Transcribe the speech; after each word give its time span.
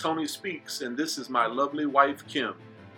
Tony 0.00 0.26
Speaks, 0.26 0.80
and 0.80 0.96
this 0.96 1.18
is 1.18 1.28
my 1.28 1.44
lovely 1.44 1.84
wife, 1.84 2.26
Kim. 2.26 2.54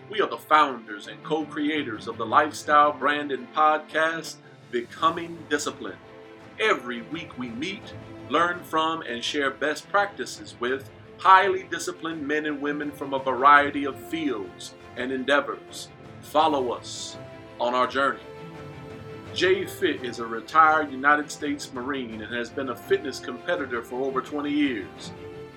We 0.08 0.20
are 0.20 0.28
the 0.28 0.38
founders 0.38 1.08
and 1.08 1.20
co 1.24 1.44
creators 1.44 2.06
of 2.06 2.16
the 2.16 2.24
lifestyle 2.24 2.92
brand 2.92 3.32
and 3.32 3.52
podcast, 3.52 4.36
Becoming 4.70 5.36
Disciplined. 5.50 5.98
Every 6.60 7.02
week 7.02 7.36
we 7.36 7.48
meet, 7.48 7.82
learn 8.28 8.62
from, 8.62 9.02
and 9.02 9.22
share 9.22 9.50
best 9.50 9.88
practices 9.88 10.54
with 10.60 10.88
highly 11.18 11.64
disciplined 11.64 12.24
men 12.24 12.46
and 12.46 12.62
women 12.62 12.92
from 12.92 13.14
a 13.14 13.18
variety 13.18 13.84
of 13.84 13.98
fields 14.08 14.74
and 14.96 15.10
endeavors. 15.10 15.88
Follow 16.20 16.70
us 16.70 17.18
on 17.58 17.74
our 17.74 17.88
journey. 17.88 18.20
Jay 19.34 19.66
Fit 19.66 20.04
is 20.04 20.20
a 20.20 20.26
retired 20.26 20.92
United 20.92 21.32
States 21.32 21.72
Marine 21.72 22.22
and 22.22 22.32
has 22.32 22.48
been 22.48 22.68
a 22.68 22.76
fitness 22.76 23.18
competitor 23.18 23.82
for 23.82 24.04
over 24.04 24.20
20 24.20 24.50
years. 24.50 25.10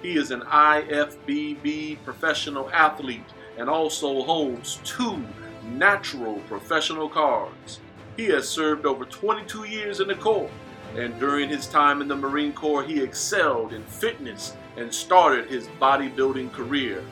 He 0.05 0.18
is 0.18 0.30
an 0.30 0.41
IFBB 0.41 1.98
professional 2.04 2.70
athlete 2.70 3.26
and 3.58 3.68
also 3.68 4.22
holds 4.22 4.80
two 4.84 5.26
natural 5.64 6.36
professional 6.41 7.09
cards. 7.09 7.80
He 8.16 8.26
has 8.26 8.48
served 8.48 8.86
over 8.86 9.05
22 9.05 9.64
years 9.64 10.02
in 10.02 10.08
the 10.08 10.14
Corps, 10.14 10.52
and 10.95 11.20
during 11.20 11.50
his 11.50 11.66
time 11.66 12.04
in 12.04 12.08
the 12.08 12.16
Marine 12.16 12.54
Corps, 12.54 12.84
he 12.84 13.02
excelled 13.02 13.73
in 13.73 13.84
fitness 13.86 14.54
and 14.78 14.94
started 14.94 15.50
his 15.50 15.66
bodybuilding 15.81 16.52
career. 16.53 17.03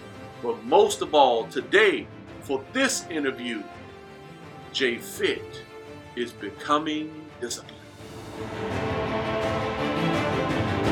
But 0.43 0.63
most 0.63 1.01
of 1.01 1.15
all, 1.15 1.47
today, 1.47 2.05
for 2.41 2.63
this 2.73 3.07
interview, 3.07 3.63
Jay 4.71 4.99
Fit 4.99 5.63
is 6.15 6.31
becoming 6.31 7.25
disciplined. 7.41 8.92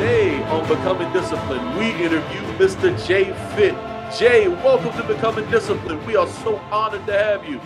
Today 0.02 0.42
on 0.46 0.68
Becoming 0.68 1.14
Disciplined, 1.14 1.78
we 1.78 1.92
interview 1.92 2.42
Mr. 2.58 2.90
Jay 3.06 3.26
Fit. 3.56 3.76
Jay, 4.18 4.48
welcome 4.48 4.92
to 4.94 5.04
Becoming 5.04 5.48
Disciplined. 5.52 6.04
We 6.08 6.16
are 6.16 6.28
so 6.28 6.56
honored 6.72 7.06
to 7.06 7.14
have 7.14 7.48
you. 7.48 7.62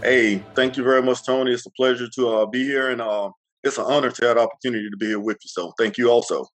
Hey, 0.00 0.44
thank 0.54 0.76
you 0.76 0.84
very 0.84 1.02
much, 1.02 1.26
Tony. 1.26 1.50
It's 1.50 1.66
a 1.66 1.70
pleasure 1.70 2.06
to 2.08 2.28
uh, 2.28 2.46
be 2.46 2.62
here, 2.62 2.90
and 2.92 3.00
uh, 3.00 3.32
it's 3.64 3.78
an 3.78 3.84
honor 3.84 4.12
to 4.12 4.26
have 4.26 4.36
the 4.36 4.42
opportunity 4.42 4.88
to 4.88 4.96
be 4.96 5.06
here 5.06 5.18
with 5.18 5.38
you. 5.42 5.48
So, 5.48 5.72
thank 5.76 5.98
you 5.98 6.08
also. 6.08 6.46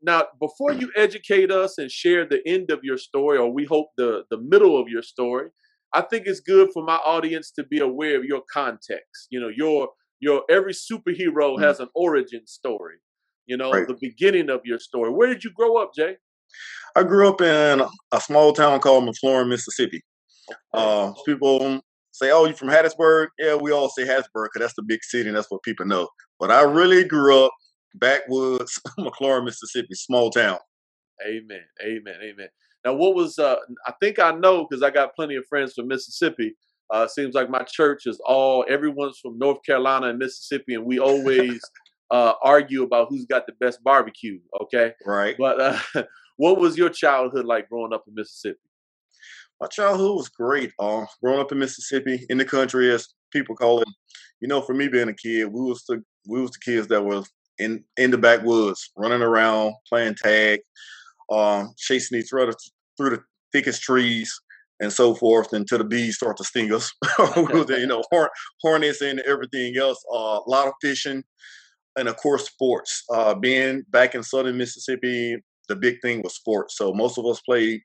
Now, 0.00 0.24
before 0.40 0.72
you 0.72 0.90
educate 0.96 1.50
us 1.50 1.76
and 1.76 1.90
share 1.90 2.24
the 2.24 2.40
end 2.48 2.70
of 2.70 2.80
your 2.82 2.96
story, 2.96 3.36
or 3.36 3.52
we 3.52 3.66
hope 3.66 3.88
the 3.98 4.24
the 4.30 4.38
middle 4.38 4.80
of 4.80 4.88
your 4.88 5.02
story, 5.02 5.50
I 5.92 6.00
think 6.00 6.26
it's 6.26 6.40
good 6.40 6.70
for 6.72 6.82
my 6.82 6.96
audience 6.96 7.50
to 7.56 7.62
be 7.64 7.80
aware 7.80 8.16
of 8.16 8.24
your 8.24 8.40
context. 8.50 9.26
You 9.28 9.40
know, 9.40 9.50
your 9.54 9.90
your 10.18 10.44
every 10.48 10.72
superhero 10.72 11.56
mm-hmm. 11.56 11.62
has 11.62 11.78
an 11.80 11.88
origin 11.94 12.46
story. 12.46 12.96
You 13.46 13.56
know, 13.56 13.72
right. 13.72 13.86
the 13.86 13.96
beginning 14.00 14.50
of 14.50 14.60
your 14.64 14.78
story. 14.78 15.10
Where 15.10 15.28
did 15.28 15.42
you 15.44 15.50
grow 15.52 15.76
up, 15.76 15.92
Jay? 15.94 16.16
I 16.94 17.02
grew 17.02 17.28
up 17.28 17.40
in 17.40 17.82
a 18.12 18.20
small 18.20 18.52
town 18.52 18.80
called 18.80 19.04
McLaurin, 19.04 19.48
Mississippi. 19.48 20.02
Okay. 20.50 20.58
Uh, 20.74 21.12
people 21.24 21.80
say, 22.12 22.30
"Oh, 22.30 22.44
you're 22.44 22.54
from 22.54 22.68
Hattiesburg?" 22.68 23.28
Yeah, 23.38 23.54
we 23.54 23.72
all 23.72 23.88
say 23.88 24.04
Hattiesburg 24.04 24.48
because 24.52 24.60
that's 24.60 24.74
the 24.74 24.82
big 24.82 25.02
city 25.02 25.28
and 25.28 25.36
that's 25.36 25.50
what 25.50 25.62
people 25.62 25.86
know. 25.86 26.08
But 26.38 26.50
I 26.50 26.62
really 26.62 27.04
grew 27.04 27.44
up 27.44 27.52
backwoods, 27.94 28.80
McLaurin, 28.98 29.44
Mississippi, 29.44 29.94
small 29.94 30.30
town. 30.30 30.58
Amen. 31.26 31.62
Amen. 31.82 32.16
Amen. 32.22 32.48
Now, 32.84 32.94
what 32.94 33.14
was 33.14 33.38
uh, 33.38 33.56
I 33.86 33.92
think 34.00 34.18
I 34.18 34.32
know 34.32 34.66
because 34.68 34.82
I 34.82 34.90
got 34.90 35.14
plenty 35.14 35.36
of 35.36 35.46
friends 35.46 35.74
from 35.74 35.88
Mississippi. 35.88 36.54
Uh, 36.90 37.06
seems 37.06 37.34
like 37.34 37.48
my 37.48 37.62
church 37.62 38.06
is 38.06 38.20
all 38.26 38.66
everyone's 38.68 39.18
from 39.18 39.38
North 39.38 39.62
Carolina 39.64 40.08
and 40.08 40.18
Mississippi, 40.18 40.74
and 40.74 40.84
we 40.84 40.98
always 40.98 41.60
uh, 42.12 42.34
argue 42.42 42.82
about 42.82 43.08
who's 43.08 43.24
got 43.24 43.46
the 43.46 43.54
best 43.58 43.82
barbecue. 43.82 44.38
Okay, 44.62 44.92
right. 45.04 45.34
But 45.38 45.60
uh, 45.60 45.78
what 46.36 46.60
was 46.60 46.76
your 46.76 46.90
childhood 46.90 47.46
like 47.46 47.68
growing 47.68 47.92
up 47.92 48.04
in 48.06 48.14
Mississippi? 48.14 48.58
My 49.60 49.66
childhood 49.68 50.16
was 50.16 50.28
great. 50.28 50.72
Uh, 50.78 51.06
growing 51.22 51.40
up 51.40 51.52
in 51.52 51.58
Mississippi, 51.58 52.26
in 52.28 52.38
the 52.38 52.44
country, 52.44 52.92
as 52.92 53.08
people 53.32 53.56
call 53.56 53.80
it. 53.80 53.88
You 54.40 54.48
know, 54.48 54.60
for 54.60 54.74
me 54.74 54.88
being 54.88 55.08
a 55.08 55.14
kid, 55.14 55.46
we 55.52 55.60
was 55.60 55.84
the 55.88 56.02
we 56.28 56.40
was 56.40 56.50
the 56.50 56.58
kids 56.64 56.88
that 56.88 57.04
was 57.04 57.30
in 57.58 57.84
in 57.96 58.10
the 58.10 58.18
backwoods, 58.18 58.90
running 58.96 59.22
around, 59.22 59.74
playing 59.88 60.16
tag, 60.16 60.60
um, 61.30 61.72
chasing 61.78 62.18
each 62.18 62.32
other 62.32 62.52
through 62.96 63.10
the 63.10 63.22
thickest 63.52 63.82
trees 63.82 64.32
and 64.80 64.92
so 64.92 65.14
forth 65.14 65.52
until 65.52 65.78
the 65.78 65.84
bees 65.84 66.16
start 66.16 66.36
to 66.36 66.44
sting 66.44 66.74
us. 66.74 66.92
you 67.36 67.86
know, 67.86 68.02
horn, 68.10 68.28
hornets 68.60 69.00
and 69.00 69.20
everything 69.20 69.76
else. 69.76 70.04
Uh, 70.12 70.40
a 70.44 70.48
lot 70.48 70.66
of 70.66 70.74
fishing, 70.82 71.22
and 71.96 72.08
of 72.08 72.16
course, 72.16 72.46
sports. 72.46 73.04
Uh, 73.10 73.34
being 73.34 73.82
back 73.90 74.14
in 74.14 74.22
southern 74.22 74.56
Mississippi, 74.56 75.36
the 75.68 75.76
big 75.76 76.00
thing 76.02 76.22
was 76.22 76.34
sports. 76.34 76.76
So 76.76 76.92
most 76.92 77.18
of 77.18 77.26
us 77.26 77.40
played 77.40 77.80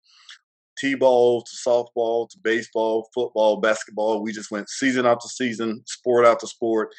t-ball 0.78 1.44
to 1.44 1.70
softball 1.70 2.30
to 2.30 2.38
baseball, 2.44 3.10
football, 3.14 3.58
basketball. 3.58 4.22
We 4.22 4.32
just 4.32 4.52
went 4.52 4.70
season 4.70 5.06
after 5.06 5.28
season, 5.28 5.82
sport 5.86 6.26
after 6.26 6.48
sport, 6.48 6.90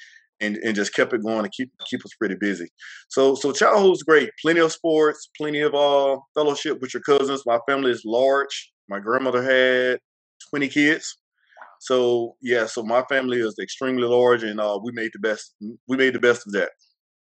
and, 0.41 0.57
and 0.59 0.75
just 0.75 0.95
kept 0.95 1.13
it 1.13 1.23
going 1.23 1.45
to 1.45 1.51
keep 1.51 1.71
keep 1.89 2.05
us 2.05 2.15
pretty 2.19 2.37
busy. 2.37 2.69
So 3.09 3.35
so 3.35 3.53
childhood 3.53 3.91
was 3.91 4.03
great. 4.03 4.31
Plenty 4.41 4.61
of 4.61 4.73
sports, 4.73 5.29
plenty 5.37 5.61
of 5.61 5.75
uh, 5.75 6.19
fellowship 6.35 6.81
with 6.81 6.95
your 6.95 7.03
cousins. 7.03 7.43
My 7.47 7.59
family 7.69 7.91
is 7.91 8.03
large. 8.05 8.73
My 8.89 9.01
grandmother 9.01 9.43
had 9.43 10.01
20 10.51 10.69
kids. 10.69 11.19
So 11.81 12.37
yeah, 12.43 12.67
so 12.67 12.83
my 12.83 13.03
family 13.09 13.39
is 13.39 13.57
extremely 13.61 14.05
large, 14.05 14.43
and 14.43 14.61
uh, 14.61 14.79
we 14.83 14.93
made 14.93 15.11
the 15.13 15.21
best. 15.21 15.55
We 15.87 15.97
made 15.97 16.15
the 16.15 16.21
best 16.21 16.47
of 16.47 16.53
that. 16.53 16.71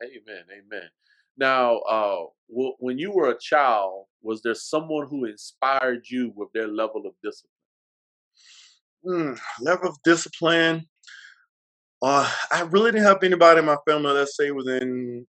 Amen. 0.03 0.43
Amen. 0.51 0.89
Now, 1.37 1.77
uh, 1.79 2.25
w- 2.49 2.75
when 2.79 2.97
you 2.97 3.11
were 3.11 3.29
a 3.29 3.39
child, 3.39 4.05
was 4.21 4.41
there 4.41 4.55
someone 4.55 5.07
who 5.07 5.25
inspired 5.25 6.03
you 6.09 6.33
with 6.35 6.49
their 6.53 6.67
level 6.67 7.05
of 7.05 7.13
discipline? 7.23 7.51
Mm, 9.05 9.39
level 9.61 9.89
of 9.89 9.97
discipline. 10.03 10.85
Uh, 12.01 12.29
I 12.51 12.61
really 12.61 12.91
didn't 12.91 13.07
have 13.07 13.23
anybody 13.23 13.59
in 13.59 13.65
my 13.65 13.77
family, 13.87 14.13
let's 14.13 14.37
say, 14.37 14.51
within 14.51 15.25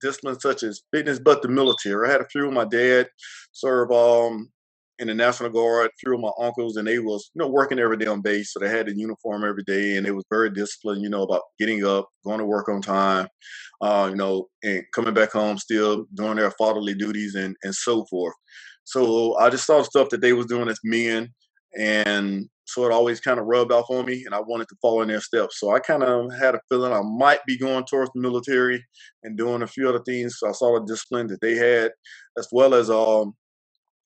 disciplines 0.00 0.42
such 0.42 0.62
as 0.62 0.82
fitness, 0.92 1.18
but 1.18 1.42
the 1.42 1.48
military. 1.48 2.08
I 2.08 2.12
had 2.12 2.20
a 2.20 2.28
few 2.28 2.50
my 2.50 2.64
dad 2.64 3.08
serve 3.52 3.90
um, 3.90 4.50
in 4.98 5.08
the 5.08 5.14
National 5.14 5.50
Guard, 5.50 5.90
through 6.00 6.18
my 6.18 6.30
uncles, 6.40 6.76
and 6.76 6.86
they 6.86 6.98
was, 6.98 7.30
you 7.34 7.40
know, 7.40 7.48
working 7.48 7.78
every 7.78 7.96
day 7.96 8.06
on 8.06 8.20
base. 8.20 8.52
So 8.52 8.60
they 8.60 8.68
had 8.68 8.86
the 8.86 8.96
uniform 8.96 9.44
every 9.44 9.64
day 9.64 9.96
and 9.96 10.06
they 10.06 10.12
was 10.12 10.24
very 10.30 10.50
disciplined, 10.50 11.02
you 11.02 11.08
know, 11.08 11.22
about 11.22 11.42
getting 11.58 11.84
up, 11.84 12.08
going 12.24 12.38
to 12.38 12.46
work 12.46 12.68
on 12.68 12.80
time, 12.80 13.28
uh, 13.80 14.08
you 14.10 14.16
know, 14.16 14.48
and 14.62 14.82
coming 14.94 15.14
back 15.14 15.32
home 15.32 15.58
still 15.58 16.06
doing 16.14 16.36
their 16.36 16.52
fatherly 16.52 16.94
duties 16.94 17.34
and, 17.34 17.56
and 17.62 17.74
so 17.74 18.04
forth. 18.06 18.34
So 18.84 19.36
I 19.38 19.50
just 19.50 19.66
saw 19.66 19.82
stuff 19.82 20.10
that 20.10 20.20
they 20.20 20.32
was 20.32 20.46
doing 20.46 20.68
as 20.68 20.78
men 20.84 21.32
and 21.76 22.48
so 22.66 22.86
it 22.86 22.92
always 22.92 23.20
kind 23.20 23.38
of 23.38 23.46
rubbed 23.46 23.72
off 23.72 23.90
on 23.90 24.06
me 24.06 24.22
and 24.24 24.34
I 24.34 24.40
wanted 24.40 24.68
to 24.68 24.76
follow 24.80 25.02
in 25.02 25.08
their 25.08 25.20
steps. 25.20 25.60
So 25.60 25.74
I 25.74 25.80
kind 25.80 26.02
of 26.02 26.32
had 26.38 26.54
a 26.54 26.60
feeling 26.68 26.92
I 26.92 27.02
might 27.02 27.44
be 27.46 27.58
going 27.58 27.84
towards 27.84 28.10
the 28.14 28.20
military 28.20 28.84
and 29.22 29.36
doing 29.36 29.62
a 29.62 29.66
few 29.66 29.88
other 29.88 30.02
things. 30.02 30.36
So 30.38 30.48
I 30.48 30.52
saw 30.52 30.78
the 30.78 30.86
discipline 30.86 31.26
that 31.28 31.40
they 31.40 31.54
had, 31.54 31.92
as 32.38 32.48
well 32.52 32.74
as 32.74 32.88
um, 32.88 33.34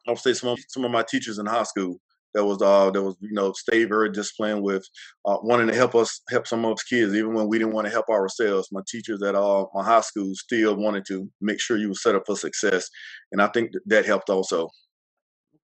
I 0.06 0.12
would 0.12 0.20
say 0.20 0.32
some 0.32 0.50
of, 0.50 0.58
some 0.68 0.84
of 0.84 0.90
my 0.90 1.02
teachers 1.02 1.38
in 1.38 1.46
high 1.46 1.64
school 1.64 2.00
that 2.34 2.44
was 2.44 2.60
uh 2.60 2.90
that 2.90 3.02
was 3.02 3.16
you 3.20 3.32
know 3.32 3.52
stay 3.52 3.84
very 3.84 4.10
disciplined 4.10 4.62
with 4.62 4.86
uh, 5.24 5.38
wanting 5.42 5.66
to 5.68 5.74
help 5.74 5.94
us 5.94 6.20
help 6.28 6.46
some 6.46 6.64
of 6.64 6.72
us 6.72 6.82
kids 6.82 7.14
even 7.14 7.34
when 7.34 7.48
we 7.48 7.58
didn't 7.58 7.72
want 7.72 7.86
to 7.86 7.92
help 7.92 8.08
ourselves. 8.08 8.68
My 8.70 8.82
teachers 8.86 9.22
at 9.22 9.34
uh, 9.34 9.66
my 9.74 9.84
high 9.84 10.02
school 10.02 10.32
still 10.34 10.76
wanted 10.76 11.04
to 11.06 11.30
make 11.40 11.60
sure 11.60 11.76
you 11.76 11.88
were 11.88 11.94
set 11.94 12.14
up 12.14 12.24
for 12.26 12.36
success, 12.36 12.88
and 13.32 13.40
I 13.40 13.48
think 13.48 13.72
that 13.86 14.06
helped 14.06 14.30
also. 14.30 14.68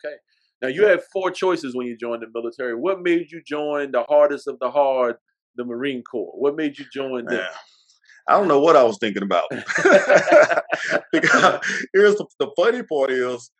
Okay. 0.05 0.17
Now 0.63 0.69
you 0.69 0.87
had 0.87 1.03
four 1.13 1.31
choices 1.31 1.77
when 1.77 1.87
you 1.87 1.97
joined 1.97 2.23
the 2.23 2.29
military. 2.35 2.75
What 2.75 3.03
made 3.03 3.31
you 3.31 3.43
join 3.47 3.93
the 3.93 4.05
hardest 4.05 4.49
of 4.49 4.59
the 4.61 4.71
hard, 4.71 5.17
the 5.57 5.65
Marine 5.65 6.03
Corps? 6.03 6.33
What 6.35 6.57
made 6.57 6.79
you 6.79 6.87
join 6.93 7.27
them? 7.27 7.45
I 8.27 8.39
don't 8.39 8.49
know 8.49 8.61
what 8.61 8.77
I 8.77 8.83
was 8.83 8.97
thinking 8.99 9.23
about. 9.23 9.45
because 11.13 11.61
here's 11.93 12.17
the, 12.17 12.27
the 12.39 12.51
funny 12.57 12.83
part 12.83 13.11
is 13.11 13.51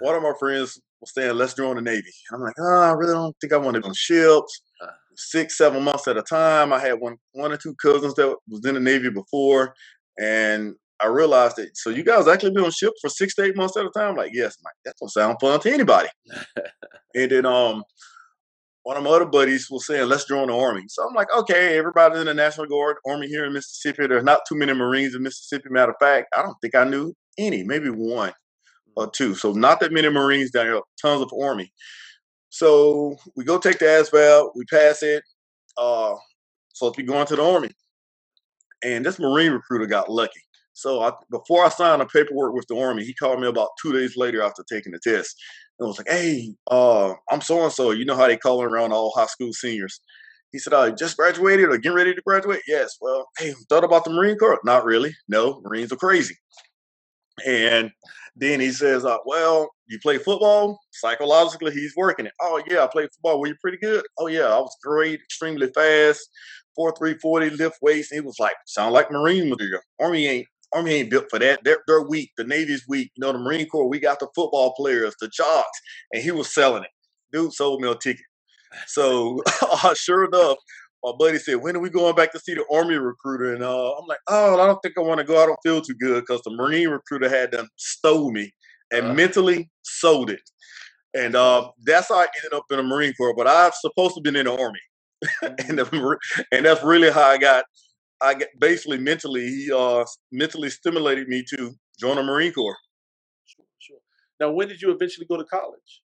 one 0.00 0.14
of 0.14 0.22
my 0.22 0.32
friends 0.38 0.80
was 1.00 1.12
saying, 1.14 1.36
let's 1.36 1.54
join 1.54 1.76
the 1.76 1.82
Navy. 1.82 2.10
I'm 2.32 2.40
like, 2.40 2.54
oh, 2.58 2.80
I 2.80 2.92
really 2.92 3.12
don't 3.12 3.36
think 3.40 3.52
I 3.52 3.58
want 3.58 3.74
to 3.74 3.80
go 3.80 3.88
on 3.88 3.94
ships. 3.94 4.62
Uh. 4.82 4.88
Six, 5.14 5.58
seven 5.58 5.82
months 5.82 6.08
at 6.08 6.16
a 6.16 6.22
time. 6.22 6.72
I 6.72 6.78
had 6.78 6.94
one 6.94 7.16
one 7.32 7.52
or 7.52 7.58
two 7.58 7.74
cousins 7.74 8.14
that 8.14 8.34
was 8.48 8.64
in 8.64 8.74
the 8.74 8.80
Navy 8.80 9.10
before. 9.10 9.74
And 10.18 10.74
I 11.00 11.06
realized 11.06 11.56
that 11.56 11.76
so 11.76 11.90
you 11.90 12.02
guys 12.02 12.28
actually 12.28 12.52
be 12.52 12.62
on 12.62 12.70
ships 12.70 12.98
for 13.00 13.10
six 13.10 13.34
to 13.34 13.44
eight 13.44 13.56
months 13.56 13.76
at 13.76 13.84
a 13.84 13.90
time. 13.90 14.10
I'm 14.10 14.16
like, 14.16 14.30
yes, 14.32 14.56
I'm 14.58 14.64
like, 14.64 14.74
that 14.86 14.94
don't 14.98 15.10
sound 15.10 15.36
fun 15.38 15.60
to 15.60 15.72
anybody. 15.72 16.08
and 17.14 17.30
then 17.30 17.44
um 17.44 17.82
one 18.84 18.96
of 18.96 19.02
my 19.02 19.10
other 19.10 19.26
buddies 19.26 19.68
was 19.70 19.86
saying, 19.86 20.08
let's 20.08 20.24
join 20.24 20.48
the 20.48 20.56
Army. 20.56 20.84
So 20.88 21.06
I'm 21.06 21.14
like, 21.14 21.28
okay, 21.36 21.76
everybody's 21.76 22.18
in 22.18 22.26
the 22.26 22.34
National 22.34 22.66
Guard, 22.66 22.96
Army 23.06 23.28
here 23.28 23.44
in 23.44 23.52
Mississippi. 23.52 24.06
There's 24.06 24.24
not 24.24 24.40
too 24.48 24.56
many 24.56 24.72
Marines 24.72 25.14
in 25.14 25.22
Mississippi. 25.22 25.68
Matter 25.70 25.92
of 25.92 25.98
fact, 26.00 26.28
I 26.36 26.42
don't 26.42 26.56
think 26.60 26.74
I 26.74 26.84
knew 26.84 27.14
any, 27.38 27.62
maybe 27.62 27.90
one 27.90 28.32
or 28.96 29.10
two. 29.10 29.34
So 29.34 29.52
not 29.52 29.80
that 29.80 29.92
many 29.92 30.08
Marines 30.08 30.50
down 30.50 30.66
here, 30.66 30.80
tons 31.00 31.22
of 31.22 31.32
Army. 31.40 31.72
So 32.50 33.16
we 33.36 33.44
go 33.44 33.58
take 33.58 33.78
the 33.78 33.86
ASVAB, 33.86 34.50
we 34.54 34.64
pass 34.66 35.02
it. 35.02 35.22
Uh, 35.76 36.14
so 36.74 36.92
we 36.96 37.02
going 37.02 37.26
to 37.26 37.36
the 37.36 37.44
Army. 37.44 37.70
And 38.84 39.04
this 39.04 39.18
Marine 39.18 39.52
recruiter 39.52 39.86
got 39.86 40.10
lucky. 40.10 40.40
So 40.74 41.02
I, 41.02 41.12
before 41.30 41.64
I 41.64 41.68
signed 41.68 42.00
the 42.00 42.06
paperwork 42.06 42.54
with 42.54 42.66
the 42.68 42.78
Army, 42.78 43.04
he 43.04 43.14
called 43.14 43.40
me 43.40 43.46
about 43.46 43.68
two 43.80 43.92
days 43.92 44.16
later 44.16 44.42
after 44.42 44.64
taking 44.70 44.92
the 44.92 44.98
test. 44.98 45.36
And 45.78 45.86
was 45.86 45.98
like, 45.98 46.08
hey, 46.08 46.54
uh, 46.70 47.14
I'm 47.30 47.40
so 47.40 47.62
and 47.62 47.72
so. 47.72 47.90
You 47.90 48.04
know 48.04 48.16
how 48.16 48.26
they 48.26 48.36
call 48.36 48.62
around 48.62 48.92
all 48.92 49.12
high 49.14 49.26
school 49.26 49.52
seniors. 49.52 50.00
He 50.52 50.58
said, 50.58 50.74
I 50.74 50.90
just 50.90 51.16
graduated 51.16 51.70
or 51.70 51.78
getting 51.78 51.96
ready 51.96 52.14
to 52.14 52.22
graduate? 52.22 52.60
Yes. 52.68 52.96
Well, 53.00 53.26
hey, 53.38 53.54
thought 53.68 53.84
about 53.84 54.04
the 54.04 54.10
Marine 54.10 54.36
Corps? 54.36 54.60
Not 54.64 54.84
really. 54.84 55.14
No, 55.28 55.60
Marines 55.64 55.92
are 55.92 55.96
crazy. 55.96 56.36
And 57.46 57.90
then 58.36 58.60
he 58.60 58.70
says, 58.72 59.04
uh, 59.04 59.18
well, 59.26 59.70
you 59.86 59.98
play 60.00 60.18
football? 60.18 60.78
Psychologically, 60.92 61.72
he's 61.72 61.94
working 61.96 62.26
it. 62.26 62.32
Oh, 62.40 62.62
yeah, 62.68 62.84
I 62.84 62.86
played 62.86 63.08
football. 63.14 63.40
Were 63.40 63.48
you 63.48 63.56
pretty 63.60 63.78
good? 63.78 64.04
Oh, 64.18 64.26
yeah, 64.26 64.46
I 64.46 64.58
was 64.58 64.76
great, 64.82 65.20
extremely 65.20 65.68
fast, 65.68 66.20
4 66.76 66.94
3 66.96 67.14
40, 67.18 67.50
lift 67.50 67.76
weights. 67.82 68.10
And 68.10 68.22
he 68.22 68.26
was 68.26 68.38
like, 68.38 68.54
sound 68.66 68.94
like 68.94 69.10
Marine 69.10 69.48
material. 69.48 69.80
Army 70.00 70.26
ain't 70.26 70.46
Army 70.74 70.94
ain't 70.94 71.10
built 71.10 71.26
for 71.28 71.38
that. 71.38 71.60
They're, 71.64 71.82
they're 71.86 72.02
weak. 72.02 72.30
The 72.38 72.44
Navy's 72.44 72.84
weak. 72.88 73.12
You 73.14 73.20
know, 73.20 73.32
the 73.32 73.38
Marine 73.38 73.68
Corps, 73.68 73.88
we 73.88 74.00
got 74.00 74.20
the 74.20 74.28
football 74.34 74.72
players, 74.74 75.14
the 75.20 75.28
jocks, 75.28 75.80
and 76.12 76.22
he 76.22 76.30
was 76.30 76.52
selling 76.52 76.84
it. 76.84 76.90
Dude 77.30 77.52
sold 77.52 77.82
me 77.82 77.90
a 77.90 77.94
ticket. 77.94 78.24
So 78.86 79.42
uh, 79.62 79.94
sure 79.94 80.24
enough, 80.24 80.56
my 81.04 81.12
buddy 81.18 81.38
said, 81.38 81.56
"When 81.56 81.76
are 81.76 81.80
we 81.80 81.90
going 81.90 82.14
back 82.14 82.32
to 82.32 82.40
see 82.40 82.54
the 82.54 82.64
Army 82.72 82.96
recruiter?" 82.96 83.54
And 83.54 83.62
uh, 83.62 83.92
I'm 83.92 84.06
like, 84.06 84.20
"Oh, 84.28 84.60
I 84.60 84.66
don't 84.66 84.80
think 84.82 84.96
I 84.98 85.02
want 85.02 85.18
to 85.18 85.24
go. 85.24 85.42
I 85.42 85.46
don't 85.46 85.58
feel 85.62 85.80
too 85.80 85.94
good 85.94 86.22
because 86.22 86.42
the 86.42 86.50
Marine 86.50 86.88
recruiter 86.88 87.28
had 87.28 87.52
them 87.52 87.68
stole 87.76 88.32
me 88.32 88.52
and 88.92 89.08
uh 89.08 89.16
mentally 89.16 89.70
sold 89.82 90.30
it." 90.30 90.40
And 91.14 91.36
uh, 91.36 91.70
that's 91.84 92.08
how 92.08 92.16
I 92.16 92.26
ended 92.42 92.54
up 92.54 92.64
in 92.70 92.78
the 92.78 92.82
Marine 92.82 93.14
Corps. 93.14 93.34
But 93.34 93.46
I've 93.46 93.74
supposed 93.74 94.14
to 94.16 94.20
been 94.22 94.36
in 94.36 94.46
the 94.46 94.52
Army, 94.58 94.80
and 95.42 95.78
Mm-hmm. 95.78 95.78
the, 95.78 96.18
and 96.52 96.66
that's 96.66 96.82
really 96.84 97.10
how 97.10 97.22
I 97.30 97.38
got. 97.38 97.64
I 98.22 98.34
get 98.34 98.48
basically 98.58 98.98
mentally 98.98 99.46
he 99.46 99.72
uh 99.72 100.04
mentally 100.32 100.70
stimulated 100.70 101.28
me 101.28 101.44
to 101.54 101.72
join 102.00 102.16
the 102.16 102.22
Marine 102.22 102.52
Corps. 102.52 102.76
Sure, 103.44 103.64
sure. 103.78 103.98
Now, 104.40 104.50
when 104.52 104.68
did 104.68 104.80
you 104.82 104.90
eventually 104.90 105.26
go 105.26 105.36
to 105.36 105.44
college? 105.44 106.02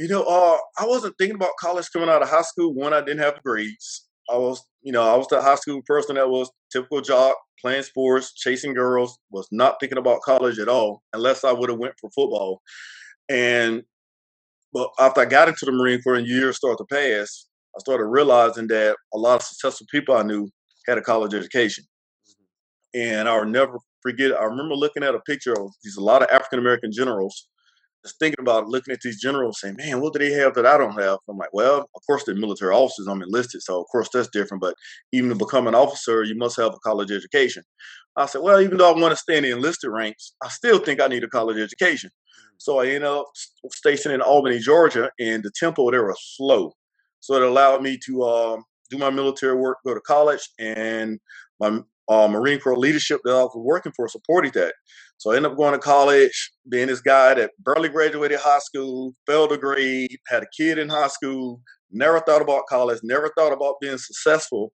You 0.00 0.08
know, 0.08 0.22
uh, 0.22 0.56
I 0.78 0.86
wasn't 0.86 1.14
thinking 1.18 1.36
about 1.36 1.50
college 1.60 1.90
coming 1.92 2.08
out 2.08 2.22
of 2.22 2.30
high 2.30 2.40
school. 2.40 2.72
One, 2.72 2.94
I 2.94 3.02
didn't 3.02 3.20
have 3.20 3.42
grades. 3.42 4.08
I 4.30 4.38
was, 4.38 4.64
you 4.80 4.92
know, 4.92 5.02
I 5.02 5.14
was 5.14 5.26
the 5.28 5.42
high 5.42 5.56
school 5.56 5.82
person 5.86 6.14
that 6.14 6.30
was 6.30 6.50
typical 6.72 7.02
jock, 7.02 7.36
playing 7.60 7.82
sports, 7.82 8.32
chasing 8.32 8.72
girls. 8.72 9.18
Was 9.30 9.46
not 9.52 9.76
thinking 9.78 9.98
about 9.98 10.22
college 10.22 10.58
at 10.58 10.70
all, 10.70 11.02
unless 11.12 11.44
I 11.44 11.52
would 11.52 11.68
have 11.68 11.78
went 11.78 11.92
for 12.00 12.08
football. 12.12 12.62
And 13.28 13.82
but 14.72 14.88
after 14.98 15.20
I 15.20 15.26
got 15.26 15.48
into 15.48 15.66
the 15.66 15.72
Marine 15.72 16.00
Corps 16.00 16.14
and 16.14 16.26
years 16.26 16.56
started 16.56 16.78
to 16.78 16.86
pass, 16.86 17.48
I 17.76 17.80
started 17.80 18.06
realizing 18.06 18.68
that 18.68 18.96
a 19.12 19.18
lot 19.18 19.36
of 19.36 19.42
successful 19.42 19.86
people 19.90 20.16
I 20.16 20.22
knew 20.22 20.48
had 20.86 20.96
a 20.96 21.02
college 21.02 21.34
education. 21.34 21.84
And 22.94 23.28
I'll 23.28 23.44
never 23.44 23.78
forget. 24.00 24.32
I 24.32 24.44
remember 24.44 24.76
looking 24.76 25.02
at 25.02 25.14
a 25.14 25.20
picture 25.20 25.52
of 25.52 25.70
these 25.84 25.98
a 25.98 26.02
lot 26.02 26.22
of 26.22 26.28
African 26.32 26.58
American 26.58 26.90
generals 26.90 27.48
just 28.04 28.18
thinking 28.18 28.40
about 28.40 28.68
looking 28.68 28.92
at 28.92 29.00
these 29.02 29.20
generals 29.20 29.60
saying, 29.60 29.76
man, 29.76 30.00
what 30.00 30.12
do 30.12 30.18
they 30.18 30.32
have 30.32 30.54
that 30.54 30.66
I 30.66 30.78
don't 30.78 30.98
have? 30.98 31.18
I'm 31.28 31.36
like, 31.36 31.52
well, 31.52 31.80
of 31.94 32.02
course 32.06 32.24
they're 32.24 32.34
military 32.34 32.74
officers. 32.74 33.06
I'm 33.06 33.22
enlisted, 33.22 33.62
so 33.62 33.80
of 33.80 33.86
course 33.92 34.08
that's 34.12 34.28
different. 34.28 34.60
But 34.60 34.74
even 35.12 35.28
to 35.30 35.34
become 35.34 35.66
an 35.66 35.74
officer, 35.74 36.22
you 36.22 36.34
must 36.34 36.56
have 36.56 36.74
a 36.74 36.78
college 36.78 37.10
education. 37.10 37.62
I 38.16 38.26
said, 38.26 38.42
well, 38.42 38.60
even 38.60 38.78
though 38.78 38.92
I 38.92 38.98
want 38.98 39.12
to 39.12 39.16
stay 39.16 39.36
in 39.36 39.44
the 39.44 39.50
enlisted 39.50 39.90
ranks, 39.90 40.32
I 40.42 40.48
still 40.48 40.78
think 40.78 41.00
I 41.00 41.08
need 41.08 41.24
a 41.24 41.28
college 41.28 41.58
education. 41.58 42.10
So 42.58 42.80
I 42.80 42.86
ended 42.86 43.04
up 43.04 43.26
stationed 43.72 44.14
in 44.14 44.20
Albany, 44.20 44.58
Georgia, 44.58 45.10
and 45.18 45.42
the 45.42 45.50
tempo 45.58 45.90
there 45.90 46.04
was 46.04 46.18
slow. 46.36 46.72
So 47.20 47.34
it 47.34 47.42
allowed 47.42 47.82
me 47.82 47.98
to 48.06 48.22
um, 48.22 48.64
do 48.90 48.98
my 48.98 49.10
military 49.10 49.56
work, 49.56 49.78
go 49.86 49.94
to 49.94 50.00
college, 50.00 50.46
and 50.58 51.18
my 51.58 51.80
uh, 52.08 52.28
Marine 52.28 52.58
Corps 52.58 52.76
leadership 52.76 53.20
that 53.24 53.32
I 53.32 53.42
was 53.42 53.52
working 53.54 53.92
for 53.94 54.08
supported 54.08 54.52
that. 54.54 54.74
So 55.20 55.32
I 55.32 55.36
ended 55.36 55.52
up 55.52 55.58
going 55.58 55.74
to 55.74 55.78
college, 55.78 56.50
being 56.70 56.86
this 56.86 57.02
guy 57.02 57.34
that 57.34 57.50
barely 57.58 57.90
graduated 57.90 58.40
high 58.40 58.58
school, 58.60 59.14
failed 59.26 59.52
a 59.52 59.58
grade, 59.58 60.16
had 60.26 60.42
a 60.42 60.46
kid 60.56 60.78
in 60.78 60.88
high 60.88 61.08
school, 61.08 61.60
never 61.90 62.20
thought 62.20 62.40
about 62.40 62.66
college, 62.70 63.00
never 63.02 63.30
thought 63.36 63.52
about 63.52 63.74
being 63.82 63.98
successful, 63.98 64.72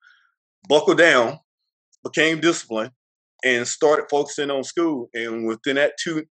buckled 0.67 0.97
down, 0.97 1.38
became 2.03 2.39
disciplined, 2.39 2.89
and 3.45 3.67
started 3.67 4.07
focusing 4.09 4.49
on 4.49 4.63
school. 4.63 5.09
And 5.13 5.45
within 5.45 5.75
that 5.75 5.91
two 6.03 6.23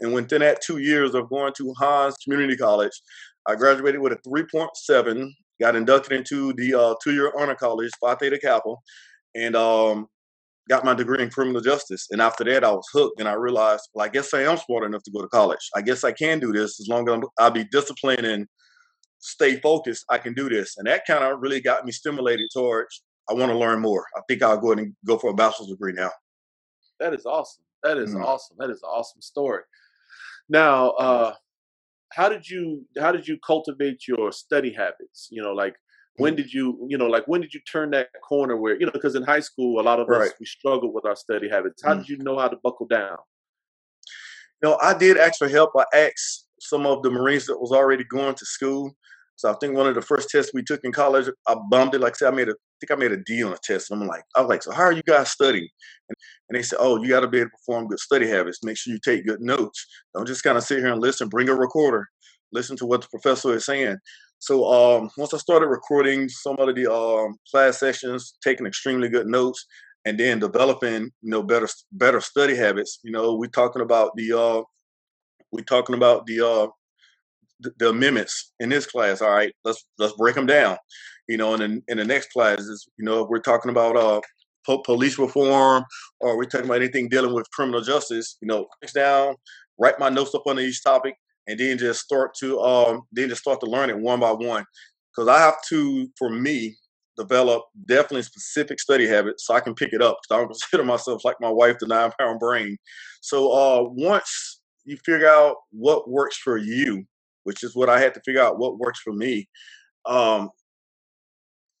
and 0.00 0.12
within 0.12 0.40
that 0.40 0.60
two 0.60 0.78
years 0.78 1.14
of 1.14 1.30
going 1.30 1.52
to 1.58 1.72
Hans 1.78 2.16
Community 2.16 2.56
College, 2.56 3.00
I 3.46 3.54
graduated 3.54 4.00
with 4.00 4.12
a 4.12 4.28
3.7, 4.28 5.30
got 5.60 5.76
inducted 5.76 6.18
into 6.18 6.52
the 6.54 6.74
uh, 6.74 6.94
two-year 7.00 7.32
honor 7.38 7.54
college, 7.54 7.92
Phi 8.00 8.16
Theta 8.16 8.40
Kappa, 8.40 8.74
and 9.36 9.54
um, 9.54 10.08
got 10.68 10.84
my 10.84 10.94
degree 10.94 11.22
in 11.22 11.30
criminal 11.30 11.60
justice. 11.60 12.08
And 12.10 12.20
after 12.20 12.44
that, 12.44 12.64
I 12.64 12.70
was 12.72 12.88
hooked, 12.92 13.20
and 13.20 13.28
I 13.28 13.34
realized, 13.34 13.88
well, 13.94 14.06
I 14.06 14.08
guess 14.08 14.32
I 14.34 14.42
am 14.42 14.56
smart 14.56 14.84
enough 14.84 15.02
to 15.04 15.10
go 15.10 15.22
to 15.22 15.28
college. 15.28 15.68
I 15.74 15.82
guess 15.82 16.04
I 16.04 16.12
can 16.12 16.38
do 16.40 16.52
this 16.52 16.80
as 16.80 16.88
long 16.88 17.08
as 17.08 17.14
I'm, 17.14 17.24
I'll 17.38 17.50
be 17.50 17.64
disciplined 17.64 18.24
and 18.26 18.46
stay 19.18 19.60
focused. 19.60 20.04
I 20.08 20.18
can 20.18 20.34
do 20.34 20.48
this, 20.48 20.76
and 20.78 20.86
that 20.86 21.04
kind 21.06 21.24
of 21.24 21.40
really 21.40 21.60
got 21.60 21.84
me 21.84 21.92
stimulated 21.92 22.50
towards. 22.52 23.02
I 23.30 23.34
want 23.34 23.52
to 23.52 23.58
learn 23.58 23.80
more. 23.80 24.06
I 24.16 24.20
think 24.28 24.42
I'll 24.42 24.58
go 24.58 24.72
ahead 24.72 24.84
and 24.84 24.94
go 25.06 25.18
for 25.18 25.30
a 25.30 25.34
bachelor's 25.34 25.70
degree 25.70 25.92
now. 25.92 26.10
That 27.00 27.14
is 27.14 27.26
awesome. 27.26 27.64
That 27.82 27.98
is 27.98 28.14
Mhm. 28.14 28.24
awesome. 28.24 28.56
That 28.58 28.70
is 28.70 28.82
an 28.82 28.88
awesome 28.88 29.20
story. 29.20 29.62
Now, 30.48 30.90
uh, 30.92 31.34
how 32.10 32.28
did 32.28 32.48
you 32.48 32.86
how 33.00 33.12
did 33.12 33.26
you 33.26 33.38
cultivate 33.46 34.06
your 34.08 34.32
study 34.32 34.72
habits? 34.72 35.28
You 35.30 35.42
know, 35.42 35.52
like 35.52 35.76
when 36.16 36.34
did 36.36 36.52
you 36.52 36.86
you 36.88 36.98
know 36.98 37.06
like 37.06 37.26
when 37.26 37.40
did 37.40 37.54
you 37.54 37.60
turn 37.60 37.90
that 37.90 38.08
corner 38.28 38.56
where 38.56 38.78
you 38.78 38.84
know 38.86 38.92
because 38.92 39.14
in 39.14 39.22
high 39.22 39.40
school 39.40 39.80
a 39.80 39.82
lot 39.82 39.98
of 39.98 40.08
us 40.10 40.32
we 40.38 40.46
struggle 40.46 40.92
with 40.92 41.04
our 41.06 41.16
study 41.16 41.48
habits. 41.48 41.82
How 41.82 41.94
Mm. 41.94 41.98
did 41.98 42.08
you 42.10 42.18
know 42.18 42.38
how 42.38 42.48
to 42.48 42.56
buckle 42.62 42.86
down? 42.86 43.16
No, 44.62 44.78
I 44.80 44.94
did 44.96 45.16
ask 45.18 45.38
for 45.38 45.48
help. 45.48 45.70
I 45.76 45.84
asked 45.96 46.46
some 46.60 46.86
of 46.86 47.02
the 47.02 47.10
Marines 47.10 47.46
that 47.46 47.60
was 47.60 47.72
already 47.72 48.04
going 48.04 48.34
to 48.36 48.46
school. 48.46 48.94
So 49.36 49.50
I 49.50 49.54
think 49.54 49.74
one 49.74 49.88
of 49.88 49.94
the 49.96 50.02
first 50.02 50.28
tests 50.28 50.52
we 50.54 50.62
took 50.62 50.84
in 50.84 50.92
college, 50.92 51.28
I 51.48 51.56
bombed 51.68 51.94
it. 51.94 52.00
Like 52.00 52.12
I 52.14 52.16
said, 52.18 52.32
I 52.32 52.36
made 52.36 52.48
a, 52.48 52.52
I 52.52 52.74
think 52.80 52.90
I 52.92 52.94
made 52.94 53.10
a 53.10 53.16
D 53.16 53.42
on 53.42 53.52
a 53.52 53.56
test. 53.60 53.90
And 53.90 54.00
I'm 54.00 54.06
like, 54.06 54.22
I 54.36 54.40
was 54.40 54.48
like, 54.48 54.62
so 54.62 54.70
how 54.70 54.84
are 54.84 54.92
you 54.92 55.02
guys 55.02 55.30
studying? 55.30 55.68
And, 56.08 56.16
and 56.48 56.56
they 56.56 56.62
said, 56.62 56.78
oh, 56.80 57.02
you 57.02 57.08
got 57.08 57.20
to 57.20 57.28
be 57.28 57.38
able 57.38 57.50
to 57.50 57.56
perform 57.56 57.88
good 57.88 57.98
study 57.98 58.28
habits. 58.28 58.62
Make 58.62 58.76
sure 58.76 58.92
you 58.92 59.00
take 59.04 59.26
good 59.26 59.40
notes. 59.40 59.84
Don't 60.14 60.28
just 60.28 60.44
kind 60.44 60.56
of 60.56 60.62
sit 60.62 60.78
here 60.78 60.92
and 60.92 61.00
listen. 61.00 61.28
Bring 61.28 61.48
a 61.48 61.54
recorder. 61.56 62.06
Listen 62.52 62.76
to 62.76 62.86
what 62.86 63.00
the 63.02 63.08
professor 63.08 63.52
is 63.56 63.64
saying. 63.66 63.96
So 64.42 64.64
um, 64.72 65.08
once 65.16 65.32
I 65.32 65.38
started 65.38 65.68
recording 65.68 66.28
some 66.28 66.58
of 66.58 66.74
the 66.74 66.92
um, 66.92 67.36
class 67.48 67.78
sessions, 67.78 68.34
taking 68.42 68.66
extremely 68.66 69.08
good 69.08 69.28
notes, 69.28 69.64
and 70.04 70.18
then 70.18 70.40
developing 70.40 71.12
you 71.22 71.30
know 71.30 71.44
better 71.44 71.68
better 71.92 72.20
study 72.20 72.56
habits. 72.56 72.98
You 73.04 73.12
know, 73.12 73.36
we're 73.36 73.46
talking 73.46 73.82
about 73.82 74.10
the 74.16 74.32
uh, 74.36 74.62
we're 75.52 75.62
talking 75.62 75.94
about 75.94 76.26
the 76.26 76.40
uh, 76.40 76.66
the, 77.60 77.72
the 77.78 77.90
amendments 77.90 78.52
in 78.58 78.68
this 78.70 78.84
class. 78.84 79.22
All 79.22 79.30
right, 79.30 79.54
let's 79.64 79.84
let's 79.98 80.14
break 80.14 80.34
them 80.34 80.46
down. 80.46 80.76
You 81.28 81.36
know, 81.36 81.54
and 81.54 81.62
in, 81.62 81.82
in 81.86 81.98
the 81.98 82.04
next 82.04 82.32
class 82.32 82.62
is 82.62 82.84
you 82.98 83.04
know 83.04 83.22
if 83.22 83.28
we're 83.28 83.38
talking 83.38 83.70
about 83.70 83.96
uh 83.96 84.20
po- 84.66 84.82
police 84.82 85.20
reform 85.20 85.84
or 86.18 86.36
we're 86.36 86.46
talking 86.46 86.66
about 86.66 86.82
anything 86.82 87.08
dealing 87.08 87.32
with 87.32 87.48
criminal 87.52 87.80
justice. 87.80 88.38
You 88.40 88.48
know, 88.48 88.66
breaks 88.80 88.92
down, 88.92 89.36
write 89.78 90.00
my 90.00 90.08
notes 90.08 90.34
up 90.34 90.48
on 90.48 90.58
each 90.58 90.82
topic, 90.82 91.14
and 91.48 91.58
then 91.58 91.78
just 91.78 92.00
start 92.02 92.34
to 92.40 92.60
um 92.60 93.02
then 93.12 93.28
just 93.28 93.42
start 93.42 93.60
to 93.60 93.66
learn 93.66 93.90
it 93.90 93.98
one 93.98 94.20
by 94.20 94.32
one. 94.32 94.64
Because 95.14 95.28
I 95.28 95.38
have 95.40 95.56
to, 95.68 96.08
for 96.18 96.30
me, 96.30 96.76
develop 97.18 97.64
definitely 97.86 98.22
specific 98.22 98.80
study 98.80 99.06
habits 99.06 99.46
so 99.46 99.54
I 99.54 99.60
can 99.60 99.74
pick 99.74 99.92
it 99.92 100.02
up. 100.02 100.18
Because 100.22 100.34
I 100.36 100.38
don't 100.38 100.48
consider 100.60 100.84
myself 100.84 101.24
like 101.24 101.36
my 101.40 101.50
wife, 101.50 101.78
the 101.80 101.86
nine 101.86 102.12
pound 102.18 102.40
brain. 102.40 102.76
So 103.20 103.52
uh, 103.52 103.88
once 103.90 104.60
you 104.84 104.96
figure 105.04 105.28
out 105.28 105.56
what 105.70 106.10
works 106.10 106.36
for 106.38 106.56
you, 106.56 107.04
which 107.44 107.62
is 107.64 107.76
what 107.76 107.88
I 107.90 108.00
had 108.00 108.14
to 108.14 108.20
figure 108.24 108.42
out 108.42 108.58
what 108.58 108.78
works 108.78 109.00
for 109.00 109.12
me, 109.12 109.48
um, 110.06 110.50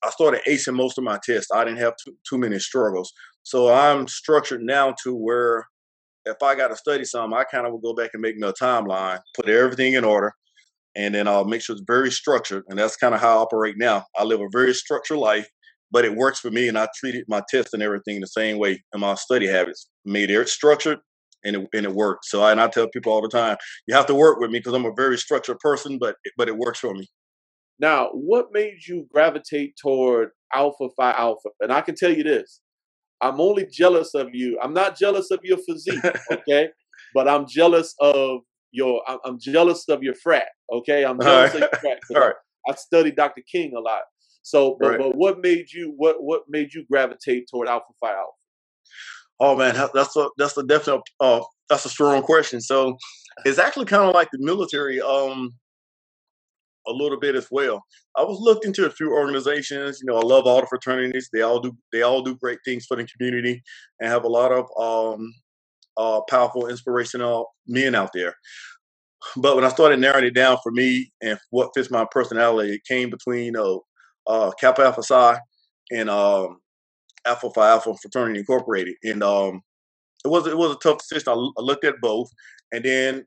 I 0.04 0.10
started 0.10 0.42
acing 0.48 0.76
most 0.76 0.98
of 0.98 1.04
my 1.04 1.20
tests. 1.24 1.50
I 1.54 1.64
didn't 1.64 1.80
have 1.80 1.94
too, 2.04 2.14
too 2.28 2.38
many 2.38 2.58
struggles. 2.60 3.12
So 3.44 3.72
I'm 3.72 4.08
structured 4.08 4.62
now 4.62 4.94
to 5.04 5.14
where 5.14 5.66
if 6.24 6.42
I 6.42 6.54
got 6.54 6.68
to 6.68 6.76
study 6.76 7.04
something, 7.04 7.36
I 7.36 7.44
kind 7.44 7.66
of 7.66 7.72
will 7.72 7.80
go 7.80 7.94
back 7.94 8.10
and 8.14 8.22
make 8.22 8.36
me 8.36 8.46
a 8.46 8.52
timeline, 8.52 9.18
put 9.34 9.48
everything 9.48 9.94
in 9.94 10.04
order, 10.04 10.32
and 10.94 11.14
then 11.14 11.26
I'll 11.26 11.44
make 11.44 11.62
sure 11.62 11.74
it's 11.74 11.84
very 11.86 12.10
structured. 12.10 12.64
And 12.68 12.78
that's 12.78 12.96
kind 12.96 13.14
of 13.14 13.20
how 13.20 13.38
I 13.38 13.42
operate 13.42 13.76
now. 13.78 14.04
I 14.16 14.24
live 14.24 14.40
a 14.40 14.48
very 14.52 14.74
structured 14.74 15.18
life, 15.18 15.48
but 15.90 16.04
it 16.04 16.14
works 16.14 16.40
for 16.40 16.50
me, 16.50 16.68
and 16.68 16.78
I 16.78 16.88
treated 16.96 17.24
my 17.28 17.42
tests 17.50 17.72
and 17.72 17.82
everything 17.82 18.20
the 18.20 18.26
same 18.26 18.58
way. 18.58 18.82
in 18.94 19.00
my 19.00 19.14
study 19.14 19.46
habits 19.46 19.88
made 20.04 20.30
it 20.30 20.48
structured, 20.48 20.98
and 21.44 21.56
it 21.56 21.68
and 21.74 21.86
it 21.86 21.92
worked. 21.92 22.26
So 22.26 22.42
I, 22.42 22.52
and 22.52 22.60
I 22.60 22.68
tell 22.68 22.88
people 22.88 23.12
all 23.12 23.22
the 23.22 23.28
time, 23.28 23.56
you 23.86 23.94
have 23.94 24.06
to 24.06 24.14
work 24.14 24.38
with 24.38 24.50
me 24.50 24.58
because 24.58 24.74
I'm 24.74 24.86
a 24.86 24.94
very 24.96 25.18
structured 25.18 25.58
person, 25.58 25.98
but 25.98 26.16
but 26.36 26.48
it 26.48 26.56
works 26.56 26.80
for 26.80 26.94
me. 26.94 27.08
Now, 27.78 28.10
what 28.12 28.46
made 28.52 28.86
you 28.86 29.06
gravitate 29.12 29.74
toward 29.80 30.30
Alpha 30.54 30.88
Phi 30.96 31.12
Alpha? 31.12 31.48
And 31.60 31.72
I 31.72 31.80
can 31.80 31.94
tell 31.94 32.12
you 32.12 32.22
this: 32.22 32.61
I'm 33.22 33.40
only 33.40 33.66
jealous 33.66 34.14
of 34.14 34.34
you. 34.34 34.58
I'm 34.62 34.74
not 34.74 34.98
jealous 34.98 35.30
of 35.30 35.40
your 35.44 35.58
physique, 35.58 36.04
okay? 36.30 36.68
but 37.14 37.28
I'm 37.28 37.46
jealous 37.46 37.94
of 38.00 38.40
your. 38.72 39.02
I'm, 39.08 39.38
jealous 39.38 39.88
of 39.88 40.02
your 40.02 40.14
frat, 40.16 40.48
okay? 40.72 41.04
I'm 41.04 41.20
jealous 41.20 41.54
right. 41.54 41.62
of 41.62 41.70
your 41.70 41.80
frat. 41.80 41.98
'cause 42.06 42.16
All 42.16 42.20
right. 42.22 42.34
I, 42.68 42.72
I 42.72 42.74
studied 42.74 43.16
Dr. 43.16 43.42
King 43.50 43.74
a 43.76 43.80
lot. 43.80 44.02
So, 44.42 44.76
but 44.80 44.90
Right. 44.90 44.98
but 44.98 45.16
what 45.16 45.40
made 45.40 45.72
you 45.72 45.94
what 45.96 46.22
what 46.22 46.42
made 46.48 46.74
you 46.74 46.84
gravitate 46.90 47.48
toward 47.48 47.68
Alpha 47.68 47.92
Phi 48.00 48.10
Alpha? 48.10 48.32
Oh 49.40 49.56
man, 49.56 49.74
that's 49.94 50.16
a 50.16 50.28
that's 50.36 50.56
a 50.56 50.62
definite 50.64 51.02
uh, 51.20 51.40
that's 51.68 51.84
a 51.84 51.88
strong 51.88 52.22
question. 52.22 52.60
So 52.60 52.96
it's 53.44 53.58
actually 53.58 53.86
kind 53.86 54.04
of 54.04 54.14
like 54.14 54.30
the 54.32 54.38
military, 54.40 55.00
um, 55.00 55.52
a 56.86 56.92
little 56.92 57.18
bit 57.18 57.34
as 57.34 57.48
well. 57.50 57.82
I 58.16 58.22
was 58.22 58.38
looked 58.40 58.64
into 58.64 58.86
a 58.86 58.90
few 58.90 59.12
organizations. 59.12 60.00
You 60.00 60.06
know, 60.06 60.18
I 60.18 60.22
love 60.22 60.46
all 60.46 60.60
the 60.60 60.66
fraternities. 60.66 61.28
They 61.32 61.42
all 61.42 61.60
do 61.60 61.72
they 61.92 62.02
all 62.02 62.22
do 62.22 62.36
great 62.36 62.58
things 62.64 62.86
for 62.86 62.96
the 62.96 63.06
community 63.06 63.62
and 64.00 64.10
have 64.10 64.24
a 64.24 64.28
lot 64.28 64.52
of 64.52 64.66
um, 64.78 65.32
uh, 65.96 66.20
powerful, 66.28 66.68
inspirational 66.68 67.54
men 67.66 67.94
out 67.94 68.10
there. 68.14 68.34
But 69.36 69.54
when 69.54 69.64
I 69.64 69.68
started 69.68 70.00
narrowing 70.00 70.24
it 70.24 70.34
down 70.34 70.58
for 70.62 70.72
me 70.72 71.12
and 71.22 71.38
what 71.50 71.70
fits 71.74 71.90
my 71.90 72.06
personality, 72.10 72.74
it 72.74 72.84
came 72.88 73.08
between 73.08 73.56
uh, 73.56 73.76
uh, 74.26 74.50
Kappa 74.60 74.82
Alpha 74.82 75.02
Psi 75.02 75.38
and 75.92 76.10
um, 76.10 76.58
Alpha 77.24 77.50
Phi 77.54 77.68
Alpha 77.68 77.94
Fraternity 78.02 78.40
Incorporated, 78.40 78.96
and 79.04 79.22
um, 79.22 79.62
it 80.24 80.28
was 80.28 80.46
it 80.46 80.56
was 80.56 80.72
a 80.72 80.78
tough 80.78 80.98
decision. 80.98 81.28
I, 81.28 81.32
I, 81.32 81.62
looked 81.62 81.84
at 81.84 82.00
both, 82.00 82.30
and 82.72 82.84
then 82.84 83.24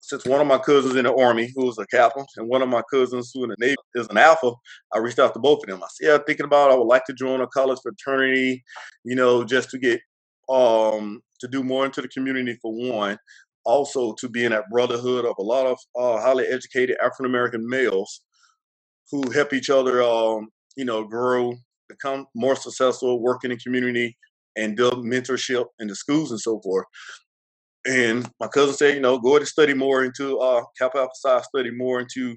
since 0.00 0.24
one 0.24 0.40
of 0.40 0.46
my 0.46 0.58
cousins 0.58 0.94
in 0.96 1.04
the 1.04 1.14
army 1.14 1.50
who 1.54 1.66
was 1.66 1.78
a 1.78 1.86
captain, 1.86 2.24
and 2.36 2.48
one 2.48 2.62
of 2.62 2.68
my 2.68 2.82
cousins 2.92 3.30
who 3.34 3.44
in 3.44 3.50
the 3.50 3.56
navy 3.58 3.76
is 3.96 4.06
an 4.08 4.18
alpha, 4.18 4.52
I 4.94 4.98
reached 4.98 5.18
out 5.18 5.34
to 5.34 5.40
both 5.40 5.62
of 5.64 5.68
them. 5.68 5.82
I 5.82 5.88
said, 5.90 6.06
"Yeah, 6.08 6.18
thinking 6.26 6.46
about 6.46 6.70
I 6.70 6.76
would 6.76 6.84
like 6.86 7.04
to 7.06 7.12
join 7.14 7.40
a 7.40 7.46
college 7.48 7.78
fraternity, 7.82 8.62
you 9.04 9.16
know, 9.16 9.44
just 9.44 9.70
to 9.70 9.78
get 9.78 10.00
um 10.48 11.20
to 11.40 11.48
do 11.48 11.62
more 11.64 11.84
into 11.84 12.00
the 12.02 12.08
community 12.08 12.58
for 12.62 12.72
one." 12.72 13.18
Also, 13.64 14.14
to 14.14 14.28
be 14.28 14.44
in 14.44 14.52
that 14.52 14.64
brotherhood 14.70 15.24
of 15.24 15.34
a 15.38 15.42
lot 15.42 15.66
of 15.66 15.76
uh, 15.98 16.20
highly 16.22 16.46
educated 16.46 16.96
African 17.02 17.26
American 17.26 17.68
males 17.68 18.20
who 19.10 19.30
help 19.30 19.52
each 19.52 19.70
other, 19.70 20.02
um, 20.02 20.48
you 20.76 20.84
know, 20.84 21.04
grow 21.04 21.54
become 21.88 22.26
more 22.34 22.56
successful, 22.56 23.22
work 23.22 23.44
in 23.44 23.50
the 23.50 23.56
community, 23.58 24.16
and 24.56 24.76
build 24.76 25.04
mentorship 25.04 25.66
in 25.78 25.86
the 25.88 25.94
schools 25.94 26.30
and 26.30 26.40
so 26.40 26.60
forth. 26.62 26.86
And 27.86 28.28
my 28.40 28.48
cousin 28.48 28.74
said, 28.74 28.94
you 28.94 29.00
know, 29.00 29.18
go 29.18 29.30
ahead 29.30 29.42
and 29.42 29.48
study 29.48 29.74
more 29.74 30.04
into 30.04 30.38
uh, 30.38 30.62
Kappa 30.78 30.98
Alpha 30.98 31.12
Psi, 31.14 31.42
study 31.42 31.70
more 31.70 32.00
into 32.00 32.36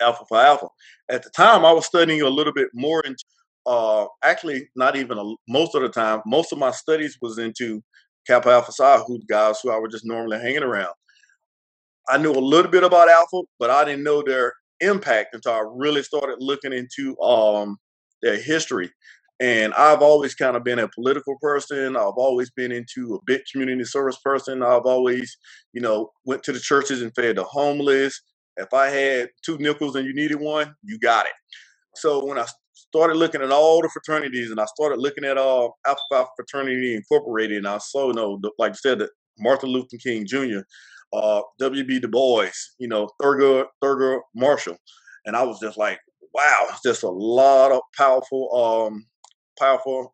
Alpha 0.00 0.24
Phi 0.28 0.46
Alpha. 0.46 0.68
At 1.10 1.22
the 1.22 1.30
time, 1.30 1.64
I 1.64 1.72
was 1.72 1.86
studying 1.86 2.22
a 2.22 2.28
little 2.28 2.52
bit 2.52 2.68
more 2.74 3.00
into, 3.04 3.24
uh, 3.66 4.06
actually, 4.22 4.68
not 4.74 4.96
even 4.96 5.18
a, 5.18 5.24
most 5.48 5.74
of 5.74 5.82
the 5.82 5.90
time, 5.90 6.22
most 6.26 6.52
of 6.52 6.58
my 6.58 6.70
studies 6.70 7.18
was 7.20 7.38
into 7.38 7.82
Kappa 8.26 8.48
Alpha 8.50 8.72
Psi, 8.72 8.98
who 9.06 9.20
guys 9.28 9.60
who 9.62 9.70
I 9.70 9.76
was 9.76 9.92
just 9.92 10.06
normally 10.06 10.38
hanging 10.38 10.62
around. 10.62 10.94
I 12.08 12.18
knew 12.18 12.32
a 12.32 12.38
little 12.38 12.70
bit 12.70 12.84
about 12.84 13.08
Alpha, 13.08 13.42
but 13.58 13.70
I 13.70 13.84
didn't 13.84 14.04
know 14.04 14.22
their 14.22 14.54
impact 14.80 15.34
until 15.34 15.52
I 15.52 15.64
really 15.74 16.02
started 16.02 16.36
looking 16.38 16.72
into 16.72 17.18
um, 17.20 17.76
their 18.22 18.36
history. 18.38 18.90
And 19.44 19.74
I've 19.74 20.00
always 20.00 20.34
kind 20.34 20.56
of 20.56 20.64
been 20.64 20.78
a 20.78 20.88
political 20.88 21.34
person. 21.38 21.96
I've 21.96 22.16
always 22.16 22.50
been 22.50 22.72
into 22.72 23.14
a 23.14 23.18
big 23.26 23.42
community 23.52 23.84
service 23.84 24.16
person. 24.24 24.62
I've 24.62 24.86
always, 24.86 25.36
you 25.74 25.82
know, 25.82 26.12
went 26.24 26.42
to 26.44 26.52
the 26.52 26.58
churches 26.58 27.02
and 27.02 27.14
fed 27.14 27.36
the 27.36 27.44
homeless. 27.44 28.18
If 28.56 28.72
I 28.72 28.86
had 28.86 29.28
two 29.44 29.58
nickels 29.58 29.96
and 29.96 30.06
you 30.06 30.14
needed 30.14 30.40
one, 30.40 30.74
you 30.82 30.98
got 30.98 31.26
it. 31.26 31.32
So 31.94 32.24
when 32.24 32.38
I 32.38 32.46
started 32.72 33.18
looking 33.18 33.42
at 33.42 33.50
all 33.50 33.82
the 33.82 33.90
fraternities 33.90 34.50
and 34.50 34.58
I 34.58 34.64
started 34.64 34.98
looking 34.98 35.24
at 35.24 35.36
all 35.36 35.76
Alpha 35.86 36.00
Phi 36.10 36.24
Fraternity 36.36 36.94
Incorporated, 36.94 37.58
and 37.58 37.68
I 37.68 37.76
saw, 37.76 38.06
you 38.06 38.14
know, 38.14 38.40
like 38.58 38.72
I 38.72 38.76
said, 38.76 39.02
Martin 39.38 39.68
Luther 39.68 39.98
King 40.02 40.26
Jr., 40.26 40.60
uh, 41.12 41.42
W.B. 41.58 42.00
Du 42.00 42.08
Bois, 42.08 42.48
you 42.78 42.88
know, 42.88 43.10
Thurgood, 43.20 43.66
Thurgood 43.82 44.20
Marshall. 44.34 44.78
And 45.26 45.36
I 45.36 45.42
was 45.42 45.60
just 45.60 45.76
like, 45.76 45.98
wow, 46.32 46.68
just 46.82 47.02
a 47.02 47.10
lot 47.10 47.72
of 47.72 47.82
powerful, 47.94 48.88
um, 48.90 49.04
powerful, 49.58 50.12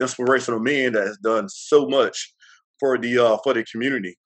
inspirational 0.00 0.60
men 0.60 0.92
that 0.92 1.06
has 1.06 1.18
done 1.18 1.48
so 1.48 1.86
much 1.86 2.34
for 2.78 2.98
the 2.98 3.18
uh, 3.18 3.36
for 3.42 3.54
the 3.54 3.64
community, 3.64 4.16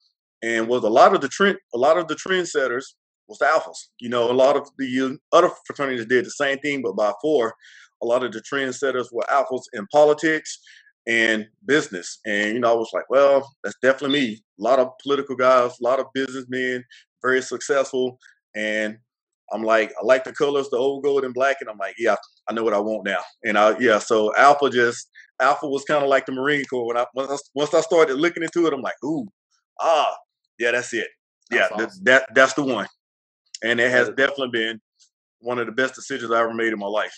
and 0.42 0.68
was 0.68 0.84
a 0.84 0.88
lot 0.88 1.14
of 1.14 1.20
the 1.20 1.28
trend, 1.28 1.58
a 1.74 1.78
lot 1.78 1.98
of 1.98 2.08
the 2.08 2.16
trendsetters 2.16 2.84
was 3.28 3.38
the 3.38 3.46
alphas. 3.46 3.76
You 4.00 4.08
know, 4.08 4.30
a 4.30 4.32
lot 4.32 4.56
of 4.56 4.68
the 4.78 5.18
other 5.32 5.50
fraternities 5.66 6.06
did 6.06 6.26
the 6.26 6.30
same 6.30 6.58
thing, 6.58 6.82
but 6.82 6.96
by 6.96 7.12
four, 7.22 7.54
a 8.02 8.06
lot 8.06 8.24
of 8.24 8.32
the 8.32 8.42
trendsetters 8.42 9.06
were 9.12 9.24
alphas 9.30 9.62
in 9.72 9.86
politics 9.92 10.58
and 11.06 11.46
business. 11.66 12.18
And 12.26 12.54
you 12.54 12.60
know, 12.60 12.72
I 12.72 12.74
was 12.74 12.90
like, 12.92 13.08
well, 13.08 13.48
that's 13.62 13.76
definitely 13.82 14.20
me. 14.20 14.42
A 14.58 14.62
lot 14.62 14.78
of 14.78 14.88
political 15.02 15.36
guys, 15.36 15.72
a 15.80 15.84
lot 15.84 16.00
of 16.00 16.06
businessmen, 16.12 16.84
very 17.22 17.42
successful, 17.42 18.18
and 18.54 18.98
I'm 19.52 19.62
like, 19.62 19.92
I 20.00 20.04
like 20.04 20.24
the 20.24 20.32
colors, 20.32 20.68
the 20.70 20.76
old 20.76 21.02
gold 21.02 21.24
and 21.24 21.34
black, 21.34 21.56
and 21.60 21.68
I'm 21.68 21.78
like, 21.78 21.96
yeah, 21.98 22.16
I 22.48 22.52
know 22.52 22.62
what 22.62 22.74
I 22.74 22.78
want 22.78 23.04
now. 23.04 23.18
And 23.44 23.58
I, 23.58 23.78
yeah, 23.78 23.98
so 23.98 24.34
Alpha 24.36 24.70
just 24.70 25.08
Alpha 25.40 25.66
was 25.66 25.84
kind 25.84 26.02
of 26.02 26.08
like 26.08 26.26
the 26.26 26.32
Marine 26.32 26.64
Corps. 26.66 26.86
When 26.86 26.96
I 26.96 27.06
once, 27.14 27.30
I 27.30 27.36
once 27.54 27.74
I 27.74 27.80
started 27.80 28.14
looking 28.16 28.42
into 28.42 28.66
it, 28.66 28.72
I'm 28.72 28.82
like, 28.82 29.02
ooh, 29.04 29.26
ah, 29.80 30.14
yeah, 30.58 30.72
that's 30.72 30.92
it. 30.92 31.08
Yeah, 31.50 31.68
that's, 31.70 31.72
awesome. 31.72 32.04
that, 32.04 32.26
that 32.26 32.34
that's 32.34 32.54
the 32.54 32.62
one. 32.62 32.86
And 33.62 33.80
it 33.80 33.90
has 33.90 34.08
definitely 34.08 34.50
been 34.52 34.80
one 35.40 35.58
of 35.58 35.66
the 35.66 35.72
best 35.72 35.94
decisions 35.94 36.30
I 36.30 36.40
ever 36.40 36.54
made 36.54 36.72
in 36.72 36.78
my 36.78 36.86
life. 36.86 37.14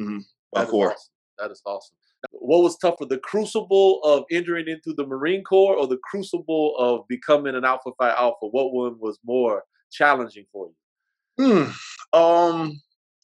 Mm-hmm. 0.00 0.18
By 0.52 0.62
that 0.62 0.70
four. 0.70 0.92
Awesome. 0.92 1.12
That 1.38 1.50
is 1.50 1.62
awesome. 1.66 1.96
What 2.30 2.62
was 2.62 2.76
tougher, 2.78 3.04
the 3.04 3.18
crucible 3.18 4.00
of 4.02 4.24
entering 4.30 4.66
into 4.68 4.94
the 4.96 5.06
Marine 5.06 5.44
Corps 5.44 5.76
or 5.76 5.86
the 5.86 5.98
crucible 6.10 6.74
of 6.78 7.06
becoming 7.08 7.54
an 7.54 7.64
Alpha 7.64 7.90
Phi 7.98 8.10
Alpha? 8.10 8.46
What 8.50 8.72
one 8.72 8.96
was 8.98 9.18
more 9.24 9.64
challenging 9.92 10.46
for 10.52 10.66
you? 10.66 10.74
Hmm. 11.38 11.70
Um, 12.12 12.80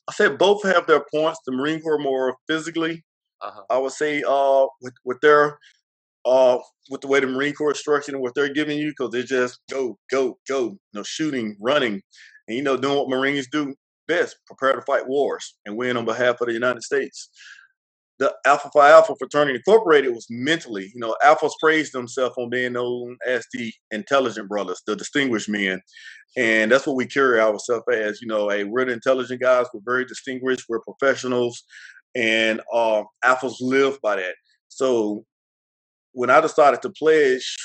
I 0.09 0.13
said 0.13 0.39
both 0.39 0.63
have 0.65 0.87
their 0.87 1.05
points. 1.15 1.41
The 1.47 1.53
Marine 1.53 1.81
Corps 1.81 1.99
more 1.99 2.37
physically. 2.49 3.05
Uh-huh. 3.41 3.63
I 3.71 3.79
would 3.79 3.93
say 3.93 4.23
uh 4.27 4.67
with 4.81 4.95
with 5.05 5.21
their 5.21 5.59
uh 6.25 6.59
with 6.91 7.01
the 7.01 7.09
way 7.09 7.21
the 7.21 7.27
Marine 7.27 7.55
Corps 7.55 7.73
is 7.73 7.81
structured 7.81 8.15
and 8.15 8.23
what 8.23 8.35
they're 8.35 8.53
giving 8.53 8.79
you, 8.79 8.91
because 8.91 9.11
they 9.11 9.23
just 9.23 9.61
go, 9.71 9.99
go, 10.11 10.39
go, 10.49 10.65
you 10.65 10.79
know, 10.93 11.03
shooting, 11.03 11.57
running, 11.61 12.01
and 12.49 12.57
you 12.57 12.63
know, 12.63 12.77
doing 12.77 12.99
what 12.99 13.09
Marines 13.09 13.49
do 13.51 13.75
best, 14.09 14.37
prepare 14.47 14.75
to 14.75 14.83
fight 14.83 15.07
wars 15.07 15.55
and 15.65 15.77
win 15.77 15.97
on 15.97 16.05
behalf 16.05 16.41
of 16.41 16.49
the 16.49 16.53
United 16.53 16.83
States 16.83 17.31
the 18.23 18.33
Alpha 18.47 18.71
Phi 18.73 18.89
Alpha 18.89 19.17
Fraternity 19.19 19.57
Incorporated 19.57 20.15
was 20.15 20.29
mentally, 20.31 20.93
you 20.95 21.01
know, 21.01 21.17
Alphas 21.25 21.51
praised 21.61 21.93
themselves 21.93 22.37
on 22.39 22.51
being 22.51 22.75
known 22.75 23.17
as 23.27 23.45
the 23.53 23.73
intelligent 23.91 24.49
brothers, 24.49 24.81
the 24.87 24.95
distinguished 24.95 25.49
men. 25.49 25.81
And 26.37 26.71
that's 26.71 26.87
what 26.87 26.95
we 26.95 27.05
carry 27.05 27.41
ourselves 27.41 27.83
as, 27.93 28.23
you 28.23 28.29
know, 28.29 28.49
a 28.49 28.63
we're 28.63 28.85
the 28.85 28.93
intelligent 28.93 29.41
guys, 29.41 29.67
we're 29.75 29.81
very 29.85 30.05
distinguished, 30.05 30.67
we're 30.69 30.83
professionals, 30.83 31.65
and 32.15 32.61
uh, 32.73 33.03
Alphas 33.25 33.57
live 33.61 34.01
by 34.03 34.15
that. 34.15 34.37
So 34.69 35.25
when 36.13 36.31
I 36.31 36.41
decided 36.41 36.81
to 36.83 36.91
pledge, 36.91 37.57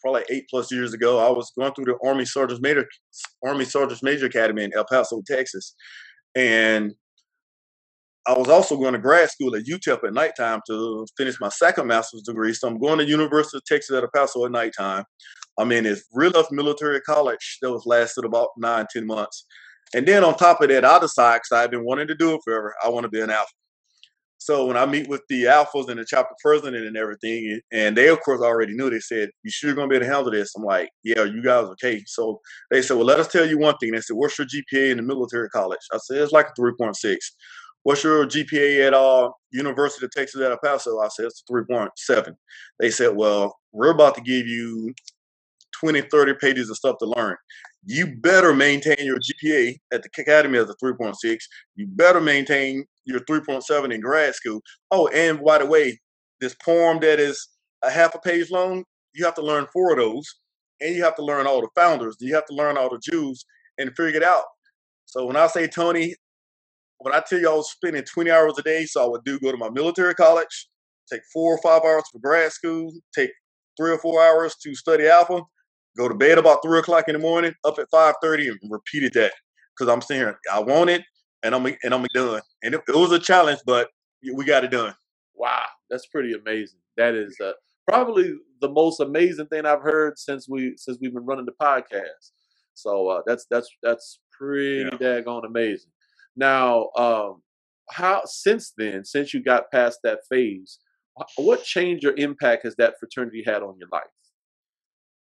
probably 0.00 0.22
eight 0.30 0.46
plus 0.48 0.72
years 0.72 0.94
ago, 0.94 1.18
I 1.18 1.28
was 1.28 1.52
going 1.58 1.74
through 1.74 1.84
the 1.84 2.08
Army 2.08 2.24
Sergeants 2.24 2.62
Major 2.62 2.88
Army 3.44 3.66
Sergeants 3.66 4.02
Major 4.02 4.26
Academy 4.26 4.64
in 4.64 4.72
El 4.74 4.86
Paso, 4.90 5.20
Texas. 5.26 5.74
And 6.34 6.94
I 8.26 8.36
was 8.36 8.48
also 8.48 8.76
going 8.76 8.92
to 8.92 8.98
grad 8.98 9.30
school 9.30 9.56
at 9.56 9.64
UTEP 9.64 10.04
at 10.04 10.12
nighttime 10.12 10.60
to 10.66 11.06
finish 11.16 11.40
my 11.40 11.48
second 11.48 11.86
master's 11.86 12.22
degree. 12.22 12.52
So 12.52 12.68
I'm 12.68 12.78
going 12.78 12.98
to 12.98 13.04
University 13.04 13.56
of 13.56 13.64
Texas 13.64 13.96
at 13.96 14.02
El 14.02 14.10
Paso 14.14 14.44
at 14.44 14.52
nighttime. 14.52 15.04
I'm 15.58 15.72
in 15.72 15.84
this 15.84 16.04
real 16.12 16.30
life 16.34 16.46
military 16.50 17.00
college 17.00 17.58
that 17.62 17.72
was 17.72 17.86
lasted 17.86 18.24
about 18.24 18.48
nine, 18.56 18.86
ten 18.92 19.06
months. 19.06 19.46
And 19.94 20.06
then 20.06 20.22
on 20.22 20.36
top 20.36 20.60
of 20.60 20.68
that, 20.68 20.84
I 20.84 20.98
decide 20.98 21.40
because 21.42 21.64
I've 21.64 21.70
been 21.70 21.84
wanting 21.84 22.08
to 22.08 22.14
do 22.14 22.34
it 22.34 22.40
forever, 22.44 22.74
I 22.84 22.88
want 22.88 23.04
to 23.04 23.10
be 23.10 23.20
an 23.20 23.30
alpha. 23.30 23.50
So 24.38 24.64
when 24.64 24.76
I 24.78 24.86
meet 24.86 25.06
with 25.06 25.20
the 25.28 25.44
alphas 25.44 25.90
and 25.90 26.00
the 26.00 26.06
chapter 26.08 26.34
president 26.42 26.86
and 26.86 26.96
everything, 26.96 27.60
and 27.72 27.94
they 27.94 28.08
of 28.08 28.20
course 28.20 28.40
already 28.40 28.74
knew, 28.74 28.88
they 28.88 29.00
said, 29.00 29.28
"You 29.42 29.50
sure 29.50 29.74
gonna 29.74 29.88
be 29.88 29.96
able 29.96 30.06
to 30.06 30.12
handle 30.12 30.32
this?" 30.32 30.54
I'm 30.56 30.62
like, 30.64 30.88
"Yeah, 31.02 31.24
you 31.24 31.42
guys 31.42 31.64
okay?" 31.64 32.02
So 32.06 32.40
they 32.70 32.80
said, 32.80 32.96
"Well, 32.96 33.04
let 33.04 33.20
us 33.20 33.28
tell 33.28 33.46
you 33.46 33.58
one 33.58 33.76
thing." 33.76 33.92
They 33.92 34.00
said, 34.00 34.16
"What's 34.16 34.38
your 34.38 34.46
GPA 34.46 34.92
in 34.92 34.96
the 34.96 35.02
military 35.02 35.50
college?" 35.50 35.80
I 35.92 35.98
said, 35.98 36.18
"It's 36.22 36.32
like 36.32 36.46
a 36.48 36.54
3.6." 36.54 37.36
what's 37.82 38.04
your 38.04 38.26
GPA 38.26 38.86
at 38.86 38.94
uh, 38.94 39.30
University 39.50 40.04
of 40.04 40.12
Texas 40.12 40.40
at 40.40 40.50
El 40.50 40.58
Paso? 40.62 41.00
I 41.00 41.08
said, 41.08 41.26
it's 41.26 41.42
3.7. 41.50 42.34
They 42.78 42.90
said, 42.90 43.16
well, 43.16 43.56
we're 43.72 43.90
about 43.90 44.14
to 44.16 44.20
give 44.20 44.46
you 44.46 44.92
20, 45.80 46.02
30 46.02 46.34
pages 46.34 46.70
of 46.70 46.76
stuff 46.76 46.96
to 46.98 47.06
learn. 47.16 47.36
You 47.86 48.14
better 48.16 48.52
maintain 48.52 48.96
your 49.00 49.18
GPA 49.18 49.76
at 49.92 50.02
the 50.02 50.10
academy 50.18 50.58
as 50.58 50.68
a 50.68 50.74
3.6. 50.84 51.38
You 51.76 51.86
better 51.86 52.20
maintain 52.20 52.84
your 53.06 53.20
3.7 53.20 53.92
in 53.92 54.00
grad 54.00 54.34
school. 54.34 54.60
Oh, 54.90 55.08
and 55.08 55.42
by 55.42 55.58
the 55.58 55.66
way, 55.66 55.98
this 56.40 56.54
poem 56.62 57.00
that 57.00 57.18
is 57.18 57.48
a 57.82 57.90
half 57.90 58.14
a 58.14 58.18
page 58.18 58.50
long, 58.50 58.84
you 59.14 59.24
have 59.24 59.34
to 59.36 59.42
learn 59.42 59.66
four 59.72 59.92
of 59.92 59.98
those. 59.98 60.26
And 60.82 60.94
you 60.94 61.04
have 61.04 61.16
to 61.16 61.24
learn 61.24 61.46
all 61.46 61.60
the 61.60 61.68
founders. 61.74 62.16
You 62.20 62.34
have 62.34 62.46
to 62.46 62.54
learn 62.54 62.78
all 62.78 62.88
the 62.88 62.98
jewels 62.98 63.44
and 63.78 63.94
figure 63.96 64.20
it 64.20 64.22
out. 64.22 64.44
So 65.04 65.26
when 65.26 65.36
I 65.36 65.46
say, 65.46 65.66
Tony, 65.66 66.14
when 67.00 67.14
I 67.14 67.22
tell 67.26 67.38
you 67.38 67.50
I 67.50 67.54
was 67.54 67.70
spending 67.70 68.04
20 68.04 68.30
hours 68.30 68.58
a 68.58 68.62
day, 68.62 68.84
so 68.84 69.04
I 69.04 69.08
would 69.08 69.24
do 69.24 69.38
go 69.40 69.50
to 69.50 69.56
my 69.56 69.70
military 69.70 70.14
college, 70.14 70.68
take 71.10 71.22
four 71.32 71.54
or 71.54 71.58
five 71.62 71.82
hours 71.82 72.04
for 72.12 72.18
grad 72.18 72.52
school, 72.52 72.92
take 73.14 73.30
three 73.76 73.90
or 73.90 73.98
four 73.98 74.22
hours 74.22 74.54
to 74.62 74.74
study 74.74 75.06
alpha, 75.08 75.40
go 75.96 76.08
to 76.08 76.14
bed 76.14 76.38
about 76.38 76.60
three 76.62 76.78
o'clock 76.78 77.08
in 77.08 77.14
the 77.14 77.18
morning, 77.18 77.54
up 77.64 77.78
at 77.78 77.90
5:30, 77.90 78.48
and 78.48 78.58
repeated 78.70 79.14
that 79.14 79.32
because 79.76 79.92
I'm 79.92 80.02
saying 80.02 80.32
I 80.52 80.60
want 80.60 80.90
it 80.90 81.02
and 81.42 81.54
I'm 81.54 81.66
and 81.66 81.94
I'm 81.94 82.06
done. 82.14 82.42
And 82.62 82.74
it, 82.74 82.82
it 82.86 82.94
was 82.94 83.12
a 83.12 83.18
challenge, 83.18 83.60
but 83.64 83.88
we 84.34 84.44
got 84.44 84.64
it 84.64 84.70
done. 84.70 84.94
Wow, 85.34 85.64
that's 85.88 86.06
pretty 86.06 86.34
amazing. 86.34 86.80
That 86.98 87.14
is 87.14 87.34
uh, 87.42 87.52
probably 87.88 88.34
the 88.60 88.68
most 88.68 89.00
amazing 89.00 89.46
thing 89.46 89.64
I've 89.64 89.80
heard 89.80 90.18
since 90.18 90.46
we 90.48 90.74
since 90.76 90.98
we've 91.00 91.14
been 91.14 91.24
running 91.24 91.46
the 91.46 91.52
podcast. 91.52 92.32
So 92.74 93.08
uh, 93.08 93.22
that's 93.26 93.46
that's 93.50 93.70
that's 93.82 94.20
pretty 94.38 94.88
yeah. 94.90 94.98
daggone 94.98 95.46
amazing. 95.46 95.92
Now, 96.36 96.88
um, 96.96 97.42
how 97.90 98.22
since 98.24 98.72
then, 98.76 99.04
since 99.04 99.34
you 99.34 99.42
got 99.42 99.70
past 99.72 100.00
that 100.04 100.20
phase, 100.28 100.78
what 101.36 101.64
change 101.64 102.04
or 102.04 102.14
impact 102.16 102.64
has 102.64 102.76
that 102.76 102.94
fraternity 102.98 103.42
had 103.44 103.62
on 103.62 103.76
your 103.78 103.88
life? 103.92 104.04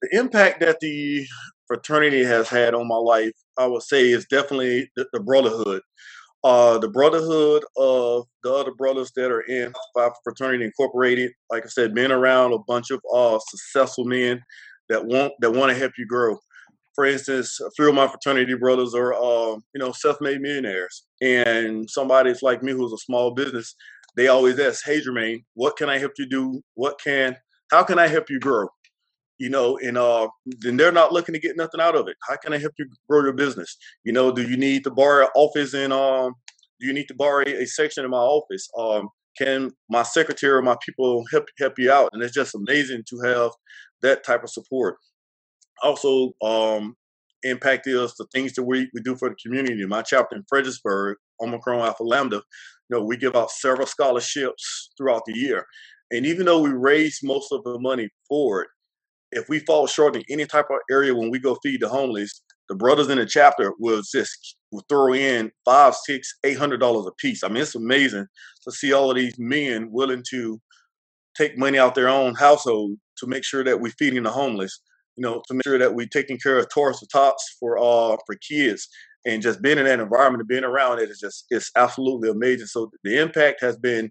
The 0.03 0.19
impact 0.19 0.61
that 0.61 0.81
the 0.81 1.27
fraternity 1.67 2.25
has 2.25 2.49
had 2.49 2.75
on 2.75 2.89
my 2.89 2.97
life, 2.97 3.33
I 3.59 3.67
would 3.67 3.83
say, 3.83 4.11
is 4.11 4.27
definitely 4.27 4.91
the, 4.97 5.07
the 5.13 5.21
brotherhood. 5.21 5.83
Uh, 6.43 6.77
the 6.77 6.91
brotherhood 6.91 7.65
of 7.79 8.27
the 8.43 8.53
other 8.53 8.73
brothers 8.75 9.11
that 9.17 9.31
are 9.31 9.41
in 9.43 9.73
Phi 9.95 10.11
Fraternity 10.23 10.65
Incorporated. 10.65 11.33
Like 11.51 11.65
I 11.65 11.69
said, 11.69 11.95
being 11.95 12.11
around 12.11 12.53
a 12.53 12.59
bunch 12.59 12.91
of 12.91 13.01
uh, 13.15 13.39
successful 13.49 14.05
men 14.05 14.43
that 14.91 15.07
want 15.07 15.33
that 15.41 15.53
want 15.53 15.73
to 15.73 15.79
help 15.79 15.93
you 15.97 16.07
grow. 16.07 16.39
For 16.95 17.05
instance, 17.05 17.59
a 17.61 17.71
few 17.73 17.89
of 17.89 17.95
my 17.95 18.07
fraternity 18.09 18.55
brothers 18.55 18.95
are, 18.95 19.15
uh, 19.15 19.57
you 19.75 19.79
know, 19.79 19.93
self-made 19.93 20.41
millionaires, 20.41 21.05
and 21.21 21.89
somebody's 21.91 22.43
like 22.43 22.63
me 22.63 22.73
who's 22.73 22.93
a 22.93 22.99
small 22.99 23.33
business. 23.33 23.75
They 24.17 24.29
always 24.29 24.59
ask, 24.61 24.85
"Hey, 24.85 25.01
Jermaine, 25.01 25.45
what 25.55 25.77
can 25.77 25.91
I 25.91 25.99
help 25.99 26.13
you 26.19 26.27
do? 26.27 26.63
What 26.75 27.01
can, 27.03 27.37
how 27.71 27.83
can 27.83 27.99
I 27.99 28.07
help 28.09 28.31
you 28.31 28.39
grow?" 28.41 28.69
you 29.39 29.49
know, 29.51 29.79
and 29.79 29.99
uh, 29.99 30.29
then 30.61 30.77
they're 30.77 30.93
not 30.93 31.13
looking 31.13 31.33
to 31.35 31.41
get 31.41 31.57
nothing 31.57 31.81
out 31.81 31.97
of 31.97 32.09
it. 32.09 32.17
How 32.29 32.37
can 32.37 32.53
I 32.53 32.59
help 32.59 32.73
you 32.79 32.87
grow 33.09 33.23
your 33.23 33.33
business? 33.33 33.77
You 34.05 34.13
know, 34.13 34.33
do 34.33 34.43
you 34.43 34.57
need 34.57 34.85
to 34.85 34.91
borrow 34.91 35.25
an 35.25 35.31
office 35.35 35.75
and 35.75 35.93
um, 35.93 36.35
do 36.81 36.87
you 36.87 36.93
need 36.93 37.09
to 37.09 37.15
borrow 37.15 37.45
a 37.45 37.67
section 37.67 38.05
in 38.05 38.11
my 38.11 38.19
office? 38.19 38.69
Um, 38.79 39.09
can 39.37 39.73
my 39.89 40.03
secretary 40.03 40.53
or 40.53 40.63
my 40.63 40.77
people 40.85 41.25
help 41.33 41.47
help 41.59 41.79
you 41.79 41.91
out? 41.91 42.11
And 42.13 42.23
it's 42.23 42.35
just 42.35 42.55
amazing 42.55 43.03
to 43.09 43.21
have 43.21 43.51
that 44.03 44.25
type 44.25 44.45
of 44.45 44.51
support. 44.51 44.97
Also, 45.83 46.33
um, 46.43 46.97
impact 47.43 47.87
is 47.87 48.15
the 48.15 48.27
things 48.35 48.53
that 48.55 48.63
we, 48.65 48.89
we 48.95 49.01
do 49.03 49.17
for 49.17 49.29
the 49.29 49.37
community. 49.43 49.85
My 49.87 50.03
chapter 50.03 50.37
in 50.37 50.45
Fredericksburg, 50.49 51.17
Omicron 51.41 51.81
Alpha 51.81 52.03
Lambda, 52.03 52.37
you 52.37 52.43
know, 52.99 53.05
we 53.05 53.17
give 53.17 53.37
out 53.37 53.51
several 53.51 53.87
scholarships 53.87 54.91
throughout 54.97 55.23
the 55.27 55.37
year. 55.37 55.67
And 56.11 56.27
even 56.27 56.47
though 56.47 56.61
we 56.61 56.71
raise 56.71 57.21
most 57.23 57.53
of 57.53 57.65
the 57.65 57.79
money 57.79 58.09
for 58.29 58.63
it, 58.63 58.69
if 59.33 59.49
we 59.49 59.59
fall 59.61 59.87
short 59.87 60.17
in 60.17 60.23
any 60.31 60.47
type 60.47 60.67
of 60.71 60.79
area 60.91 61.15
when 61.15 61.31
we 61.31 61.39
go 61.39 61.57
feed 61.63 61.81
the 61.81 61.89
homeless, 61.89 62.43
the 62.69 62.75
brothers 62.75 63.09
in 63.09 63.19
the 63.19 63.27
chapter 63.27 63.73
will 63.79 64.03
just 64.13 64.57
will 64.71 64.85
throw 64.89 65.13
in 65.15 65.51
five, 65.65 65.95
six, 65.95 66.35
eight 66.45 66.59
hundred 66.59 66.81
dollars 66.81 67.07
a 67.07 67.13
piece. 67.13 67.43
I 67.43 67.49
mean, 67.49 67.63
it's 67.63 67.75
amazing 67.75 68.27
to 68.65 68.73
see 68.73 68.93
all 68.93 69.11
of 69.11 69.17
these 69.17 69.39
men 69.39 69.89
willing 69.91 70.23
to 70.31 70.61
take 71.37 71.59
money 71.59 71.79
out 71.79 71.95
their 71.95 72.09
own 72.09 72.35
household 72.35 72.93
to 73.19 73.27
make 73.27 73.45
sure 73.45 73.65
that 73.65 73.81
we're 73.81 73.93
feeding 73.99 74.23
the 74.25 74.31
homeless. 74.31 74.81
You 75.17 75.23
know, 75.23 75.43
to 75.47 75.55
make 75.55 75.65
sure 75.65 75.79
that 75.79 75.95
we're 75.95 76.07
taking 76.07 76.39
care 76.39 76.59
of 76.59 76.69
Toys 76.71 76.99
for 76.99 77.07
Tots 77.07 77.57
for 77.61 77.79
uh 77.79 78.17
for 78.27 78.35
kids 78.47 78.89
and 79.27 79.43
just 79.43 79.63
being 79.63 79.79
in 79.79 79.85
that 79.85 80.01
environment 80.01 80.41
and 80.41 80.49
being 80.49 80.65
around 80.65 80.99
it 80.99 81.11
is 81.11 81.19
just 81.19 81.47
it's 81.51 81.71
absolutely 81.77 82.29
amazing. 82.29 82.67
So 82.67 82.91
the 83.05 83.19
impact 83.21 83.61
has 83.63 83.77
been 83.77 84.11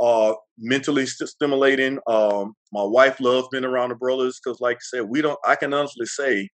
uh, 0.00 0.34
mentally 0.58 1.06
st- 1.06 1.28
stimulating. 1.28 1.98
Um, 2.06 2.54
my 2.72 2.82
wife 2.84 3.20
loves 3.20 3.48
being 3.50 3.64
around 3.64 3.90
the 3.90 3.94
brothers 3.96 4.40
because, 4.42 4.60
like 4.60 4.76
I 4.76 4.80
said, 4.82 5.04
we 5.08 5.20
don't. 5.22 5.38
I 5.44 5.56
can 5.56 5.74
honestly 5.74 6.06
say, 6.06 6.48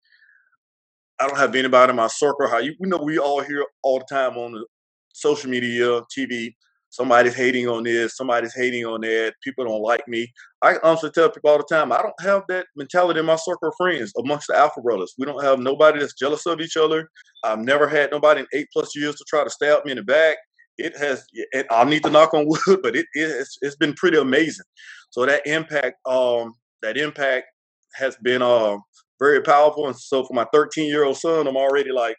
I 1.20 1.28
don't 1.28 1.38
have 1.38 1.56
anybody 1.56 1.92
in 1.92 1.96
my 1.96 2.08
circle. 2.08 2.48
How 2.48 2.60
you, 2.60 2.74
you 2.80 2.88
know, 2.88 2.98
we 2.98 3.18
all 3.18 3.42
hear 3.42 3.66
all 3.84 4.00
the 4.00 4.06
time 4.10 4.38
on 4.38 4.54
the 4.54 4.66
social 5.14 5.50
media, 5.50 6.02
TV. 6.16 6.54
Somebody's 6.96 7.36
hating 7.36 7.68
on 7.68 7.84
this. 7.84 8.16
Somebody's 8.16 8.56
hating 8.56 8.86
on 8.86 9.02
that. 9.02 9.34
People 9.44 9.66
don't 9.66 9.82
like 9.82 10.08
me. 10.08 10.32
I 10.62 10.78
honestly 10.84 11.12
tell 11.12 11.30
people 11.30 11.50
all 11.50 11.58
the 11.58 11.64
time, 11.64 11.92
I 11.92 12.02
don't 12.02 12.20
have 12.22 12.44
that 12.50 12.68
mentality 12.76 13.20
in 13.20 13.26
my 13.26 13.36
circle 13.36 13.70
of 13.70 13.76
friends 13.78 14.14
amongst 14.18 14.48
the 14.48 14.58
Alpha 14.58 14.82
brothers. 14.82 15.14
We 15.18 15.26
don't 15.26 15.44
have 15.44 15.60
nobody 15.60 16.00
that's 16.00 16.14
jealous 16.14 16.46
of 16.46 16.62
each 16.62 16.78
other. 16.78 17.10
I've 17.44 17.60
never 17.60 17.88
had 17.88 18.12
nobody 18.12 18.42
in 18.42 18.48
eight 18.54 18.68
plus 18.74 18.96
years 18.96 19.16
to 19.16 19.26
try 19.28 19.44
to 19.44 19.50
stab 19.50 19.86
me 19.86 19.92
in 19.92 19.98
the 19.98 20.04
back 20.04 20.38
it 20.78 20.96
has 20.98 21.26
it, 21.34 21.66
i 21.72 21.84
need 21.84 22.04
to 22.04 22.10
knock 22.10 22.34
on 22.34 22.46
wood 22.48 22.80
but 22.84 22.96
it, 22.96 23.06
it's, 23.14 23.58
it's 23.62 23.76
been 23.76 23.94
pretty 23.94 24.18
amazing 24.18 24.66
so 25.10 25.26
that 25.26 25.46
impact 25.46 25.96
um 26.08 26.54
that 26.82 26.98
impact 26.98 27.48
has 27.96 28.16
been 28.18 28.42
uh 28.42 28.78
very 29.20 29.42
powerful 29.42 29.88
and 29.88 29.96
so 29.96 30.24
for 30.26 30.34
my 30.34 30.46
13 30.54 30.88
year 30.88 31.06
old 31.06 31.18
son 31.18 31.48
i'm 31.48 31.58
already 31.58 31.92
like 31.92 32.18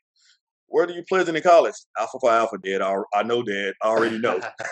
where 0.69 0.87
do 0.87 0.95
you 0.95 1.03
play 1.09 1.21
in 1.21 1.43
college? 1.43 1.75
Alpha 1.99 2.19
phi 2.21 2.37
alpha 2.37 2.59
dad 2.63 2.83
I, 2.83 2.97
I 3.15 3.23
know 3.23 3.43
dad 3.43 3.75
i 3.83 3.89
already 3.89 4.19
know. 4.19 4.39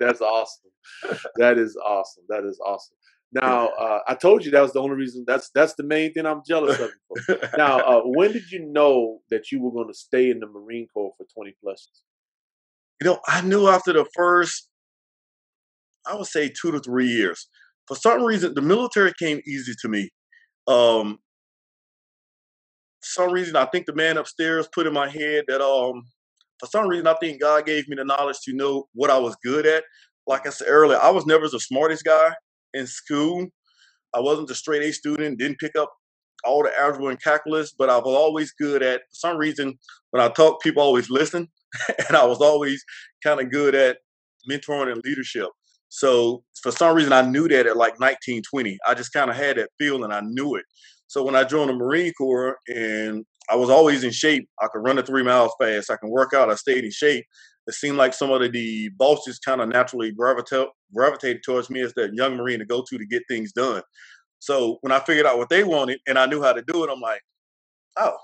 That's 0.00 0.20
awesome. 0.20 0.70
That 1.36 1.58
is 1.58 1.76
awesome. 1.76 2.24
That 2.28 2.44
is 2.44 2.60
awesome. 2.64 2.96
Now 3.32 3.68
uh, 3.68 4.00
i 4.06 4.14
told 4.14 4.44
you 4.44 4.50
that 4.52 4.60
was 4.60 4.72
the 4.72 4.80
only 4.80 4.96
reason 4.96 5.24
that's 5.26 5.50
that's 5.54 5.74
the 5.74 5.82
main 5.82 6.12
thing 6.12 6.24
i'm 6.24 6.42
jealous 6.46 6.78
of 6.78 6.90
you 6.90 7.22
for. 7.26 7.48
Now 7.56 7.80
uh, 7.80 8.02
when 8.04 8.32
did 8.32 8.50
you 8.52 8.64
know 8.64 9.20
that 9.30 9.50
you 9.50 9.60
were 9.60 9.72
going 9.72 9.88
to 9.88 9.94
stay 9.94 10.30
in 10.30 10.38
the 10.38 10.46
marine 10.46 10.86
corps 10.92 11.12
for 11.16 11.26
20 11.34 11.56
plus 11.60 11.88
years? 11.88 12.02
You 13.00 13.10
know, 13.10 13.20
I 13.26 13.40
knew 13.40 13.66
after 13.66 13.92
the 13.92 14.06
first, 14.14 14.68
I 16.06 16.14
would 16.14 16.26
say 16.26 16.48
two 16.48 16.70
to 16.70 16.78
three 16.78 17.08
years. 17.08 17.48
For 17.88 17.96
some 17.96 18.22
reason, 18.22 18.54
the 18.54 18.62
military 18.62 19.12
came 19.18 19.40
easy 19.46 19.72
to 19.82 19.88
me. 19.88 20.10
Um, 20.66 21.18
some 23.04 23.32
reason, 23.32 23.56
I 23.56 23.66
think 23.66 23.86
the 23.86 23.94
man 23.94 24.16
upstairs 24.18 24.68
put 24.72 24.86
in 24.86 24.92
my 24.92 25.08
head 25.08 25.44
that 25.48 25.62
um, 25.62 26.04
for 26.60 26.66
some 26.66 26.88
reason, 26.88 27.06
I 27.06 27.14
think 27.20 27.40
God 27.40 27.66
gave 27.66 27.88
me 27.88 27.96
the 27.96 28.04
knowledge 28.04 28.40
to 28.44 28.54
know 28.54 28.88
what 28.94 29.10
I 29.10 29.18
was 29.18 29.36
good 29.44 29.66
at. 29.66 29.84
Like 30.26 30.46
I 30.46 30.50
said 30.50 30.68
earlier, 30.70 30.98
I 31.00 31.10
was 31.10 31.26
never 31.26 31.48
the 31.48 31.60
smartest 31.60 32.04
guy 32.04 32.30
in 32.74 32.86
school. 32.86 33.46
I 34.14 34.20
wasn't 34.20 34.50
a 34.50 34.54
straight 34.54 34.82
A 34.82 34.92
student. 34.92 35.38
Didn't 35.38 35.58
pick 35.58 35.76
up 35.76 35.92
all 36.44 36.62
the 36.62 36.78
algebra 36.78 37.08
and 37.08 37.22
calculus, 37.22 37.74
but 37.76 37.90
I 37.90 37.98
was 37.98 38.14
always 38.14 38.52
good 38.52 38.82
at. 38.82 39.00
For 39.10 39.16
some 39.16 39.36
reason, 39.36 39.78
when 40.10 40.22
I 40.22 40.28
talk, 40.28 40.62
people 40.62 40.82
always 40.82 41.10
listen. 41.10 41.48
and 42.08 42.16
I 42.16 42.24
was 42.24 42.40
always 42.40 42.84
kind 43.24 43.40
of 43.40 43.50
good 43.50 43.74
at 43.74 43.98
mentoring 44.50 44.92
and 44.92 45.02
leadership. 45.04 45.48
So 45.88 46.44
for 46.62 46.72
some 46.72 46.96
reason, 46.96 47.12
I 47.12 47.22
knew 47.22 47.48
that 47.48 47.66
at 47.66 47.76
like 47.76 48.00
19, 48.00 48.42
20. 48.50 48.78
I 48.86 48.94
just 48.94 49.12
kind 49.12 49.30
of 49.30 49.36
had 49.36 49.56
that 49.58 49.70
feeling. 49.78 50.12
I 50.12 50.20
knew 50.22 50.56
it. 50.56 50.64
So 51.06 51.22
when 51.22 51.36
I 51.36 51.44
joined 51.44 51.70
the 51.70 51.74
Marine 51.74 52.12
Corps 52.14 52.56
and 52.68 53.24
I 53.50 53.56
was 53.56 53.70
always 53.70 54.04
in 54.04 54.10
shape, 54.10 54.48
I 54.60 54.68
could 54.68 54.80
run 54.80 54.96
the 54.96 55.02
three 55.02 55.22
miles 55.22 55.52
fast, 55.60 55.90
I 55.90 55.96
can 55.96 56.10
work 56.10 56.32
out, 56.34 56.50
I 56.50 56.54
stayed 56.54 56.84
in 56.84 56.90
shape. 56.90 57.24
It 57.66 57.74
seemed 57.74 57.96
like 57.96 58.12
some 58.12 58.30
of 58.30 58.52
the 58.52 58.90
bosses 58.96 59.38
kind 59.38 59.60
of 59.60 59.68
naturally 59.68 60.12
gravitate, 60.12 60.68
gravitated 60.94 61.42
towards 61.44 61.70
me 61.70 61.80
as 61.80 61.94
that 61.94 62.14
young 62.14 62.36
Marine 62.36 62.58
to 62.58 62.66
go 62.66 62.84
to 62.88 62.98
to 62.98 63.06
get 63.06 63.22
things 63.28 63.52
done. 63.52 63.82
So 64.38 64.78
when 64.82 64.92
I 64.92 65.00
figured 65.00 65.26
out 65.26 65.38
what 65.38 65.48
they 65.48 65.64
wanted 65.64 66.00
and 66.06 66.18
I 66.18 66.26
knew 66.26 66.42
how 66.42 66.52
to 66.52 66.62
do 66.66 66.84
it, 66.84 66.90
I'm 66.92 67.00
like, 67.00 67.22
oh, 67.96 68.16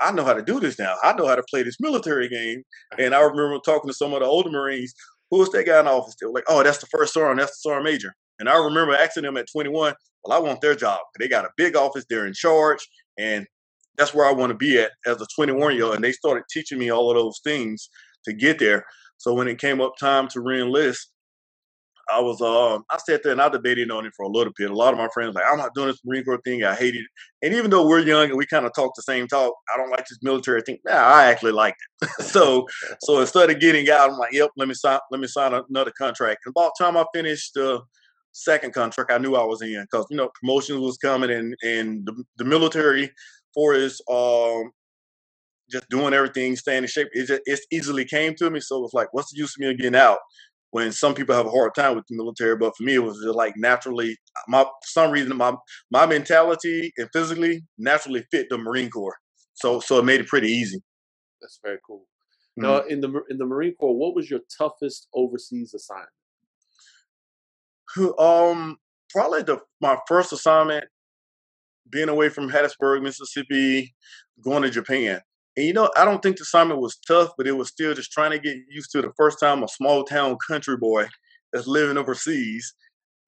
I 0.00 0.12
know 0.12 0.24
how 0.24 0.34
to 0.34 0.42
do 0.42 0.60
this 0.60 0.78
now. 0.78 0.96
I 1.02 1.12
know 1.14 1.26
how 1.26 1.34
to 1.36 1.42
play 1.50 1.62
this 1.62 1.80
military 1.80 2.28
game. 2.28 2.62
And 2.98 3.14
I 3.14 3.20
remember 3.20 3.58
talking 3.64 3.88
to 3.88 3.94
some 3.94 4.14
of 4.14 4.20
the 4.20 4.26
older 4.26 4.50
Marines. 4.50 4.94
Who 5.30 5.38
was 5.38 5.50
that 5.50 5.66
guy 5.66 5.80
in 5.80 5.86
office? 5.88 6.16
They 6.20 6.26
were 6.26 6.32
like, 6.32 6.44
oh, 6.48 6.62
that's 6.62 6.78
the 6.78 6.86
first 6.86 7.12
sergeant. 7.12 7.40
That's 7.40 7.52
the 7.52 7.70
sergeant 7.70 7.84
major. 7.84 8.14
And 8.38 8.48
I 8.48 8.56
remember 8.56 8.94
asking 8.94 9.24
them 9.24 9.36
at 9.36 9.46
21, 9.50 9.94
well, 10.24 10.36
I 10.36 10.40
want 10.40 10.60
their 10.60 10.74
job. 10.74 11.00
They 11.18 11.28
got 11.28 11.44
a 11.44 11.50
big 11.56 11.76
office. 11.76 12.04
They're 12.08 12.26
in 12.26 12.34
charge. 12.34 12.86
And 13.18 13.46
that's 13.96 14.14
where 14.14 14.26
I 14.26 14.32
want 14.32 14.50
to 14.50 14.56
be 14.56 14.78
at 14.78 14.92
as 15.06 15.20
a 15.20 15.26
21 15.34 15.74
year 15.74 15.84
old. 15.84 15.94
And 15.96 16.04
they 16.04 16.12
started 16.12 16.44
teaching 16.50 16.78
me 16.78 16.90
all 16.90 17.10
of 17.10 17.16
those 17.16 17.40
things 17.42 17.88
to 18.24 18.32
get 18.32 18.58
there. 18.58 18.84
So 19.16 19.34
when 19.34 19.48
it 19.48 19.60
came 19.60 19.80
up 19.80 19.96
time 19.98 20.28
to 20.28 20.40
reenlist, 20.40 20.98
I 22.10 22.20
was 22.20 22.40
um 22.40 22.84
I 22.90 22.96
sat 22.98 23.22
there 23.22 23.32
and 23.32 23.42
I 23.42 23.48
debated 23.48 23.90
on 23.90 24.06
it 24.06 24.12
for 24.16 24.24
a 24.24 24.30
little 24.30 24.52
bit. 24.56 24.70
A 24.70 24.74
lot 24.74 24.92
of 24.92 24.98
my 24.98 25.08
friends 25.12 25.34
like, 25.34 25.44
I'm 25.46 25.58
not 25.58 25.74
doing 25.74 25.88
this 25.88 26.00
Marine 26.04 26.24
Corps 26.24 26.40
thing. 26.42 26.64
I 26.64 26.74
hate 26.74 26.94
it. 26.94 27.04
And 27.42 27.54
even 27.54 27.70
though 27.70 27.86
we're 27.86 28.00
young 28.00 28.30
and 28.30 28.38
we 28.38 28.46
kind 28.46 28.64
of 28.64 28.72
talk 28.74 28.92
the 28.96 29.02
same 29.02 29.26
talk, 29.26 29.52
I 29.72 29.76
don't 29.76 29.90
like 29.90 30.06
this 30.06 30.18
military 30.22 30.62
thing. 30.62 30.78
Nah, 30.86 30.94
I 30.94 31.26
actually 31.26 31.52
liked 31.52 31.76
it. 32.02 32.08
so 32.24 32.66
so 33.00 33.20
instead 33.20 33.50
of 33.50 33.60
getting 33.60 33.90
out, 33.90 34.10
I'm 34.10 34.18
like, 34.18 34.32
yep, 34.32 34.50
let 34.56 34.68
me 34.68 34.74
sign 34.74 35.00
let 35.10 35.20
me 35.20 35.26
sign 35.26 35.52
another 35.68 35.92
contract. 35.98 36.40
And 36.46 36.52
about 36.52 36.72
the 36.78 36.84
time 36.84 36.96
I 36.96 37.04
finished 37.12 37.54
the 37.54 37.80
second 38.32 38.72
contract, 38.74 39.10
I 39.10 39.18
knew 39.18 39.34
I 39.34 39.44
was 39.44 39.62
in 39.62 39.80
because 39.90 40.06
you 40.10 40.16
know 40.16 40.30
promotions 40.40 40.80
was 40.80 40.98
coming 40.98 41.30
and 41.30 41.54
and 41.62 42.06
the, 42.06 42.24
the 42.36 42.44
military 42.44 43.10
for 43.54 43.74
his 43.74 44.00
um 44.10 44.70
just 45.70 45.88
doing 45.90 46.14
everything, 46.14 46.56
staying 46.56 46.84
in 46.84 46.88
shape. 46.88 47.08
It 47.12 47.26
just 47.26 47.42
it 47.44 47.60
easily 47.70 48.04
came 48.04 48.34
to 48.36 48.50
me. 48.50 48.60
So 48.60 48.78
it 48.78 48.82
was 48.82 48.94
like, 48.94 49.08
what's 49.12 49.32
the 49.32 49.38
use 49.38 49.54
of 49.56 49.60
me 49.60 49.74
getting 49.74 49.96
out? 49.96 50.18
when 50.70 50.92
some 50.92 51.14
people 51.14 51.34
have 51.34 51.46
a 51.46 51.50
hard 51.50 51.74
time 51.74 51.96
with 51.96 52.06
the 52.08 52.16
military, 52.16 52.56
but 52.56 52.76
for 52.76 52.82
me 52.82 52.94
it 52.94 53.02
was 53.02 53.18
just 53.22 53.34
like 53.34 53.54
naturally 53.56 54.16
my 54.48 54.64
for 54.64 54.70
some 54.84 55.10
reason 55.10 55.36
my 55.36 55.54
my 55.90 56.06
mentality 56.06 56.92
and 56.96 57.08
physically 57.12 57.62
naturally 57.78 58.24
fit 58.30 58.48
the 58.50 58.58
Marine 58.58 58.90
Corps. 58.90 59.16
So 59.54 59.80
so 59.80 59.98
it 59.98 60.04
made 60.04 60.20
it 60.20 60.28
pretty 60.28 60.48
easy. 60.48 60.80
That's 61.40 61.58
very 61.62 61.78
cool. 61.86 62.04
Mm-hmm. 62.58 62.62
Now 62.62 62.78
in 62.80 63.00
the 63.00 63.22
in 63.30 63.38
the 63.38 63.46
Marine 63.46 63.74
Corps, 63.74 63.96
what 63.96 64.14
was 64.14 64.30
your 64.30 64.40
toughest 64.56 65.08
overseas 65.14 65.74
assignment? 65.74 66.10
Um 68.18 68.78
probably 69.10 69.42
the 69.42 69.60
my 69.80 69.98
first 70.08 70.32
assignment 70.32 70.84
being 71.90 72.08
away 72.08 72.28
from 72.28 72.50
Hattiesburg, 72.50 73.02
Mississippi, 73.02 73.94
going 74.42 74.62
to 74.62 74.70
Japan. 74.70 75.20
And 75.56 75.66
you 75.66 75.72
know, 75.72 75.90
I 75.96 76.04
don't 76.04 76.22
think 76.22 76.36
the 76.38 76.42
assignment 76.42 76.80
was 76.80 76.98
tough, 77.06 77.30
but 77.38 77.46
it 77.46 77.52
was 77.56 77.68
still 77.68 77.94
just 77.94 78.12
trying 78.12 78.32
to 78.32 78.38
get 78.38 78.56
used 78.70 78.90
to 78.92 79.02
the 79.02 79.12
first 79.16 79.40
time 79.40 79.62
a 79.62 79.68
small 79.68 80.04
town 80.04 80.36
country 80.48 80.76
boy 80.76 81.08
that's 81.52 81.66
living 81.68 81.98
overseas 81.98 82.66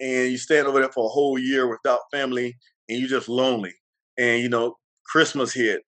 and 0.01 0.31
you 0.31 0.39
stand 0.39 0.67
over 0.67 0.81
there 0.81 0.93
for 0.93 1.07
a 1.07 1.09
whole 1.09 1.39
year 1.39 1.69
without 1.69 2.01
family, 2.13 2.57
and 2.89 2.99
you're 2.99 3.09
just 3.09 3.29
lonely. 3.29 3.75
And 4.19 4.43
you 4.43 4.49
know, 4.49 4.77
Christmas 5.07 5.53
hit, 5.53 5.83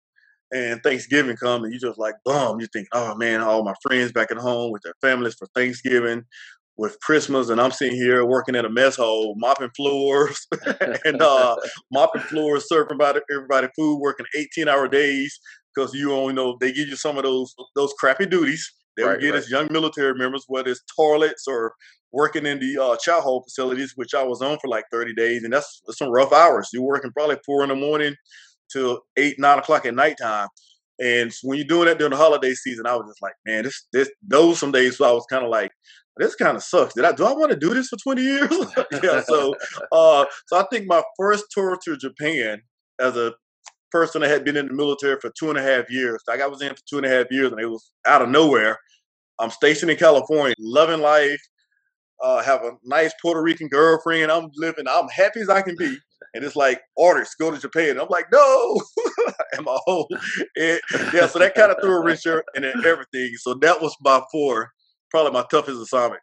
and 0.52 0.82
Thanksgiving 0.82 1.36
come, 1.36 1.64
and 1.64 1.72
you 1.72 1.80
just 1.80 1.98
like, 1.98 2.14
boom, 2.24 2.60
you 2.60 2.66
think, 2.72 2.88
oh 2.92 3.14
man, 3.16 3.42
all 3.42 3.64
my 3.64 3.74
friends 3.82 4.12
back 4.12 4.30
at 4.30 4.38
home 4.38 4.72
with 4.72 4.82
their 4.82 4.94
families 5.02 5.34
for 5.34 5.48
Thanksgiving, 5.54 6.24
with 6.76 6.98
Christmas, 7.00 7.48
and 7.48 7.60
I'm 7.60 7.70
sitting 7.70 7.96
here 7.96 8.24
working 8.24 8.56
at 8.56 8.64
a 8.64 8.70
mess 8.70 8.96
hall, 8.96 9.34
mopping 9.36 9.70
floors, 9.76 10.46
and 11.04 11.20
uh, 11.20 11.56
mopping 11.92 12.22
floors, 12.22 12.68
serving 12.68 12.86
everybody, 12.86 13.20
everybody 13.30 13.68
food, 13.76 13.98
working 13.98 14.26
18 14.36 14.68
hour 14.68 14.88
days 14.88 15.38
because 15.74 15.94
you 15.94 16.12
only 16.12 16.34
know 16.34 16.56
they 16.60 16.72
give 16.72 16.88
you 16.88 16.96
some 16.96 17.16
of 17.16 17.24
those 17.24 17.54
those 17.74 17.92
crappy 17.98 18.26
duties 18.26 18.70
that 18.96 19.06
right, 19.06 19.16
we 19.16 19.22
get 19.22 19.30
right. 19.30 19.38
as 19.38 19.50
young 19.50 19.68
military 19.70 20.14
members, 20.14 20.44
whether 20.48 20.70
it's 20.70 20.82
toilets 20.96 21.46
or 21.46 21.74
working 22.12 22.44
in 22.44 22.58
the 22.60 22.78
uh, 22.78 22.96
chow 22.96 23.20
hall 23.20 23.42
facilities, 23.42 23.92
which 23.96 24.14
I 24.14 24.22
was 24.22 24.42
on 24.42 24.58
for 24.58 24.68
like 24.68 24.84
30 24.92 25.14
days, 25.14 25.44
and 25.44 25.52
that's, 25.52 25.82
that's 25.86 25.98
some 25.98 26.10
rough 26.10 26.32
hours. 26.32 26.68
You're 26.72 26.82
working 26.82 27.10
probably 27.12 27.38
four 27.44 27.62
in 27.62 27.70
the 27.70 27.74
morning 27.74 28.14
till 28.70 29.00
eight, 29.16 29.36
nine 29.38 29.58
o'clock 29.58 29.86
at 29.86 29.94
nighttime. 29.94 30.48
And 31.02 31.32
when 31.42 31.58
you're 31.58 31.66
doing 31.66 31.86
that 31.86 31.98
during 31.98 32.12
the 32.12 32.16
holiday 32.16 32.54
season, 32.54 32.86
I 32.86 32.94
was 32.94 33.08
just 33.08 33.20
like, 33.20 33.34
man, 33.44 33.64
this, 33.64 33.86
this, 33.92 34.10
those 34.22 34.60
some 34.60 34.70
days 34.70 34.98
so 34.98 35.04
I 35.04 35.12
was 35.12 35.26
kind 35.28 35.44
of 35.44 35.50
like, 35.50 35.72
this 36.16 36.36
kind 36.36 36.56
of 36.56 36.62
sucks. 36.62 36.94
Did 36.94 37.04
I 37.04 37.12
do 37.12 37.24
I 37.24 37.32
want 37.32 37.50
to 37.50 37.58
do 37.58 37.74
this 37.74 37.88
for 37.88 37.96
20 37.96 38.22
years? 38.22 38.50
yeah. 39.02 39.22
So, 39.22 39.54
uh, 39.92 40.26
so 40.46 40.58
I 40.58 40.64
think 40.70 40.86
my 40.86 41.02
first 41.18 41.46
tour 41.50 41.76
to 41.84 41.96
Japan 41.96 42.60
as 43.00 43.16
a 43.16 43.32
person 43.90 44.20
that 44.20 44.30
had 44.30 44.44
been 44.44 44.56
in 44.56 44.68
the 44.68 44.74
military 44.74 45.16
for 45.20 45.32
two 45.36 45.50
and 45.50 45.58
a 45.58 45.62
half 45.62 45.90
years, 45.90 46.22
like 46.28 46.40
I 46.40 46.46
was 46.46 46.62
in 46.62 46.70
for 46.74 46.82
two 46.88 46.98
and 46.98 47.06
a 47.06 47.08
half 47.08 47.26
years, 47.30 47.50
and 47.50 47.60
it 47.60 47.66
was 47.66 47.92
out 48.06 48.22
of 48.22 48.28
nowhere. 48.28 48.78
I'm 49.40 49.50
stationed 49.50 49.90
in 49.90 49.96
California, 49.96 50.54
loving 50.58 51.00
life, 51.00 51.40
uh, 52.22 52.42
have 52.42 52.62
a 52.62 52.72
nice 52.84 53.12
Puerto 53.20 53.42
Rican 53.42 53.68
girlfriend. 53.68 54.30
I'm 54.30 54.50
living, 54.54 54.84
I'm 54.88 55.08
happy 55.08 55.40
as 55.40 55.48
I 55.48 55.62
can 55.62 55.74
be. 55.76 55.98
And 56.34 56.44
it's 56.44 56.56
like 56.56 56.80
orders, 56.96 57.34
go 57.38 57.50
to 57.50 57.58
Japan. 57.58 58.00
I'm 58.00 58.08
like, 58.08 58.26
no, 58.32 58.80
am 59.54 59.68
I 59.68 59.78
home? 59.86 60.06
And, 60.56 60.80
yeah, 61.12 61.26
so 61.26 61.38
that 61.38 61.54
kind 61.54 61.70
of 61.70 61.76
threw 61.82 61.94
a 61.94 62.02
wrench 62.02 62.24
in 62.26 62.64
everything. 62.64 63.32
So 63.38 63.54
that 63.54 63.82
was 63.82 63.94
by 64.02 64.22
four, 64.32 64.70
probably 65.10 65.32
my 65.32 65.44
toughest 65.50 65.80
assignment. 65.80 66.22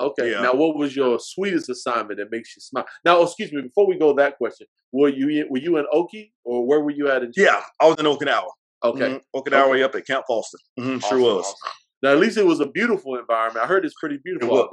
Okay. 0.00 0.32
Yeah. 0.32 0.40
Now, 0.40 0.54
what 0.54 0.76
was 0.76 0.96
your 0.96 1.20
sweetest 1.20 1.68
assignment 1.68 2.18
that 2.18 2.32
makes 2.32 2.56
you 2.56 2.60
smile? 2.60 2.86
Now, 3.04 3.18
oh, 3.18 3.24
excuse 3.24 3.52
me. 3.52 3.62
Before 3.62 3.86
we 3.86 3.96
go 3.96 4.12
that 4.14 4.38
question, 4.38 4.66
were 4.90 5.08
you 5.08 5.46
were 5.48 5.58
you 5.58 5.76
in 5.76 5.86
Oki 5.92 6.32
or 6.44 6.66
where 6.66 6.80
were 6.80 6.90
you 6.90 7.08
at? 7.08 7.22
In 7.22 7.30
yeah, 7.36 7.62
I 7.80 7.86
was 7.86 7.98
in 7.98 8.06
Okinawa. 8.06 8.48
Okay, 8.82 9.00
mm-hmm. 9.00 9.38
Okinawa 9.38 9.74
okay. 9.74 9.82
up 9.84 9.94
at 9.94 10.06
Camp 10.06 10.24
Foster. 10.26 10.58
Mm-hmm, 10.80 10.96
awesome, 10.96 11.08
sure 11.08 11.20
was. 11.20 11.44
Awesome. 11.44 11.56
Now, 12.02 12.10
at 12.12 12.18
least 12.18 12.36
it 12.36 12.46
was 12.46 12.58
a 12.58 12.66
beautiful 12.66 13.16
environment. 13.16 13.64
I 13.64 13.68
heard 13.68 13.84
it's 13.84 13.94
pretty 14.00 14.18
beautiful. 14.24 14.68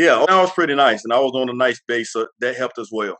Yeah, 0.00 0.24
that 0.26 0.40
was 0.40 0.50
pretty 0.52 0.74
nice, 0.74 1.04
and 1.04 1.12
I 1.12 1.18
was 1.18 1.32
on 1.34 1.50
a 1.50 1.52
nice 1.52 1.78
base, 1.86 2.12
so 2.12 2.26
that 2.40 2.56
helped 2.56 2.78
as 2.78 2.88
well. 2.90 3.18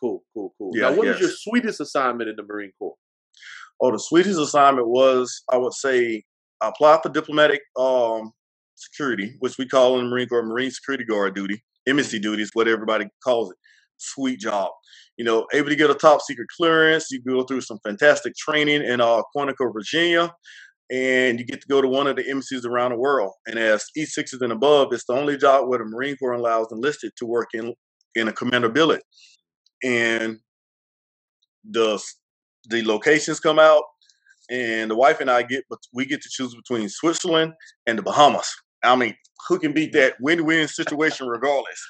Cool, 0.00 0.24
cool, 0.34 0.52
cool. 0.58 0.72
Yeah, 0.74 0.90
now, 0.90 0.96
what 0.96 1.06
yes. 1.06 1.20
your 1.20 1.30
sweetest 1.30 1.80
assignment 1.80 2.28
in 2.28 2.34
the 2.34 2.42
Marine 2.42 2.72
Corps? 2.80 2.96
Oh, 3.80 3.92
the 3.92 3.98
sweetest 3.98 4.40
assignment 4.40 4.88
was, 4.88 5.42
I 5.52 5.56
would 5.56 5.72
say, 5.72 6.24
I 6.60 6.68
applied 6.68 7.02
for 7.02 7.10
diplomatic 7.10 7.60
um, 7.78 8.32
security, 8.74 9.36
which 9.38 9.56
we 9.56 9.68
call 9.68 9.98
in 9.98 10.06
the 10.06 10.10
Marine 10.10 10.28
Corps 10.28 10.42
Marine 10.42 10.72
Security 10.72 11.04
Guard 11.04 11.36
duty, 11.36 11.62
embassy 11.86 12.18
duties, 12.18 12.50
what 12.54 12.66
everybody 12.66 13.06
calls 13.22 13.52
it. 13.52 13.56
Sweet 13.98 14.40
job. 14.40 14.70
You 15.16 15.24
know, 15.24 15.46
able 15.54 15.68
to 15.68 15.76
get 15.76 15.90
a 15.90 15.94
top 15.94 16.22
secret 16.22 16.48
clearance. 16.56 17.06
You 17.10 17.22
go 17.22 17.44
through 17.44 17.60
some 17.60 17.78
fantastic 17.86 18.34
training 18.36 18.82
in 18.82 19.00
uh, 19.00 19.22
Quantico, 19.34 19.72
Virginia 19.72 20.34
and 20.90 21.38
you 21.38 21.44
get 21.44 21.60
to 21.60 21.68
go 21.68 21.80
to 21.82 21.88
one 21.88 22.06
of 22.06 22.16
the 22.16 22.28
embassies 22.28 22.64
around 22.64 22.92
the 22.92 22.98
world. 22.98 23.32
And 23.46 23.58
as 23.58 23.86
E6s 23.98 24.40
and 24.40 24.52
above, 24.52 24.92
it's 24.92 25.04
the 25.06 25.14
only 25.14 25.36
job 25.36 25.68
where 25.68 25.78
the 25.78 25.84
Marine 25.84 26.16
Corps 26.16 26.32
allows 26.32 26.68
enlisted 26.70 27.12
to 27.16 27.26
work 27.26 27.48
in 27.54 27.74
in 28.14 28.28
a 28.28 28.32
commander 28.32 28.68
billet. 28.68 29.02
And 29.82 30.38
the 31.68 32.02
the 32.68 32.82
locations 32.84 33.40
come 33.40 33.58
out, 33.58 33.82
and 34.50 34.90
the 34.90 34.96
wife 34.96 35.20
and 35.20 35.30
I 35.30 35.42
get, 35.42 35.64
we 35.92 36.04
get 36.04 36.22
to 36.22 36.28
choose 36.30 36.54
between 36.54 36.88
Switzerland 36.88 37.52
and 37.86 37.98
the 37.98 38.02
Bahamas. 38.02 38.52
I 38.82 38.96
mean, 38.96 39.14
who 39.48 39.58
can 39.58 39.72
beat 39.72 39.92
that 39.92 40.14
win-win 40.20 40.68
situation 40.68 41.26
regardless? 41.26 41.80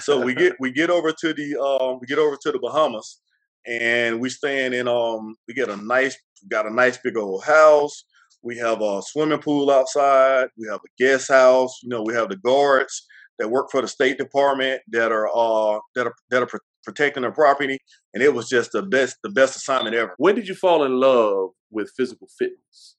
so 0.00 0.20
we 0.20 0.34
get 0.34 0.54
we 0.60 0.70
get 0.70 0.90
over 0.90 1.12
to 1.12 1.34
the 1.34 1.60
um, 1.60 1.98
we 2.00 2.06
get 2.06 2.18
over 2.18 2.36
to 2.42 2.52
the 2.52 2.58
Bahamas, 2.60 3.20
and 3.66 4.20
we 4.20 4.30
staying 4.30 4.72
in 4.72 4.86
um 4.86 5.34
we 5.48 5.54
get 5.54 5.68
a 5.68 5.76
nice 5.76 6.16
got 6.48 6.66
a 6.66 6.70
nice 6.70 6.96
big 6.98 7.16
old 7.16 7.42
house 7.44 8.04
we 8.46 8.56
have 8.58 8.80
a 8.80 9.02
swimming 9.02 9.40
pool 9.40 9.70
outside. 9.70 10.48
We 10.56 10.68
have 10.68 10.78
a 10.78 11.02
guest 11.02 11.28
house. 11.28 11.80
You 11.82 11.88
know, 11.88 12.02
we 12.02 12.14
have 12.14 12.28
the 12.28 12.36
guards 12.36 13.04
that 13.38 13.50
work 13.50 13.70
for 13.70 13.82
the 13.82 13.88
State 13.88 14.18
Department 14.18 14.80
that 14.92 15.10
are 15.10 15.26
uh, 15.26 15.80
that 15.96 16.06
are 16.06 16.14
that 16.30 16.42
are 16.44 16.46
pr- 16.46 16.58
protecting 16.84 17.24
the 17.24 17.32
property. 17.32 17.78
And 18.14 18.22
it 18.22 18.32
was 18.32 18.48
just 18.48 18.70
the 18.72 18.82
best 18.82 19.16
the 19.24 19.30
best 19.30 19.56
assignment 19.56 19.96
ever. 19.96 20.14
When 20.18 20.36
did 20.36 20.46
you 20.46 20.54
fall 20.54 20.84
in 20.84 20.92
love 20.92 21.50
with 21.72 21.92
physical 21.96 22.28
fitness? 22.38 22.96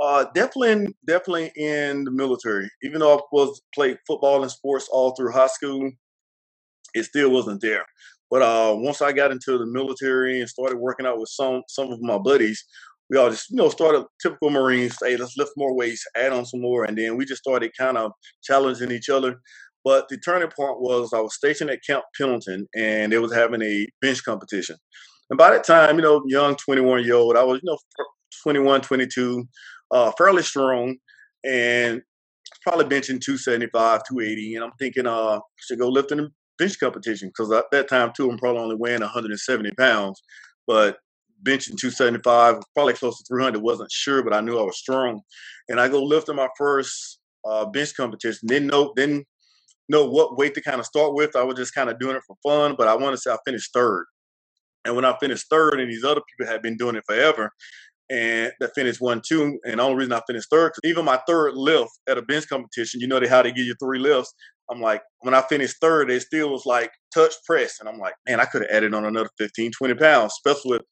Uh, 0.00 0.24
definitely, 0.34 0.72
in, 0.72 0.94
definitely 1.06 1.52
in 1.54 2.02
the 2.02 2.10
military. 2.10 2.68
Even 2.82 2.98
though 2.98 3.16
I 3.16 3.20
was 3.30 3.62
played 3.72 3.98
football 4.08 4.42
and 4.42 4.50
sports 4.50 4.88
all 4.90 5.14
through 5.14 5.30
high 5.30 5.46
school, 5.46 5.92
it 6.94 7.04
still 7.04 7.30
wasn't 7.30 7.60
there. 7.60 7.84
But 8.28 8.42
uh, 8.42 8.74
once 8.76 9.02
I 9.02 9.12
got 9.12 9.30
into 9.30 9.58
the 9.58 9.66
military 9.66 10.40
and 10.40 10.48
started 10.48 10.78
working 10.78 11.06
out 11.06 11.20
with 11.20 11.28
some 11.28 11.62
some 11.68 11.92
of 11.92 12.00
my 12.00 12.18
buddies, 12.18 12.64
we 13.12 13.18
all 13.18 13.28
just, 13.28 13.50
you 13.50 13.56
know, 13.56 13.68
started 13.68 14.06
typical 14.22 14.48
Marines, 14.48 14.96
hey, 15.04 15.18
let's 15.18 15.36
lift 15.36 15.52
more 15.54 15.74
weights, 15.74 16.02
add 16.16 16.32
on 16.32 16.46
some 16.46 16.62
more. 16.62 16.84
And 16.84 16.96
then 16.96 17.18
we 17.18 17.26
just 17.26 17.42
started 17.42 17.70
kind 17.78 17.98
of 17.98 18.12
challenging 18.42 18.90
each 18.90 19.10
other. 19.10 19.38
But 19.84 20.08
the 20.08 20.16
turning 20.16 20.48
point 20.48 20.80
was 20.80 21.12
I 21.12 21.20
was 21.20 21.34
stationed 21.34 21.68
at 21.68 21.84
Camp 21.86 22.04
Pendleton 22.16 22.66
and 22.74 23.12
they 23.12 23.18
was 23.18 23.34
having 23.34 23.60
a 23.60 23.86
bench 24.00 24.24
competition. 24.24 24.76
And 25.28 25.36
by 25.36 25.50
that 25.50 25.62
time, 25.62 25.96
you 25.96 26.02
know, 26.02 26.22
young 26.26 26.56
21 26.56 27.04
year 27.04 27.16
old, 27.16 27.36
I 27.36 27.44
was, 27.44 27.60
you 27.62 27.70
know, 27.70 27.76
21, 28.44 28.80
22, 28.80 29.44
uh, 29.90 30.12
fairly 30.16 30.42
strong 30.42 30.96
and 31.44 32.00
probably 32.62 32.86
benching 32.86 33.20
275, 33.20 34.04
280. 34.08 34.54
And 34.54 34.64
I'm 34.64 34.72
thinking, 34.78 35.06
uh, 35.06 35.36
I 35.36 35.40
should 35.58 35.78
go 35.78 35.90
lifting 35.90 36.16
the 36.16 36.30
bench 36.58 36.80
competition 36.80 37.28
because 37.28 37.52
at 37.52 37.66
that 37.72 37.88
time, 37.88 38.12
too, 38.16 38.30
I'm 38.30 38.38
probably 38.38 38.62
only 38.62 38.76
weighing 38.76 39.00
170 39.00 39.70
pounds. 39.72 40.22
But 40.66 40.96
benching 41.44 41.78
275, 41.78 42.60
probably 42.74 42.94
close 42.94 43.18
to 43.18 43.24
300. 43.28 43.62
Wasn't 43.62 43.90
sure, 43.90 44.22
but 44.22 44.34
I 44.34 44.40
knew 44.40 44.58
I 44.58 44.62
was 44.62 44.78
strong. 44.78 45.20
And 45.68 45.80
I 45.80 45.88
go 45.88 46.02
lift 46.02 46.28
lifting 46.28 46.36
my 46.36 46.48
first 46.56 47.18
uh, 47.44 47.66
bench 47.66 47.94
competition. 47.96 48.48
Didn't 48.48 48.68
know 48.68 48.92
didn't 48.96 49.26
know 49.88 50.06
what 50.08 50.38
weight 50.38 50.54
to 50.54 50.62
kind 50.62 50.80
of 50.80 50.86
start 50.86 51.14
with. 51.14 51.36
I 51.36 51.42
was 51.42 51.56
just 51.56 51.74
kind 51.74 51.90
of 51.90 51.98
doing 51.98 52.16
it 52.16 52.22
for 52.26 52.36
fun, 52.42 52.74
but 52.76 52.88
I 52.88 52.94
want 52.94 53.14
to 53.14 53.20
say 53.20 53.30
I 53.30 53.36
finished 53.44 53.72
third. 53.72 54.06
And 54.84 54.96
when 54.96 55.04
I 55.04 55.16
finished 55.20 55.46
third, 55.48 55.80
and 55.80 55.90
these 55.90 56.04
other 56.04 56.20
people 56.28 56.52
had 56.52 56.62
been 56.62 56.76
doing 56.76 56.96
it 56.96 57.04
forever, 57.06 57.52
and 58.10 58.52
that 58.60 58.74
finished 58.74 59.00
one 59.00 59.20
two. 59.26 59.58
And 59.64 59.78
the 59.78 59.82
only 59.82 59.96
reason 59.96 60.12
I 60.12 60.20
finished 60.26 60.48
third, 60.50 60.72
because 60.74 60.90
even 60.90 61.04
my 61.04 61.20
third 61.26 61.54
lift 61.54 61.92
at 62.08 62.18
a 62.18 62.22
bench 62.22 62.48
competition, 62.48 63.00
you 63.00 63.06
know 63.06 63.20
they 63.20 63.28
how 63.28 63.42
they 63.42 63.52
give 63.52 63.66
you 63.66 63.74
three 63.80 63.98
lifts. 63.98 64.34
I'm 64.70 64.80
like, 64.80 65.02
when 65.20 65.34
I 65.34 65.42
finished 65.42 65.76
third, 65.80 66.10
it 66.10 66.22
still 66.22 66.50
was 66.50 66.64
like 66.66 66.90
touch 67.12 67.34
press. 67.46 67.78
And 67.80 67.88
I'm 67.88 67.98
like, 67.98 68.14
man, 68.28 68.40
I 68.40 68.44
could 68.44 68.62
have 68.62 68.70
added 68.70 68.94
on 68.94 69.04
another 69.04 69.28
15, 69.38 69.72
20 69.72 69.94
pounds, 69.94 70.32
especially 70.32 70.78
with 70.78 70.82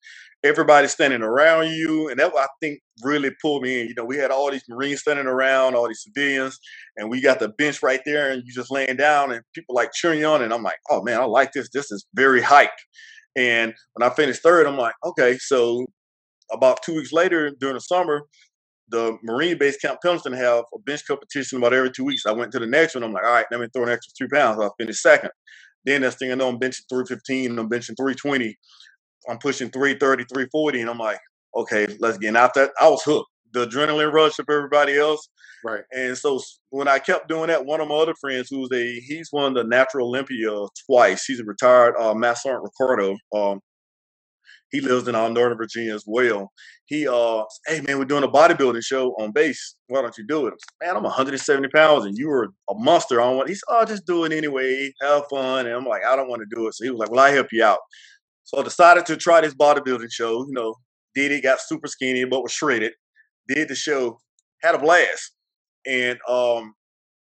everybody 0.44 0.88
standing 0.88 1.22
around 1.22 1.70
you. 1.70 2.08
And 2.08 2.18
that 2.18 2.32
I 2.36 2.46
think 2.60 2.80
really 3.02 3.30
pulled 3.40 3.62
me 3.62 3.80
in. 3.80 3.88
You 3.88 3.94
know, 3.94 4.04
we 4.04 4.16
had 4.16 4.30
all 4.30 4.50
these 4.50 4.64
Marines 4.68 5.00
standing 5.00 5.26
around, 5.26 5.74
all 5.74 5.88
these 5.88 6.02
civilians, 6.02 6.58
and 6.96 7.10
we 7.10 7.20
got 7.20 7.38
the 7.38 7.48
bench 7.48 7.82
right 7.82 8.00
there, 8.04 8.30
and 8.30 8.42
you 8.44 8.52
just 8.52 8.70
laying 8.70 8.96
down, 8.96 9.32
and 9.32 9.42
people 9.54 9.74
like 9.74 9.92
cheering 9.92 10.20
you 10.20 10.26
on. 10.26 10.42
And 10.42 10.52
I'm 10.52 10.62
like, 10.62 10.78
oh 10.90 11.02
man, 11.02 11.20
I 11.20 11.24
like 11.24 11.52
this. 11.52 11.68
This 11.72 11.90
is 11.90 12.06
very 12.14 12.42
hype. 12.42 12.70
And 13.36 13.74
when 13.94 14.08
I 14.08 14.12
finished 14.12 14.42
third, 14.42 14.66
I'm 14.66 14.76
like, 14.76 14.94
okay, 15.04 15.38
so 15.38 15.86
about 16.52 16.82
two 16.82 16.96
weeks 16.96 17.12
later 17.12 17.52
during 17.60 17.74
the 17.74 17.80
summer, 17.80 18.22
the 18.90 19.16
Marine 19.22 19.58
base 19.58 19.76
Camp 19.76 20.00
Pendleton 20.02 20.32
have 20.32 20.64
a 20.74 20.78
bench 20.80 21.06
competition 21.06 21.58
about 21.58 21.72
every 21.72 21.90
two 21.90 22.04
weeks. 22.04 22.26
I 22.26 22.32
went 22.32 22.52
to 22.52 22.58
the 22.58 22.66
next 22.66 22.94
one. 22.94 23.04
I'm 23.04 23.12
like, 23.12 23.24
all 23.24 23.32
right, 23.32 23.46
let 23.50 23.60
me 23.60 23.68
throw 23.72 23.84
an 23.84 23.90
extra 23.90 24.12
three 24.16 24.28
pounds. 24.28 24.60
I 24.60 24.68
finished 24.78 25.02
second. 25.02 25.30
Then 25.84 26.02
next 26.02 26.18
thing 26.18 26.30
I 26.30 26.34
know, 26.34 26.48
I'm 26.48 26.58
benching 26.58 26.88
315 26.90 27.50
and 27.50 27.58
I'm 27.58 27.68
benching 27.68 27.96
320. 27.96 28.56
I'm 29.28 29.38
pushing 29.38 29.70
330, 29.70 30.24
340, 30.24 30.80
and 30.80 30.90
I'm 30.90 30.98
like, 30.98 31.18
okay, 31.56 31.86
let's 32.00 32.18
get 32.18 32.36
after 32.36 32.62
that. 32.62 32.72
I 32.80 32.88
was 32.88 33.02
hooked. 33.02 33.28
The 33.52 33.66
adrenaline 33.66 34.12
rush 34.12 34.38
of 34.38 34.46
everybody 34.48 34.96
else. 34.96 35.28
Right. 35.64 35.82
And 35.92 36.16
so 36.16 36.40
when 36.70 36.88
I 36.88 36.98
kept 36.98 37.28
doing 37.28 37.48
that, 37.48 37.66
one 37.66 37.80
of 37.80 37.88
my 37.88 37.96
other 37.96 38.14
friends, 38.20 38.48
who's 38.48 38.70
a 38.72 39.00
he's 39.00 39.30
won 39.32 39.54
the 39.54 39.64
Natural 39.64 40.06
Olympia 40.06 40.50
twice. 40.86 41.24
He's 41.24 41.40
a 41.40 41.44
retired 41.44 41.96
uh, 41.98 42.14
Master 42.14 42.48
Sergeant 42.48 42.64
Ricardo. 42.64 43.16
Um, 43.34 43.60
he 44.70 44.80
lives 44.80 45.08
in 45.08 45.14
uh, 45.14 45.28
Northern 45.28 45.58
Virginia 45.58 45.94
as 45.94 46.04
well. 46.06 46.52
He 46.86 47.06
uh, 47.06 47.44
hey 47.66 47.80
man, 47.80 47.98
we're 47.98 48.04
doing 48.04 48.24
a 48.24 48.28
bodybuilding 48.28 48.84
show 48.84 49.14
on 49.18 49.32
base. 49.32 49.76
Why 49.88 50.02
don't 50.02 50.16
you 50.16 50.26
do 50.26 50.46
it? 50.46 50.54
Man, 50.82 50.96
I'm 50.96 51.02
170 51.02 51.68
pounds 51.68 52.04
and 52.04 52.16
you 52.16 52.28
were 52.28 52.48
a 52.68 52.74
monster 52.74 53.20
on 53.20 53.36
one. 53.36 53.48
He 53.48 53.54
said, 53.54 53.64
oh, 53.68 53.84
just 53.84 54.06
do 54.06 54.24
it 54.24 54.32
anyway, 54.32 54.92
have 55.02 55.24
fun. 55.28 55.66
And 55.66 55.74
I'm 55.74 55.84
like, 55.84 56.02
I 56.04 56.16
don't 56.16 56.28
want 56.28 56.42
to 56.42 56.56
do 56.56 56.66
it. 56.66 56.74
So 56.74 56.84
he 56.84 56.90
was 56.90 56.98
like, 56.98 57.10
well, 57.10 57.24
I 57.24 57.30
help 57.30 57.48
you 57.52 57.64
out. 57.64 57.78
So 58.44 58.58
I 58.58 58.62
decided 58.64 59.06
to 59.06 59.16
try 59.16 59.40
this 59.40 59.54
bodybuilding 59.54 60.12
show. 60.12 60.46
You 60.46 60.52
know, 60.52 60.74
did 61.14 61.32
it, 61.32 61.42
got 61.42 61.60
super 61.60 61.86
skinny, 61.86 62.24
but 62.24 62.42
was 62.42 62.52
shredded. 62.52 62.92
Did 63.48 63.68
the 63.68 63.74
show, 63.74 64.20
had 64.62 64.74
a 64.74 64.78
blast. 64.78 65.32
And 65.86 66.18
um, 66.28 66.74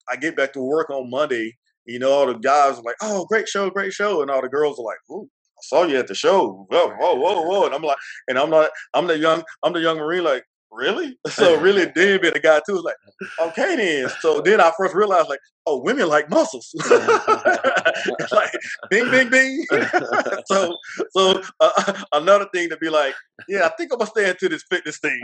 I 0.09 0.15
get 0.15 0.35
back 0.35 0.53
to 0.53 0.61
work 0.61 0.89
on 0.89 1.09
Monday. 1.09 1.57
You 1.85 1.99
know, 1.99 2.11
all 2.11 2.27
the 2.27 2.35
guys 2.35 2.77
are 2.77 2.83
like, 2.83 2.97
"Oh, 3.01 3.25
great 3.25 3.47
show, 3.47 3.69
great 3.69 3.93
show," 3.93 4.21
and 4.21 4.29
all 4.29 4.41
the 4.41 4.49
girls 4.49 4.77
are 4.77 4.83
like, 4.83 4.97
"Ooh, 5.09 5.27
I 5.59 5.63
saw 5.63 5.83
you 5.83 5.97
at 5.97 6.07
the 6.07 6.15
show. 6.15 6.65
Whoa, 6.69 6.89
whoa, 6.89 7.15
whoa, 7.15 7.41
whoa!" 7.41 7.65
And 7.65 7.75
I'm 7.75 7.81
like, 7.81 7.97
and 8.27 8.37
I'm 8.37 8.49
not, 8.49 8.69
I'm 8.93 9.07
the 9.07 9.17
young, 9.17 9.43
I'm 9.63 9.73
the 9.73 9.81
young 9.81 9.97
Marine. 9.97 10.23
Like, 10.23 10.45
really? 10.71 11.17
So 11.29 11.59
really, 11.59 11.85
then 11.95 12.21
being 12.21 12.35
a 12.35 12.39
guy 12.39 12.61
too 12.65 12.81
like, 12.81 12.95
okay 13.39 13.75
then. 13.75 14.09
So 14.21 14.41
then 14.41 14.59
I 14.61 14.71
first 14.77 14.95
realized 14.95 15.29
like, 15.29 15.39
oh, 15.65 15.81
women 15.81 16.07
like 16.07 16.29
muscles. 16.29 16.73
like, 16.89 18.51
bing, 18.89 19.09
bing, 19.11 19.29
bing. 19.29 19.65
so, 20.45 20.75
so 21.11 21.41
uh, 21.59 22.03
another 22.13 22.47
thing 22.53 22.69
to 22.69 22.77
be 22.77 22.89
like, 22.89 23.15
yeah, 23.47 23.65
I 23.65 23.69
think 23.77 23.91
I'm 23.91 23.99
gonna 23.99 24.09
stay 24.09 24.29
into 24.29 24.49
this 24.49 24.63
fitness 24.69 24.99
thing. 24.99 25.21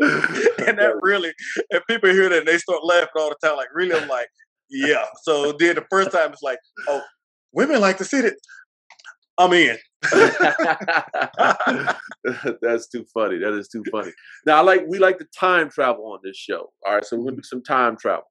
and 0.00 0.78
that 0.78 0.94
really, 1.00 1.32
and 1.70 1.82
people 1.88 2.10
hear 2.10 2.28
that 2.28 2.40
and 2.40 2.48
they 2.48 2.58
start 2.58 2.84
laughing 2.84 3.08
all 3.16 3.30
the 3.30 3.46
time. 3.46 3.56
Like, 3.56 3.68
really, 3.74 3.94
I'm 3.94 4.08
like, 4.08 4.28
yeah. 4.70 5.04
So 5.22 5.52
then 5.52 5.76
the 5.76 5.84
first 5.90 6.12
time 6.12 6.32
it's 6.32 6.42
like, 6.42 6.58
oh, 6.88 7.02
women 7.56 7.80
like 7.80 7.98
to 7.98 8.04
see 8.04 8.18
it. 8.18 8.34
I'm 9.38 9.52
in. 9.52 9.76
That's 12.62 12.86
too 12.86 13.04
funny. 13.12 13.38
That 13.38 13.56
is 13.58 13.68
too 13.68 13.82
funny. 13.90 14.12
Now, 14.46 14.58
I 14.58 14.60
like 14.60 14.84
we 14.86 14.98
like 14.98 15.18
to 15.18 15.26
time 15.36 15.68
travel 15.70 16.06
on 16.12 16.20
this 16.22 16.36
show. 16.36 16.70
All 16.86 16.94
right, 16.94 17.04
so 17.04 17.16
we're 17.16 17.24
gonna 17.24 17.36
do 17.36 17.42
some 17.42 17.62
time 17.62 17.96
travel. 17.96 18.30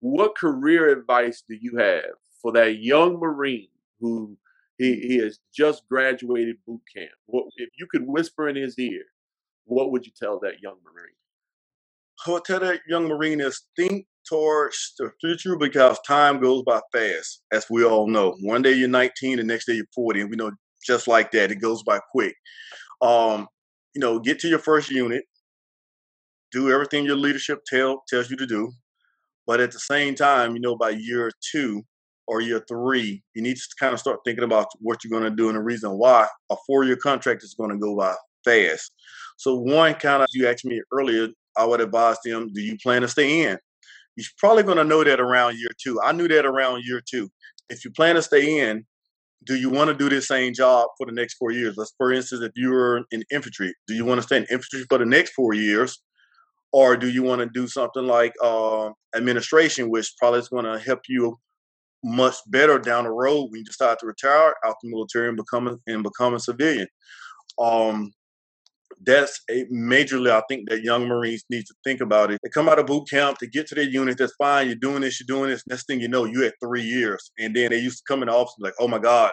What 0.00 0.36
career 0.36 0.88
advice 0.88 1.44
do 1.48 1.56
you 1.60 1.76
have 1.76 2.16
for 2.40 2.52
that 2.52 2.78
young 2.78 3.20
Marine 3.20 3.68
who 4.00 4.36
he, 4.78 4.96
he 4.96 5.18
has 5.18 5.38
just 5.54 5.86
graduated 5.88 6.56
boot 6.66 6.80
camp? 6.94 7.12
What 7.26 7.44
if 7.56 7.68
you 7.78 7.86
could 7.86 8.06
whisper 8.06 8.48
in 8.48 8.56
his 8.56 8.78
ear? 8.78 9.04
What 9.64 9.92
would 9.92 10.04
you 10.04 10.12
tell 10.18 10.40
that 10.40 10.60
young 10.60 10.76
Marine? 10.84 11.14
I 12.26 12.30
would 12.32 12.44
tell 12.44 12.60
that 12.60 12.80
young 12.88 13.06
Marine 13.06 13.40
is 13.40 13.62
think 13.76 14.06
towards 14.28 14.94
the 14.98 15.10
future 15.20 15.56
because 15.56 15.98
time 16.06 16.40
goes 16.40 16.62
by 16.64 16.80
fast, 16.92 17.42
as 17.52 17.66
we 17.70 17.84
all 17.84 18.06
know. 18.06 18.36
One 18.40 18.62
day 18.62 18.72
you're 18.72 18.88
19, 18.88 19.38
the 19.38 19.44
next 19.44 19.66
day 19.66 19.74
you're 19.74 19.86
40, 19.94 20.22
and 20.22 20.30
we 20.30 20.36
know 20.36 20.52
just 20.86 21.08
like 21.08 21.30
that, 21.32 21.50
it 21.52 21.56
goes 21.56 21.82
by 21.82 22.00
quick. 22.10 22.34
Um, 23.00 23.48
you 23.94 24.00
know, 24.00 24.18
get 24.18 24.38
to 24.40 24.48
your 24.48 24.58
first 24.58 24.90
unit, 24.90 25.24
do 26.50 26.70
everything 26.70 27.04
your 27.04 27.16
leadership 27.16 27.60
tell 27.66 28.02
tells 28.08 28.30
you 28.30 28.36
to 28.36 28.46
do, 28.46 28.72
but 29.46 29.60
at 29.60 29.72
the 29.72 29.78
same 29.78 30.14
time, 30.14 30.54
you 30.54 30.60
know, 30.60 30.76
by 30.76 30.90
year 30.90 31.30
two 31.50 31.82
or 32.26 32.40
year 32.40 32.64
three, 32.68 33.22
you 33.34 33.42
need 33.42 33.56
to 33.56 33.62
kind 33.78 33.92
of 33.92 34.00
start 34.00 34.20
thinking 34.24 34.44
about 34.44 34.66
what 34.80 35.02
you're 35.02 35.10
going 35.18 35.28
to 35.28 35.36
do 35.36 35.48
and 35.48 35.56
the 35.56 35.62
reason 35.62 35.90
why 35.92 36.26
a 36.50 36.56
four-year 36.66 36.96
contract 36.96 37.42
is 37.42 37.54
going 37.54 37.70
to 37.70 37.78
go 37.78 37.96
by 37.96 38.14
fast. 38.44 38.92
So 39.36 39.56
one 39.56 39.94
kind 39.94 40.22
of 40.22 40.28
you 40.32 40.46
asked 40.46 40.64
me 40.64 40.80
earlier, 40.92 41.28
I 41.56 41.64
would 41.64 41.80
advise 41.80 42.16
them: 42.24 42.52
Do 42.52 42.60
you 42.60 42.76
plan 42.82 43.02
to 43.02 43.08
stay 43.08 43.42
in? 43.42 43.58
You're 44.16 44.26
probably 44.38 44.62
going 44.62 44.76
to 44.76 44.84
know 44.84 45.04
that 45.04 45.20
around 45.20 45.58
year 45.58 45.70
two. 45.82 46.00
I 46.02 46.12
knew 46.12 46.28
that 46.28 46.44
around 46.44 46.84
year 46.84 47.00
two. 47.08 47.30
If 47.70 47.84
you 47.84 47.90
plan 47.90 48.16
to 48.16 48.22
stay 48.22 48.58
in, 48.58 48.84
do 49.44 49.56
you 49.56 49.70
want 49.70 49.88
to 49.88 49.94
do 49.94 50.08
this 50.08 50.28
same 50.28 50.54
job 50.54 50.88
for 50.96 51.06
the 51.06 51.12
next 51.12 51.34
four 51.34 51.50
years? 51.50 51.74
Let's, 51.76 51.94
for 51.96 52.12
instance, 52.12 52.42
if 52.42 52.52
you 52.54 52.70
were 52.70 53.02
in 53.10 53.24
infantry, 53.32 53.74
do 53.86 53.94
you 53.94 54.04
want 54.04 54.20
to 54.20 54.22
stay 54.22 54.36
in 54.36 54.46
infantry 54.50 54.84
for 54.88 54.98
the 54.98 55.06
next 55.06 55.32
four 55.32 55.54
years? 55.54 56.00
Or 56.72 56.96
do 56.96 57.08
you 57.08 57.22
want 57.22 57.40
to 57.40 57.48
do 57.52 57.66
something 57.66 58.04
like 58.04 58.32
uh, 58.42 58.90
administration, 59.14 59.90
which 59.90 60.12
probably 60.18 60.40
is 60.40 60.48
going 60.48 60.64
to 60.64 60.78
help 60.78 61.00
you 61.08 61.38
much 62.04 62.36
better 62.46 62.78
down 62.78 63.04
the 63.04 63.10
road 63.10 63.48
when 63.50 63.60
you 63.60 63.64
decide 63.64 63.98
to 63.98 64.06
retire 64.06 64.54
out 64.64 64.76
the 64.82 64.88
military 64.88 65.28
and 65.28 65.36
become 65.36 65.68
a, 65.68 65.76
and 65.86 66.02
become 66.02 66.34
a 66.34 66.40
civilian? 66.40 66.86
Um, 67.58 68.12
that's 69.04 69.40
a 69.50 69.64
majorly 69.66 70.30
I 70.30 70.42
think 70.48 70.68
that 70.68 70.82
young 70.82 71.06
Marines 71.06 71.44
need 71.50 71.66
to 71.66 71.74
think 71.84 72.00
about 72.00 72.30
it. 72.30 72.40
They 72.42 72.50
come 72.50 72.68
out 72.68 72.78
of 72.78 72.86
boot 72.86 73.08
camp 73.10 73.38
to 73.38 73.46
get 73.46 73.66
to 73.68 73.74
their 73.74 73.84
unit, 73.84 74.18
that's 74.18 74.34
fine. 74.36 74.66
You're 74.66 74.76
doing 74.76 75.00
this, 75.00 75.20
you're 75.20 75.36
doing 75.36 75.50
this. 75.50 75.62
Next 75.66 75.86
thing 75.86 76.00
you 76.00 76.08
know, 76.08 76.24
you 76.24 76.42
had 76.42 76.52
three 76.62 76.82
years. 76.82 77.30
And 77.38 77.54
then 77.54 77.70
they 77.70 77.78
used 77.78 77.98
to 77.98 78.04
come 78.06 78.22
in 78.22 78.28
the 78.28 78.34
office 78.34 78.54
like, 78.58 78.74
oh 78.78 78.88
my 78.88 78.98
God, 78.98 79.32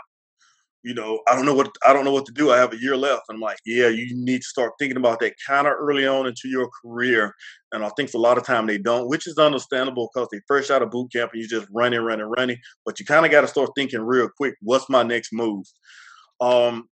you 0.83 0.93
know, 0.93 1.19
I 1.27 1.35
don't 1.35 1.45
know 1.45 1.53
what 1.53 1.69
I 1.85 1.91
don't 1.91 2.05
know 2.05 2.13
what 2.13 2.25
to 2.27 2.31
do. 2.31 2.51
I 2.51 2.57
have 2.57 2.73
a 2.73 2.81
year 2.81 2.95
left. 2.95 3.23
And 3.27 3.35
I'm 3.35 3.41
like, 3.41 3.57
yeah, 3.65 3.89
you 3.89 4.07
need 4.15 4.41
to 4.41 4.47
start 4.47 4.73
thinking 4.79 4.97
about 4.97 5.19
that 5.19 5.33
kind 5.45 5.67
of 5.67 5.73
early 5.77 6.07
on 6.07 6.25
into 6.25 6.47
your 6.47 6.69
career. 6.81 7.33
And 7.73 7.83
I 7.83 7.89
think 7.97 8.13
a 8.13 8.17
lot 8.17 8.37
of 8.37 8.45
time 8.45 8.65
they 8.65 8.77
don't, 8.77 9.09
which 9.09 9.27
is 9.27 9.37
understandable 9.37 10.09
because 10.13 10.29
they 10.31 10.39
fresh 10.47 10.69
out 10.69 10.81
of 10.81 10.91
boot 10.91 11.11
camp 11.11 11.31
and 11.33 11.41
you 11.41 11.47
just 11.47 11.67
running, 11.71 11.99
running, 11.99 12.31
running. 12.37 12.57
But 12.85 12.99
you 12.99 13.05
kind 13.05 13.25
of 13.25 13.31
got 13.31 13.41
to 13.41 13.47
start 13.47 13.71
thinking 13.75 14.01
real 14.01 14.29
quick, 14.37 14.55
what's 14.61 14.89
my 14.89 15.03
next 15.03 15.33
move? 15.33 15.65
Um, 16.39 16.87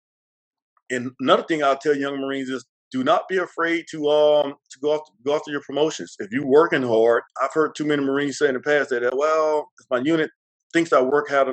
and 0.90 1.10
another 1.20 1.42
thing 1.44 1.62
I'll 1.62 1.78
tell 1.78 1.96
young 1.96 2.20
Marines 2.20 2.48
is 2.48 2.64
do 2.92 3.02
not 3.02 3.28
be 3.28 3.36
afraid 3.38 3.84
to 3.90 4.08
um 4.08 4.54
to 4.70 4.78
go 4.80 4.94
after, 4.94 5.12
go 5.24 5.34
after 5.34 5.50
your 5.50 5.62
promotions. 5.62 6.16
If 6.18 6.30
you're 6.30 6.46
working 6.46 6.82
hard, 6.82 7.22
I've 7.42 7.52
heard 7.52 7.74
too 7.74 7.84
many 7.84 8.02
Marines 8.04 8.38
say 8.38 8.48
in 8.48 8.54
the 8.54 8.60
past 8.60 8.90
that 8.90 9.16
well, 9.16 9.68
if 9.80 9.86
my 9.90 9.98
unit 9.98 10.30
thinks 10.72 10.92
I 10.92 11.00
work 11.00 11.28
hard, 11.28 11.48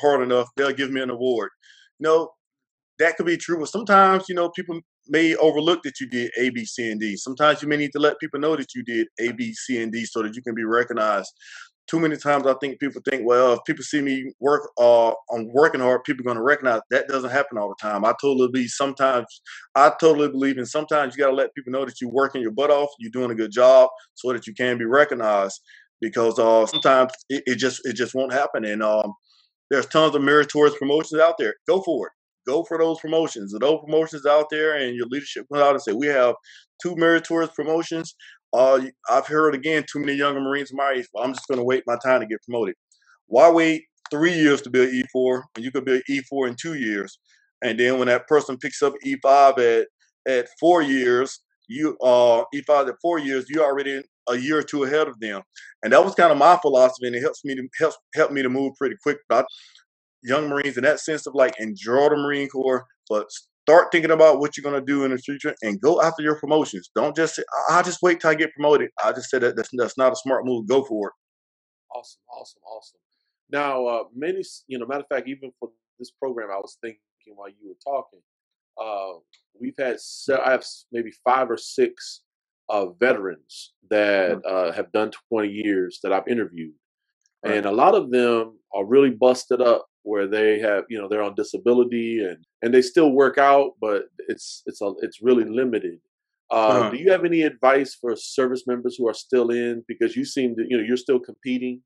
hard 0.00 0.22
enough, 0.22 0.48
they'll 0.56 0.72
give 0.72 0.90
me 0.90 1.00
an 1.00 1.10
award. 1.10 1.50
You 1.98 2.04
know, 2.04 2.30
that 2.98 3.16
could 3.16 3.26
be 3.26 3.36
true, 3.36 3.58
but 3.58 3.68
sometimes 3.68 4.24
you 4.28 4.34
know 4.34 4.50
people 4.50 4.80
may 5.08 5.34
overlook 5.36 5.82
that 5.82 6.00
you 6.00 6.08
did 6.08 6.30
A, 6.38 6.50
B, 6.50 6.64
C, 6.64 6.90
and 6.90 7.00
D. 7.00 7.16
Sometimes 7.16 7.62
you 7.62 7.68
may 7.68 7.76
need 7.76 7.92
to 7.92 7.98
let 7.98 8.18
people 8.18 8.40
know 8.40 8.56
that 8.56 8.74
you 8.74 8.82
did 8.82 9.06
A, 9.20 9.32
B, 9.32 9.52
C, 9.52 9.82
and 9.82 9.92
D 9.92 10.04
so 10.04 10.22
that 10.22 10.34
you 10.34 10.42
can 10.42 10.54
be 10.54 10.64
recognized 10.64 11.32
too 11.86 12.00
many 12.00 12.16
times 12.16 12.46
I 12.46 12.54
think 12.54 12.80
people 12.80 13.00
think, 13.08 13.22
well, 13.24 13.54
if 13.54 13.60
people 13.64 13.84
see 13.84 14.00
me 14.00 14.32
work, 14.40 14.70
uh, 14.78 15.12
I'm 15.32 15.48
working 15.52 15.80
hard, 15.80 16.04
people 16.04 16.22
are 16.22 16.24
going 16.24 16.36
to 16.36 16.42
recognize 16.42 16.80
that 16.90 17.08
doesn't 17.08 17.30
happen 17.30 17.58
all 17.58 17.68
the 17.68 17.76
time. 17.80 18.04
I 18.04 18.12
totally 18.20 18.48
believe 18.48 18.70
sometimes, 18.70 19.26
I 19.74 19.92
totally 20.00 20.28
believe 20.28 20.58
in 20.58 20.66
sometimes 20.66 21.16
you 21.16 21.22
got 21.22 21.30
to 21.30 21.36
let 21.36 21.54
people 21.54 21.72
know 21.72 21.84
that 21.84 22.00
you're 22.00 22.10
working 22.10 22.42
your 22.42 22.50
butt 22.50 22.70
off, 22.70 22.90
you're 22.98 23.10
doing 23.10 23.30
a 23.30 23.36
good 23.36 23.52
job, 23.52 23.90
so 24.14 24.32
that 24.32 24.46
you 24.46 24.54
can 24.54 24.78
be 24.78 24.84
recognized. 24.84 25.60
Because 26.00 26.38
uh, 26.38 26.66
sometimes 26.66 27.12
it, 27.30 27.42
it 27.46 27.54
just 27.56 27.80
it 27.84 27.94
just 27.94 28.14
won't 28.14 28.32
happen, 28.32 28.66
and 28.66 28.82
um, 28.82 29.14
there's 29.70 29.86
tons 29.86 30.14
of 30.14 30.20
meritorious 30.20 30.76
promotions 30.76 31.20
out 31.20 31.36
there. 31.38 31.54
Go 31.66 31.80
for 31.80 32.08
it. 32.08 32.12
Go 32.46 32.64
for 32.64 32.76
those 32.76 33.00
promotions. 33.00 33.54
Those 33.58 33.80
promotions 33.82 34.26
out 34.26 34.50
there, 34.50 34.76
and 34.76 34.94
your 34.94 35.06
leadership 35.06 35.46
comes 35.50 35.62
out 35.62 35.70
and 35.70 35.80
say, 35.80 35.92
"We 35.92 36.08
have 36.08 36.34
two 36.82 36.94
meritorious 36.96 37.50
promotions 37.54 38.14
uh, 38.52 38.80
I've 39.08 39.26
heard 39.26 39.54
again 39.54 39.84
too 39.90 40.00
many 40.00 40.14
younger 40.14 40.40
Marines 40.40 40.72
my 40.72 40.94
age. 40.96 41.06
Well, 41.12 41.24
I'm 41.24 41.32
just 41.32 41.48
going 41.48 41.58
to 41.58 41.64
wait 41.64 41.84
my 41.86 41.96
time 42.04 42.20
to 42.20 42.26
get 42.26 42.42
promoted. 42.42 42.74
Why 43.26 43.50
wait 43.50 43.84
three 44.10 44.34
years 44.34 44.62
to 44.62 44.70
be 44.70 44.82
an 44.82 45.02
E4 45.14 45.42
when 45.54 45.64
you 45.64 45.70
could 45.70 45.84
be 45.84 45.96
an 45.96 46.02
E4 46.08 46.48
in 46.48 46.56
two 46.60 46.74
years? 46.74 47.18
And 47.62 47.78
then 47.78 47.98
when 47.98 48.08
that 48.08 48.28
person 48.28 48.56
picks 48.56 48.82
up 48.82 48.94
E5 49.04 49.58
at 49.58 49.88
at 50.28 50.48
four 50.58 50.82
years, 50.82 51.40
you 51.68 51.96
uh 52.02 52.44
E5 52.54 52.88
at 52.88 52.94
four 53.00 53.18
years, 53.18 53.46
you're 53.48 53.64
already 53.64 54.02
a 54.28 54.36
year 54.36 54.58
or 54.58 54.62
two 54.62 54.84
ahead 54.84 55.08
of 55.08 55.18
them. 55.20 55.42
And 55.82 55.92
that 55.92 56.04
was 56.04 56.14
kind 56.14 56.32
of 56.32 56.38
my 56.38 56.56
philosophy, 56.60 57.06
and 57.06 57.16
it 57.16 57.20
helps 57.20 57.44
me 57.44 57.54
to 57.54 57.68
help 57.78 57.94
help 58.14 58.32
me 58.32 58.42
to 58.42 58.48
move 58.48 58.74
pretty 58.76 58.96
quick. 59.02 59.18
But 59.28 59.46
young 60.22 60.48
Marines 60.48 60.76
in 60.76 60.84
that 60.84 61.00
sense 61.00 61.26
of 61.26 61.34
like 61.34 61.54
enjoy 61.58 62.08
the 62.08 62.16
Marine 62.16 62.48
Corps, 62.48 62.84
but 63.08 63.26
Start 63.68 63.88
thinking 63.90 64.12
about 64.12 64.38
what 64.38 64.56
you're 64.56 64.62
going 64.62 64.80
to 64.80 64.92
do 64.92 65.04
in 65.04 65.10
the 65.10 65.18
future 65.18 65.52
and 65.60 65.80
go 65.80 66.00
after 66.00 66.22
your 66.22 66.38
promotions. 66.38 66.88
Don't 66.94 67.16
just 67.16 67.34
say, 67.34 67.42
I'll 67.68 67.82
just 67.82 67.98
wait 68.00 68.20
till 68.20 68.30
I 68.30 68.36
get 68.36 68.52
promoted. 68.52 68.90
I 69.02 69.10
just 69.10 69.28
said 69.28 69.42
that 69.42 69.56
that's, 69.56 69.70
that's 69.72 69.98
not 69.98 70.12
a 70.12 70.16
smart 70.16 70.44
move. 70.46 70.68
Go 70.68 70.84
for 70.84 71.08
it. 71.08 71.14
Awesome, 71.92 72.20
awesome, 72.30 72.62
awesome. 72.64 73.00
Now, 73.50 73.86
uh, 73.86 74.02
many, 74.14 74.42
you 74.68 74.78
know, 74.78 74.86
matter 74.86 75.00
of 75.00 75.08
fact, 75.08 75.26
even 75.28 75.50
for 75.58 75.70
this 75.98 76.12
program, 76.12 76.48
I 76.52 76.58
was 76.58 76.78
thinking 76.80 77.00
while 77.34 77.48
you 77.48 77.68
were 77.68 77.92
talking, 77.92 78.20
uh, 78.80 79.18
we've 79.60 79.74
had, 79.76 79.96
I 80.46 80.52
have 80.52 80.64
maybe 80.92 81.10
five 81.24 81.50
or 81.50 81.56
six 81.56 82.22
uh, 82.68 82.90
veterans 83.00 83.72
that 83.90 84.36
mm. 84.36 84.40
uh, 84.48 84.72
have 84.72 84.92
done 84.92 85.10
20 85.28 85.48
years 85.48 85.98
that 86.04 86.12
I've 86.12 86.28
interviewed. 86.28 86.74
Right. 87.44 87.56
And 87.56 87.66
a 87.66 87.72
lot 87.72 87.96
of 87.96 88.12
them 88.12 88.58
are 88.72 88.84
really 88.84 89.10
busted 89.10 89.60
up 89.60 89.86
where 90.06 90.28
they 90.28 90.60
have 90.60 90.84
you 90.88 90.96
know 90.96 91.08
they're 91.08 91.22
on 91.22 91.34
disability 91.34 92.20
and 92.24 92.38
and 92.62 92.72
they 92.72 92.80
still 92.80 93.10
work 93.10 93.38
out 93.38 93.72
but 93.80 94.04
it's 94.28 94.62
it's 94.66 94.80
a, 94.80 94.92
it's 95.02 95.20
really 95.20 95.44
limited 95.44 95.98
uh, 96.52 96.54
uh-huh. 96.54 96.90
do 96.90 96.96
you 96.96 97.10
have 97.10 97.24
any 97.24 97.42
advice 97.42 97.94
for 98.00 98.14
service 98.14 98.62
members 98.68 98.94
who 98.96 99.08
are 99.08 99.14
still 99.14 99.50
in 99.50 99.82
because 99.88 100.14
you 100.14 100.24
seem 100.24 100.54
to 100.54 100.64
you 100.68 100.76
know 100.76 100.84
you're 100.84 100.96
still 100.96 101.18
competing 101.18 101.82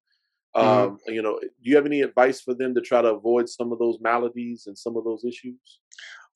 mm-hmm. 0.55 0.69
um, 0.69 0.99
you 1.07 1.23
know 1.23 1.39
do 1.41 1.71
you 1.71 1.75
have 1.75 1.87
any 1.87 2.03
advice 2.03 2.43
for 2.43 2.55
them 2.55 2.75
to 2.75 2.83
try 2.83 3.01
to 3.01 3.09
avoid 3.09 3.49
some 3.49 3.73
of 3.73 3.79
those 3.79 3.97
maladies 4.03 4.65
and 4.67 4.77
some 4.77 4.97
of 4.99 5.05
those 5.05 5.25
issues 5.25 5.81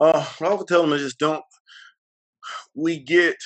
uh, 0.00 0.26
i 0.40 0.54
would 0.54 0.66
tell 0.66 0.80
them 0.80 0.92
is 0.94 1.02
just 1.02 1.18
don't 1.18 1.44
we 2.74 2.98
get 2.98 3.36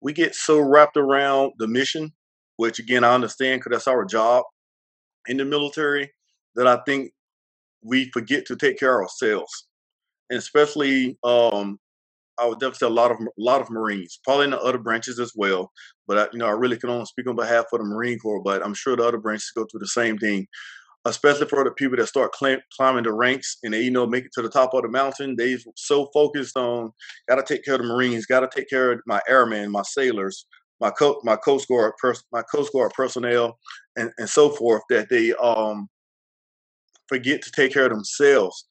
we 0.00 0.12
get 0.12 0.34
so 0.34 0.58
wrapped 0.58 0.96
around 0.96 1.52
the 1.58 1.68
mission 1.68 2.12
which 2.56 2.80
again 2.80 3.04
i 3.04 3.14
understand 3.14 3.60
because 3.60 3.70
that's 3.70 3.88
our 3.88 4.04
job 4.04 4.42
in 5.28 5.36
the 5.36 5.44
military 5.44 6.10
that 6.56 6.66
I 6.66 6.78
think 6.86 7.12
we 7.82 8.10
forget 8.10 8.46
to 8.46 8.56
take 8.56 8.78
care 8.78 9.00
of 9.00 9.04
ourselves, 9.04 9.66
and 10.30 10.38
especially 10.38 11.18
um, 11.24 11.78
I 12.38 12.46
would 12.46 12.58
definitely 12.58 12.78
say 12.78 12.86
a 12.86 12.90
lot 12.90 13.10
of 13.10 13.18
a 13.20 13.28
lot 13.38 13.60
of 13.60 13.70
Marines, 13.70 14.18
probably 14.24 14.46
in 14.46 14.50
the 14.50 14.60
other 14.60 14.78
branches 14.78 15.18
as 15.18 15.32
well. 15.36 15.70
But 16.06 16.18
I, 16.18 16.28
you 16.32 16.38
know, 16.38 16.46
I 16.46 16.52
really 16.52 16.78
can 16.78 16.90
only 16.90 17.06
speak 17.06 17.28
on 17.28 17.36
behalf 17.36 17.66
of 17.72 17.80
the 17.80 17.84
Marine 17.84 18.18
Corps. 18.18 18.42
But 18.42 18.64
I'm 18.64 18.74
sure 18.74 18.96
the 18.96 19.06
other 19.06 19.18
branches 19.18 19.52
go 19.54 19.66
through 19.70 19.80
the 19.80 19.86
same 19.86 20.18
thing, 20.18 20.46
especially 21.04 21.46
for 21.46 21.64
the 21.64 21.70
people 21.72 21.96
that 21.98 22.06
start 22.06 22.32
climb, 22.32 22.60
climbing 22.76 23.04
the 23.04 23.12
ranks 23.12 23.58
and 23.62 23.74
they, 23.74 23.82
you 23.82 23.90
know, 23.90 24.06
make 24.06 24.24
it 24.24 24.32
to 24.34 24.42
the 24.42 24.48
top 24.48 24.74
of 24.74 24.82
the 24.82 24.88
mountain. 24.88 25.36
They 25.36 25.56
so 25.76 26.08
focused 26.14 26.56
on 26.56 26.92
got 27.28 27.36
to 27.36 27.54
take 27.54 27.64
care 27.64 27.74
of 27.74 27.82
the 27.82 27.86
Marines, 27.86 28.26
got 28.26 28.40
to 28.40 28.48
take 28.54 28.68
care 28.68 28.92
of 28.92 29.00
my 29.06 29.20
airmen, 29.28 29.70
my 29.70 29.82
sailors, 29.82 30.46
my 30.80 30.90
co 30.90 31.20
my 31.22 31.36
Coast 31.36 31.68
Guard 31.68 31.92
pers- 32.00 32.24
my 32.32 32.42
Coast 32.42 32.72
Guard 32.72 32.92
personnel 32.94 33.58
and, 33.96 34.10
and 34.18 34.28
so 34.28 34.50
forth 34.50 34.82
that 34.90 35.08
they 35.10 35.32
um 35.34 35.88
forget 37.12 37.42
to 37.42 37.50
take 37.52 37.72
care 37.72 37.84
of 37.84 37.92
themselves. 37.92 38.64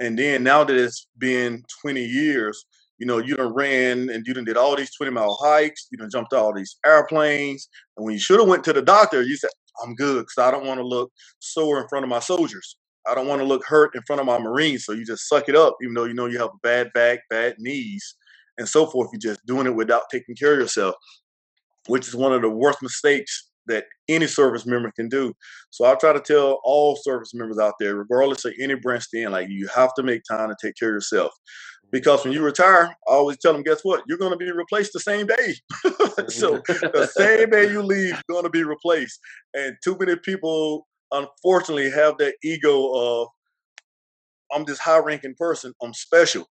And 0.00 0.18
then 0.18 0.42
now 0.42 0.64
that 0.64 0.76
it's 0.76 1.06
been 1.18 1.62
20 1.82 2.04
years, 2.04 2.64
you 2.98 3.06
know, 3.06 3.18
you 3.18 3.36
done 3.36 3.54
ran 3.54 4.08
and 4.10 4.26
you 4.26 4.34
done 4.34 4.44
did 4.44 4.56
all 4.56 4.76
these 4.76 4.94
20 4.96 5.12
mile 5.12 5.38
hikes, 5.40 5.86
you 5.90 5.98
done 5.98 6.10
jumped 6.10 6.32
all 6.32 6.52
these 6.52 6.76
airplanes. 6.84 7.68
And 7.96 8.04
when 8.04 8.14
you 8.14 8.20
should 8.20 8.40
have 8.40 8.48
went 8.48 8.64
to 8.64 8.72
the 8.72 8.82
doctor, 8.82 9.22
you 9.22 9.36
said, 9.36 9.50
I'm 9.82 9.94
good 9.94 10.22
because 10.26 10.38
I 10.38 10.50
don't 10.50 10.66
want 10.66 10.78
to 10.80 10.86
look 10.86 11.12
sore 11.38 11.80
in 11.80 11.88
front 11.88 12.04
of 12.04 12.08
my 12.08 12.20
soldiers. 12.20 12.76
I 13.06 13.14
don't 13.14 13.28
want 13.28 13.40
to 13.40 13.46
look 13.46 13.64
hurt 13.66 13.94
in 13.94 14.02
front 14.06 14.20
of 14.20 14.26
my 14.26 14.38
Marines. 14.38 14.84
So 14.84 14.92
you 14.92 15.04
just 15.04 15.28
suck 15.28 15.48
it 15.48 15.56
up, 15.56 15.76
even 15.82 15.94
though 15.94 16.04
you 16.04 16.14
know 16.14 16.26
you 16.26 16.38
have 16.38 16.48
a 16.48 16.58
bad 16.62 16.92
back, 16.94 17.20
bad 17.28 17.56
knees, 17.58 18.14
and 18.58 18.68
so 18.68 18.86
forth. 18.86 19.10
You're 19.12 19.34
just 19.34 19.44
doing 19.46 19.66
it 19.66 19.74
without 19.74 20.02
taking 20.10 20.36
care 20.36 20.54
of 20.54 20.60
yourself, 20.60 20.94
which 21.86 22.08
is 22.08 22.14
one 22.14 22.32
of 22.32 22.42
the 22.42 22.48
worst 22.48 22.80
mistakes 22.82 23.50
that 23.66 23.84
any 24.08 24.26
service 24.26 24.66
member 24.66 24.92
can 24.92 25.08
do. 25.08 25.34
So 25.70 25.84
I 25.84 25.94
try 25.94 26.12
to 26.12 26.20
tell 26.20 26.60
all 26.64 26.96
service 26.96 27.34
members 27.34 27.58
out 27.58 27.74
there, 27.80 27.96
regardless 27.96 28.44
of 28.44 28.52
any 28.60 28.74
branch 28.74 29.04
they're 29.12 29.26
in, 29.26 29.32
like 29.32 29.48
you 29.48 29.68
have 29.74 29.94
to 29.94 30.02
make 30.02 30.22
time 30.30 30.48
to 30.48 30.56
take 30.60 30.76
care 30.76 30.90
of 30.90 30.94
yourself. 30.94 31.32
Because 31.90 32.24
when 32.24 32.32
you 32.32 32.42
retire, 32.42 32.94
I 33.08 33.12
always 33.12 33.38
tell 33.38 33.52
them, 33.52 33.62
guess 33.62 33.80
what? 33.82 34.02
You're 34.08 34.18
going 34.18 34.32
to 34.32 34.36
be 34.36 34.50
replaced 34.50 34.92
the 34.92 35.00
same 35.00 35.26
day. 35.26 35.54
so 36.28 36.60
the 36.66 37.08
same 37.16 37.50
day 37.50 37.70
you 37.70 37.82
leave, 37.82 38.20
you're 38.28 38.34
going 38.34 38.44
to 38.44 38.50
be 38.50 38.64
replaced. 38.64 39.20
And 39.54 39.76
too 39.82 39.96
many 39.98 40.16
people, 40.16 40.88
unfortunately, 41.12 41.90
have 41.90 42.18
that 42.18 42.34
ego 42.42 42.90
of, 42.92 43.28
I'm 44.52 44.64
this 44.64 44.80
high 44.80 44.98
ranking 44.98 45.34
person, 45.38 45.72
I'm 45.82 45.94
special. 45.94 46.48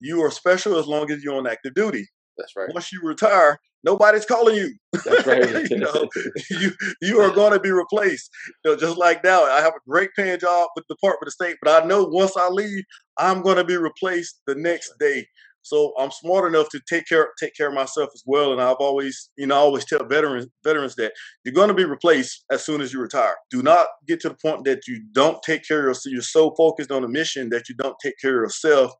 You 0.00 0.22
are 0.22 0.30
special 0.30 0.78
as 0.78 0.86
long 0.86 1.10
as 1.10 1.22
you're 1.22 1.36
on 1.36 1.46
active 1.46 1.74
duty. 1.74 2.06
That's 2.38 2.56
right. 2.56 2.72
Once 2.72 2.92
you 2.92 3.00
retire, 3.02 3.58
nobody's 3.84 4.24
calling 4.24 4.56
you. 4.56 4.74
That's 5.04 5.26
right. 5.26 5.66
you 5.70 5.78
know, 5.78 6.08
you 6.50 6.72
you 7.02 7.20
are 7.20 7.30
going 7.30 7.52
to 7.52 7.60
be 7.60 7.70
replaced. 7.70 8.30
You 8.64 8.70
know, 8.70 8.76
just 8.76 8.96
like 8.96 9.22
now, 9.24 9.42
I 9.44 9.60
have 9.60 9.74
a 9.74 9.90
great 9.90 10.10
paying 10.16 10.38
job 10.38 10.68
with 10.76 10.86
the 10.88 10.94
Department 10.94 11.28
of 11.28 11.32
State, 11.32 11.56
but 11.62 11.82
I 11.82 11.86
know 11.86 12.04
once 12.04 12.36
I 12.36 12.48
leave, 12.48 12.84
I'm 13.18 13.42
going 13.42 13.56
to 13.56 13.64
be 13.64 13.76
replaced 13.76 14.40
the 14.46 14.54
next 14.54 14.94
day. 14.98 15.26
So 15.62 15.92
I'm 15.98 16.10
smart 16.10 16.48
enough 16.48 16.70
to 16.70 16.80
take 16.88 17.06
care 17.06 17.28
take 17.38 17.54
care 17.54 17.68
of 17.68 17.74
myself 17.74 18.10
as 18.14 18.22
well. 18.24 18.52
And 18.52 18.60
I've 18.60 18.76
always, 18.76 19.30
you 19.36 19.46
know, 19.46 19.56
I 19.56 19.58
always 19.58 19.84
tell 19.84 20.04
veterans 20.04 20.46
veterans 20.64 20.94
that 20.94 21.12
you're 21.44 21.54
going 21.54 21.68
to 21.68 21.74
be 21.74 21.84
replaced 21.84 22.44
as 22.50 22.64
soon 22.64 22.80
as 22.80 22.92
you 22.92 23.00
retire. 23.00 23.34
Do 23.50 23.62
not 23.62 23.88
get 24.06 24.20
to 24.20 24.30
the 24.30 24.36
point 24.36 24.64
that 24.64 24.86
you 24.86 25.02
don't 25.12 25.42
take 25.42 25.66
care 25.66 25.80
of 25.80 25.86
yourself. 25.88 26.12
You're 26.12 26.22
so 26.22 26.54
focused 26.56 26.90
on 26.90 27.02
the 27.02 27.08
mission 27.08 27.50
that 27.50 27.68
you 27.68 27.74
don't 27.74 27.96
take 28.02 28.14
care 28.18 28.42
of 28.42 28.46
yourself 28.46 28.92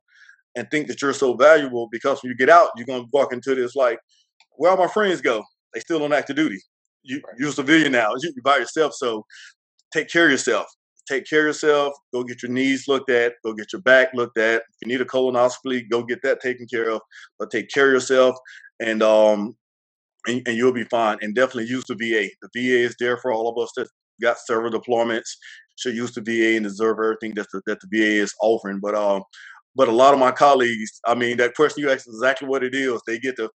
and 0.59 0.69
think 0.69 0.87
that 0.87 1.01
you're 1.01 1.13
so 1.13 1.35
valuable 1.35 1.87
because 1.89 2.21
when 2.21 2.31
you 2.31 2.35
get 2.35 2.49
out, 2.49 2.69
you're 2.75 2.85
going 2.85 3.03
to 3.03 3.09
walk 3.13 3.31
into 3.31 3.55
this 3.55 3.75
like, 3.75 3.97
where 4.57 4.69
all 4.69 4.77
my 4.77 4.87
friends 4.87 5.21
go? 5.21 5.41
They 5.73 5.79
still 5.79 6.03
on 6.03 6.11
active 6.11 6.35
duty. 6.35 6.59
You, 7.03 7.21
right. 7.25 7.35
You're 7.39 7.49
a 7.49 7.53
civilian 7.53 7.93
now. 7.93 8.11
You're 8.21 8.33
by 8.43 8.57
yourself. 8.57 8.93
So 8.93 9.25
take 9.93 10.09
care 10.09 10.25
of 10.25 10.31
yourself. 10.31 10.65
Take 11.07 11.25
care 11.27 11.41
of 11.41 11.47
yourself. 11.47 11.93
Go 12.13 12.25
get 12.25 12.43
your 12.43 12.51
knees 12.51 12.89
looked 12.89 13.09
at. 13.09 13.35
Go 13.45 13.53
get 13.53 13.71
your 13.71 13.81
back 13.81 14.09
looked 14.13 14.37
at. 14.37 14.57
If 14.57 14.75
you 14.81 14.89
need 14.89 14.99
a 14.99 15.05
colonoscopy, 15.05 15.89
go 15.89 16.03
get 16.03 16.21
that 16.23 16.41
taken 16.41 16.67
care 16.67 16.89
of. 16.89 16.99
But 17.39 17.51
take 17.51 17.69
care 17.69 17.87
of 17.87 17.93
yourself, 17.93 18.35
and 18.81 19.01
um, 19.01 19.55
and, 20.27 20.41
and 20.45 20.57
you'll 20.57 20.73
be 20.73 20.83
fine. 20.83 21.19
And 21.21 21.33
definitely 21.33 21.67
use 21.67 21.85
the 21.87 21.95
VA. 21.95 22.29
The 22.41 22.49
VA 22.53 22.83
is 22.83 22.95
there 22.99 23.17
for 23.17 23.31
all 23.31 23.47
of 23.47 23.63
us 23.63 23.71
that 23.77 23.87
got 24.21 24.37
several 24.39 24.71
deployments. 24.71 25.29
Should 25.77 25.95
use 25.95 26.11
the 26.11 26.21
VA 26.21 26.57
and 26.57 26.65
deserve 26.65 26.97
everything 26.97 27.33
that 27.35 27.47
the, 27.53 27.61
that 27.65 27.79
the 27.79 27.87
VA 27.89 28.21
is 28.21 28.33
offering. 28.41 28.81
But 28.81 28.93
um, 28.95 29.23
but 29.75 29.87
a 29.87 29.91
lot 29.93 30.13
of 30.13 30.19
my 30.19 30.31
colleagues, 30.31 30.99
I 31.05 31.15
mean, 31.15 31.37
that 31.37 31.55
question 31.55 31.83
you 31.83 31.89
asked 31.91 32.07
is 32.07 32.15
exactly 32.15 32.47
what 32.47 32.63
it 32.63 32.73
is. 32.75 33.01
They 33.07 33.19
get 33.19 33.35
the, 33.37 33.49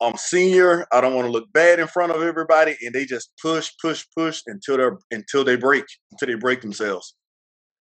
I'm 0.00 0.16
senior. 0.16 0.86
I 0.92 1.00
don't 1.00 1.14
want 1.14 1.26
to 1.26 1.32
look 1.32 1.52
bad 1.52 1.78
in 1.78 1.86
front 1.86 2.12
of 2.12 2.22
everybody, 2.22 2.76
and 2.82 2.94
they 2.94 3.04
just 3.04 3.30
push, 3.40 3.70
push, 3.82 4.04
push 4.16 4.42
until 4.46 4.76
they're 4.78 4.98
until 5.10 5.44
they 5.44 5.56
break, 5.56 5.84
until 6.10 6.28
they 6.28 6.40
break 6.40 6.62
themselves. 6.62 7.14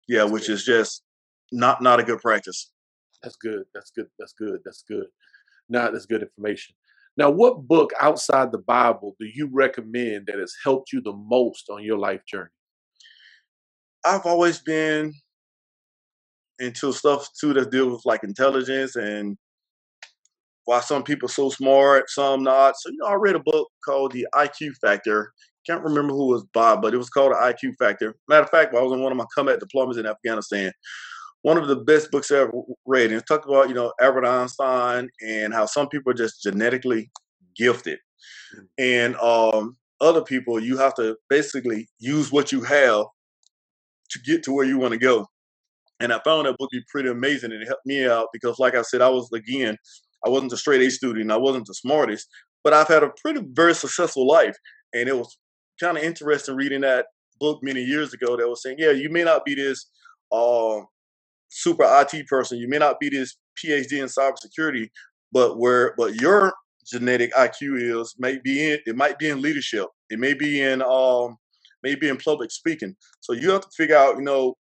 Yeah, 0.08 0.22
That's 0.22 0.32
which 0.32 0.48
good. 0.48 0.54
is 0.54 0.66
just 0.66 1.04
not 1.52 1.82
not 1.82 2.00
a 2.00 2.04
good 2.04 2.20
practice. 2.20 2.72
That's 3.24 3.38
good. 3.38 3.64
That's 3.74 3.92
good. 3.92 4.08
That's 4.18 4.34
good. 4.34 4.60
That's 4.66 4.84
good. 4.88 5.06
Now 5.70 5.92
that's 5.92 6.06
good 6.06 6.22
information. 6.24 6.76
Now, 7.16 7.30
what 7.30 7.68
book 7.68 7.92
outside 8.00 8.52
the 8.52 8.60
Bible 8.60 9.16
do 9.20 9.26
you 9.26 9.50
recommend 9.52 10.28
that 10.28 10.40
has 10.40 10.54
helped 10.64 10.94
you 10.94 11.02
the 11.02 11.14
most 11.14 11.70
on 11.70 11.84
your 11.84 11.98
life 11.98 12.22
journey? 12.26 12.50
I've 14.06 14.26
always 14.26 14.60
been 14.60 15.14
into 16.60 16.92
stuff 16.94 17.28
too 17.40 17.54
that 17.54 17.72
deal 17.72 17.90
with 17.90 18.06
like 18.06 18.24
intelligence 18.24 18.96
and 18.96 19.38
why 20.70 20.80
some 20.82 21.02
people 21.02 21.28
so 21.28 21.50
smart, 21.50 22.12
some 22.12 22.44
not. 22.44 22.76
So 22.78 22.92
you 22.92 22.98
know, 22.98 23.08
I 23.08 23.16
read 23.16 23.36
a 23.36 23.40
book 23.40 23.70
called 23.84 24.12
The 24.12 24.28
IQ 24.36 24.76
Factor. 24.80 25.34
Can't 25.66 25.84
remember 25.84 26.14
who 26.14 26.28
was 26.28 26.46
by, 26.54 26.76
but 26.76 26.94
it 26.94 26.98
was 26.98 27.10
called 27.10 27.32
The 27.32 27.38
IQ 27.38 27.74
Factor. 27.80 28.16
Matter 28.28 28.44
of 28.44 28.52
fact, 28.52 28.76
I 28.76 28.82
was 28.82 28.92
on 28.92 29.02
one 29.02 29.12
of 29.12 29.18
my 29.18 29.26
combat 29.34 29.60
deployments 29.60 29.98
in 29.98 30.06
Afghanistan. 30.06 30.72
One 31.42 31.58
of 31.58 31.68
the 31.68 31.76
best 31.76 32.12
books 32.12 32.32
I 32.32 32.42
ever 32.42 32.52
read, 32.86 33.12
and 33.12 33.20
it 33.20 33.26
talked 33.28 33.48
about 33.48 33.68
you 33.70 33.74
know 33.74 33.94
Albert 34.00 34.26
Einstein 34.26 35.10
and 35.26 35.54
how 35.56 35.66
some 35.66 35.90
people 35.90 36.12
are 36.12 36.16
just 36.16 36.44
genetically 36.44 37.10
gifted, 37.56 37.98
mm. 38.56 38.68
and 38.78 39.16
um, 39.16 39.76
other 40.02 40.22
people 40.22 40.60
you 40.60 40.78
have 40.78 40.94
to 40.96 41.16
basically 41.30 41.88
use 41.98 42.32
what 42.32 42.52
you 42.52 42.62
have 42.62 43.06
to 44.12 44.20
get 44.20 44.44
to 44.44 44.52
where 44.52 44.66
you 44.66 44.78
want 44.78 44.94
to 44.94 45.00
go. 45.00 45.26
And 46.00 46.14
I 46.14 46.20
found 46.24 46.48
that 46.48 46.58
book 46.58 46.70
to 46.72 46.80
be 46.80 46.86
pretty 46.90 47.10
amazing 47.10 47.52
and 47.52 47.62
it 47.62 47.68
helped 47.68 47.86
me 47.86 48.08
out 48.08 48.28
because, 48.32 48.60
like 48.60 48.76
I 48.76 48.82
said, 48.84 49.02
I 49.02 49.10
was, 49.10 49.30
again, 49.34 49.78
I 50.26 50.30
wasn't 50.30 50.54
a 50.54 50.58
straight 50.58 50.82
A 50.82 50.90
student. 50.90 51.32
I 51.32 51.38
wasn't 51.38 51.68
the 51.68 51.74
smartest, 51.74 52.28
but 52.64 52.74
I've 52.74 52.88
had 52.88 53.04
a 53.04 53.12
pretty, 53.22 53.42
very 53.52 53.76
successful 53.76 54.28
life. 54.28 54.56
And 54.94 55.08
it 55.08 55.18
was 55.18 55.38
kind 55.80 55.98
of 55.98 56.04
interesting 56.04 56.56
reading 56.56 56.82
that 56.82 57.08
book 57.40 57.60
many 57.64 57.82
years 57.82 58.14
ago 58.14 58.36
that 58.38 58.48
was 58.48 58.62
saying, 58.62 58.78
yeah, 58.80 58.92
you 58.92 59.10
may 59.10 59.24
not 59.24 59.46
be 59.46 59.56
this 59.56 59.90
uh, 60.32 60.82
super 61.50 61.86
IT 61.86 62.28
person, 62.28 62.58
you 62.58 62.68
may 62.68 62.78
not 62.78 63.00
be 63.00 63.10
this 63.10 63.38
PhD 63.58 63.94
in 63.94 64.06
cybersecurity, 64.06 64.90
but 65.32 65.58
where, 65.58 65.94
but 65.98 66.16
your 66.16 66.54
genetic 66.86 67.34
IQ 67.34 68.02
is 68.02 68.16
may 68.18 68.40
be 68.44 68.72
in, 68.72 68.80
it 68.86 68.96
might 68.96 69.18
be 69.20 69.30
in 69.30 69.42
leadership, 69.42 69.88
it 70.10 70.20
may 70.20 70.34
be 70.34 70.62
in, 70.62 70.82
um, 70.82 71.38
maybe 71.84 72.10
in 72.10 72.18
public 72.18 72.52
speaking. 72.52 72.96
So 73.22 73.34
you 73.34 73.52
have 73.52 73.62
to 73.62 73.70
figure 73.76 73.96
out, 73.96 74.18
you 74.18 74.24
know, 74.24 74.56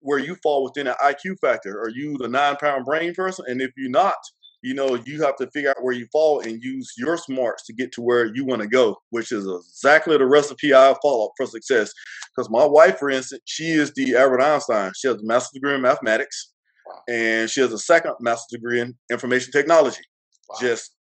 where 0.00 0.18
you 0.18 0.36
fall 0.42 0.64
within 0.64 0.86
an 0.86 0.94
IQ 1.02 1.36
factor. 1.40 1.80
Are 1.80 1.90
you 1.90 2.16
the 2.18 2.28
nine 2.28 2.56
pound 2.56 2.84
brain 2.84 3.14
person? 3.14 3.44
And 3.48 3.60
if 3.60 3.70
you're 3.76 3.90
not, 3.90 4.16
you 4.62 4.74
know, 4.74 4.94
you 5.06 5.22
have 5.22 5.36
to 5.36 5.50
figure 5.50 5.70
out 5.70 5.82
where 5.82 5.94
you 5.94 6.06
fall 6.12 6.40
and 6.40 6.62
use 6.62 6.92
your 6.98 7.16
smarts 7.16 7.64
to 7.66 7.72
get 7.72 7.92
to 7.92 8.02
where 8.02 8.26
you 8.26 8.44
want 8.44 8.60
to 8.62 8.68
go, 8.68 8.96
which 9.10 9.32
is 9.32 9.46
exactly 9.46 10.18
the 10.18 10.26
recipe 10.26 10.74
I 10.74 10.94
follow 11.02 11.30
for 11.36 11.46
success. 11.46 11.92
Because 12.34 12.50
my 12.50 12.64
wife, 12.64 12.98
for 12.98 13.10
instance, 13.10 13.42
she 13.46 13.70
is 13.70 13.92
the 13.94 14.16
Albert 14.16 14.42
Einstein. 14.42 14.92
She 14.96 15.08
has 15.08 15.16
a 15.16 15.24
master's 15.24 15.52
degree 15.54 15.74
in 15.74 15.80
mathematics, 15.80 16.52
and 17.08 17.48
she 17.48 17.60
has 17.60 17.72
a 17.72 17.78
second 17.78 18.14
master's 18.20 18.58
degree 18.58 18.80
in 18.80 18.94
information 19.10 19.50
technology. 19.50 20.02
Wow. 20.48 20.56
Just 20.60 20.94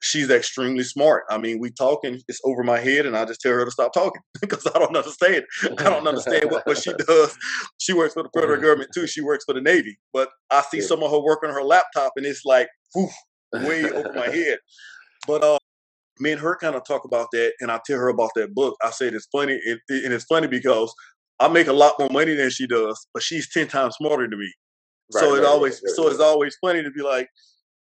she's 0.00 0.30
extremely 0.30 0.84
smart. 0.84 1.24
I 1.30 1.38
mean, 1.38 1.58
we 1.58 1.70
talk 1.70 2.04
and 2.04 2.22
it's 2.28 2.40
over 2.44 2.62
my 2.62 2.78
head, 2.78 3.06
and 3.06 3.16
I 3.16 3.24
just 3.24 3.40
tell 3.40 3.52
her 3.52 3.64
to 3.64 3.70
stop 3.70 3.92
talking 3.92 4.22
because 4.40 4.66
I 4.66 4.78
don't 4.78 4.96
understand. 4.96 5.44
I 5.78 5.84
don't 5.84 6.06
understand 6.06 6.50
what, 6.50 6.66
what 6.66 6.78
she 6.78 6.92
does. 7.06 7.36
She 7.78 7.92
works 7.92 8.14
for 8.14 8.22
the 8.22 8.30
federal 8.34 8.60
government 8.60 8.90
too. 8.94 9.06
She 9.06 9.20
works 9.20 9.44
for 9.44 9.54
the 9.54 9.60
Navy, 9.60 9.98
but 10.12 10.30
I 10.50 10.62
see 10.62 10.80
some 10.80 11.02
of 11.02 11.10
her 11.10 11.20
work 11.20 11.40
on 11.44 11.52
her 11.52 11.62
laptop, 11.62 12.12
and 12.16 12.26
it's 12.26 12.44
like 12.44 12.68
whew, 12.94 13.08
way 13.54 13.90
over 13.90 14.12
my 14.14 14.28
head. 14.34 14.58
But 15.26 15.42
uh, 15.42 15.58
me 16.20 16.32
and 16.32 16.40
her 16.40 16.56
kind 16.56 16.76
of 16.76 16.84
talk 16.84 17.04
about 17.04 17.28
that, 17.32 17.52
and 17.60 17.70
I 17.70 17.80
tell 17.84 17.98
her 17.98 18.08
about 18.08 18.30
that 18.36 18.54
book. 18.54 18.76
I 18.82 18.90
said 18.90 19.14
it's 19.14 19.28
funny, 19.32 19.54
it, 19.54 19.80
it, 19.88 20.04
and 20.04 20.14
it's 20.14 20.24
funny 20.24 20.46
because 20.46 20.94
I 21.40 21.48
make 21.48 21.66
a 21.66 21.72
lot 21.72 21.94
more 21.98 22.08
money 22.10 22.34
than 22.34 22.50
she 22.50 22.66
does, 22.66 23.06
but 23.12 23.22
she's 23.22 23.52
ten 23.52 23.68
times 23.68 23.96
smarter 23.96 24.28
than 24.28 24.38
me. 24.38 24.52
Right, 25.14 25.20
so 25.20 25.34
it 25.34 25.38
right, 25.38 25.46
always, 25.46 25.82
right, 25.84 25.94
so 25.94 26.08
it's 26.08 26.20
always 26.20 26.56
funny 26.60 26.82
to 26.82 26.90
be 26.90 27.02
like, 27.02 27.28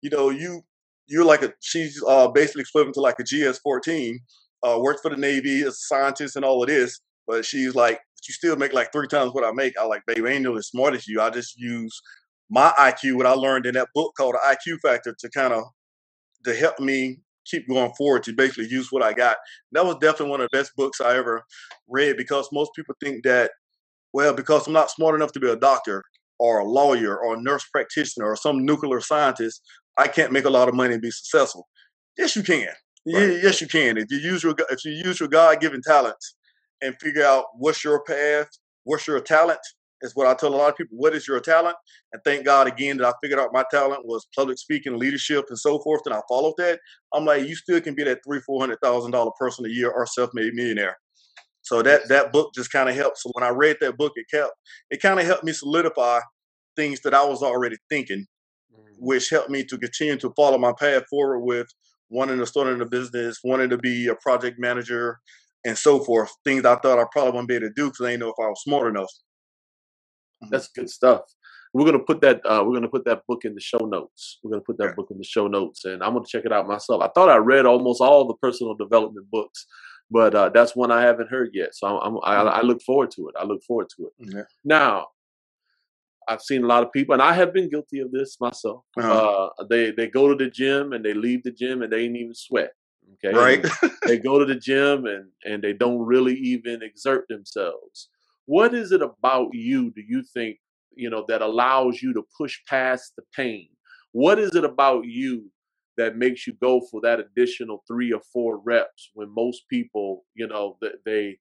you 0.01 0.11
know, 0.11 0.31
you 0.31 0.63
you're 1.09 1.25
like 1.25 1.43
a 1.43 1.53
she's 1.61 2.03
uh, 2.07 2.29
basically 2.29 2.63
equivalent 2.63 2.95
to 2.95 3.01
like 3.01 3.19
a 3.19 3.25
GS14. 3.25 4.17
Uh, 4.65 4.79
works 4.79 5.01
for 5.01 5.11
the 5.11 5.17
Navy 5.17 5.63
as 5.63 5.69
a 5.69 5.73
scientist 5.73 6.37
and 6.37 6.45
all 6.45 6.63
of 6.63 6.69
this, 6.69 7.01
but 7.27 7.45
she's 7.45 7.75
like, 7.75 8.01
you 8.29 8.33
still 8.33 8.57
make 8.57 8.73
like 8.73 8.93
three 8.93 9.09
times 9.09 9.33
what 9.33 9.45
I 9.45 9.51
make. 9.53 9.77
I 9.77 9.85
like, 9.85 10.03
babe, 10.07 10.25
I 10.25 10.31
ain't 10.31 10.43
no 10.43 10.57
as 10.57 10.69
smart 10.69 10.95
as 10.95 11.09
you. 11.09 11.21
I 11.21 11.31
just 11.31 11.59
use 11.59 12.01
my 12.49 12.73
IQ, 12.79 13.17
what 13.17 13.27
I 13.27 13.33
learned 13.33 13.67
in 13.67 13.75
that 13.75 13.89
book 13.95 14.13
called 14.17 14.35
the 14.35 14.57
IQ 14.57 14.79
Factor, 14.81 15.15
to 15.19 15.31
kind 15.31 15.53
of 15.53 15.65
to 16.45 16.55
help 16.55 16.79
me 16.79 17.19
keep 17.45 17.69
going 17.69 17.93
forward 17.95 18.23
to 18.25 18.33
basically 18.33 18.69
use 18.69 18.89
what 18.91 19.03
I 19.03 19.13
got. 19.13 19.37
That 19.73 19.85
was 19.85 19.97
definitely 20.01 20.31
one 20.31 20.41
of 20.41 20.49
the 20.51 20.57
best 20.57 20.73
books 20.77 21.01
I 21.01 21.17
ever 21.17 21.43
read 21.89 22.17
because 22.17 22.49
most 22.53 22.71
people 22.77 22.95
think 23.03 23.25
that, 23.25 23.51
well, 24.13 24.35
because 24.35 24.67
I'm 24.67 24.73
not 24.73 24.91
smart 24.91 25.15
enough 25.15 25.33
to 25.33 25.41
be 25.41 25.51
a 25.51 25.57
doctor 25.57 26.05
or 26.39 26.61
a 26.61 26.65
lawyer 26.65 27.17
or 27.19 27.35
a 27.35 27.43
nurse 27.43 27.65
practitioner 27.73 28.27
or 28.27 28.37
some 28.37 28.65
nuclear 28.65 29.01
scientist, 29.01 29.63
I 29.99 30.09
can't 30.09 30.33
make 30.33 30.45
a 30.45 30.51
lot 30.51 30.69
of 30.69 30.75
money 30.75 30.95
and 30.95 31.03
be 31.03 31.11
successful. 31.11 31.69
Yes, 32.19 32.37
you 32.37 32.43
can. 32.43 32.69
Right. 33.07 33.43
Yes, 33.43 33.61
you 33.61 33.69
can. 33.69 33.99
If 33.99 34.07
you 34.11 34.19
use 34.19 34.43
your 34.43 34.55
if 34.71 34.85
you 34.85 34.93
use 34.93 35.21
your 35.21 35.29
God 35.29 35.61
given 35.61 35.83
talents 35.83 36.37
and 36.83 36.97
figure 37.01 37.25
out 37.25 37.47
what's 37.57 37.85
your 37.85 38.03
path, 38.05 38.49
what's 38.85 39.07
your 39.07 39.21
talent, 39.21 39.61
is 40.03 40.13
what 40.15 40.27
I 40.27 40.35
tell 40.35 40.55
a 40.55 40.57
lot 40.57 40.71
of 40.71 40.77
people. 40.77 40.99
What 40.99 41.15
is 41.15 41.29
your 41.29 41.41
talent? 41.41 41.77
And 42.13 42.23
thank 42.25 42.45
God 42.45 42.67
again 42.69 42.99
that 42.99 43.07
I 43.09 43.13
figured 43.23 43.41
out 43.41 43.51
my 43.53 43.65
talent 43.71 44.07
was 44.07 44.27
public 44.37 44.59
speaking, 44.59 44.99
leadership, 44.99 45.47
and 45.49 45.59
so 45.59 45.81
forth. 45.81 46.03
And 46.07 46.15
I 46.15 46.21
followed 46.29 46.55
that. 46.59 46.81
I'm 47.15 47.25
like, 47.25 47.47
you 47.47 47.57
still 47.57 47.81
can 47.81 47.95
be 47.95 48.05
that 48.05 48.21
three, 48.27 48.41
four 48.41 48.61
hundred 48.61 48.79
thousand 48.83 49.13
dollar 49.13 49.33
person 49.39 49.67
a 49.67 49.71
year 49.71 49.91
or 49.91 50.07
self-made 50.07 50.55
millionaire. 50.55 50.97
So 51.63 51.83
that 51.83 52.09
that 52.09 52.33
book 52.33 52.53
just 52.55 52.73
kind 52.73 52.89
of 52.89 52.97
helped. 52.97 53.19
So 53.19 53.31
when 53.35 53.45
I 53.45 53.51
read 53.51 53.77
that 53.81 53.97
book, 53.99 54.13
it 54.17 54.27
kept 54.33 54.53
it 54.91 55.03
kind 55.03 55.21
of 55.21 55.27
helped 55.27 55.45
me 55.45 55.53
solidify 55.53 56.21
things 56.77 57.01
that 57.03 57.15
I 57.15 57.25
was 57.25 57.43
already 57.43 57.77
thinking. 57.91 58.27
Which 59.03 59.31
helped 59.31 59.51
me 59.51 59.65
to 59.65 59.77
continue 59.77 60.17
to 60.17 60.33
follow 60.37 60.57
my 60.59 60.73
path 60.79 61.03
forward 61.11 61.41
with 61.41 61.67
wanting 62.09 62.39
to 62.39 62.47
start 62.47 62.69
in 62.69 62.81
a 62.81 62.87
business, 62.87 63.41
wanting 63.43 63.69
to 63.69 63.77
be 63.77 64.07
a 64.07 64.15
project 64.15 64.61
manager, 64.61 65.19
and 65.65 65.77
so 65.77 65.99
forth. 66.05 66.31
Things 66.45 66.65
I 66.65 66.77
thought 66.77 67.01
I 67.01 67.05
probably 67.11 67.33
wouldn't 67.33 67.49
be 67.49 67.57
able 67.57 67.67
to 67.67 67.73
do 67.75 67.87
because 67.87 68.07
I 68.07 68.11
didn't 68.11 68.21
know 68.21 68.29
if 68.29 68.39
I 68.39 68.49
was 68.49 68.63
smart 68.63 68.89
enough. 68.89 69.11
Mm-hmm. 70.43 70.51
That's 70.53 70.69
good 70.69 70.89
stuff. 70.89 71.23
We're 71.75 71.85
gonna 71.85 71.99
put 71.99 72.21
that. 72.21 72.43
Uh, 72.45 72.63
we're 72.65 72.75
gonna 72.75 72.89
put 72.89 73.05
that 73.07 73.23
book 73.27 73.45
in 73.45 73.55
the 73.55 73.61
show 73.61 73.79
notes. 73.79 74.39
We're 74.43 74.53
gonna 74.53 74.63
put 74.63 74.79
that 74.79 74.95
book 74.95 75.09
in 75.11 75.19
the 75.19 75.25
show 75.25 75.49
notes, 75.49 75.85
and 75.85 76.01
I'm 76.03 76.13
gonna 76.13 76.27
check 76.29 76.45
it 76.45 76.53
out 76.53 76.69
myself. 76.69 77.03
I 77.03 77.09
thought 77.09 77.29
I 77.29 77.39
read 77.39 77.67
almost 77.67 78.01
all 78.01 78.29
the 78.29 78.35
personal 78.35 78.75
development 78.75 79.27
books, 79.33 79.67
but 80.11 80.35
uh, 80.35 80.51
that's 80.51 80.77
one 80.77 80.93
I 80.93 81.03
haven't 81.03 81.31
heard 81.31 81.51
yet. 81.55 81.75
So 81.75 81.89
I'm, 81.89 81.97
I'm, 82.03 82.19
I, 82.23 82.37
mm-hmm. 82.37 82.49
I 82.59 82.61
look 82.61 82.83
forward 82.83 83.11
to 83.13 83.29
it. 83.29 83.35
I 83.37 83.45
look 83.45 83.65
forward 83.65 83.89
to 83.97 84.07
it. 84.07 84.13
Yeah. 84.33 84.43
Now, 84.65 85.07
I've 86.29 86.43
seen 86.43 86.65
a 86.65 86.67
lot 86.67 86.83
of 86.83 86.93
people, 86.93 87.13
and 87.13 87.23
I 87.23 87.33
have 87.33 87.53
been 87.53 87.69
guilty 87.69 88.01
of 88.01 88.11
this 88.13 88.39
myself. 88.41 88.85
Uh-huh. 88.99 89.49
Uh, 89.59 89.65
they 89.69 89.91
they 89.91 90.07
go 90.07 90.29
to 90.29 90.35
the 90.35 90.51
gym 90.51 90.93
and 90.93 91.05
they 91.05 91.15
leave 91.15 91.43
the 91.43 91.51
gym 91.51 91.83
and 91.83 91.93
they 91.93 92.05
ain't 92.05 92.17
even 92.17 92.35
sweat. 92.35 92.73
Okay, 93.15 93.37
right? 93.37 93.67
they 94.07 94.19
go 94.19 94.39
to 94.39 94.45
the 94.45 94.55
gym 94.55 95.07
and 95.07 95.27
and 95.45 95.63
they 95.63 95.73
don't 95.73 96.01
really 96.01 96.35
even 96.35 96.83
exert 96.83 97.27
themselves. 97.29 98.09
What 98.47 98.75
is 98.75 98.93
it 98.93 99.03
about 99.03 99.55
you? 99.55 99.91
Do 99.91 100.03
you 100.07 100.23
think 100.23 100.59
you 100.95 101.11
know 101.11 101.25
that 101.29 101.43
allows 101.43 102.03
you 102.03 102.13
to 102.15 102.25
push 102.37 102.59
past 102.69 103.13
the 103.17 103.23
pain? 103.35 103.69
What 104.13 104.39
is 104.39 104.55
it 104.55 104.65
about 104.65 105.07
you 105.07 105.51
that 105.97 106.17
makes 106.17 106.47
you 106.47 106.55
go 106.55 106.81
for 106.91 107.01
that 107.03 107.21
additional 107.21 107.85
three 107.87 108.13
or 108.13 108.21
four 108.33 108.59
reps 108.59 109.11
when 109.15 109.33
most 109.35 109.69
people, 109.69 110.25
you 110.35 110.47
know, 110.47 110.77
that 110.81 111.05
they, 111.05 111.39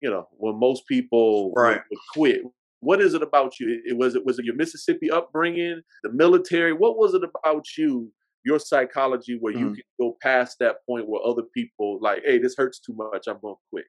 you 0.00 0.10
know, 0.10 0.28
when 0.32 0.58
most 0.58 0.86
people 0.86 1.52
right. 1.56 1.80
would, 1.80 1.82
would 1.90 1.98
quit? 2.12 2.42
What 2.80 3.00
is 3.00 3.14
it 3.14 3.22
about 3.22 3.58
you? 3.58 3.80
It 3.84 3.96
was 3.96 4.14
it 4.14 4.24
was 4.24 4.38
it 4.38 4.44
your 4.44 4.54
Mississippi 4.54 5.10
upbringing, 5.10 5.80
the 6.02 6.12
military? 6.12 6.72
What 6.72 6.98
was 6.98 7.14
it 7.14 7.22
about 7.24 7.66
you, 7.76 8.12
your 8.44 8.58
psychology, 8.58 9.38
where 9.40 9.54
mm. 9.54 9.60
you 9.60 9.66
can 9.74 9.82
go 10.00 10.16
past 10.22 10.56
that 10.60 10.76
point 10.88 11.08
where 11.08 11.20
other 11.24 11.42
people 11.54 11.98
like, 12.00 12.22
hey, 12.24 12.38
this 12.38 12.54
hurts 12.56 12.80
too 12.80 12.94
much, 12.94 13.26
I'm 13.26 13.38
gonna 13.42 13.54
quit. 13.70 13.86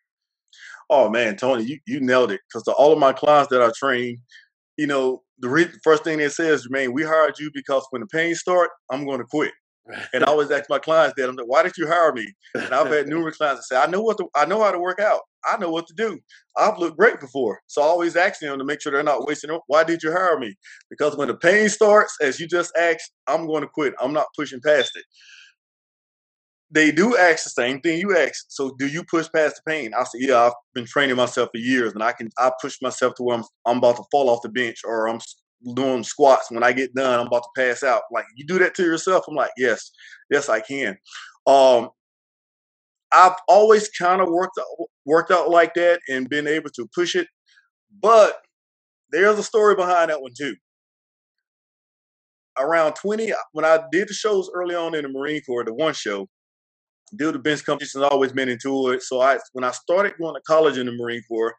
Oh 0.90 1.10
man, 1.10 1.36
Tony, 1.36 1.64
you, 1.64 1.80
you 1.86 2.00
nailed 2.00 2.32
it. 2.32 2.42
Because 2.48 2.64
to 2.64 2.72
all 2.72 2.94
of 2.94 3.00
my 3.00 3.14
clients 3.14 3.50
that 3.52 3.62
I 3.62 3.72
train, 3.78 4.18
you 4.78 4.88
know, 4.88 5.24
the 5.40 5.50
re- 5.50 5.70
first 5.84 6.04
thing 6.04 6.18
they 6.20 6.30
say 6.30 6.48
is, 6.48 6.70
"Man, 6.70 6.94
we 6.94 7.04
hired 7.04 7.40
you 7.40 7.52
because 7.54 7.86
when 7.90 8.02
the 8.02 8.08
pain 8.08 8.36
start, 8.36 8.70
I'm 8.92 9.06
going 9.06 9.20
to 9.20 9.26
quit." 9.26 9.52
and 10.14 10.24
I 10.24 10.28
always 10.28 10.52
ask 10.52 10.70
my 10.70 10.80
clients 10.80 11.16
that, 11.18 11.30
I'm 11.30 11.36
like, 11.36 11.48
"Why 11.48 11.64
did 11.64 11.78
you 11.78 11.88
hire 11.88 12.14
me?" 12.14 12.28
And 12.56 12.74
I've 12.74 12.88
had 12.88 13.08
numerous 13.08 13.38
clients 13.38 13.68
that 13.68 13.76
say, 13.76 13.82
"I 13.82 13.88
know 13.88 14.02
what 14.02 14.18
to, 14.18 14.28
I 14.36 14.46
know 14.46 14.64
how 14.64 14.72
to 14.72 14.80
work 14.80 15.00
out. 15.00 15.22
I 15.46 15.58
know 15.58 15.70
what 15.70 15.88
to 15.88 15.94
do. 15.94 16.20
I've 16.58 16.78
looked 16.78 16.98
great 16.98 17.20
before." 17.20 17.60
So 17.68 17.82
I 17.82 17.86
always 17.86 18.16
ask 18.16 18.40
them 18.40 18.58
to 18.58 18.66
make 18.66 18.82
sure 18.82 18.92
they're 18.92 19.04
not 19.04 19.28
wasting. 19.28 19.58
Why 19.68 19.84
did 19.84 20.04
you 20.04 20.12
hire 20.12 20.40
me? 20.40 20.56
Because 20.90 21.16
when 21.16 21.28
the 21.28 21.36
pain 21.36 21.70
starts, 21.70 22.16
as 22.22 22.40
you 22.40 22.48
just 22.48 22.76
asked, 22.78 23.12
I'm 23.28 23.48
going 23.48 23.62
to 23.62 23.70
quit. 23.70 23.94
I'm 24.00 24.14
not 24.14 24.28
pushing 24.36 24.62
past 24.62 24.92
it 24.96 25.06
they 26.70 26.92
do 26.92 27.16
ask 27.18 27.44
the 27.44 27.50
same 27.50 27.80
thing 27.80 28.00
you 28.00 28.18
ask. 28.18 28.46
So, 28.50 28.76
do 28.78 28.88
you 28.88 29.04
push 29.04 29.28
past 29.34 29.56
the 29.56 29.72
pain? 29.72 29.94
I 29.94 30.04
say, 30.04 30.20
yeah, 30.22 30.44
I've 30.44 30.54
been 30.74 30.86
training 30.86 31.16
myself 31.16 31.50
for 31.54 31.60
years, 31.60 31.94
and 31.94 32.04
I 32.04 32.12
can 32.12 32.30
I 32.38 32.52
push 32.62 32.82
myself 32.82 33.16
to 33.16 33.24
where 33.24 33.38
I'm 33.38 33.44
I'm 33.66 33.78
about 33.78 33.98
to 33.98 34.04
fall 34.12 34.30
off 34.30 34.42
the 34.42 34.50
bench, 34.50 34.80
or 34.86 35.08
I'm 35.08 35.20
doing 35.74 36.04
squats. 36.04 36.52
When 36.52 36.64
I 36.64 36.72
get 36.72 36.94
done, 36.94 37.20
I'm 37.20 37.28
about 37.28 37.44
to 37.44 37.50
pass 37.62 37.84
out. 37.84 38.04
Like 38.12 38.26
you 38.36 38.46
do 38.46 38.60
that 38.60 38.76
to 38.76 38.84
yourself. 38.84 39.26
I'm 39.28 39.36
like, 39.36 39.52
yes, 39.58 39.92
yes, 40.30 40.50
I 40.50 40.60
can. 40.60 40.98
Um, 41.46 41.90
I've 43.12 43.36
always 43.48 43.90
kind 43.90 44.22
of 44.22 44.28
worked 44.30 44.60
out, 44.60 44.88
worked 45.06 45.32
out 45.32 45.50
like 45.50 45.74
that 45.76 46.02
and 46.10 46.30
been 46.30 46.48
able 46.48 46.70
to 46.72 46.88
push 46.94 47.16
it, 47.16 47.28
but 48.02 48.42
there's 49.12 49.40
a 49.40 49.44
story 49.44 49.76
behind 49.76 50.10
that 50.10 50.22
one 50.22 50.34
too. 50.38 50.56
Around 52.60 52.96
20, 52.96 53.32
when 53.54 53.66
I 53.66 53.80
did 53.92 54.10
the 54.10 54.14
shows 54.14 54.50
early 54.54 54.76
on 54.76 54.96
in 54.96 55.04
the 55.04 55.10
Marine 55.10 55.42
Corps, 55.46 55.64
the 55.64 55.74
one 55.74 55.94
show, 55.94 56.28
due 57.16 57.32
to 57.32 57.40
bench 57.40 57.64
competition, 57.64 58.02
has 58.02 58.10
always 58.10 58.34
been 58.34 58.50
into 58.50 58.90
it. 58.90 59.04
So 59.04 59.22
I, 59.22 59.38
when 59.54 59.64
I 59.64 59.72
started 59.72 60.14
going 60.20 60.34
to 60.34 60.42
college 60.42 60.78
in 60.78 60.88
the 60.88 60.92
Marine 60.92 61.22
Corps, 61.28 61.56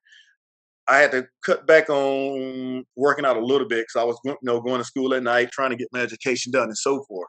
I 0.89 0.99
had 0.99 1.13
to 1.13 1.27
cut 1.45 1.67
back 1.67 1.91
on 1.91 2.85
working 2.97 3.25
out 3.25 3.37
a 3.37 3.45
little 3.45 3.69
bit 3.69 3.87
because 3.87 4.01
I 4.01 4.05
was, 4.05 4.19
you 4.25 4.37
know, 4.43 4.61
going 4.61 4.79
to 4.79 4.85
school 4.85 5.15
at 5.15 5.23
night, 5.23 5.51
trying 5.53 5.71
to 5.71 5.77
get 5.77 5.89
my 5.93 6.01
education 6.01 6.51
done, 6.53 6.65
and 6.65 6.79
so 6.79 7.05
forth. 7.05 7.29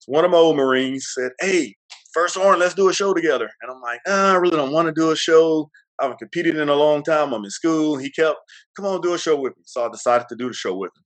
So 0.00 0.12
one 0.12 0.24
of 0.24 0.30
my 0.30 0.38
old 0.38 0.56
Marines 0.56 1.10
said, 1.14 1.32
"Hey, 1.40 1.74
First 2.14 2.34
Sergeant, 2.34 2.60
let's 2.60 2.74
do 2.74 2.88
a 2.88 2.94
show 2.94 3.12
together." 3.12 3.50
And 3.62 3.70
I'm 3.70 3.80
like, 3.80 4.00
"I 4.06 4.36
really 4.36 4.56
don't 4.56 4.72
want 4.72 4.86
to 4.86 4.92
do 4.92 5.10
a 5.10 5.16
show. 5.16 5.70
I 6.00 6.04
haven't 6.04 6.18
competed 6.18 6.56
in 6.56 6.68
a 6.68 6.74
long 6.74 7.02
time. 7.02 7.32
I'm 7.32 7.44
in 7.44 7.50
school." 7.50 7.96
He 7.96 8.10
kept, 8.10 8.38
"Come 8.76 8.86
on, 8.86 9.00
do 9.00 9.14
a 9.14 9.18
show 9.18 9.36
with 9.36 9.56
me." 9.56 9.62
So 9.66 9.84
I 9.84 9.88
decided 9.90 10.28
to 10.28 10.36
do 10.36 10.48
the 10.48 10.54
show 10.54 10.74
with 10.74 10.88
him. 10.96 11.04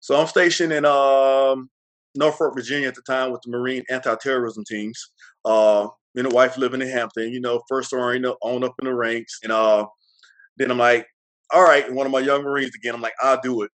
So 0.00 0.20
I'm 0.20 0.28
stationed 0.28 0.72
in 0.72 0.84
um, 0.84 1.68
Norfolk, 2.14 2.54
Virginia 2.54 2.88
at 2.88 2.94
the 2.94 3.02
time 3.02 3.32
with 3.32 3.40
the 3.44 3.50
Marine 3.50 3.84
anti-terrorism 3.90 4.64
teams. 4.68 5.10
Uh, 5.44 5.88
me 6.14 6.22
and 6.22 6.30
the 6.30 6.34
wife 6.34 6.56
living 6.56 6.80
in 6.80 6.88
Hampton, 6.88 7.32
you 7.32 7.40
know, 7.40 7.60
first 7.68 7.92
know, 7.92 8.36
on 8.42 8.64
up 8.64 8.74
in 8.80 8.86
the 8.86 8.94
ranks. 8.94 9.38
And 9.42 9.52
uh, 9.52 9.86
then 10.58 10.70
I'm 10.70 10.78
like, 10.78 11.06
all 11.52 11.62
right, 11.62 11.86
and 11.86 11.96
one 11.96 12.06
of 12.06 12.12
my 12.12 12.20
young 12.20 12.42
Marines 12.42 12.74
again, 12.74 12.94
I'm 12.94 13.00
like, 13.00 13.14
I'll 13.22 13.40
do 13.40 13.62
it. 13.62 13.70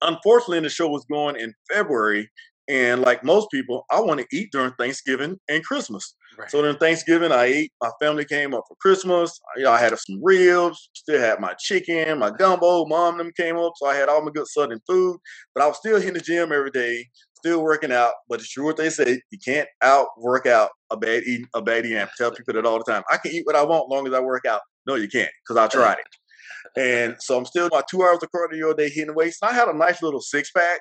Unfortunately, 0.00 0.60
the 0.60 0.68
show 0.68 0.88
was 0.88 1.04
going 1.10 1.36
in 1.36 1.52
February, 1.72 2.30
and 2.68 3.00
like 3.02 3.24
most 3.24 3.50
people, 3.50 3.84
I 3.90 4.00
want 4.00 4.20
to 4.20 4.26
eat 4.36 4.50
during 4.52 4.72
Thanksgiving 4.78 5.38
and 5.48 5.64
Christmas. 5.64 6.14
Right. 6.38 6.50
So 6.50 6.62
during 6.62 6.76
Thanksgiving, 6.76 7.32
I 7.32 7.44
ate. 7.46 7.72
My 7.82 7.90
family 8.00 8.24
came 8.24 8.54
up 8.54 8.64
for 8.68 8.76
Christmas. 8.80 9.38
You 9.56 9.64
know, 9.64 9.72
I 9.72 9.78
had 9.78 9.98
some 9.98 10.20
ribs, 10.22 10.90
still 10.92 11.18
had 11.18 11.40
my 11.40 11.54
chicken, 11.58 12.18
my 12.18 12.30
gumbo. 12.30 12.84
Mom 12.86 13.18
them 13.18 13.32
came 13.36 13.56
up, 13.56 13.72
so 13.76 13.88
I 13.88 13.94
had 13.96 14.08
all 14.08 14.22
my 14.22 14.30
good 14.32 14.46
Southern 14.46 14.80
food. 14.86 15.18
But 15.54 15.64
I 15.64 15.66
was 15.66 15.78
still 15.78 15.98
hitting 15.98 16.14
the 16.14 16.20
gym 16.20 16.52
every 16.52 16.70
day, 16.70 17.06
still 17.36 17.62
working 17.62 17.90
out, 17.92 18.12
but 18.28 18.40
it's 18.40 18.50
true 18.50 18.66
what 18.66 18.76
they 18.76 18.90
say. 18.90 19.20
You 19.30 19.38
can't 19.44 19.68
out 19.82 20.08
work 20.18 20.46
out 20.46 20.70
a 20.90 20.96
bad 20.96 21.22
eating 21.24 21.46
a 21.54 21.62
bad 21.62 21.86
eating. 21.86 21.98
I 21.98 22.08
tell 22.16 22.30
people 22.34 22.54
that 22.54 22.66
all 22.66 22.78
the 22.78 22.90
time. 22.90 23.02
I 23.10 23.16
can 23.16 23.32
eat 23.32 23.46
what 23.46 23.56
I 23.56 23.64
want 23.64 23.88
long 23.88 24.06
as 24.06 24.12
I 24.12 24.20
work 24.20 24.44
out. 24.44 24.60
No, 24.88 24.94
you 24.94 25.08
can't, 25.08 25.30
because 25.44 25.56
I 25.56 25.68
tried 25.68 25.98
it. 25.98 26.80
And 26.80 27.16
so 27.20 27.36
I'm 27.36 27.44
still 27.44 27.66
about 27.66 27.84
two 27.88 28.02
hours 28.02 28.18
of 28.22 28.30
cardio 28.30 28.72
a 28.72 28.74
day 28.74 28.88
hitting 28.88 29.14
weights. 29.14 29.38
I 29.42 29.52
had 29.52 29.68
a 29.68 29.76
nice 29.76 30.02
little 30.02 30.20
six 30.20 30.50
pack. 30.50 30.80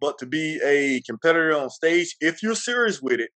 But 0.00 0.18
to 0.18 0.26
be 0.26 0.58
a 0.64 1.00
competitor 1.02 1.56
on 1.56 1.70
stage, 1.70 2.16
if 2.20 2.42
you're 2.42 2.56
serious 2.56 3.00
with 3.00 3.20
it, 3.20 3.30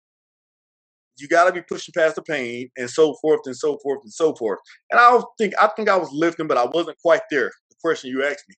you 1.18 1.28
got 1.28 1.44
to 1.44 1.52
be 1.52 1.62
pushing 1.62 1.92
past 1.96 2.16
the 2.16 2.22
pain 2.22 2.68
and 2.76 2.90
so 2.90 3.14
forth 3.22 3.40
and 3.46 3.56
so 3.56 3.78
forth 3.82 4.00
and 4.02 4.12
so 4.12 4.34
forth. 4.34 4.58
And 4.90 4.98
I 4.98 5.20
think 5.38 5.54
I 5.60 5.68
think 5.68 5.88
I 5.88 5.96
was 5.96 6.10
lifting, 6.12 6.48
but 6.48 6.58
I 6.58 6.66
wasn't 6.66 6.98
quite 6.98 7.22
there. 7.30 7.52
The 7.70 7.76
question 7.80 8.10
you 8.10 8.24
asked 8.24 8.44
me 8.48 8.56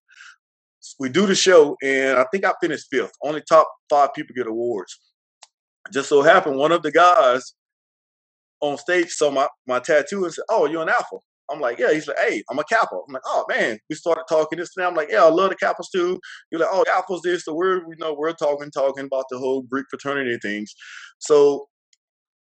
we 0.99 1.09
do 1.09 1.27
the 1.27 1.35
show, 1.35 1.77
and 1.83 2.19
I 2.19 2.25
think 2.33 2.45
I 2.45 2.53
finished 2.61 2.87
fifth. 2.91 3.12
Only 3.23 3.43
top 3.43 3.69
five 3.91 4.14
people 4.14 4.35
get 4.35 4.47
awards. 4.47 4.99
Just 5.93 6.09
so 6.09 6.23
happened, 6.23 6.57
one 6.57 6.73
of 6.73 6.83
the 6.83 6.93
guys 6.93 7.55
on 8.61 8.79
stage 8.79 9.11
saw 9.11 9.31
my, 9.31 9.49
my 9.67 9.79
tattoo 9.79 10.25
and 10.25 10.33
said, 10.35 10.45
"Oh, 10.51 10.67
you're 10.67 10.83
an 10.83 10.89
alpha." 10.89 11.17
I'm 11.51 11.61
like, 11.61 11.79
"Yeah." 11.79 11.93
He's 11.93 12.09
like, 12.09 12.19
"Hey, 12.19 12.43
I'm 12.51 12.59
a 12.59 12.65
Kappa." 12.65 12.97
I'm 12.97 13.13
like, 13.13 13.23
"Oh 13.27 13.45
man." 13.49 13.79
We 13.89 13.97
started 13.97 14.25
talking 14.29 14.59
this 14.59 14.71
and 14.77 14.87
I'm 14.87 14.95
like, 14.95 15.09
"Yeah, 15.11 15.25
I 15.25 15.31
love 15.31 15.51
the 15.51 15.57
Kappas 15.57 15.91
too." 15.95 16.21
You're 16.51 16.61
like, 16.61 16.71
"Oh, 16.73 16.85
Alphas 16.89 17.23
this." 17.23 17.45
So 17.45 17.55
we're 17.55 17.79
you 17.79 17.97
know 17.99 18.15
we're 18.15 18.33
talking 18.33 18.71
talking 18.71 19.07
about 19.07 19.27
the 19.31 19.39
whole 19.39 19.63
Greek 19.63 19.87
fraternity 19.91 20.39
things. 20.43 20.75
So 21.19 21.69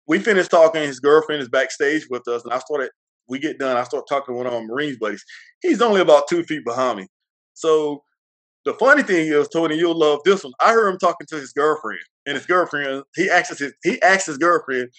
we 0.07 0.19
finished 0.19 0.51
talking. 0.51 0.83
His 0.83 1.01
girlfriend 1.01 1.43
is 1.43 1.49
backstage 1.49 2.07
with 2.11 2.27
us, 2.29 2.45
and 2.45 2.53
I 2.53 2.59
started. 2.59 2.91
We 3.29 3.39
get 3.39 3.59
done. 3.59 3.77
I 3.77 3.85
start 3.85 4.05
talking 4.07 4.35
to 4.35 4.37
one 4.37 4.47
of 4.47 4.53
my 4.53 4.61
Marines 4.61 4.99
buddies. 4.99 5.25
He's 5.63 5.81
only 5.81 6.03
about 6.03 6.29
two 6.29 6.45
feet 6.45 6.63
behind 6.65 6.99
me. 6.99 7.07
So 7.55 8.03
the 8.65 8.75
funny 8.75 9.03
thing 9.03 9.29
is, 9.29 9.49
Tony, 9.49 9.77
you'll 9.77 9.99
love 9.99 10.21
this 10.25 10.45
one. 10.45 10.53
I 10.61 10.73
heard 10.73 10.89
him 10.91 10.99
talking 10.99 11.27
to 11.29 11.37
his 11.37 11.53
girlfriend, 11.53 12.01
and 12.27 12.37
his 12.37 12.47
girlfriend, 12.47 13.05
he 13.15 13.31
asked 13.31 13.59
his 13.59 13.73
he 13.83 14.01
asked 14.03 14.27
his 14.27 14.39
girlfriend, 14.39 14.91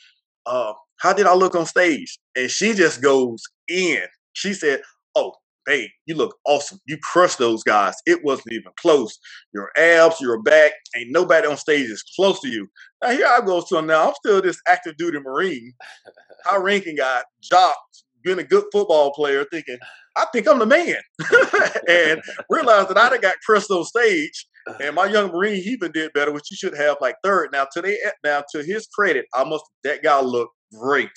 uh, 0.45 0.73
"How 0.97 1.13
did 1.13 1.25
I 1.27 1.33
look 1.33 1.55
on 1.55 1.65
stage?" 1.65 2.17
And 2.35 2.49
she 2.49 2.73
just 2.73 3.01
goes 3.01 3.43
in. 3.67 4.03
She 4.33 4.53
said, 4.53 4.81
"Oh, 5.15 5.33
babe, 5.65 5.89
you 6.05 6.15
look 6.15 6.37
awesome. 6.45 6.79
You 6.85 6.97
crushed 7.01 7.39
those 7.39 7.63
guys. 7.63 7.95
It 8.05 8.23
wasn't 8.23 8.53
even 8.53 8.71
close. 8.79 9.17
Your 9.53 9.71
abs, 9.77 10.21
your 10.21 10.41
back, 10.41 10.73
ain't 10.95 11.11
nobody 11.11 11.47
on 11.47 11.57
stage 11.57 11.89
is 11.89 12.03
close 12.15 12.39
to 12.41 12.49
you." 12.49 12.67
Now 13.01 13.09
here 13.11 13.27
I 13.27 13.41
go. 13.45 13.61
So 13.61 13.81
now 13.81 14.07
I'm 14.07 14.15
still 14.15 14.41
this 14.41 14.59
active 14.67 14.97
duty 14.97 15.19
Marine, 15.19 15.73
high 16.45 16.57
ranking 16.57 16.97
guy, 16.97 17.23
jock, 17.41 17.77
being 18.23 18.39
a 18.39 18.43
good 18.43 18.65
football 18.71 19.13
player, 19.13 19.45
thinking 19.51 19.77
I 20.17 20.25
think 20.31 20.47
I'm 20.47 20.59
the 20.59 20.65
man. 20.65 20.95
and 21.89 22.21
realized 22.49 22.89
that 22.89 22.97
I 22.97 23.09
done 23.09 23.21
got 23.21 23.35
crushed 23.45 23.71
on 23.71 23.83
stage. 23.83 24.47
And 24.81 24.95
my 24.95 25.05
young 25.05 25.31
Marine, 25.31 25.61
he 25.61 25.71
even 25.71 25.91
did 25.91 26.13
better, 26.13 26.31
which 26.31 26.47
he 26.47 26.55
should 26.55 26.75
have 26.75 26.97
like 26.99 27.15
third. 27.23 27.49
Now 27.51 27.67
today, 27.71 27.97
now 28.23 28.43
to 28.51 28.63
his 28.63 28.87
credit, 28.87 29.25
I 29.33 29.43
must 29.43 29.63
that 29.83 30.01
guy 30.01 30.19
looked 30.21 30.53
great. 30.79 31.11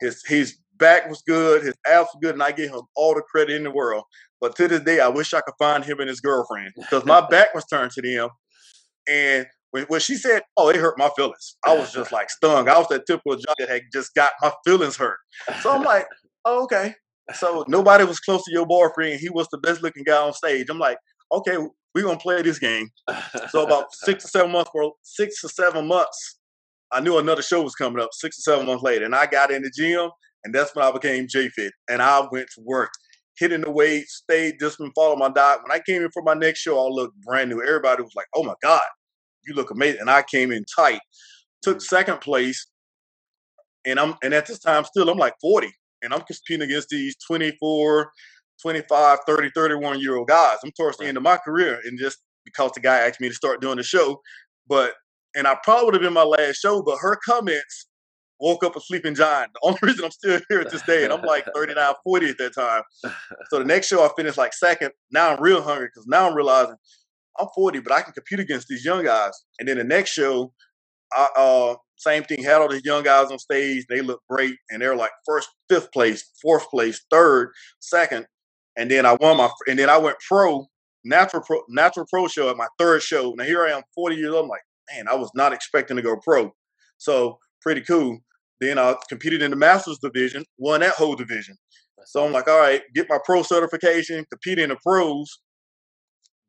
His 0.00 0.22
his 0.26 0.58
back 0.76 1.08
was 1.08 1.22
good, 1.26 1.62
his 1.62 1.74
abs 1.86 2.08
were 2.14 2.20
good, 2.20 2.34
and 2.34 2.42
I 2.42 2.52
gave 2.52 2.70
him 2.70 2.82
all 2.96 3.14
the 3.14 3.22
credit 3.22 3.56
in 3.56 3.64
the 3.64 3.70
world. 3.70 4.04
But 4.40 4.56
to 4.56 4.68
this 4.68 4.80
day, 4.80 5.00
I 5.00 5.08
wish 5.08 5.34
I 5.34 5.40
could 5.40 5.54
find 5.58 5.84
him 5.84 5.98
and 6.00 6.08
his 6.08 6.20
girlfriend 6.20 6.72
because 6.76 7.04
my 7.04 7.26
back 7.30 7.54
was 7.54 7.64
turned 7.64 7.90
to 7.92 8.02
them. 8.02 8.28
And 9.08 9.46
when, 9.70 9.84
when 9.84 10.00
she 10.00 10.14
said, 10.14 10.42
"Oh, 10.56 10.68
it 10.68 10.76
hurt 10.76 10.98
my 10.98 11.10
feelings," 11.16 11.56
I 11.64 11.76
was 11.76 11.92
just 11.92 12.12
like 12.12 12.30
stung. 12.30 12.68
I 12.68 12.78
was 12.78 12.88
that 12.88 13.06
typical 13.06 13.36
jock 13.36 13.56
that 13.58 13.68
had 13.68 13.82
just 13.92 14.14
got 14.14 14.32
my 14.40 14.52
feelings 14.64 14.96
hurt. 14.96 15.18
So 15.62 15.72
I'm 15.72 15.82
like, 15.82 16.06
oh, 16.44 16.64
"Okay." 16.64 16.94
So 17.34 17.64
nobody 17.68 18.04
was 18.04 18.20
close 18.20 18.42
to 18.44 18.52
your 18.52 18.66
boyfriend. 18.66 19.20
He 19.20 19.28
was 19.28 19.48
the 19.50 19.58
best 19.58 19.82
looking 19.82 20.04
guy 20.04 20.16
on 20.16 20.32
stage. 20.32 20.68
I'm 20.70 20.78
like, 20.78 20.98
"Okay, 21.32 21.58
we're 21.94 22.04
gonna 22.04 22.18
play 22.18 22.40
this 22.42 22.58
game." 22.58 22.88
So 23.50 23.64
about 23.64 23.92
six 23.92 24.24
or 24.24 24.28
seven 24.28 24.52
months, 24.52 24.70
for 24.72 24.92
six 25.02 25.44
or 25.44 25.48
seven 25.48 25.86
months, 25.86 26.37
I 26.92 27.00
knew 27.00 27.18
another 27.18 27.42
show 27.42 27.62
was 27.62 27.74
coming 27.74 28.02
up. 28.02 28.10
Six 28.12 28.38
or 28.38 28.42
seven 28.42 28.66
months 28.66 28.82
later, 28.82 29.04
and 29.04 29.14
I 29.14 29.26
got 29.26 29.50
in 29.50 29.62
the 29.62 29.70
gym, 29.74 30.10
and 30.44 30.54
that's 30.54 30.74
when 30.74 30.84
I 30.84 30.90
became 30.90 31.26
J-Fit, 31.28 31.72
and 31.90 32.00
I 32.00 32.26
went 32.30 32.48
to 32.54 32.62
work 32.64 32.90
hitting 33.38 33.60
the 33.60 33.70
weight, 33.70 34.08
stayed 34.08 34.58
disciplined, 34.58 34.92
followed 34.94 35.18
my 35.18 35.28
diet. 35.28 35.60
When 35.62 35.72
I 35.72 35.82
came 35.84 36.02
in 36.02 36.10
for 36.10 36.22
my 36.22 36.34
next 36.34 36.60
show, 36.60 36.78
I 36.78 36.88
looked 36.88 37.20
brand 37.20 37.50
new. 37.50 37.62
Everybody 37.62 38.02
was 38.02 38.14
like, 38.14 38.26
"Oh 38.34 38.42
my 38.42 38.54
god, 38.62 38.82
you 39.46 39.54
look 39.54 39.70
amazing!" 39.70 40.00
And 40.00 40.10
I 40.10 40.22
came 40.22 40.52
in 40.52 40.64
tight, 40.76 41.00
took 41.62 41.78
mm-hmm. 41.78 41.96
second 41.96 42.20
place, 42.20 42.66
and 43.84 43.98
I'm 43.98 44.14
and 44.22 44.34
at 44.34 44.46
this 44.46 44.58
time 44.58 44.84
still 44.84 45.08
I'm 45.08 45.18
like 45.18 45.34
40, 45.40 45.70
and 46.02 46.12
I'm 46.12 46.22
competing 46.22 46.62
against 46.68 46.88
these 46.88 47.16
24, 47.26 48.10
25, 48.62 49.18
30, 49.26 49.50
31 49.54 50.00
year 50.00 50.16
old 50.16 50.28
guys. 50.28 50.58
I'm 50.64 50.72
towards 50.72 50.98
the 50.98 51.06
end 51.06 51.16
of 51.16 51.22
my 51.22 51.36
career, 51.38 51.80
and 51.84 51.98
just 51.98 52.18
because 52.44 52.72
the 52.72 52.80
guy 52.80 52.98
asked 52.98 53.20
me 53.20 53.28
to 53.28 53.34
start 53.34 53.60
doing 53.60 53.76
the 53.76 53.82
show, 53.82 54.20
but 54.66 54.94
and 55.34 55.46
I 55.46 55.56
probably 55.62 55.86
would 55.86 55.94
have 55.94 56.02
been 56.02 56.12
my 56.12 56.22
last 56.22 56.56
show, 56.56 56.82
but 56.82 56.98
her 57.00 57.18
comments 57.24 57.88
woke 58.40 58.64
up 58.64 58.76
a 58.76 58.80
sleeping 58.80 59.14
giant. 59.14 59.52
The 59.54 59.60
only 59.62 59.78
reason 59.82 60.04
I'm 60.04 60.10
still 60.10 60.40
here 60.48 60.60
at 60.60 60.70
this 60.70 60.82
day, 60.82 61.04
and 61.04 61.12
I'm 61.12 61.22
like 61.22 61.46
39, 61.54 61.94
40 62.04 62.28
at 62.28 62.38
that 62.38 62.54
time. 62.54 62.82
So 63.50 63.58
the 63.58 63.64
next 63.64 63.88
show 63.88 64.04
I 64.04 64.10
finished 64.16 64.38
like 64.38 64.52
second. 64.52 64.90
Now 65.10 65.30
I'm 65.30 65.42
real 65.42 65.62
hungry 65.62 65.86
because 65.86 66.06
now 66.06 66.28
I'm 66.28 66.34
realizing 66.34 66.76
I'm 67.38 67.48
40, 67.54 67.80
but 67.80 67.92
I 67.92 68.02
can 68.02 68.12
compete 68.12 68.40
against 68.40 68.68
these 68.68 68.84
young 68.84 69.04
guys. 69.04 69.32
And 69.58 69.68
then 69.68 69.78
the 69.78 69.84
next 69.84 70.10
show, 70.10 70.52
I, 71.12 71.28
uh, 71.36 71.74
same 71.96 72.22
thing, 72.24 72.42
had 72.42 72.60
all 72.60 72.68
these 72.68 72.84
young 72.84 73.02
guys 73.02 73.30
on 73.30 73.38
stage. 73.38 73.86
They 73.88 74.00
look 74.00 74.20
great, 74.28 74.56
and 74.70 74.80
they're 74.80 74.96
like 74.96 75.10
first, 75.26 75.48
fifth 75.68 75.90
place, 75.92 76.30
fourth 76.40 76.68
place, 76.70 77.04
third, 77.10 77.52
second. 77.80 78.26
And 78.76 78.90
then 78.90 79.04
I 79.04 79.14
won 79.14 79.36
my, 79.36 79.50
and 79.66 79.78
then 79.78 79.90
I 79.90 79.98
went 79.98 80.16
pro, 80.26 80.66
natural 81.04 81.42
pro, 81.42 81.62
natural 81.68 82.06
pro 82.08 82.28
show 82.28 82.50
at 82.50 82.56
my 82.56 82.68
third 82.78 83.02
show. 83.02 83.34
Now 83.36 83.44
here 83.44 83.64
I 83.64 83.70
am, 83.70 83.82
40 83.94 84.16
years 84.16 84.32
old. 84.32 84.44
I'm 84.44 84.48
like, 84.48 84.60
man, 84.94 85.06
I 85.08 85.14
was 85.14 85.30
not 85.34 85.52
expecting 85.52 85.96
to 85.96 86.02
go 86.02 86.16
pro. 86.16 86.52
So 86.98 87.38
pretty 87.62 87.82
cool. 87.82 88.18
Then 88.60 88.78
I 88.78 88.96
competed 89.08 89.42
in 89.42 89.50
the 89.50 89.56
Masters 89.56 89.98
division, 89.98 90.44
won 90.58 90.80
that 90.80 90.94
whole 90.94 91.14
division. 91.14 91.56
So 92.06 92.24
I'm 92.24 92.32
like, 92.32 92.48
all 92.48 92.58
right, 92.58 92.82
get 92.94 93.08
my 93.08 93.18
pro 93.24 93.42
certification, 93.42 94.24
compete 94.30 94.58
in 94.58 94.70
the 94.70 94.76
pros, 94.82 95.40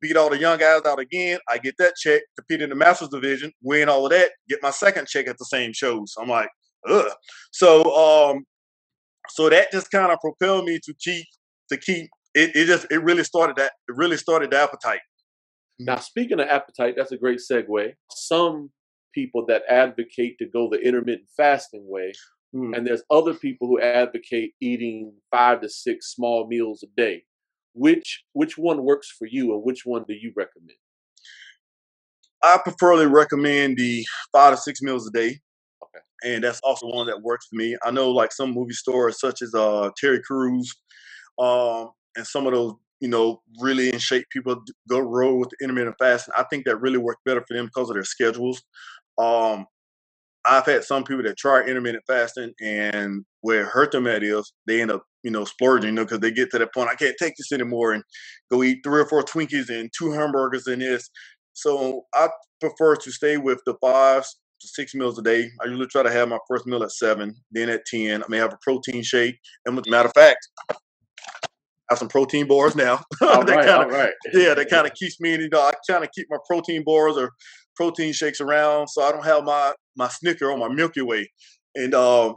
beat 0.01 0.17
all 0.17 0.29
the 0.29 0.37
young 0.37 0.57
guys 0.57 0.81
out 0.85 0.99
again. 0.99 1.39
I 1.49 1.57
get 1.57 1.75
that 1.79 1.95
check, 1.95 2.21
compete 2.35 2.61
in 2.61 2.69
the 2.69 2.75
Masters 2.75 3.09
division, 3.09 3.51
win 3.61 3.89
all 3.89 4.05
of 4.05 4.11
that, 4.11 4.31
get 4.47 4.63
my 4.63 4.71
second 4.71 5.07
check 5.07 5.27
at 5.27 5.37
the 5.37 5.45
same 5.45 5.73
shows. 5.73 6.13
I'm 6.19 6.29
like, 6.29 6.49
ugh. 6.87 7.11
So 7.51 8.31
um, 8.31 8.45
so 9.29 9.49
that 9.49 9.71
just 9.71 9.91
kind 9.91 10.11
of 10.11 10.19
propelled 10.19 10.65
me 10.65 10.79
to 10.83 10.93
keep 10.99 11.25
to 11.69 11.77
keep 11.77 12.09
it. 12.33 12.55
It 12.55 12.65
just 12.65 12.87
it 12.91 13.03
really 13.03 13.23
started 13.23 13.55
that 13.57 13.73
it 13.87 13.95
really 13.95 14.17
started 14.17 14.51
the 14.51 14.59
appetite. 14.59 15.01
Now, 15.79 15.95
speaking 15.97 16.39
of 16.39 16.47
appetite, 16.47 16.95
that's 16.97 17.13
a 17.13 17.17
great 17.17 17.39
segue. 17.39 17.93
Some 18.11 18.71
people 19.15 19.45
that 19.47 19.63
advocate 19.69 20.37
to 20.39 20.45
go 20.45 20.69
the 20.69 20.79
intermittent 20.79 21.29
fasting 21.37 21.85
way, 21.87 22.11
mm. 22.53 22.75
and 22.75 22.85
there's 22.85 23.03
other 23.09 23.33
people 23.33 23.67
who 23.67 23.79
advocate 23.79 24.51
eating 24.61 25.13
five 25.31 25.61
to 25.61 25.69
six 25.69 26.13
small 26.13 26.47
meals 26.47 26.83
a 26.83 26.87
day. 26.97 27.23
Which 27.73 28.23
which 28.33 28.57
one 28.57 28.83
works 28.83 29.09
for 29.17 29.25
you, 29.25 29.53
and 29.53 29.63
which 29.63 29.85
one 29.85 30.03
do 30.07 30.13
you 30.13 30.33
recommend? 30.35 30.77
I 32.43 32.59
preferably 32.61 33.05
recommend 33.05 33.77
the 33.77 34.05
five 34.33 34.55
to 34.55 34.57
six 34.57 34.81
meals 34.81 35.07
a 35.07 35.11
day. 35.11 35.39
Okay. 35.83 36.03
And 36.25 36.43
that's 36.43 36.59
also 36.61 36.87
one 36.87 37.07
that 37.07 37.21
works 37.21 37.47
for 37.47 37.55
me. 37.55 37.77
I 37.83 37.91
know 37.91 38.11
like 38.11 38.33
some 38.33 38.53
movie 38.53 38.73
stars 38.73 39.19
such 39.19 39.41
as 39.41 39.53
uh 39.55 39.91
Terry 39.97 40.21
Crews, 40.21 40.73
um, 41.37 41.91
and 42.17 42.27
some 42.27 42.47
of 42.47 42.53
those 42.53 42.73
you 42.99 43.07
know, 43.07 43.41
really 43.59 43.91
in 43.91 43.99
shape 43.99 44.25
people 44.31 44.61
go 44.89 44.99
roll 44.99 45.39
with 45.39 45.49
the 45.49 45.63
intermittent 45.63 45.95
fasting. 45.99 46.33
I 46.37 46.43
think 46.43 46.65
that 46.65 46.81
really 46.81 46.97
works 46.97 47.21
better 47.25 47.43
for 47.47 47.55
them 47.55 47.65
because 47.65 47.89
of 47.89 47.95
their 47.95 48.03
schedules. 48.03 48.61
Um, 49.17 49.65
I've 50.45 50.65
had 50.65 50.83
some 50.83 51.03
people 51.03 51.23
that 51.23 51.37
try 51.37 51.61
intermittent 51.61 52.03
fasting 52.07 52.53
and 52.61 53.25
where 53.41 53.65
hurt 53.65 53.91
them 53.91 54.07
at 54.07 54.23
is 54.23 54.51
they 54.67 54.81
end 54.81 54.91
up, 54.91 55.03
you 55.23 55.31
know, 55.31 55.45
splurging, 55.45 55.89
you 55.89 55.95
know, 55.95 56.05
because 56.05 56.19
they 56.19 56.31
get 56.31 56.51
to 56.51 56.59
that 56.59 56.73
point, 56.73 56.89
I 56.89 56.95
can't 56.95 57.15
take 57.19 57.35
this 57.37 57.51
anymore 57.51 57.93
and 57.93 58.03
go 58.49 58.63
eat 58.63 58.79
three 58.83 59.01
or 59.01 59.07
four 59.07 59.23
Twinkies 59.23 59.69
and 59.69 59.91
two 59.97 60.11
hamburgers 60.11 60.67
and 60.67 60.81
this. 60.81 61.09
So 61.53 62.05
I 62.13 62.29
prefer 62.61 62.95
to 62.95 63.11
stay 63.11 63.37
with 63.37 63.61
the 63.65 63.75
five 63.81 64.23
to 64.23 64.67
six 64.67 64.95
meals 64.95 65.19
a 65.19 65.21
day. 65.21 65.49
I 65.61 65.67
usually 65.67 65.87
try 65.87 66.03
to 66.03 66.11
have 66.11 66.29
my 66.29 66.39
first 66.47 66.65
meal 66.65 66.83
at 66.83 66.91
seven, 66.91 67.35
then 67.51 67.69
at 67.69 67.85
10, 67.85 68.23
I 68.23 68.25
may 68.29 68.37
have 68.37 68.53
a 68.53 68.59
protein 68.61 69.03
shake. 69.03 69.37
And 69.65 69.75
with 69.75 69.87
matter 69.87 70.07
of 70.07 70.13
fact, 70.13 70.47
have 71.89 71.99
some 71.99 72.07
protein 72.07 72.47
bars 72.47 72.75
now. 72.75 73.01
that 73.19 73.47
right, 73.47 73.65
kind 73.65 73.91
of, 73.91 74.09
yeah, 74.33 74.53
that 74.53 74.69
kind 74.69 74.85
of 74.85 74.93
keeps 74.93 75.19
me. 75.19 75.31
You 75.31 75.49
know, 75.49 75.61
I 75.61 75.73
kind 75.89 76.03
of 76.03 76.11
keep 76.11 76.27
my 76.29 76.37
protein 76.47 76.83
bars 76.83 77.17
or 77.17 77.31
protein 77.75 78.13
shakes 78.13 78.41
around, 78.41 78.87
so 78.89 79.01
I 79.01 79.11
don't 79.11 79.25
have 79.25 79.43
my 79.43 79.73
my 79.95 80.07
Snicker 80.07 80.51
or 80.51 80.57
my 80.57 80.67
Milky 80.67 81.01
Way, 81.01 81.31
and 81.75 81.93
um, 81.93 82.35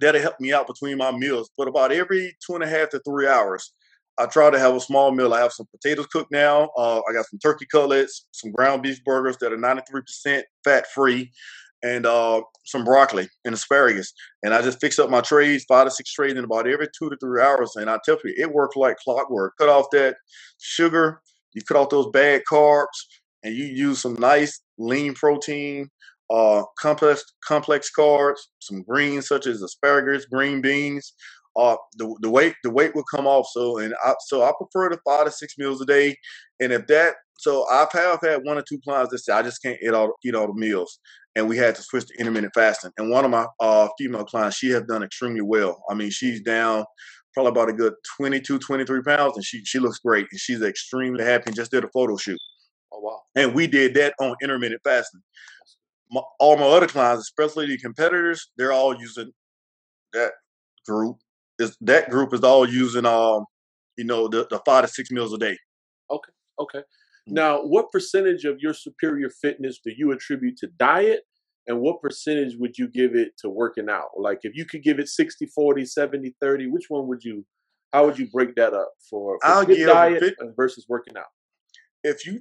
that'll 0.00 0.20
help 0.20 0.40
me 0.40 0.52
out 0.52 0.66
between 0.66 0.98
my 0.98 1.12
meals. 1.12 1.50
But 1.56 1.68
about 1.68 1.92
every 1.92 2.36
two 2.44 2.54
and 2.54 2.64
a 2.64 2.68
half 2.68 2.90
to 2.90 3.00
three 3.00 3.28
hours, 3.28 3.72
I 4.18 4.26
try 4.26 4.50
to 4.50 4.58
have 4.58 4.74
a 4.74 4.80
small 4.80 5.10
meal. 5.12 5.34
I 5.34 5.40
have 5.40 5.52
some 5.52 5.66
potatoes 5.70 6.06
cooked 6.06 6.32
now. 6.32 6.70
Uh, 6.76 7.00
I 7.08 7.12
got 7.12 7.26
some 7.26 7.38
turkey 7.38 7.66
cutlets, 7.70 8.26
some 8.32 8.52
ground 8.52 8.82
beef 8.82 9.02
burgers 9.04 9.36
that 9.38 9.52
are 9.52 9.56
93% 9.56 10.42
fat 10.64 10.86
free 10.94 11.30
and 11.84 12.06
uh, 12.06 12.40
some 12.64 12.82
broccoli 12.82 13.28
and 13.44 13.54
asparagus. 13.54 14.12
And 14.42 14.54
I 14.54 14.62
just 14.62 14.80
fix 14.80 14.98
up 14.98 15.10
my 15.10 15.20
trays, 15.20 15.64
five 15.68 15.84
to 15.84 15.90
six 15.90 16.12
trays, 16.12 16.32
in 16.32 16.42
about 16.42 16.66
every 16.66 16.88
two 16.98 17.10
to 17.10 17.16
three 17.20 17.42
hours. 17.42 17.76
And 17.76 17.90
I 17.90 17.98
tell 18.04 18.16
you, 18.24 18.34
it 18.36 18.52
worked 18.52 18.76
like 18.76 18.96
clockwork. 18.96 19.52
Cut 19.58 19.68
off 19.68 19.86
that 19.92 20.16
sugar, 20.58 21.20
you 21.52 21.62
cut 21.62 21.76
off 21.76 21.90
those 21.90 22.08
bad 22.10 22.42
carbs, 22.50 22.86
and 23.44 23.54
you 23.54 23.66
use 23.66 24.00
some 24.00 24.14
nice 24.14 24.60
lean 24.78 25.12
protein, 25.14 25.90
uh, 26.30 26.62
complex 26.80 27.22
complex 27.46 27.90
carbs, 27.96 28.38
some 28.60 28.82
greens 28.82 29.28
such 29.28 29.46
as 29.46 29.62
asparagus, 29.62 30.24
green 30.24 30.62
beans. 30.62 31.12
Uh, 31.56 31.76
the, 31.98 32.12
the 32.20 32.30
weight 32.30 32.54
the 32.64 32.70
weight 32.70 32.94
will 32.96 33.04
come 33.04 33.26
off. 33.26 33.46
So 33.52 33.78
and 33.78 33.94
I, 34.04 34.14
so 34.26 34.42
I 34.42 34.52
prefer 34.58 34.88
the 34.88 34.98
five 35.04 35.26
to 35.26 35.30
six 35.30 35.54
meals 35.58 35.82
a 35.82 35.84
day. 35.84 36.16
And 36.60 36.72
if 36.72 36.86
that 36.86 37.14
so 37.36 37.66
I've 37.68 37.92
have 37.92 38.20
had 38.22 38.44
one 38.44 38.58
or 38.58 38.62
two 38.62 38.80
clients 38.82 39.10
that 39.10 39.18
say 39.18 39.32
I 39.34 39.42
just 39.42 39.62
can't 39.62 39.78
eat 39.82 39.92
all 39.92 40.14
eat 40.24 40.34
all 40.34 40.46
the 40.46 40.54
meals 40.54 40.98
and 41.36 41.48
we 41.48 41.56
had 41.56 41.74
to 41.74 41.82
switch 41.82 42.06
to 42.06 42.18
intermittent 42.18 42.54
fasting. 42.54 42.90
And 42.96 43.10
one 43.10 43.24
of 43.24 43.30
my 43.30 43.46
uh, 43.60 43.88
female 43.98 44.24
clients, 44.24 44.56
she 44.56 44.70
has 44.70 44.82
done 44.84 45.02
extremely 45.02 45.40
well. 45.40 45.82
I 45.88 45.94
mean, 45.94 46.10
she's 46.10 46.40
down 46.40 46.84
probably 47.32 47.50
about 47.50 47.68
a 47.68 47.72
good 47.72 47.94
22, 48.16 48.58
23 48.58 49.02
pounds, 49.02 49.36
and 49.36 49.44
she 49.44 49.64
she 49.64 49.78
looks 49.78 49.98
great, 49.98 50.26
and 50.30 50.40
she's 50.40 50.62
extremely 50.62 51.24
happy. 51.24 51.44
And 51.46 51.56
just 51.56 51.70
did 51.70 51.84
a 51.84 51.88
photo 51.88 52.16
shoot. 52.16 52.38
Oh 52.92 53.00
wow! 53.00 53.20
And 53.34 53.54
we 53.54 53.66
did 53.66 53.94
that 53.94 54.14
on 54.20 54.36
intermittent 54.42 54.82
fasting. 54.84 55.22
My, 56.10 56.20
all 56.38 56.56
my 56.56 56.66
other 56.66 56.86
clients, 56.86 57.22
especially 57.22 57.66
the 57.66 57.78
competitors, 57.78 58.50
they're 58.56 58.72
all 58.72 58.96
using 58.98 59.32
that 60.12 60.32
group. 60.86 61.16
Is 61.58 61.76
that 61.80 62.10
group 62.10 62.34
is 62.34 62.42
all 62.42 62.68
using 62.68 63.06
um, 63.06 63.46
you 63.96 64.04
know, 64.04 64.28
the, 64.28 64.46
the 64.50 64.60
five 64.64 64.84
to 64.84 64.88
six 64.88 65.10
meals 65.10 65.32
a 65.32 65.38
day. 65.38 65.56
Okay. 66.10 66.32
Okay. 66.58 66.82
Now, 67.26 67.62
what 67.62 67.90
percentage 67.90 68.44
of 68.44 68.58
your 68.58 68.74
superior 68.74 69.30
fitness 69.30 69.80
do 69.82 69.92
you 69.96 70.12
attribute 70.12 70.56
to 70.58 70.68
diet? 70.78 71.22
And 71.66 71.80
what 71.80 72.02
percentage 72.02 72.56
would 72.58 72.76
you 72.76 72.88
give 72.88 73.14
it 73.14 73.32
to 73.38 73.48
working 73.48 73.88
out? 73.88 74.10
Like 74.18 74.40
if 74.42 74.54
you 74.54 74.66
could 74.66 74.82
give 74.82 74.98
it 74.98 75.08
60, 75.08 75.46
40, 75.46 75.86
70, 75.86 76.34
30, 76.40 76.66
which 76.66 76.84
one 76.88 77.08
would 77.08 77.24
you, 77.24 77.46
how 77.92 78.04
would 78.04 78.18
you 78.18 78.28
break 78.30 78.54
that 78.56 78.74
up 78.74 78.92
for, 79.08 79.38
for 79.40 79.46
I'll 79.48 79.64
give 79.64 79.88
diet 79.88 80.20
fit, 80.20 80.34
versus 80.54 80.84
working 80.88 81.16
out? 81.16 81.24
If 82.02 82.26
you, 82.26 82.40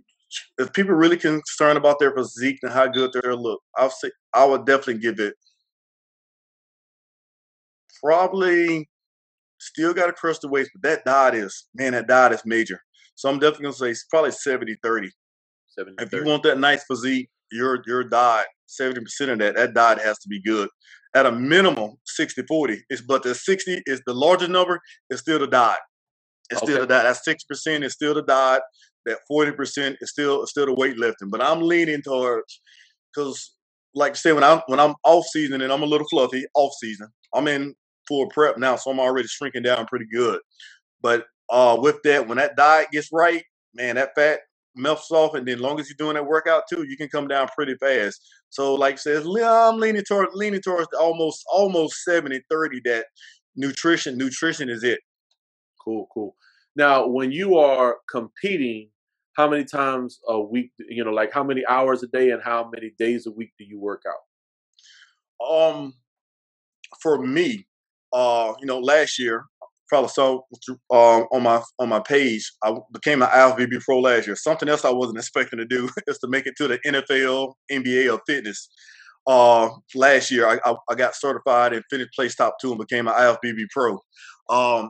if 0.58 0.74
people 0.74 0.92
are 0.92 0.98
really 0.98 1.16
concerned 1.16 1.78
about 1.78 2.00
their 2.00 2.14
physique 2.14 2.60
and 2.64 2.74
how 2.74 2.88
good 2.88 3.14
their 3.14 3.34
look, 3.34 3.62
I'll 3.78 3.90
say, 3.90 4.12
I 4.34 4.44
would 4.44 4.66
definitely 4.66 5.00
give 5.00 5.20
it 5.20 5.36
probably 8.04 8.90
still 9.60 9.94
got 9.94 10.08
to 10.08 10.14
crush 10.14 10.40
the 10.40 10.50
weights, 10.50 10.70
but 10.74 10.90
that 10.90 11.06
diet 11.06 11.36
is, 11.36 11.68
man, 11.74 11.94
that 11.94 12.08
diet 12.08 12.34
is 12.34 12.42
major. 12.46 12.82
So 13.16 13.30
I'm 13.30 13.40
definitely 13.40 13.66
gonna 13.66 13.76
say 13.76 13.92
it's 13.92 14.06
probably 14.06 14.32
70 14.32 14.78
30. 14.84 15.10
70 15.78 16.04
if 16.04 16.12
you 16.14 16.24
want 16.24 16.44
that 16.44 16.60
nice 16.60 16.84
physique, 16.86 17.30
your 17.52 17.84
your 17.86 18.04
diet, 18.04 18.48
70% 18.68 18.98
of 19.30 19.40
that, 19.40 19.56
that 19.56 19.74
diet 19.74 20.00
has 20.00 20.18
to 20.20 20.30
be 20.30 20.42
good. 20.42 20.70
At 21.16 21.26
a 21.26 21.32
minimum, 21.32 21.92
60 22.06 22.44
40. 22.44 22.84
It's 22.90 23.02
but 23.02 23.24
the 23.24 23.36
60 23.36 23.84
is 23.86 24.02
the 24.06 24.14
larger 24.14 24.48
number, 24.48 24.80
it's 25.10 25.22
still 25.22 25.40
the 25.40 25.48
diet. 25.48 25.80
It's 26.50 26.62
okay. 26.62 26.74
still 26.74 26.82
the 26.82 26.88
diet. 26.88 27.18
That 27.26 27.38
6% 27.66 27.84
is 27.84 27.94
still 27.94 28.14
the 28.14 28.24
diet. 28.24 28.62
That 29.06 29.20
40% 29.30 29.98
is 30.02 30.10
still 30.10 30.46
still 30.48 30.66
the 30.66 30.74
weightlifting. 30.74 31.30
But 31.30 31.42
I'm 31.42 31.62
leaning 31.62 32.02
towards 32.02 32.62
because 33.14 33.56
like 33.96 34.12
I 34.12 34.16
said, 34.16 34.34
when 34.34 34.44
I'm 34.44 34.62
when 34.68 34.80
I'm 34.80 34.96
off 35.04 35.26
season 35.28 35.62
and 35.62 35.72
I'm 35.72 35.84
a 35.84 35.88
little 35.88 36.08
fluffy, 36.08 36.46
off 36.56 36.74
season, 36.80 37.08
I'm 37.34 37.48
in 37.48 37.76
full 38.08 38.28
prep 38.30 38.58
now, 38.58 38.76
so 38.76 38.92
I'm 38.92 39.00
already 39.00 39.28
shrinking 39.28 39.64
down 39.64 39.86
pretty 39.86 40.06
good. 40.12 40.40
But 41.02 41.26
uh, 41.54 41.78
with 41.80 42.02
that, 42.04 42.28
when 42.28 42.40
that 42.40 42.58
diet 42.58 42.90
gets 42.92 43.10
right, 43.14 43.44
man, 43.76 43.96
that 43.96 44.16
fat 44.16 44.40
melts 44.76 45.12
off, 45.12 45.36
and 45.36 45.48
then 45.48 45.60
long 45.60 45.80
as 45.80 45.88
you're 45.88 45.96
doing 46.00 46.16
that 46.16 46.26
workout 46.26 46.64
too, 46.68 46.84
you 46.90 46.98
can 46.98 47.08
come 47.10 47.28
down 47.28 47.48
pretty 47.56 47.76
fast. 47.76 48.28
So, 48.50 48.74
like 48.74 48.96
I 48.96 48.98
said, 48.98 49.24
I'm 49.24 49.80
leaning 49.80 50.04
toward 50.04 50.30
leaning 50.34 50.62
towards 50.62 50.88
almost 51.00 51.46
almost 51.52 52.04
70, 52.06 52.42
30 52.50 52.82
that 52.86 53.06
nutrition, 53.56 54.18
nutrition 54.18 54.68
is 54.68 54.84
it. 54.84 55.00
Cool, 55.84 56.08
cool. 56.12 56.36
Now, 56.76 57.06
when 57.06 57.32
you 57.32 57.60
are 57.60 57.98
competing, 58.10 58.90
how 59.34 59.48
many 59.48 59.64
times 59.64 60.22
a 60.28 60.42
week, 60.42 60.72
you 60.80 61.06
know, 61.06 61.12
like 61.12 61.32
how 61.32 61.44
many 61.44 61.64
hours 61.68 62.02
a 62.02 62.08
day 62.08 62.32
and 62.32 62.42
how 62.42 62.68
many 62.74 62.94
days 62.98 63.28
a 63.28 63.32
week 63.32 63.52
do 63.60 63.64
you 63.64 63.80
work 63.80 64.02
out? 64.10 65.48
Um, 65.48 65.94
for 67.00 67.24
me, 67.24 67.68
uh, 68.12 68.54
you 68.60 68.66
know, 68.66 68.80
last 68.80 69.20
year, 69.20 69.46
probably 69.88 70.10
saw 70.10 70.42
um, 70.92 71.28
on 71.32 71.44
my 71.44 71.62
on 71.80 71.90
my 71.90 72.00
page, 72.00 72.52
I 72.64 72.76
became 72.92 73.22
an 73.22 73.30
IFBB 73.30 73.82
pro 73.82 74.00
last 74.00 74.28
year. 74.28 74.36
Something 74.36 74.70
else 74.70 74.86
I 74.86 74.92
wasn't 74.92 75.18
expecting 75.18 75.60
to 75.60 75.66
do 75.66 75.90
is 76.08 76.18
to 76.20 76.28
make 76.28 76.48
it 76.48 76.56
to 76.58 76.68
the 76.68 76.80
NFL, 76.80 77.54
NBA, 77.72 78.14
or 78.14 78.22
fitness. 78.28 78.70
Uh, 79.26 79.70
last 79.96 80.32
year, 80.32 80.48
I, 80.48 80.60
I, 80.66 80.76
I 80.90 80.96
got 80.96 81.16
certified 81.16 81.74
and 81.74 81.84
finished 81.90 82.14
place 82.14 82.36
top 82.36 82.56
two 82.60 82.72
and 82.72 82.80
became 82.80 83.08
an 83.08 83.14
IFBB 83.14 83.68
pro. 83.72 84.00
Um, 84.50 84.90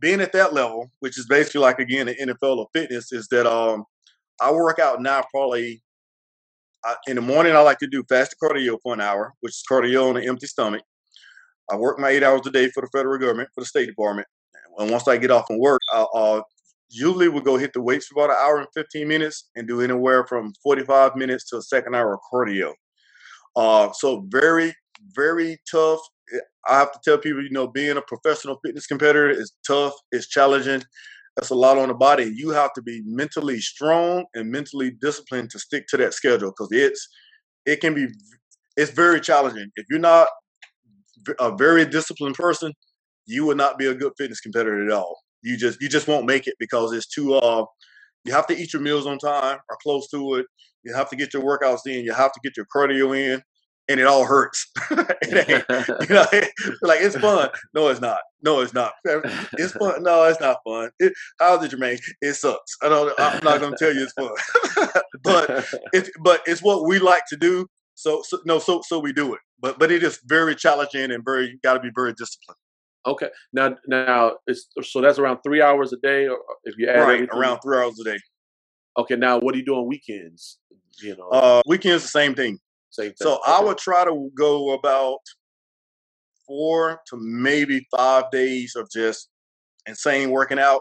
being 0.00 0.20
at 0.20 0.32
that 0.32 0.52
level, 0.52 0.90
which 1.00 1.18
is 1.18 1.26
basically 1.26 1.60
like 1.60 1.78
again 1.78 2.06
the 2.06 2.14
NFL 2.14 2.60
of 2.60 2.68
fitness, 2.72 3.12
is 3.12 3.28
that 3.30 3.46
um 3.46 3.84
I 4.40 4.52
work 4.52 4.78
out 4.78 5.00
now 5.00 5.22
probably 5.30 5.82
in 7.06 7.16
the 7.16 7.22
morning. 7.22 7.54
I 7.54 7.60
like 7.60 7.78
to 7.78 7.86
do 7.86 8.04
fasted 8.08 8.38
cardio 8.42 8.78
for 8.82 8.94
an 8.94 9.00
hour, 9.00 9.32
which 9.40 9.52
is 9.52 9.62
cardio 9.70 10.10
on 10.10 10.16
an 10.16 10.28
empty 10.28 10.46
stomach. 10.46 10.82
I 11.70 11.76
work 11.76 11.98
my 11.98 12.10
eight 12.10 12.22
hours 12.22 12.46
a 12.46 12.50
day 12.50 12.68
for 12.70 12.80
the 12.80 12.88
federal 12.88 13.18
government, 13.18 13.48
for 13.54 13.60
the 13.60 13.66
State 13.66 13.86
Department. 13.86 14.28
And 14.78 14.90
once 14.90 15.08
I 15.08 15.16
get 15.16 15.30
off 15.30 15.46
from 15.46 15.58
work, 15.58 15.80
I 15.92 16.06
uh, 16.14 16.42
usually 16.90 17.28
will 17.28 17.40
go 17.40 17.56
hit 17.56 17.72
the 17.72 17.80
weights 17.80 18.06
for 18.06 18.22
about 18.22 18.36
an 18.36 18.36
hour 18.40 18.58
and 18.58 18.68
15 18.74 19.08
minutes 19.08 19.50
and 19.56 19.66
do 19.66 19.80
anywhere 19.80 20.26
from 20.26 20.52
45 20.62 21.16
minutes 21.16 21.48
to 21.50 21.56
a 21.56 21.62
second 21.62 21.94
hour 21.94 22.14
of 22.14 22.20
cardio. 22.32 22.72
Uh, 23.56 23.90
so 23.92 24.26
very, 24.28 24.74
very 25.14 25.58
tough 25.70 26.00
I 26.68 26.78
have 26.78 26.92
to 26.92 26.98
tell 27.04 27.18
people, 27.18 27.42
you 27.42 27.50
know, 27.50 27.68
being 27.68 27.96
a 27.96 28.02
professional 28.02 28.58
fitness 28.64 28.86
competitor 28.86 29.30
is 29.30 29.52
tough, 29.66 29.94
it's 30.10 30.28
challenging. 30.28 30.82
That's 31.36 31.50
a 31.50 31.54
lot 31.54 31.78
on 31.78 31.88
the 31.88 31.94
body. 31.94 32.32
You 32.34 32.50
have 32.50 32.72
to 32.74 32.82
be 32.82 33.02
mentally 33.04 33.60
strong 33.60 34.24
and 34.34 34.50
mentally 34.50 34.92
disciplined 35.00 35.50
to 35.50 35.58
stick 35.58 35.86
to 35.88 35.96
that 35.98 36.14
schedule 36.14 36.50
because 36.50 36.72
it's 36.72 37.08
it 37.66 37.80
can 37.80 37.94
be 37.94 38.08
it's 38.76 38.90
very 38.90 39.20
challenging. 39.20 39.70
If 39.76 39.86
you're 39.90 39.98
not 39.98 40.28
a 41.38 41.54
very 41.54 41.84
disciplined 41.84 42.34
person, 42.34 42.72
you 43.26 43.44
will 43.44 43.56
not 43.56 43.78
be 43.78 43.86
a 43.86 43.94
good 43.94 44.12
fitness 44.16 44.40
competitor 44.40 44.84
at 44.84 44.92
all. 44.92 45.20
You 45.42 45.56
just 45.56 45.80
you 45.80 45.88
just 45.88 46.08
won't 46.08 46.26
make 46.26 46.46
it 46.46 46.54
because 46.58 46.92
it's 46.92 47.06
too 47.06 47.34
uh 47.34 47.64
you 48.24 48.32
have 48.32 48.46
to 48.48 48.56
eat 48.56 48.72
your 48.72 48.82
meals 48.82 49.06
on 49.06 49.18
time 49.18 49.58
or 49.68 49.78
close 49.82 50.08
to 50.10 50.34
it. 50.36 50.46
You 50.82 50.94
have 50.94 51.08
to 51.10 51.16
get 51.16 51.32
your 51.32 51.42
workouts 51.42 51.86
in. 51.86 52.04
You 52.04 52.12
have 52.12 52.32
to 52.32 52.40
get 52.42 52.56
your 52.56 52.66
cardio 52.74 53.16
in 53.16 53.42
and 53.88 54.00
it 54.00 54.06
all 54.06 54.24
hurts. 54.24 54.66
it 54.90 55.64
you 56.08 56.14
know, 56.14 56.26
like 56.82 57.00
it's 57.00 57.16
fun. 57.16 57.50
No, 57.74 57.88
it's 57.88 58.00
not. 58.00 58.20
No, 58.42 58.60
it's 58.60 58.74
not. 58.74 58.92
It's 59.04 59.72
fun. 59.72 60.02
No, 60.02 60.24
it's 60.24 60.40
not 60.40 60.58
fun. 60.64 60.90
It, 60.98 61.12
how's 61.38 61.64
it, 61.64 61.70
Jermaine? 61.70 62.00
It 62.20 62.34
sucks. 62.34 62.76
I 62.82 62.88
don't. 62.88 63.12
I'm 63.18 63.42
not 63.44 63.60
going 63.60 63.72
to 63.72 63.78
tell 63.78 63.94
you 63.94 64.04
it's 64.04 64.12
fun, 64.12 64.92
but 65.22 65.66
it's 65.92 66.10
but 66.22 66.42
it's 66.46 66.62
what 66.62 66.86
we 66.86 66.98
like 66.98 67.22
to 67.28 67.36
do. 67.36 67.66
So, 67.94 68.22
so 68.22 68.38
no, 68.44 68.58
so 68.58 68.82
so 68.86 68.98
we 68.98 69.12
do 69.12 69.34
it. 69.34 69.40
But 69.60 69.78
but 69.78 69.90
it 69.90 70.02
is 70.02 70.20
very 70.26 70.54
challenging 70.54 71.10
and 71.10 71.24
very 71.24 71.58
got 71.62 71.74
to 71.74 71.80
be 71.80 71.90
very 71.94 72.12
disciplined. 72.12 72.58
Okay. 73.06 73.28
Now 73.52 73.76
now 73.86 74.32
it's 74.46 74.68
so 74.82 75.00
that's 75.00 75.18
around 75.18 75.38
three 75.42 75.62
hours 75.62 75.92
a 75.92 75.96
day, 75.96 76.26
or 76.26 76.38
if 76.64 76.76
you 76.76 76.88
add 76.88 77.00
right, 77.00 77.14
everything? 77.14 77.38
around 77.38 77.60
three 77.60 77.78
hours 77.78 77.98
a 78.00 78.04
day. 78.04 78.18
Okay. 78.98 79.16
Now 79.16 79.38
what 79.38 79.52
do 79.52 79.58
you 79.58 79.64
do 79.64 79.74
on 79.74 79.86
weekends? 79.86 80.58
You 81.02 81.16
know, 81.16 81.28
uh, 81.28 81.62
weekends 81.66 82.02
the 82.02 82.08
same 82.08 82.34
thing. 82.34 82.58
Same 82.90 83.08
thing. 83.08 83.16
So 83.20 83.38
I 83.46 83.62
would 83.62 83.78
try 83.78 84.04
to 84.04 84.30
go 84.36 84.72
about 84.72 85.18
four 86.46 87.00
to 87.08 87.16
maybe 87.18 87.86
five 87.94 88.30
days 88.30 88.74
of 88.76 88.88
just 88.90 89.28
insane 89.86 90.30
working 90.30 90.58
out 90.58 90.80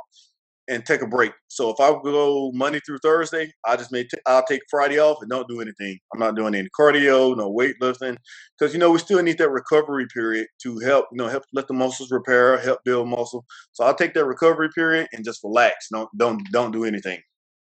and 0.67 0.85
take 0.85 1.01
a 1.01 1.07
break. 1.07 1.31
So 1.47 1.69
if 1.69 1.79
I 1.79 1.91
go 2.03 2.51
Monday 2.53 2.79
through 2.85 2.99
Thursday, 2.99 3.51
I 3.65 3.75
just 3.75 3.91
may 3.91 4.03
t- 4.03 4.17
I'll 4.25 4.45
take 4.45 4.61
Friday 4.69 4.99
off 4.99 5.17
and 5.21 5.29
don't 5.29 5.47
do 5.47 5.61
anything. 5.61 5.97
I'm 6.13 6.19
not 6.19 6.35
doing 6.35 6.55
any 6.55 6.69
cardio, 6.77 7.35
no 7.37 7.51
weightlifting, 7.51 8.17
because 8.57 8.73
you 8.73 8.79
know 8.79 8.91
we 8.91 8.99
still 8.99 9.21
need 9.21 9.37
that 9.37 9.49
recovery 9.49 10.07
period 10.13 10.47
to 10.63 10.79
help 10.79 11.07
you 11.11 11.17
know 11.17 11.27
help 11.27 11.43
let 11.53 11.67
the 11.67 11.73
muscles 11.73 12.11
repair, 12.11 12.57
help 12.57 12.79
build 12.83 13.07
muscle. 13.07 13.45
So 13.73 13.83
I'll 13.83 13.95
take 13.95 14.13
that 14.15 14.25
recovery 14.25 14.69
period 14.73 15.07
and 15.13 15.23
just 15.23 15.43
relax. 15.43 15.87
Don't 15.91 16.09
don't 16.17 16.41
don't 16.51 16.71
do 16.71 16.83
anything. 16.83 17.21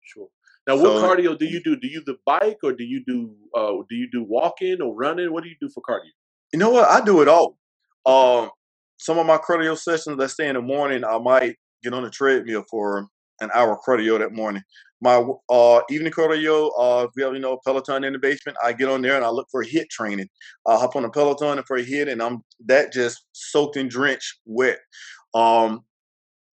Sure. 0.04 0.28
Now, 0.68 0.76
what 0.76 1.00
so, 1.00 1.04
cardio 1.04 1.38
do 1.38 1.46
you 1.46 1.62
do? 1.64 1.76
Do 1.76 1.88
you 1.88 2.04
the 2.06 2.18
bike 2.26 2.60
or 2.64 2.74
do 2.74 2.84
you 2.84 3.04
do 3.06 3.36
uh, 3.56 3.84
do 3.90 3.96
you 3.96 4.08
do 4.12 4.24
walking 4.24 4.82
or 4.82 4.96
running? 4.96 5.32
What 5.32 5.44
do 5.44 5.50
you 5.50 5.56
do 5.60 5.70
for 5.70 5.82
cardio? 5.82 6.12
You 6.54 6.60
know 6.60 6.72
what? 6.72 6.88
I 6.90 7.04
do 7.04 7.22
it 7.22 7.28
all. 7.28 7.58
Um, 8.06 8.50
some 8.98 9.18
of 9.18 9.26
my 9.26 9.38
cardio 9.38 9.78
sessions, 9.78 10.18
let's 10.18 10.36
say 10.36 10.48
in 10.48 10.56
the 10.56 10.62
morning, 10.62 11.04
I 11.04 11.18
might 11.20 11.56
get 11.84 11.94
on 11.94 12.04
the 12.04 12.10
treadmill 12.10 12.64
for 12.70 13.08
an 13.42 13.50
hour 13.54 13.80
cardio 13.86 14.20
that 14.20 14.34
morning. 14.34 14.62
My 15.02 15.24
uh, 15.50 15.82
evening 15.90 16.12
cardio, 16.12 16.72
uh, 16.78 17.08
we 17.16 17.24
have 17.24 17.34
you 17.34 17.40
know 17.40 17.60
Peloton 17.66 18.04
in 18.04 18.14
the 18.14 18.20
basement. 18.20 18.58
I 18.64 18.74
get 18.74 18.90
on 18.90 19.02
there 19.02 19.16
and 19.16 19.24
I 19.24 19.30
look 19.30 19.48
for 19.50 19.64
HIIT 19.64 19.90
training. 19.90 20.28
I 20.68 20.76
hop 20.76 20.96
on 20.96 21.04
the 21.04 21.10
Peloton 21.10 21.58
and 21.58 21.66
for 21.66 21.78
a 21.78 21.84
HIIT, 21.84 22.12
and 22.12 22.22
I'm 22.22 22.44
that 22.66 22.92
just 22.92 23.26
soaked 23.32 23.78
and 23.78 23.90
drenched 23.90 24.40
wet. 24.46 24.80
Um, 25.34 25.86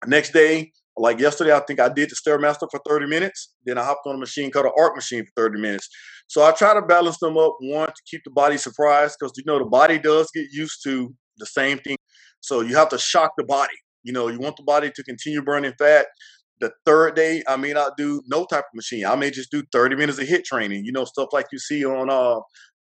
next 0.07 0.33
day, 0.33 0.73
like 0.97 1.19
yesterday, 1.19 1.53
I 1.53 1.61
think 1.61 1.81
I 1.81 1.89
did 1.89 2.11
the 2.11 2.17
Stairmaster 2.17 2.69
for 2.71 2.81
30 2.89 3.07
minutes. 3.07 3.55
Then 3.65 3.79
I 3.79 3.85
hopped 3.85 4.07
on 4.07 4.15
a 4.15 4.19
machine 4.19 4.51
called 4.51 4.67
an 4.67 4.73
Arc 4.79 4.95
machine 4.95 5.25
for 5.25 5.49
30 5.49 5.61
minutes. 5.61 5.89
So 6.29 6.45
I 6.45 6.53
try 6.53 6.75
to 6.75 6.83
balance 6.83 7.19
them 7.19 7.37
up, 7.37 7.57
one, 7.61 7.89
to 7.89 8.03
keep 8.09 8.23
the 8.25 8.31
body 8.31 8.57
surprised, 8.57 9.17
because 9.19 9.33
you 9.37 9.45
know 9.47 9.59
the 9.59 9.67
body 9.67 9.99
does 9.99 10.31
get 10.33 10.47
used 10.53 10.83
to 10.85 11.15
the 11.39 11.47
same 11.47 11.79
thing. 11.79 11.97
So 12.41 12.61
you 12.61 12.77
have 12.77 12.89
to 12.91 12.99
shock 12.99 13.33
the 13.37 13.45
body. 13.45 13.75
You 14.07 14.13
know, 14.13 14.29
you 14.29 14.39
want 14.39 14.57
the 14.57 14.63
body 14.63 14.91
to 14.95 15.03
continue 15.03 15.43
burning 15.43 15.73
fat. 15.79 16.07
The 16.61 16.71
third 16.87 17.17
day, 17.17 17.43
I 17.47 17.57
may 17.57 17.73
not 17.73 17.97
do 17.97 18.23
no 18.27 18.47
type 18.47 18.65
of 18.65 18.75
machine. 18.75 19.05
I 19.05 19.15
may 19.17 19.31
just 19.31 19.51
do 19.51 19.63
30 19.73 19.97
minutes 19.97 20.19
of 20.19 20.27
HIIT 20.27 20.45
training, 20.45 20.85
you 20.85 20.93
know, 20.93 21.05
stuff 21.05 21.29
like 21.33 21.47
you 21.53 21.59
see 21.59 21.85
on 21.85 22.09
uh, 22.09 22.41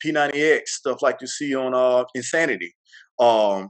P90X, 0.04 0.62
stuff 0.68 1.02
like 1.02 1.18
you 1.22 1.28
see 1.28 1.54
on 1.56 1.76
uh, 1.76 2.06
Insanity. 2.16 2.74
Um, 3.20 3.70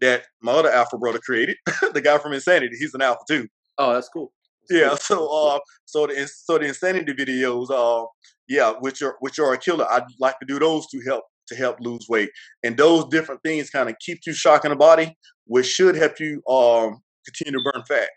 that 0.00 0.26
my 0.40 0.52
other 0.52 0.70
alpha 0.70 0.96
brother 0.96 1.18
created, 1.18 1.56
the 1.92 2.00
guy 2.00 2.18
from 2.18 2.32
Insanity, 2.32 2.76
he's 2.78 2.94
an 2.94 3.02
alpha 3.02 3.22
too. 3.28 3.48
Oh, 3.78 3.92
that's 3.92 4.08
cool. 4.08 4.32
That's 4.68 4.80
yeah. 4.80 4.88
Cool. 4.88 4.96
So, 5.00 5.48
uh, 5.48 5.58
so 5.84 6.06
the 6.06 6.26
so 6.26 6.58
the 6.58 6.66
insanity 6.66 7.12
videos, 7.12 7.70
uh, 7.70 8.06
yeah, 8.48 8.72
which 8.80 9.02
are 9.02 9.16
which 9.20 9.38
are 9.38 9.52
a 9.52 9.58
killer. 9.58 9.86
I'd 9.90 10.04
like 10.18 10.38
to 10.40 10.46
do 10.46 10.58
those 10.58 10.86
to 10.88 11.00
help 11.06 11.24
to 11.48 11.56
help 11.56 11.78
lose 11.80 12.06
weight, 12.08 12.30
and 12.62 12.76
those 12.76 13.06
different 13.08 13.42
things 13.42 13.70
kind 13.70 13.88
of 13.88 13.96
keep 14.00 14.20
you 14.26 14.32
shocking 14.32 14.70
the 14.70 14.76
body, 14.76 15.16
which 15.46 15.66
should 15.66 15.96
help 15.96 16.18
you 16.20 16.42
um 16.48 17.00
continue 17.24 17.58
to 17.58 17.70
burn 17.72 17.82
fat. 17.86 18.08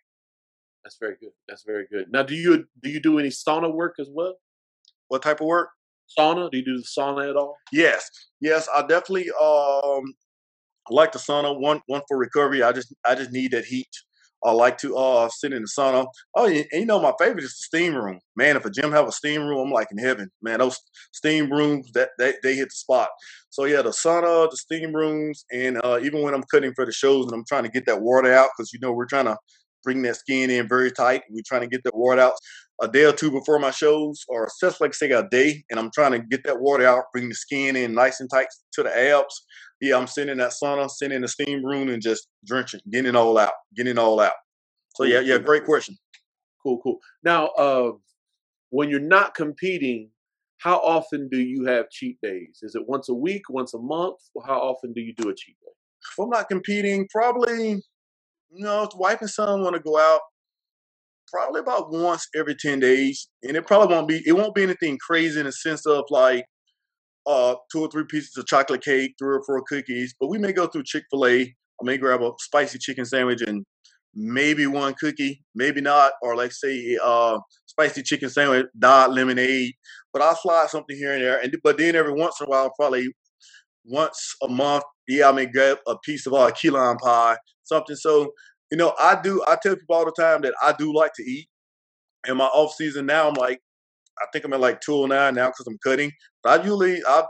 That's 0.83 0.97
very 0.99 1.15
good. 1.19 1.31
That's 1.47 1.63
very 1.65 1.85
good. 1.91 2.07
Now, 2.11 2.23
do 2.23 2.35
you 2.35 2.65
do 2.81 2.89
you 2.89 2.99
do 2.99 3.19
any 3.19 3.29
sauna 3.29 3.73
work 3.73 3.95
as 3.99 4.09
well? 4.11 4.35
What 5.09 5.21
type 5.21 5.41
of 5.41 5.47
work? 5.47 5.69
Sauna? 6.17 6.49
Do 6.49 6.57
you 6.57 6.65
do 6.65 6.77
the 6.77 6.83
sauna 6.83 7.29
at 7.29 7.35
all? 7.35 7.55
Yes, 7.71 8.09
yes. 8.41 8.67
I 8.75 8.81
definitely 8.81 9.29
um 9.41 10.13
like 10.89 11.11
the 11.11 11.19
sauna. 11.19 11.59
One 11.59 11.81
one 11.87 12.01
for 12.07 12.17
recovery. 12.17 12.63
I 12.63 12.71
just 12.71 12.93
I 13.05 13.15
just 13.15 13.31
need 13.31 13.51
that 13.51 13.65
heat. 13.65 13.89
I 14.43 14.51
like 14.51 14.77
to 14.79 14.95
uh 14.95 15.29
sit 15.29 15.53
in 15.53 15.61
the 15.61 15.67
sauna. 15.67 16.05
Oh, 16.35 16.47
and, 16.47 16.65
you 16.71 16.85
know 16.85 17.01
my 17.01 17.13
favorite 17.19 17.43
is 17.43 17.51
the 17.51 17.77
steam 17.77 17.95
room. 17.95 18.19
Man, 18.35 18.55
if 18.55 18.65
a 18.65 18.69
gym 18.69 18.91
have 18.91 19.07
a 19.07 19.11
steam 19.11 19.45
room, 19.45 19.67
I'm 19.67 19.73
like 19.73 19.87
in 19.91 19.97
heaven. 19.97 20.29
Man, 20.41 20.59
those 20.59 20.79
steam 21.11 21.51
rooms 21.51 21.91
that 21.93 22.09
they, 22.17 22.33
they 22.43 22.55
hit 22.55 22.69
the 22.69 22.75
spot. 22.75 23.09
So 23.49 23.65
yeah, 23.65 23.81
the 23.81 23.89
sauna, 23.89 24.49
the 24.49 24.57
steam 24.57 24.93
rooms, 24.93 25.45
and 25.51 25.79
uh, 25.83 25.99
even 26.01 26.21
when 26.21 26.33
I'm 26.33 26.43
cutting 26.43 26.73
for 26.75 26.85
the 26.85 26.91
shows 26.91 27.25
and 27.25 27.33
I'm 27.33 27.45
trying 27.47 27.63
to 27.63 27.69
get 27.69 27.85
that 27.87 28.01
water 28.01 28.33
out 28.33 28.49
because 28.55 28.71
you 28.73 28.79
know 28.81 28.93
we're 28.93 29.05
trying 29.05 29.25
to 29.25 29.37
bring 29.83 30.01
that 30.03 30.15
skin 30.17 30.49
in 30.49 30.67
very 30.67 30.91
tight. 30.91 31.23
We're 31.29 31.41
trying 31.47 31.61
to 31.61 31.67
get 31.67 31.83
that 31.83 31.95
water 31.95 32.21
out 32.21 32.33
a 32.81 32.87
day 32.87 33.05
or 33.05 33.13
two 33.13 33.31
before 33.31 33.59
my 33.59 33.71
shows, 33.71 34.23
or 34.29 34.49
just 34.61 34.79
like 34.79 34.93
say 34.93 35.11
a 35.11 35.27
day, 35.29 35.63
and 35.69 35.79
I'm 35.79 35.91
trying 35.93 36.13
to 36.13 36.19
get 36.19 36.43
that 36.45 36.61
water 36.61 36.85
out, 36.85 37.05
bring 37.13 37.27
the 37.27 37.35
skin 37.35 37.75
in 37.75 37.93
nice 37.93 38.19
and 38.21 38.29
tight 38.29 38.47
to 38.73 38.83
the 38.83 38.97
abs 38.97 39.45
yeah, 39.81 39.97
I'm 39.97 40.07
sitting 40.07 40.31
in 40.31 40.37
that 40.39 40.51
sauna, 40.51 40.89
sitting 40.89 41.15
in 41.15 41.21
the 41.21 41.27
steam 41.27 41.63
room, 41.65 41.89
and 41.89 42.01
just 42.01 42.27
drenching, 42.45 42.81
getting 42.91 43.09
it 43.09 43.15
all 43.15 43.37
out, 43.37 43.53
getting 43.75 43.91
it 43.91 43.97
all 43.97 44.19
out. 44.19 44.33
So 44.95 45.03
yeah, 45.03 45.19
yeah, 45.19 45.37
great 45.37 45.65
question. 45.65 45.95
Cool, 46.61 46.79
cool. 46.81 46.99
Now, 47.23 47.47
uh, 47.47 47.91
when 48.69 48.89
you're 48.89 48.99
not 48.99 49.35
competing, 49.35 50.09
how 50.57 50.77
often 50.79 51.29
do 51.29 51.39
you 51.39 51.65
have 51.65 51.89
cheat 51.89 52.17
days? 52.21 52.59
Is 52.61 52.75
it 52.75 52.87
once 52.87 53.07
a 53.07 53.13
week, 53.13 53.43
once 53.49 53.73
a 53.73 53.79
month? 53.79 54.17
How 54.45 54.59
often 54.59 54.91
do 54.91 55.01
you 55.01 55.13
do 55.13 55.29
a 55.29 55.33
cheat 55.35 55.55
day? 55.61 55.71
If 56.11 56.19
I'm 56.19 56.29
not 56.29 56.49
competing, 56.49 57.07
probably, 57.09 57.69
you 58.51 58.63
know, 58.65 58.83
if 58.83 58.89
the 58.89 58.97
wife 58.97 59.21
and 59.21 59.29
son 59.29 59.61
want 59.61 59.75
to 59.75 59.81
go 59.81 59.97
out, 59.97 60.19
probably 61.31 61.61
about 61.61 61.91
once 61.91 62.27
every 62.35 62.55
10 62.55 62.79
days. 62.79 63.29
And 63.43 63.55
it 63.55 63.67
probably 63.67 63.95
won't 63.95 64.07
be, 64.07 64.21
it 64.25 64.33
won't 64.33 64.55
be 64.55 64.63
anything 64.63 64.97
crazy 64.97 65.39
in 65.39 65.45
the 65.45 65.51
sense 65.51 65.85
of 65.85 66.05
like, 66.09 66.45
uh, 67.25 67.55
two 67.71 67.81
or 67.81 67.89
three 67.89 68.05
pieces 68.05 68.35
of 68.37 68.45
chocolate 68.47 68.83
cake, 68.83 69.15
three 69.19 69.35
or 69.35 69.43
four 69.45 69.61
cookies. 69.67 70.13
But 70.19 70.27
we 70.27 70.37
may 70.37 70.51
go 70.51 70.67
through 70.67 70.83
Chick 70.83 71.03
Fil 71.09 71.25
A. 71.25 71.41
I 71.41 71.83
may 71.83 71.97
grab 71.97 72.21
a 72.21 72.31
spicy 72.39 72.79
chicken 72.79 73.05
sandwich 73.05 73.41
and 73.41 73.65
maybe 74.13 74.67
one 74.67 74.93
cookie, 74.99 75.41
maybe 75.55 75.81
not, 75.81 76.13
or 76.21 76.35
like 76.35 76.51
say 76.51 76.97
uh, 77.01 77.39
spicy 77.65 78.03
chicken 78.03 78.29
sandwich, 78.29 78.65
dot 78.77 79.13
lemonade. 79.13 79.73
But 80.11 80.21
I'll 80.21 80.35
slide 80.35 80.69
something 80.69 80.95
here 80.95 81.13
and 81.13 81.23
there. 81.23 81.39
And 81.41 81.55
but 81.63 81.77
then 81.77 81.95
every 81.95 82.13
once 82.13 82.39
in 82.39 82.47
a 82.47 82.49
while, 82.49 82.71
probably 82.77 83.07
once 83.85 84.35
a 84.43 84.47
month, 84.47 84.83
yeah, 85.07 85.29
I 85.29 85.31
may 85.31 85.45
grab 85.45 85.77
a 85.87 85.97
piece 85.99 86.25
of 86.25 86.33
uh, 86.33 86.51
key 86.51 86.69
lime 86.69 86.97
pie, 86.97 87.37
something. 87.63 87.95
So 87.95 88.33
you 88.71 88.77
know, 88.77 88.93
I 88.99 89.19
do. 89.21 89.43
I 89.47 89.57
tell 89.61 89.75
people 89.75 89.95
all 89.95 90.05
the 90.05 90.11
time 90.11 90.41
that 90.41 90.53
I 90.61 90.73
do 90.77 90.93
like 90.93 91.13
to 91.15 91.23
eat. 91.23 91.47
In 92.27 92.37
my 92.37 92.45
off 92.45 92.73
season 92.73 93.05
now, 93.05 93.29
I'm 93.29 93.33
like, 93.35 93.61
I 94.21 94.25
think 94.31 94.45
I'm 94.45 94.53
at 94.53 94.59
like 94.59 94.81
209 94.81 95.35
now 95.35 95.47
because 95.47 95.67
I'm 95.67 95.77
cutting. 95.83 96.11
But 96.43 96.59
I 96.59 96.63
usually, 96.63 97.01
I, 97.05 97.23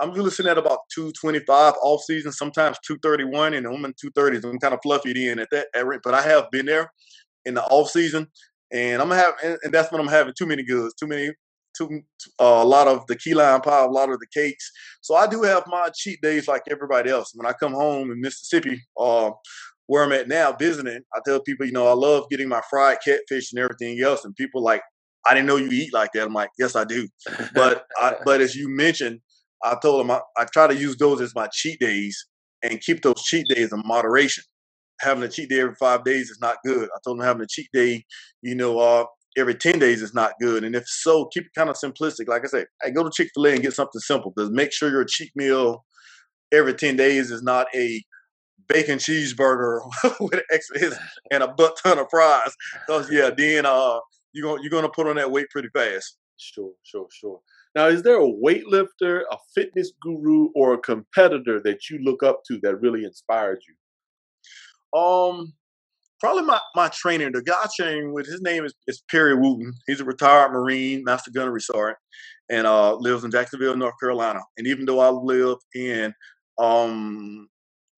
I'm 0.00 0.10
usually 0.10 0.30
sitting 0.30 0.50
at 0.50 0.58
about 0.58 0.80
225 0.94 1.74
off 1.82 2.02
season, 2.02 2.32
sometimes 2.32 2.78
231, 2.86 3.54
and 3.54 3.66
I'm 3.66 3.84
in 3.84 3.92
230s. 3.92 4.44
I'm 4.44 4.58
kind 4.58 4.74
of 4.74 4.80
fluffy 4.82 5.28
in 5.28 5.38
at 5.38 5.48
that 5.50 5.66
rate. 5.84 6.00
But 6.02 6.14
I 6.14 6.22
have 6.22 6.50
been 6.50 6.66
there 6.66 6.90
in 7.44 7.54
the 7.54 7.64
off 7.64 7.90
season, 7.90 8.28
and 8.72 9.02
I'm 9.02 9.10
having, 9.10 9.34
and, 9.44 9.58
and 9.62 9.74
that's 9.74 9.90
when 9.92 10.00
I'm 10.00 10.08
having 10.08 10.34
too 10.36 10.46
many 10.46 10.62
goods, 10.62 10.94
too 10.94 11.06
many, 11.06 11.32
too 11.76 12.02
uh, 12.40 12.60
a 12.62 12.64
lot 12.64 12.88
of 12.88 13.06
the 13.06 13.16
key 13.16 13.34
lime 13.34 13.60
pie, 13.60 13.84
a 13.84 13.88
lot 13.88 14.10
of 14.10 14.18
the 14.18 14.26
cakes. 14.32 14.70
So 15.00 15.14
I 15.14 15.26
do 15.26 15.42
have 15.42 15.64
my 15.66 15.90
cheat 15.94 16.20
days 16.20 16.48
like 16.48 16.62
everybody 16.70 17.10
else. 17.10 17.32
When 17.34 17.46
I 17.46 17.52
come 17.52 17.72
home 17.72 18.10
in 18.10 18.20
Mississippi, 18.20 18.82
uh, 18.98 19.30
where 19.86 20.04
I'm 20.04 20.12
at 20.12 20.28
now 20.28 20.52
visiting, 20.52 21.00
I 21.14 21.20
tell 21.26 21.40
people, 21.40 21.66
you 21.66 21.72
know, 21.72 21.86
I 21.86 21.92
love 21.92 22.24
getting 22.30 22.48
my 22.48 22.62
fried 22.70 22.98
catfish 23.04 23.52
and 23.52 23.60
everything 23.60 24.00
else. 24.00 24.24
And 24.24 24.34
people 24.36 24.62
like, 24.62 24.82
I 25.24 25.34
didn't 25.34 25.46
know 25.46 25.56
you 25.56 25.70
eat 25.70 25.92
like 25.92 26.10
that. 26.14 26.24
I'm 26.24 26.34
like, 26.34 26.50
yes, 26.58 26.76
I 26.76 26.84
do. 26.84 27.08
But 27.54 27.84
I, 28.00 28.16
but 28.24 28.40
as 28.40 28.54
you 28.54 28.68
mentioned, 28.68 29.20
I 29.62 29.76
told 29.80 30.00
him 30.00 30.10
I, 30.10 30.20
I 30.36 30.44
try 30.44 30.66
to 30.66 30.74
use 30.74 30.96
those 30.96 31.20
as 31.20 31.34
my 31.34 31.48
cheat 31.52 31.78
days 31.80 32.26
and 32.62 32.80
keep 32.80 33.02
those 33.02 33.22
cheat 33.22 33.46
days 33.48 33.72
in 33.72 33.82
moderation. 33.84 34.44
Having 35.00 35.24
a 35.24 35.28
cheat 35.28 35.48
day 35.48 35.60
every 35.60 35.74
five 35.74 36.04
days 36.04 36.30
is 36.30 36.38
not 36.40 36.56
good. 36.64 36.84
I 36.84 36.98
told 37.04 37.18
him 37.18 37.24
having 37.24 37.42
a 37.42 37.46
cheat 37.48 37.68
day, 37.72 38.04
you 38.42 38.54
know, 38.54 38.78
uh, 38.78 39.04
every 39.36 39.54
10 39.54 39.78
days 39.78 40.02
is 40.02 40.14
not 40.14 40.32
good. 40.40 40.64
And 40.64 40.74
if 40.76 40.84
so, 40.86 41.26
keep 41.26 41.44
it 41.44 41.54
kind 41.56 41.70
of 41.70 41.76
simplistic. 41.76 42.28
Like 42.28 42.42
I 42.44 42.48
said, 42.48 42.66
hey, 42.82 42.90
go 42.90 43.02
to 43.02 43.10
Chick 43.12 43.30
fil 43.34 43.46
A 43.46 43.52
and 43.52 43.62
get 43.62 43.72
something 43.72 44.00
simple. 44.00 44.32
Because 44.34 44.50
make 44.50 44.72
sure 44.72 44.90
your 44.90 45.04
cheat 45.04 45.32
meal 45.34 45.84
every 46.52 46.74
10 46.74 46.96
days 46.96 47.30
is 47.30 47.42
not 47.42 47.66
a 47.74 48.02
bacon 48.68 48.98
cheeseburger 48.98 49.80
with 50.20 50.42
extra 50.52 50.92
and 51.30 51.42
a 51.42 51.48
butt 51.48 51.78
ton 51.82 51.98
of 51.98 52.06
fries. 52.10 52.54
Because 52.86 53.10
yeah, 53.10 53.30
then 53.36 53.66
uh 53.66 53.98
you're 54.32 54.48
gonna 54.48 54.62
you're 54.62 54.70
gonna 54.70 54.88
put 54.88 55.06
on 55.06 55.16
that 55.16 55.30
weight 55.30 55.50
pretty 55.50 55.68
fast. 55.74 56.18
Sure, 56.38 56.72
sure, 56.82 57.06
sure. 57.12 57.40
Now, 57.74 57.86
is 57.86 58.02
there 58.02 58.20
a 58.20 58.26
weightlifter, 58.26 59.22
a 59.30 59.36
fitness 59.54 59.92
guru, 60.02 60.48
or 60.54 60.74
a 60.74 60.78
competitor 60.78 61.60
that 61.64 61.88
you 61.88 62.00
look 62.02 62.22
up 62.22 62.42
to 62.48 62.58
that 62.62 62.80
really 62.80 63.04
inspired 63.04 63.60
you? 63.66 64.98
Um, 64.98 65.54
probably 66.20 66.42
my, 66.42 66.60
my 66.74 66.88
trainer, 66.88 67.30
the 67.30 67.42
guy 67.42 67.54
I 67.54 67.68
train 67.74 68.12
with, 68.12 68.26
his 68.26 68.42
name 68.42 68.66
is, 68.66 68.74
is 68.88 69.02
Perry 69.10 69.34
Wooten. 69.34 69.72
He's 69.86 70.00
a 70.00 70.04
retired 70.04 70.52
Marine, 70.52 71.02
Master 71.04 71.30
Gunnery 71.30 71.62
Sergeant, 71.62 71.96
and 72.50 72.66
uh, 72.66 72.94
lives 72.96 73.24
in 73.24 73.30
Jacksonville, 73.30 73.76
North 73.76 73.94
Carolina. 73.98 74.40
And 74.58 74.66
even 74.66 74.84
though 74.84 75.00
I 75.00 75.08
live 75.08 75.56
in 75.74 76.12
um, 76.58 77.48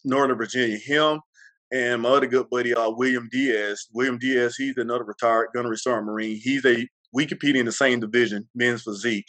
Northern 0.05 0.37
Virginia. 0.37 0.79
Him 0.79 1.21
and 1.75 2.03
my 2.03 2.11
other 2.11 2.29
good 2.29 2.49
buddy, 2.51 2.73
uh, 2.73 2.89
William 2.91 3.29
Diaz. 3.33 3.89
William 3.93 4.17
Diaz, 4.17 4.55
he's 4.57 4.77
another 4.77 5.03
retired 5.03 5.49
gunnery 5.53 5.77
sergeant 5.77 6.07
marine. 6.07 6.41
He's 6.41 6.65
a 6.65 6.87
we 7.13 7.27
compete 7.27 7.57
in 7.57 7.67
the 7.67 7.73
same 7.73 7.99
division, 7.99 8.49
men's 8.55 8.83
physique. 8.83 9.27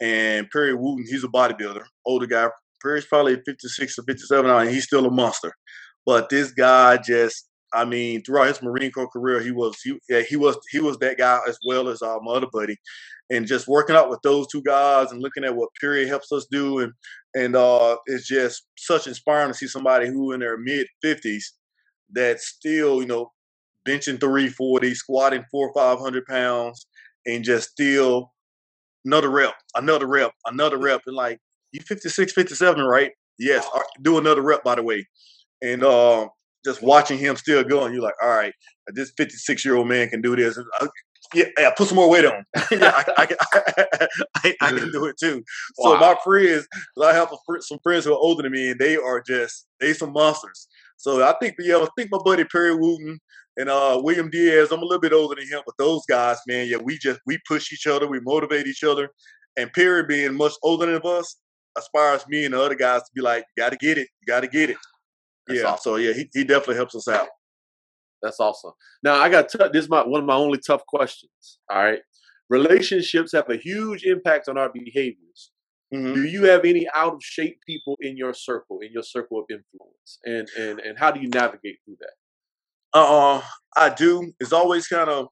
And 0.00 0.50
Perry 0.50 0.74
Wooten, 0.74 1.04
he's 1.08 1.24
a 1.24 1.28
bodybuilder, 1.28 1.84
older 2.04 2.26
guy. 2.26 2.48
Perry's 2.82 3.06
probably 3.06 3.40
56 3.44 3.98
or 3.98 4.02
57 4.02 4.46
now, 4.46 4.58
and 4.58 4.70
he's 4.70 4.84
still 4.84 5.06
a 5.06 5.10
monster. 5.10 5.52
But 6.04 6.28
this 6.28 6.52
guy 6.52 6.96
just, 6.96 7.48
I 7.72 7.84
mean, 7.84 8.22
throughout 8.22 8.48
his 8.48 8.62
Marine 8.62 8.90
Corps 8.90 9.08
career, 9.08 9.40
he 9.40 9.52
was 9.52 9.80
he, 9.82 9.98
yeah, 10.08 10.22
he 10.22 10.36
was 10.36 10.56
he 10.72 10.80
was 10.80 10.98
that 10.98 11.18
guy 11.18 11.38
as 11.48 11.58
well 11.64 11.88
as 11.88 12.02
uh, 12.02 12.18
my 12.22 12.32
other 12.32 12.48
buddy. 12.52 12.76
And 13.30 13.46
just 13.46 13.68
working 13.68 13.94
out 13.94 14.10
with 14.10 14.20
those 14.22 14.46
two 14.48 14.62
guys 14.62 15.12
and 15.12 15.20
looking 15.20 15.44
at 15.44 15.54
what 15.54 15.68
Perry 15.80 16.08
helps 16.08 16.32
us 16.32 16.46
do, 16.50 16.80
and 16.80 16.92
and 17.34 17.54
uh, 17.54 17.96
it's 18.06 18.26
just 18.26 18.66
such 18.76 19.06
inspiring 19.06 19.52
to 19.52 19.54
see 19.54 19.68
somebody 19.68 20.08
who 20.08 20.32
in 20.32 20.40
their 20.40 20.56
mid 20.56 20.86
50s 21.04 21.42
that's 22.10 22.46
still, 22.46 23.00
you 23.00 23.08
know, 23.08 23.32
benching 23.86 24.20
340, 24.20 24.94
squatting 24.94 25.44
four, 25.50 25.72
500 25.74 26.26
pounds, 26.26 26.86
and 27.26 27.44
just 27.44 27.70
still 27.70 28.32
another 29.04 29.30
rep, 29.30 29.54
another 29.74 30.06
rep, 30.06 30.32
another 30.46 30.78
rep. 30.78 31.02
And 31.06 31.16
like, 31.16 31.38
you 31.72 31.80
56, 31.80 32.32
57, 32.32 32.84
right? 32.84 33.12
Yes. 33.38 33.66
Uh, 33.74 33.80
do 34.02 34.18
another 34.18 34.42
rep, 34.42 34.64
by 34.64 34.74
the 34.74 34.82
way. 34.82 35.06
And 35.62 35.82
uh, 35.84 36.28
just 36.64 36.82
watching 36.82 37.18
him 37.18 37.36
still 37.36 37.64
going, 37.64 37.92
you're 37.92 38.02
like, 38.02 38.14
all 38.22 38.30
right, 38.30 38.52
this 38.88 39.12
56 39.16 39.64
year 39.64 39.76
old 39.76 39.88
man 39.88 40.08
can 40.08 40.20
do 40.20 40.36
this. 40.36 40.58
I, 40.80 40.88
yeah, 41.34 41.44
yeah, 41.58 41.70
put 41.76 41.88
some 41.88 41.96
more 41.96 42.08
weight 42.08 42.24
on. 42.24 42.44
yeah, 42.70 42.92
I, 42.94 43.04
I, 43.18 44.08
I, 44.36 44.54
I, 44.62 44.70
can 44.70 44.90
do 44.90 45.04
it 45.06 45.16
too. 45.20 45.42
Wow. 45.76 45.92
So 45.92 46.00
my 46.00 46.16
friends, 46.24 46.66
I 47.02 47.12
have 47.12 47.30
some 47.60 47.78
friends 47.82 48.06
who 48.06 48.12
are 48.12 48.18
older 48.18 48.42
than 48.42 48.52
me, 48.52 48.70
and 48.70 48.80
they 48.80 48.96
are 48.96 49.20
just 49.20 49.66
they 49.78 49.92
some 49.92 50.12
monsters. 50.12 50.68
So 51.08 51.24
I 51.26 51.34
think, 51.40 51.54
yeah, 51.58 51.78
I 51.78 51.88
think 51.96 52.10
my 52.12 52.18
buddy 52.22 52.44
Perry 52.44 52.74
Wooten 52.74 53.18
and 53.56 53.70
uh, 53.70 53.98
William 54.04 54.28
Diaz. 54.28 54.68
I'm 54.70 54.80
a 54.80 54.84
little 54.84 55.00
bit 55.00 55.14
older 55.14 55.36
than 55.36 55.48
him, 55.48 55.62
but 55.64 55.74
those 55.78 56.02
guys, 56.06 56.36
man, 56.46 56.68
yeah, 56.68 56.76
we 56.76 56.98
just 56.98 57.18
we 57.26 57.38
push 57.48 57.72
each 57.72 57.86
other, 57.86 58.06
we 58.06 58.20
motivate 58.20 58.66
each 58.66 58.84
other, 58.84 59.08
and 59.56 59.72
Perry 59.72 60.04
being 60.04 60.34
much 60.34 60.52
older 60.62 60.84
than 60.84 61.00
us 61.02 61.36
aspires 61.78 62.26
me 62.28 62.44
and 62.44 62.52
the 62.52 62.62
other 62.62 62.74
guys 62.74 63.00
to 63.00 63.10
be 63.14 63.22
like, 63.22 63.42
you 63.56 63.62
got 63.62 63.70
to 63.70 63.78
get 63.78 63.96
it, 63.96 64.08
you 64.20 64.26
got 64.26 64.40
to 64.40 64.48
get 64.48 64.68
it. 64.68 64.76
That's 65.46 65.60
yeah. 65.60 65.66
Awesome. 65.66 65.92
So 65.92 65.96
yeah, 65.96 66.12
he, 66.12 66.28
he 66.34 66.44
definitely 66.44 66.76
helps 66.76 66.94
us 66.94 67.08
out. 67.08 67.28
That's 68.20 68.38
awesome. 68.38 68.72
Now 69.02 69.14
I 69.14 69.30
got 69.30 69.48
t- 69.48 69.58
this 69.72 69.84
is 69.84 69.88
my 69.88 70.06
one 70.06 70.20
of 70.20 70.26
my 70.26 70.34
only 70.34 70.58
tough 70.58 70.84
questions. 70.86 71.58
All 71.70 71.82
right, 71.82 72.00
relationships 72.50 73.32
have 73.32 73.48
a 73.48 73.56
huge 73.56 74.04
impact 74.04 74.50
on 74.50 74.58
our 74.58 74.70
behaviors. 74.70 75.52
Mm-hmm. 75.94 76.14
Do 76.14 76.24
you 76.24 76.44
have 76.44 76.64
any 76.64 76.86
out 76.94 77.14
of 77.14 77.22
shape 77.22 77.60
people 77.66 77.96
in 78.00 78.16
your 78.16 78.34
circle, 78.34 78.80
in 78.80 78.92
your 78.92 79.02
circle 79.02 79.38
of 79.38 79.46
influence, 79.50 80.18
and 80.24 80.48
and 80.58 80.80
and 80.80 80.98
how 80.98 81.10
do 81.10 81.20
you 81.20 81.28
navigate 81.28 81.78
through 81.84 81.96
that? 82.00 82.98
Uh, 82.98 83.40
I 83.76 83.90
do. 83.90 84.32
It's 84.38 84.52
always 84.52 84.86
kind 84.86 85.08
of 85.08 85.28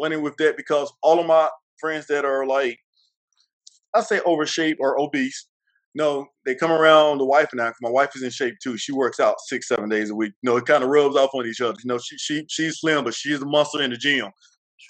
funny 0.00 0.16
with 0.16 0.36
that 0.38 0.56
because 0.56 0.92
all 1.02 1.20
of 1.20 1.26
my 1.26 1.48
friends 1.78 2.06
that 2.08 2.24
are 2.24 2.46
like, 2.46 2.78
I 3.94 4.00
say 4.00 4.20
overshape 4.20 4.76
or 4.80 5.00
obese, 5.00 5.46
no, 5.94 6.26
they 6.44 6.54
come 6.54 6.72
around 6.72 7.18
the 7.18 7.24
wife 7.24 7.48
and 7.52 7.60
I. 7.60 7.72
My 7.80 7.90
wife 7.90 8.14
is 8.16 8.22
in 8.22 8.30
shape 8.30 8.56
too. 8.62 8.76
She 8.76 8.92
works 8.92 9.18
out 9.18 9.36
six, 9.46 9.68
seven 9.68 9.88
days 9.88 10.10
a 10.10 10.14
week. 10.14 10.32
You 10.42 10.50
know, 10.50 10.56
it 10.56 10.66
kind 10.66 10.84
of 10.84 10.90
rubs 10.90 11.16
off 11.16 11.30
on 11.32 11.46
each 11.46 11.60
other. 11.60 11.78
You 11.82 11.88
know, 11.88 11.98
she 11.98 12.18
she 12.18 12.44
she's 12.48 12.80
slim, 12.80 13.04
but 13.04 13.14
she's 13.14 13.40
a 13.40 13.46
muscle 13.46 13.80
in 13.80 13.90
the 13.90 13.96
gym, 13.96 14.30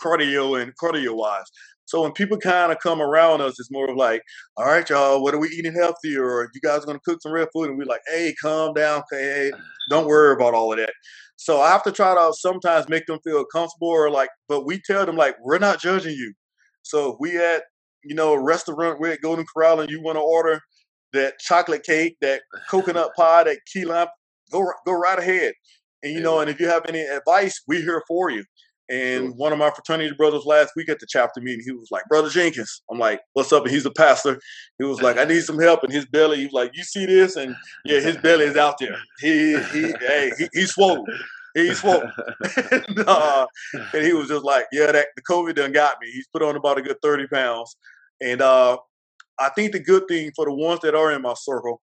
cardio 0.03 0.61
and 0.61 0.73
cardio 0.77 1.15
wise. 1.15 1.45
So 1.87 2.03
when 2.03 2.13
people 2.13 2.37
kind 2.37 2.73
of 2.73 2.79
come 2.81 3.01
around 3.01 3.41
us, 3.41 3.59
it's 3.59 3.71
more 3.71 3.89
of 3.89 3.97
like, 3.97 4.23
all 4.57 4.67
right, 4.67 4.89
y'all, 4.89 5.23
what 5.23 5.35
are 5.35 5.39
we 5.39 5.49
eating 5.49 5.73
healthy? 5.75 6.17
Or 6.17 6.51
you 6.53 6.61
guys 6.63 6.85
gonna 6.85 7.01
cook 7.05 7.23
some 7.23 7.33
real 7.33 7.47
food? 7.53 7.71
And 7.71 7.79
we're 7.79 7.85
like, 7.87 8.03
hey, 8.09 8.35
calm 8.41 8.75
down, 8.75 9.03
hey, 9.11 9.51
don't 9.89 10.07
worry 10.07 10.35
about 10.35 10.55
all 10.55 10.73
of 10.73 10.79
that. 10.79 10.93
So 11.37 11.61
I 11.61 11.71
have 11.71 11.85
to 11.85 11.93
try 11.93 12.15
to 12.15 12.33
sometimes 12.35 12.89
make 12.89 13.07
them 13.07 13.21
feel 13.23 13.45
comfortable 13.45 13.89
or 13.89 14.11
like, 14.11 14.31
but 14.49 14.67
we 14.67 14.81
tell 14.81 15.07
them 15.07 15.17
like, 15.17 15.37
we're 15.43 15.59
not 15.59 15.81
judging 15.81 16.15
you. 16.15 16.33
So 16.83 17.13
if 17.13 17.17
we 17.21 17.37
at, 17.39 17.63
you 18.05 18.15
know, 18.15 18.33
a 18.33 18.43
restaurant, 18.43 19.01
we're 19.01 19.13
at 19.13 19.21
Golden 19.21 19.45
Corral 19.55 19.81
and 19.81 19.91
you 19.91 20.03
want 20.03 20.17
to 20.17 20.23
order 20.23 20.61
that 21.13 21.39
chocolate 21.39 21.85
cake, 21.85 22.17
that 22.21 22.43
coconut 22.71 23.11
pie, 23.17 23.45
that 23.45 23.59
key 23.73 23.85
lime, 23.85 24.09
go 24.51 24.65
go 24.85 24.93
right 24.93 25.19
ahead. 25.19 25.53
And 26.03 26.13
you 26.13 26.21
know, 26.21 26.41
and 26.41 26.51
if 26.51 26.61
you 26.61 26.69
have 26.69 26.85
any 26.89 27.01
advice, 27.01 27.61
we're 27.67 27.81
here 27.81 28.03
for 28.07 28.31
you. 28.31 28.45
And 28.89 29.37
one 29.37 29.53
of 29.53 29.59
my 29.59 29.71
fraternity 29.71 30.15
brothers 30.17 30.45
last 30.45 30.73
week 30.77 30.89
at 30.89 31.01
the 31.01 31.07
chapter 31.09 31.41
meeting, 31.41 31.63
he 31.65 31.73
was 31.73 31.91
like, 31.91 32.05
Brother 32.09 32.29
Jenkins. 32.29 32.83
I'm 32.91 32.99
like, 32.99 33.21
What's 33.33 33.53
up? 33.53 33.65
And 33.65 33.73
he's 33.73 33.87
a 33.87 33.91
pastor. 33.91 34.39
He 34.79 34.85
was 34.85 35.03
like, 35.03 35.19
I 35.19 35.25
need 35.25 35.43
some 35.43 35.59
help. 35.59 35.83
And 35.83 35.93
his 35.93 36.07
belly, 36.07 36.39
he 36.39 36.45
was 36.45 36.53
like, 36.53 36.71
You 36.75 36.85
see 36.85 37.05
this? 37.05 37.37
And 37.37 37.57
yeah, 37.85 38.01
his 38.01 38.17
belly 38.19 38.45
is 38.45 38.57
out 38.57 38.79
there. 38.79 38.97
He 39.21 39.59
he 39.73 39.93
hey, 40.01 40.33
he, 40.39 40.49
he's 40.53 40.73
swollen. 40.73 41.05
He's 41.55 41.81
swollen. 41.81 42.13
and, 42.71 42.99
uh, 43.01 43.47
and 43.93 44.05
he 44.05 44.13
was 44.13 44.29
just 44.29 44.45
like, 44.45 44.67
Yeah, 44.71 44.93
that 44.93 45.09
the 45.17 45.23
COVID 45.23 45.57
done 45.57 45.73
got 45.73 45.97
me. 46.01 46.11
He's 46.13 46.29
put 46.29 46.43
on 46.43 46.55
about 46.55 46.79
a 46.79 46.83
good 46.83 47.01
30 47.03 47.27
pounds. 47.27 47.77
And 48.21 48.41
uh, 48.41 48.79
I 49.39 49.49
think 49.51 49.73
the 49.73 49.81
good 49.81 50.07
thing 50.07 50.31
for 50.37 50.45
the 50.45 50.55
ones 50.55 50.81
that 50.83 50.95
are 50.95 51.13
in 51.13 51.23
my 51.23 51.35
circle, 51.35 51.83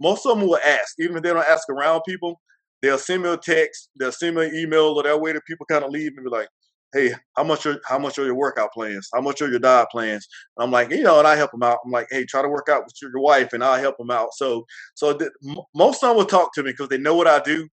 most 0.00 0.24
of 0.24 0.38
them 0.38 0.46
will 0.46 0.58
ask, 0.64 0.94
even 1.00 1.16
if 1.16 1.22
they 1.24 1.32
don't 1.32 1.48
ask 1.48 1.68
around 1.68 2.02
people, 2.06 2.40
they'll 2.84 2.98
send 2.98 3.22
me 3.22 3.30
a 3.30 3.36
text, 3.36 3.90
they'll 3.98 4.12
send 4.12 4.36
me 4.36 4.46
an 4.46 4.54
email, 4.56 4.94
or 4.96 5.02
that 5.04 5.20
way 5.20 5.32
that 5.32 5.44
people 5.46 5.66
kind 5.66 5.84
of 5.84 5.90
leave 5.90 6.12
and 6.16 6.24
be 6.24 6.30
like, 6.30 6.48
"Hey, 6.92 7.14
how 7.36 7.44
much 7.44 7.66
are 7.66 7.80
how 7.86 7.98
much 7.98 8.18
are 8.18 8.24
your 8.26 8.34
workout 8.36 8.72
plans? 8.72 9.08
How 9.14 9.20
much 9.20 9.42
are 9.42 9.48
your 9.50 9.58
diet 9.60 9.88
plans?" 9.90 10.26
I'm 10.58 10.70
like, 10.70 10.90
you 10.90 11.02
know, 11.02 11.18
and 11.18 11.28
I 11.28 11.36
help 11.36 11.52
them 11.52 11.62
out. 11.62 11.78
I'm 11.84 11.90
like, 11.92 12.08
"Hey, 12.10 12.24
try 12.24 12.42
to 12.42 12.48
work 12.48 12.68
out 12.70 12.84
with 12.84 12.94
your, 13.02 13.10
your 13.12 13.22
wife, 13.22 13.52
and 13.52 13.64
I'll 13.64 13.80
help 13.80 13.98
them 13.98 14.10
out." 14.10 14.34
So, 14.34 14.66
so 14.94 15.12
the, 15.14 15.30
most 15.74 16.02
of 16.02 16.10
them 16.10 16.16
will 16.18 16.26
talk 16.26 16.54
to 16.54 16.62
me 16.62 16.72
because 16.72 16.88
they 16.88 16.98
know 16.98 17.14
what 17.14 17.28
I 17.28 17.40
do, 17.40 17.68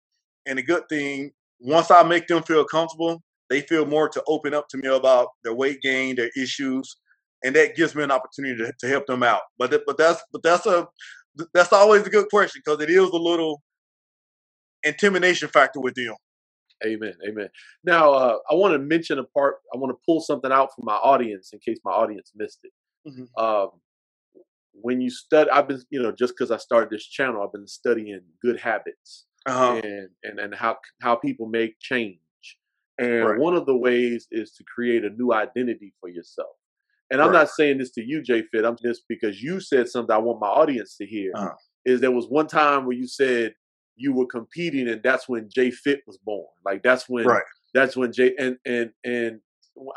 and 0.46 0.58
the 0.60 0.64
good 0.64 0.84
thing, 0.90 1.32
once 1.60 1.92
I 1.92 2.04
make 2.04 2.28
them 2.28 2.44
feel 2.44 2.66
comfortable, 2.66 3.22
they 3.50 3.62
feel 3.62 3.86
more 3.86 4.10
to 4.10 4.24
open 4.28 4.54
up 4.54 4.68
to 4.70 4.78
me 4.78 4.88
about 4.90 5.30
their 5.44 5.54
weight 5.54 5.82
gain, 5.82 6.16
their 6.16 6.32
issues, 6.38 6.96
and 7.44 7.56
that 7.56 7.76
gives 7.76 7.96
me 7.96 8.04
an 8.04 8.12
opportunity 8.12 8.58
to, 8.64 8.74
to 8.80 8.88
help 8.88 9.06
them 9.08 9.24
out. 9.24 9.42
But 9.60 9.84
but 9.86 9.98
that's 9.98 10.22
but 10.32 10.44
that's 10.44 10.66
a 10.66 10.88
that's 11.54 11.74
always 11.74 12.06
a 12.06 12.10
good 12.10 12.30
question 12.30 12.62
because 12.66 12.82
it 12.82 12.90
is 12.90 13.10
a 13.10 13.18
little 13.18 13.62
intimidation 14.84 15.48
factor 15.50 15.80
with 15.80 15.96
them. 15.96 16.16
Amen. 16.86 17.14
Amen. 17.28 17.50
Now, 17.84 18.12
uh, 18.12 18.38
I 18.50 18.56
want 18.56 18.74
to 18.74 18.80
mention 18.80 19.20
a 19.20 19.24
part. 19.24 19.58
I 19.74 19.78
want 19.78 19.92
to 19.92 20.00
pull 20.06 20.20
something 20.20 20.52
out 20.52 20.70
for 20.76 20.84
my 20.84 20.96
audience 20.96 21.52
in 21.54 21.60
case 21.60 21.78
my 21.86 21.92
audience 21.92 22.32
missed 22.36 22.60
it. 22.64 22.72
Mm-hmm. 23.08 23.44
Um, 23.44 23.70
when 24.74 25.02
you 25.02 25.10
study, 25.10 25.50
I've 25.50 25.68
been, 25.68 25.82
you 25.90 26.02
know, 26.02 26.12
just 26.12 26.34
because 26.36 26.50
I 26.50 26.58
started 26.58 26.90
this 26.90 27.06
channel, 27.06 27.44
I've 27.44 27.52
been 27.52 27.68
studying 27.68 28.22
good 28.42 28.60
habits 28.60 29.26
uh-huh. 29.46 29.82
and, 29.84 30.10
and 30.24 30.40
and 30.40 30.56
how 30.56 30.78
how 31.02 31.16
people 31.16 31.48
make 31.48 31.80
change. 31.80 32.18
And 32.98 33.26
right. 33.26 33.40
one 33.40 33.56
of 33.56 33.66
the 33.66 33.76
ways 33.76 34.28
is 34.32 34.52
to 34.54 34.64
create 34.64 35.04
a 35.04 35.10
new 35.10 35.34
identity 35.34 35.94
for 36.00 36.10
yourself. 36.10 36.56
And 37.10 37.22
I'm 37.22 37.34
not 37.34 37.50
saying 37.50 37.80
this 37.80 37.92
to 37.92 38.02
you, 38.02 38.22
J 38.22 38.44
Fit. 38.44 38.64
I'm 38.64 38.78
just 38.82 39.04
because 39.10 39.42
you 39.42 39.60
said 39.60 39.90
something 39.90 40.16
I 40.16 40.20
want 40.20 40.40
my 40.40 40.48
audience 40.48 40.96
to 40.98 41.06
hear. 41.06 41.32
Uh-huh. 41.36 41.54
Is 41.84 42.00
there 42.00 42.12
was 42.12 42.28
one 42.28 42.48
time 42.48 42.86
where 42.86 42.96
you 42.96 43.08
said 43.08 43.54
you 44.02 44.14
were 44.14 44.26
competing, 44.26 44.90
and 44.90 45.02
that's 45.04 45.30
when 45.30 45.50
Jay 45.50 45.72
Fit 45.72 46.02
was 46.08 46.18
born. 46.18 46.48
Like 46.66 46.84
that's 46.84 47.08
when 47.08 47.26
right. 47.26 47.44
that's 47.74 47.96
when 47.96 48.12
Jay 48.12 48.34
and 48.38 48.58
and 48.66 48.92
and 49.04 49.40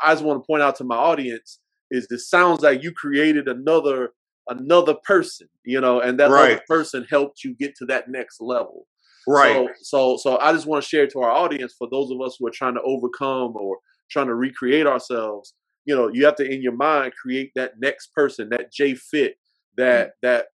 I 0.03 0.13
just 0.13 0.23
want 0.23 0.41
to 0.41 0.47
point 0.47 0.63
out 0.63 0.75
to 0.77 0.83
my 0.83 0.95
audience 0.95 1.59
is 1.91 2.07
this 2.07 2.29
sounds 2.29 2.61
like 2.61 2.83
you 2.83 2.91
created 2.91 3.47
another 3.47 4.13
another 4.47 4.95
person, 5.03 5.47
you 5.63 5.81
know, 5.81 5.99
and 5.99 6.19
that 6.19 6.29
right. 6.29 6.53
other 6.53 6.61
person 6.67 7.05
helped 7.09 7.43
you 7.43 7.55
get 7.55 7.75
to 7.77 7.85
that 7.85 8.09
next 8.09 8.39
level. 8.41 8.87
Right. 9.27 9.67
So, 9.81 10.17
so, 10.17 10.17
so 10.17 10.39
I 10.39 10.51
just 10.53 10.67
want 10.67 10.83
to 10.83 10.87
share 10.87 11.07
to 11.07 11.19
our 11.21 11.31
audience 11.31 11.73
for 11.77 11.87
those 11.89 12.11
of 12.11 12.21
us 12.21 12.37
who 12.37 12.47
are 12.47 12.51
trying 12.51 12.75
to 12.75 12.81
overcome 12.81 13.55
or 13.55 13.79
trying 14.09 14.27
to 14.27 14.35
recreate 14.35 14.85
ourselves. 14.85 15.53
You 15.85 15.95
know, 15.95 16.09
you 16.09 16.25
have 16.25 16.35
to 16.35 16.49
in 16.49 16.61
your 16.61 16.75
mind 16.75 17.13
create 17.19 17.51
that 17.55 17.79
next 17.79 18.13
person, 18.13 18.49
that 18.49 18.71
J 18.71 18.95
fit, 18.95 19.37
that 19.77 20.07
mm-hmm. 20.07 20.27
that 20.27 20.45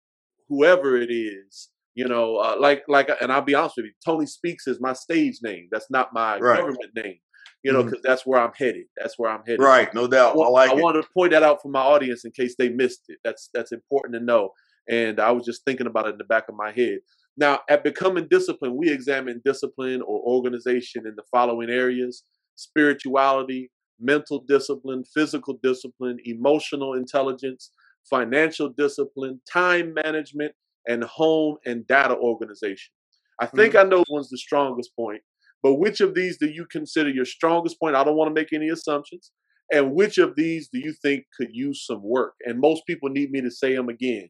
whoever 0.48 0.96
it 0.96 1.10
is. 1.10 1.68
You 1.94 2.06
know, 2.06 2.36
uh, 2.36 2.56
like 2.58 2.84
like, 2.88 3.10
and 3.20 3.32
I'll 3.32 3.42
be 3.42 3.54
honest 3.54 3.76
with 3.76 3.86
you, 3.86 3.92
Tony 4.04 4.26
Speaks 4.26 4.66
is 4.66 4.80
my 4.80 4.92
stage 4.92 5.38
name. 5.42 5.68
That's 5.70 5.90
not 5.90 6.12
my 6.12 6.38
right. 6.38 6.58
government 6.58 6.92
name. 6.94 7.18
You 7.62 7.72
know, 7.72 7.82
because 7.82 7.98
mm-hmm. 7.98 8.10
that's 8.10 8.24
where 8.24 8.40
I'm 8.40 8.52
headed. 8.56 8.84
That's 8.96 9.18
where 9.18 9.30
I'm 9.30 9.42
headed. 9.44 9.60
Right, 9.60 9.92
no 9.92 10.06
doubt. 10.06 10.34
I, 10.34 10.48
like 10.48 10.70
I 10.70 10.74
it. 10.74 10.82
wanted 10.82 11.02
to 11.02 11.08
point 11.12 11.32
that 11.32 11.42
out 11.42 11.60
for 11.60 11.68
my 11.68 11.82
audience 11.82 12.24
in 12.24 12.30
case 12.32 12.54
they 12.56 12.70
missed 12.70 13.02
it. 13.08 13.18
That's 13.22 13.50
that's 13.52 13.72
important 13.72 14.14
to 14.14 14.20
know. 14.20 14.50
And 14.88 15.20
I 15.20 15.30
was 15.30 15.44
just 15.44 15.64
thinking 15.64 15.86
about 15.86 16.06
it 16.06 16.12
in 16.12 16.18
the 16.18 16.24
back 16.24 16.48
of 16.48 16.54
my 16.54 16.72
head. 16.72 17.00
Now, 17.36 17.60
at 17.68 17.84
Becoming 17.84 18.28
Discipline, 18.28 18.76
we 18.76 18.90
examine 18.90 19.40
discipline 19.44 20.00
or 20.02 20.20
organization 20.20 21.06
in 21.06 21.14
the 21.16 21.22
following 21.30 21.70
areas 21.70 22.24
spirituality, 22.56 23.70
mental 23.98 24.44
discipline, 24.46 25.04
physical 25.14 25.58
discipline, 25.62 26.18
emotional 26.24 26.94
intelligence, 26.94 27.70
financial 28.08 28.68
discipline, 28.68 29.40
time 29.50 29.94
management, 30.04 30.52
and 30.86 31.04
home 31.04 31.56
and 31.66 31.86
data 31.86 32.16
organization. 32.16 32.92
I 33.40 33.46
think 33.46 33.74
mm-hmm. 33.74 33.86
I 33.86 33.90
know 33.90 34.04
one's 34.08 34.30
the 34.30 34.38
strongest 34.38 34.94
point, 34.96 35.22
but 35.62 35.74
which 35.74 36.00
of 36.00 36.14
these 36.14 36.38
do 36.38 36.46
you 36.46 36.66
consider 36.70 37.10
your 37.10 37.24
strongest 37.24 37.78
point? 37.80 37.96
I 37.96 38.04
don't 38.04 38.16
want 38.16 38.28
to 38.28 38.40
make 38.40 38.52
any 38.52 38.68
assumptions. 38.68 39.32
And 39.72 39.94
which 39.94 40.18
of 40.18 40.34
these 40.36 40.68
do 40.72 40.80
you 40.80 40.94
think 41.00 41.24
could 41.36 41.50
use 41.52 41.86
some 41.86 42.02
work? 42.02 42.34
And 42.44 42.58
most 42.58 42.82
people 42.86 43.08
need 43.08 43.30
me 43.30 43.40
to 43.40 43.50
say 43.50 43.74
them 43.74 43.88
again 43.88 44.28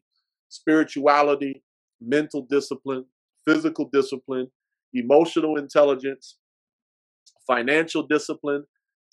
spirituality, 0.49 1.63
mental 2.01 2.45
discipline, 2.49 3.05
physical 3.45 3.89
discipline, 3.91 4.47
emotional 4.93 5.57
intelligence, 5.57 6.37
financial 7.47 8.03
discipline, 8.05 8.65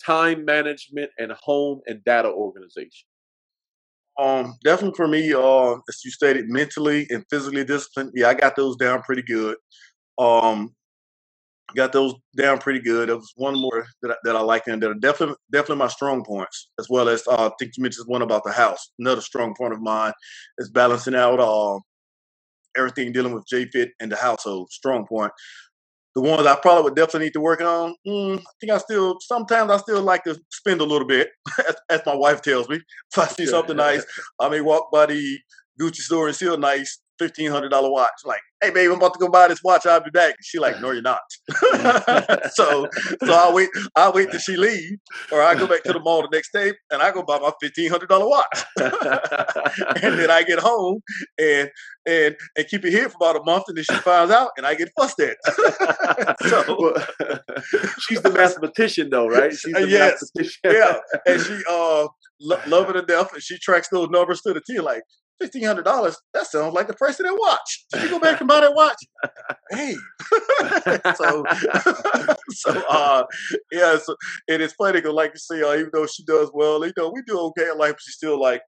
time 0.04 0.44
management, 0.44 1.10
and 1.18 1.32
home 1.32 1.80
and 1.86 2.04
data 2.04 2.28
organization? 2.28 3.06
Um, 4.18 4.56
definitely 4.64 4.96
for 4.96 5.06
me, 5.06 5.32
uh, 5.32 5.74
as 5.88 6.04
you 6.04 6.10
stated, 6.10 6.48
mentally 6.48 7.06
and 7.10 7.24
physically 7.30 7.64
disciplined. 7.64 8.12
Yeah, 8.14 8.28
I 8.28 8.34
got 8.34 8.56
those 8.56 8.76
down 8.76 9.02
pretty 9.02 9.22
good. 9.22 9.56
Um, 10.18 10.74
got 11.76 11.92
those 11.92 12.14
down 12.36 12.58
pretty 12.58 12.80
good. 12.80 13.08
There 13.08 13.16
was 13.16 13.32
one 13.36 13.60
more 13.60 13.86
that 14.02 14.10
I, 14.12 14.14
that 14.24 14.36
I 14.36 14.40
like, 14.40 14.66
and 14.66 14.82
that 14.82 14.90
are 14.90 14.94
definitely 14.94 15.36
definitely 15.52 15.76
my 15.76 15.88
strong 15.88 16.24
points, 16.24 16.70
as 16.80 16.88
well 16.90 17.08
as 17.08 17.26
uh, 17.28 17.46
I 17.48 17.50
think 17.58 17.72
you 17.76 17.82
mentioned 17.82 18.06
one 18.08 18.22
about 18.22 18.42
the 18.44 18.52
house. 18.52 18.90
Another 18.98 19.20
strong 19.20 19.54
point 19.56 19.72
of 19.72 19.80
mine 19.80 20.12
is 20.58 20.70
balancing 20.70 21.14
out 21.14 21.38
uh, 21.38 21.78
everything 22.76 23.12
dealing 23.12 23.34
with 23.34 23.46
JFit 23.52 23.90
and 24.00 24.10
the 24.10 24.16
household. 24.16 24.70
Strong 24.72 25.06
point. 25.06 25.32
The 26.18 26.28
ones 26.28 26.48
I 26.48 26.56
probably 26.56 26.82
would 26.82 26.96
definitely 26.96 27.26
need 27.26 27.34
to 27.34 27.40
work 27.40 27.60
on. 27.60 27.94
Mm, 28.04 28.40
I 28.40 28.52
think 28.60 28.72
I 28.72 28.78
still 28.78 29.18
sometimes 29.20 29.70
I 29.70 29.76
still 29.76 30.02
like 30.02 30.24
to 30.24 30.36
spend 30.50 30.80
a 30.80 30.84
little 30.84 31.06
bit, 31.06 31.30
as, 31.68 31.76
as 31.88 32.00
my 32.04 32.16
wife 32.16 32.42
tells 32.42 32.68
me. 32.68 32.80
If 33.12 33.18
I 33.18 33.26
see 33.28 33.46
something 33.46 33.76
nice, 33.76 34.04
I 34.40 34.48
may 34.48 34.60
walk 34.60 34.90
by 34.90 35.06
the 35.06 35.38
Gucci 35.80 36.00
store 36.00 36.26
and 36.26 36.34
see 36.34 36.52
a 36.52 36.56
nice 36.56 36.98
fifteen 37.18 37.50
hundred 37.50 37.70
dollar 37.70 37.90
watch. 37.90 38.12
Like, 38.24 38.40
hey 38.62 38.70
babe, 38.70 38.90
I'm 38.90 38.96
about 38.96 39.14
to 39.14 39.18
go 39.18 39.28
buy 39.28 39.48
this 39.48 39.60
watch. 39.62 39.86
I'll 39.86 40.02
be 40.02 40.10
back. 40.10 40.36
She 40.42 40.58
like, 40.58 40.80
no, 40.80 40.90
you're 40.90 41.02
not. 41.02 41.20
so 42.52 42.88
so 43.24 43.32
I'll 43.32 43.54
wait. 43.54 43.70
I'll 43.96 44.12
wait 44.12 44.30
till 44.30 44.40
she 44.40 44.56
leave, 44.56 44.98
or 45.32 45.42
I 45.42 45.54
go 45.54 45.66
back 45.66 45.82
to 45.84 45.92
the 45.92 46.00
mall 46.00 46.22
the 46.22 46.28
next 46.32 46.52
day 46.52 46.72
and 46.90 47.02
I 47.02 47.10
go 47.10 47.22
buy 47.22 47.38
my 47.38 47.52
fifteen 47.60 47.90
hundred 47.90 48.08
dollar 48.08 48.28
watch. 48.28 48.64
and 48.78 50.18
then 50.18 50.30
I 50.30 50.42
get 50.42 50.58
home 50.58 51.00
and 51.38 51.70
and 52.06 52.36
and 52.56 52.68
keep 52.68 52.84
it 52.84 52.90
here 52.90 53.08
for 53.08 53.16
about 53.16 53.40
a 53.40 53.44
month, 53.44 53.64
and 53.68 53.76
then 53.76 53.84
she 53.84 53.94
finds 53.96 54.32
out, 54.32 54.50
and 54.56 54.66
I 54.66 54.74
get 54.74 54.90
fussed 54.98 55.20
at. 55.20 55.36
so 56.46 56.94
she's 58.00 58.22
the 58.22 58.32
mathematician, 58.34 59.10
though, 59.10 59.28
right? 59.28 59.52
She's 59.52 59.74
the 59.74 59.88
yes, 59.88 60.22
mathematician. 60.34 60.60
yeah, 60.64 60.98
and 61.26 61.40
she 61.40 61.62
uh 61.68 62.08
lo- 62.40 62.60
love 62.66 62.90
it 62.90 62.94
to 62.94 63.02
death, 63.02 63.32
and 63.32 63.42
she 63.42 63.58
tracks 63.58 63.88
those 63.90 64.08
numbers 64.10 64.40
to 64.42 64.54
the 64.54 64.62
T. 64.66 64.80
Like 64.80 65.02
fifteen 65.40 65.64
hundred 65.64 65.84
dollars. 65.84 66.16
That 66.34 66.46
sounds 66.46 66.74
like 66.74 66.88
the 66.88 66.94
price 66.94 67.18
of 67.20 67.26
that 67.26 67.36
watch. 67.38 67.84
Did 67.92 68.04
you 68.04 68.10
go 68.10 68.20
back 68.20 68.40
and 68.40 68.48
buy 68.48 68.60
that 68.60 68.74
watch? 68.74 68.96
hey. 69.70 69.96
so 71.16 71.44
so 72.50 72.82
uh 72.88 73.24
yeah, 73.72 73.98
so 73.98 74.16
it 74.46 74.60
is 74.60 74.72
funny 74.72 75.00
because 75.00 75.14
like 75.14 75.32
you 75.34 75.38
say, 75.38 75.62
uh, 75.62 75.74
even 75.74 75.90
though 75.92 76.06
she 76.06 76.24
does 76.24 76.50
well, 76.52 76.84
you 76.84 76.92
know, 76.96 77.10
we 77.14 77.22
do 77.26 77.38
okay 77.38 77.70
in 77.70 77.78
life, 77.78 77.92
but 77.92 78.02
she's 78.02 78.14
still 78.14 78.40
like 78.40 78.62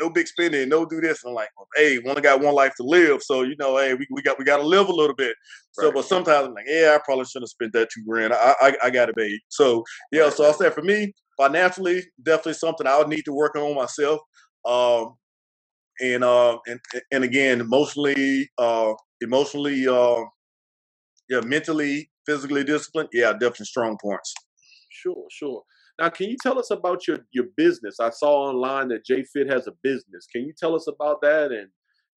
no 0.00 0.10
big 0.10 0.26
spending, 0.26 0.68
no 0.68 0.84
do 0.84 1.00
this. 1.00 1.24
And 1.24 1.30
I'm 1.30 1.34
like, 1.34 1.48
well, 1.56 1.68
hey, 1.76 1.98
we 1.98 2.08
only 2.08 2.22
got 2.22 2.40
one 2.40 2.54
life 2.54 2.74
to 2.76 2.82
live. 2.82 3.22
So, 3.22 3.42
you 3.42 3.56
know, 3.58 3.78
hey, 3.78 3.94
we, 3.94 4.06
we 4.10 4.22
got 4.22 4.38
we 4.38 4.44
gotta 4.44 4.62
live 4.62 4.88
a 4.88 4.92
little 4.92 5.14
bit. 5.14 5.34
So, 5.72 5.86
right. 5.86 5.94
but 5.94 6.04
sometimes 6.04 6.48
I'm 6.48 6.54
like, 6.54 6.66
yeah, 6.68 6.96
I 6.96 7.00
probably 7.04 7.24
shouldn't 7.24 7.44
have 7.44 7.50
spent 7.50 7.72
that 7.72 7.88
two 7.90 8.04
grand. 8.06 8.32
I 8.32 8.54
I, 8.60 8.76
I 8.84 8.90
got 8.90 9.06
to 9.06 9.12
made. 9.16 9.40
So 9.48 9.84
yeah, 10.12 10.22
right, 10.22 10.32
so. 10.32 10.48
I 10.48 10.52
said 10.52 10.74
for 10.74 10.82
me, 10.82 11.12
financially, 11.36 12.04
definitely 12.22 12.54
something 12.54 12.86
I 12.86 12.98
would 12.98 13.08
need 13.08 13.24
to 13.24 13.32
work 13.32 13.56
on 13.56 13.74
myself. 13.74 14.20
Um, 14.64 15.14
and 16.00 16.24
uh 16.24 16.58
and 16.66 16.80
and 17.12 17.24
again 17.24 17.60
emotionally 17.60 18.48
uh 18.58 18.92
emotionally 19.20 19.86
uh 19.88 20.22
yeah 21.28 21.40
mentally 21.40 22.10
physically 22.26 22.64
disciplined 22.64 23.08
yeah 23.12 23.32
definitely 23.32 23.66
strong 23.66 23.96
points. 24.02 24.34
Sure 24.90 25.24
sure. 25.30 25.62
Now 25.98 26.10
can 26.10 26.28
you 26.28 26.36
tell 26.42 26.58
us 26.58 26.70
about 26.70 27.06
your 27.06 27.18
your 27.32 27.46
business? 27.56 28.00
I 28.00 28.10
saw 28.10 28.48
online 28.50 28.88
that 28.88 29.06
jfit 29.06 29.50
has 29.50 29.66
a 29.66 29.72
business. 29.82 30.26
Can 30.32 30.44
you 30.44 30.52
tell 30.58 30.74
us 30.74 30.86
about 30.86 31.20
that? 31.22 31.52
And 31.52 31.68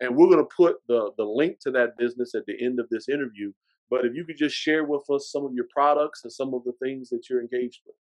and 0.02 0.16
we're 0.16 0.28
going 0.28 0.40
to 0.46 0.56
put 0.56 0.78
the 0.88 1.12
the 1.18 1.26
link 1.26 1.58
to 1.62 1.72
that 1.72 1.98
business 1.98 2.36
at 2.36 2.46
the 2.46 2.56
end 2.64 2.80
of 2.80 2.88
this 2.90 3.10
interview 3.10 3.52
but 3.90 4.06
if 4.06 4.14
you 4.14 4.24
could 4.24 4.38
just 4.38 4.56
share 4.56 4.84
with 4.86 5.10
us 5.10 5.32
some 5.32 5.46
of 5.46 5.54
your 5.54 5.66
products 5.74 6.22
and 6.24 6.32
some 6.32 6.54
of 6.54 6.64
the 6.64 6.74
things 6.82 7.10
that 7.10 7.24
you're 7.30 7.42
engaged 7.42 7.82
with 7.86 7.96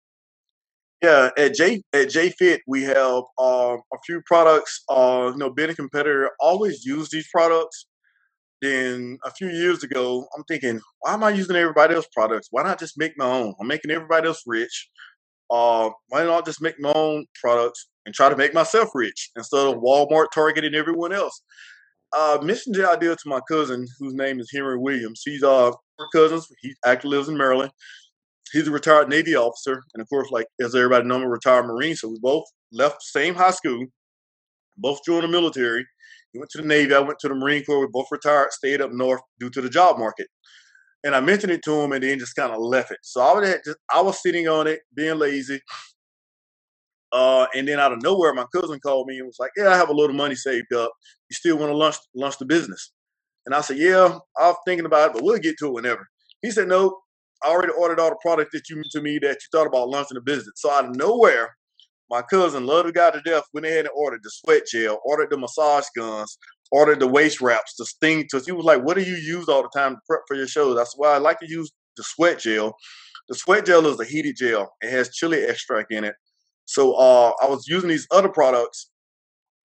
yeah, 1.01 1.29
at 1.37 1.53
J 1.53 1.81
at 1.93 2.07
JFit 2.07 2.59
we 2.67 2.83
have 2.83 3.23
uh, 3.39 3.77
a 3.77 3.97
few 4.05 4.21
products. 4.25 4.83
Uh, 4.89 5.31
you 5.33 5.37
know, 5.37 5.49
being 5.49 5.69
a 5.69 5.75
competitor, 5.75 6.31
always 6.39 6.85
use 6.85 7.09
these 7.09 7.27
products. 7.33 7.87
Then 8.61 9.17
a 9.25 9.31
few 9.31 9.49
years 9.49 9.83
ago, 9.83 10.25
I'm 10.35 10.43
thinking, 10.45 10.79
why 11.01 11.13
am 11.13 11.23
I 11.23 11.29
using 11.31 11.55
everybody 11.55 11.93
else's 11.93 12.09
products? 12.13 12.47
Why 12.51 12.63
not 12.63 12.79
just 12.79 12.97
make 12.97 13.13
my 13.17 13.25
own? 13.25 13.53
I'm 13.59 13.67
making 13.67 13.91
everybody 13.91 14.27
else 14.27 14.41
rich. 14.47 14.89
Uh, 15.51 15.89
why 16.07 16.23
not 16.23 16.45
just 16.45 16.61
make 16.61 16.79
my 16.79 16.91
own 16.95 17.25
products 17.39 17.87
and 18.05 18.15
try 18.15 18.29
to 18.29 18.35
make 18.35 18.53
myself 18.53 18.89
rich 18.95 19.29
instead 19.35 19.67
of 19.67 19.75
Walmart, 19.75 20.27
Target, 20.33 20.65
and 20.65 20.75
everyone 20.75 21.13
else? 21.13 21.41
Uh, 22.17 22.39
mentioned 22.41 22.75
the 22.75 22.89
idea 22.89 23.15
to 23.15 23.29
my 23.29 23.41
cousin, 23.49 23.85
whose 23.99 24.13
name 24.13 24.39
is 24.39 24.49
Henry 24.51 24.77
Williams. 24.79 25.21
He's 25.23 25.43
uh 25.43 25.71
cousins. 26.13 26.47
He 26.61 26.73
actually 26.85 27.17
lives 27.17 27.29
in 27.29 27.37
Maryland 27.37 27.71
he's 28.55 28.67
a 28.67 28.71
retired 28.71 29.09
Navy 29.09 29.35
officer, 29.35 29.83
and 29.93 30.01
of 30.01 30.09
course, 30.09 30.31
like 30.31 30.47
as 30.61 30.75
everybody 30.75 31.05
knows, 31.07 31.17
I'm 31.17 31.23
a 31.23 31.29
retired 31.29 31.65
Marine. 31.65 31.95
So 31.95 32.09
we 32.09 32.19
both 32.21 32.45
left 32.71 33.03
same 33.03 33.35
high 33.35 33.51
school, 33.51 33.85
both 34.77 34.99
joined 35.05 35.23
the 35.23 35.27
military. 35.27 35.85
He 36.31 36.39
went 36.39 36.51
to 36.51 36.61
the 36.61 36.67
Navy. 36.67 36.93
I 36.93 36.99
went 36.99 37.19
to 37.19 37.29
the 37.29 37.35
Marine 37.35 37.63
Corps. 37.63 37.79
We 37.81 37.87
both 37.91 38.07
retired, 38.11 38.51
stayed 38.51 38.81
up 38.81 38.91
north 38.91 39.21
due 39.39 39.49
to 39.51 39.61
the 39.61 39.69
job 39.69 39.97
market. 39.97 40.27
And 41.03 41.15
I 41.15 41.19
mentioned 41.19 41.51
it 41.51 41.63
to 41.65 41.73
him, 41.73 41.91
and 41.91 42.03
then 42.03 42.19
just 42.19 42.35
kind 42.35 42.51
of 42.51 42.59
left 42.59 42.91
it. 42.91 42.97
So 43.03 43.21
I 43.21 43.33
was 43.33 43.59
just, 43.65 43.77
I 43.93 44.01
was 44.01 44.21
sitting 44.21 44.47
on 44.47 44.67
it, 44.67 44.79
being 44.95 45.17
lazy. 45.17 45.61
Uh, 47.11 47.47
and 47.55 47.67
then 47.67 47.79
out 47.79 47.93
of 47.93 48.01
nowhere, 48.01 48.33
my 48.33 48.45
cousin 48.53 48.79
called 48.79 49.07
me 49.07 49.17
and 49.17 49.27
was 49.27 49.37
like, 49.39 49.51
"Yeah, 49.55 49.69
I 49.69 49.77
have 49.77 49.89
a 49.89 49.93
little 49.93 50.15
money 50.15 50.35
saved 50.35 50.73
up. 50.73 50.91
You 51.29 51.35
still 51.35 51.57
want 51.57 51.71
to 51.71 51.77
launch 51.77 51.95
launch 52.15 52.37
the 52.37 52.45
business?" 52.45 52.91
And 53.45 53.55
I 53.55 53.61
said, 53.61 53.77
"Yeah, 53.77 54.17
I 54.37 54.47
was 54.47 54.57
thinking 54.65 54.85
about 54.85 55.09
it, 55.11 55.13
but 55.13 55.23
we'll 55.23 55.37
get 55.39 55.57
to 55.59 55.67
it 55.67 55.73
whenever." 55.73 56.07
He 56.41 56.51
said, 56.51 56.67
"No, 56.67 56.97
I 57.45 57.49
already 57.49 57.73
ordered 57.73 57.99
all 57.99 58.09
the 58.09 58.17
product 58.21 58.51
that 58.53 58.69
you 58.69 58.81
to 58.91 59.01
me 59.01 59.19
that 59.19 59.37
you 59.41 59.47
thought 59.51 59.67
about 59.67 59.89
launching 59.89 60.17
a 60.17 60.21
business. 60.21 60.53
So 60.55 60.71
out 60.71 60.85
of 60.85 60.95
nowhere, 60.95 61.55
my 62.09 62.21
cousin 62.23 62.65
loved 62.65 62.87
the 62.89 62.93
guy 62.93 63.11
to 63.11 63.21
death. 63.21 63.43
Went 63.53 63.65
ahead 63.67 63.85
and 63.85 63.93
ordered 63.95 64.21
the 64.23 64.31
sweat 64.31 64.63
gel, 64.71 64.99
ordered 65.05 65.29
the 65.29 65.37
massage 65.37 65.85
guns, 65.95 66.37
ordered 66.71 66.99
the 66.99 67.07
waist 67.07 67.41
wraps, 67.41 67.75
the 67.77 67.85
sting 67.85 68.27
tools. 68.29 68.45
He 68.45 68.51
was 68.51 68.65
like, 68.65 68.83
"What 68.83 68.95
do 68.95 69.03
you 69.03 69.15
use 69.15 69.47
all 69.47 69.61
the 69.61 69.69
time 69.69 69.95
to 69.95 70.01
prep 70.07 70.21
for 70.27 70.35
your 70.35 70.47
shows?" 70.47 70.75
That's 70.75 70.95
why 70.97 71.13
I 71.13 71.17
like 71.17 71.39
to 71.39 71.49
use 71.49 71.71
the 71.97 72.03
sweat 72.03 72.39
gel. 72.39 72.75
The 73.29 73.35
sweat 73.35 73.65
gel 73.65 73.85
is 73.87 73.99
a 73.99 74.05
heated 74.05 74.37
gel. 74.37 74.73
It 74.81 74.89
has 74.89 75.09
chili 75.09 75.43
extract 75.43 75.93
in 75.93 76.03
it. 76.03 76.15
So 76.65 76.93
uh, 76.93 77.33
I 77.41 77.47
was 77.47 77.67
using 77.67 77.89
these 77.89 78.07
other 78.11 78.29
products, 78.29 78.89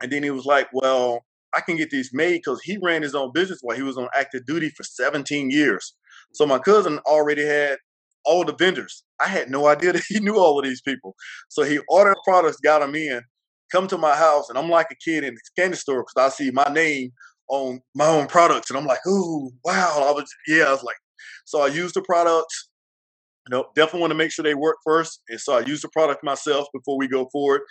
and 0.02 0.12
then 0.12 0.22
he 0.22 0.30
was 0.30 0.44
like, 0.44 0.68
"Well, 0.72 1.24
I 1.54 1.60
can 1.60 1.76
get 1.76 1.90
these 1.90 2.10
made 2.12 2.38
because 2.38 2.60
he 2.62 2.78
ran 2.82 3.02
his 3.02 3.14
own 3.14 3.32
business 3.32 3.60
while 3.62 3.76
he 3.76 3.82
was 3.82 3.96
on 3.96 4.08
active 4.14 4.46
duty 4.46 4.70
for 4.70 4.82
17 4.82 5.50
years. 5.50 5.94
So 6.32 6.46
my 6.46 6.58
cousin 6.58 6.98
already 7.06 7.44
had 7.44 7.78
all 8.24 8.44
the 8.44 8.54
vendors. 8.54 9.04
I 9.20 9.26
had 9.26 9.50
no 9.50 9.66
idea 9.66 9.92
that 9.94 10.04
he 10.08 10.20
knew 10.20 10.36
all 10.36 10.58
of 10.58 10.64
these 10.64 10.80
people. 10.80 11.14
So 11.48 11.62
he 11.62 11.78
ordered 11.88 12.16
products, 12.24 12.58
got 12.58 12.80
them 12.80 12.94
in, 12.94 13.20
come 13.70 13.86
to 13.88 13.98
my 13.98 14.16
house, 14.16 14.48
and 14.48 14.58
I'm 14.58 14.68
like 14.68 14.88
a 14.90 14.96
kid 14.96 15.24
in 15.24 15.34
the 15.34 15.40
candy 15.58 15.76
store 15.76 16.04
because 16.04 16.32
I 16.32 16.34
see 16.34 16.50
my 16.50 16.66
name 16.72 17.12
on 17.48 17.80
my 17.94 18.06
own 18.06 18.26
products, 18.26 18.70
and 18.70 18.78
I'm 18.78 18.86
like, 18.86 19.04
ooh, 19.06 19.50
wow. 19.64 20.06
I 20.08 20.12
was, 20.12 20.32
yeah, 20.46 20.64
I 20.64 20.72
was 20.72 20.82
like, 20.82 20.96
so 21.44 21.62
I 21.62 21.66
used 21.68 21.94
the 21.94 22.02
products. 22.02 22.68
You 23.48 23.56
know, 23.56 23.66
definitely 23.74 24.02
want 24.02 24.10
to 24.12 24.16
make 24.16 24.30
sure 24.30 24.42
they 24.42 24.54
work 24.54 24.76
first, 24.84 25.22
and 25.28 25.40
so 25.40 25.54
I 25.54 25.60
use 25.60 25.80
the 25.80 25.88
product 25.88 26.22
myself 26.22 26.68
before 26.72 26.98
we 26.98 27.08
go 27.08 27.28
forward. 27.32 27.62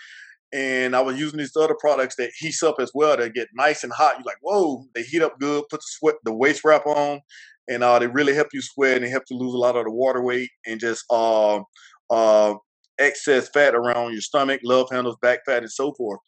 And 0.52 0.96
I 0.96 1.02
was 1.02 1.20
using 1.20 1.38
these 1.38 1.56
other 1.56 1.76
products 1.80 2.16
that 2.16 2.32
heats 2.40 2.64
up 2.64 2.78
as 2.80 2.92
well. 2.96 3.16
They 3.16 3.30
get 3.30 3.50
nice 3.54 3.84
and 3.84 3.94
hot. 3.94 4.16
You're 4.16 4.26
like, 4.26 4.40
whoa, 4.42 4.84
they 4.96 5.04
heat 5.04 5.22
up 5.22 5.40
good. 5.40 5.64
Put 5.70 5.80
the 5.80 5.86
sweat, 5.86 6.16
the 6.24 6.34
waist 6.34 6.64
wrap 6.66 6.88
on, 6.88 7.22
and 7.70 7.84
uh, 7.84 8.00
they 8.00 8.08
really 8.08 8.34
help 8.34 8.48
you 8.52 8.62
sweat 8.62 8.98
and 8.98 9.06
they 9.06 9.10
help 9.10 9.24
you 9.30 9.38
lose 9.38 9.54
a 9.54 9.58
lot 9.58 9.76
of 9.76 9.86
the 9.86 9.92
water 9.92 10.22
weight 10.22 10.50
and 10.66 10.80
just 10.80 11.06
uh, 11.12 11.60
uh, 12.10 12.56
excess 12.98 13.48
fat 13.50 13.76
around 13.76 14.12
your 14.12 14.22
stomach, 14.22 14.60
love 14.64 14.90
handles, 14.92 15.16
back 15.22 15.40
fat, 15.46 15.62
and 15.62 15.72
so 15.72 15.94
forth. 15.94 16.20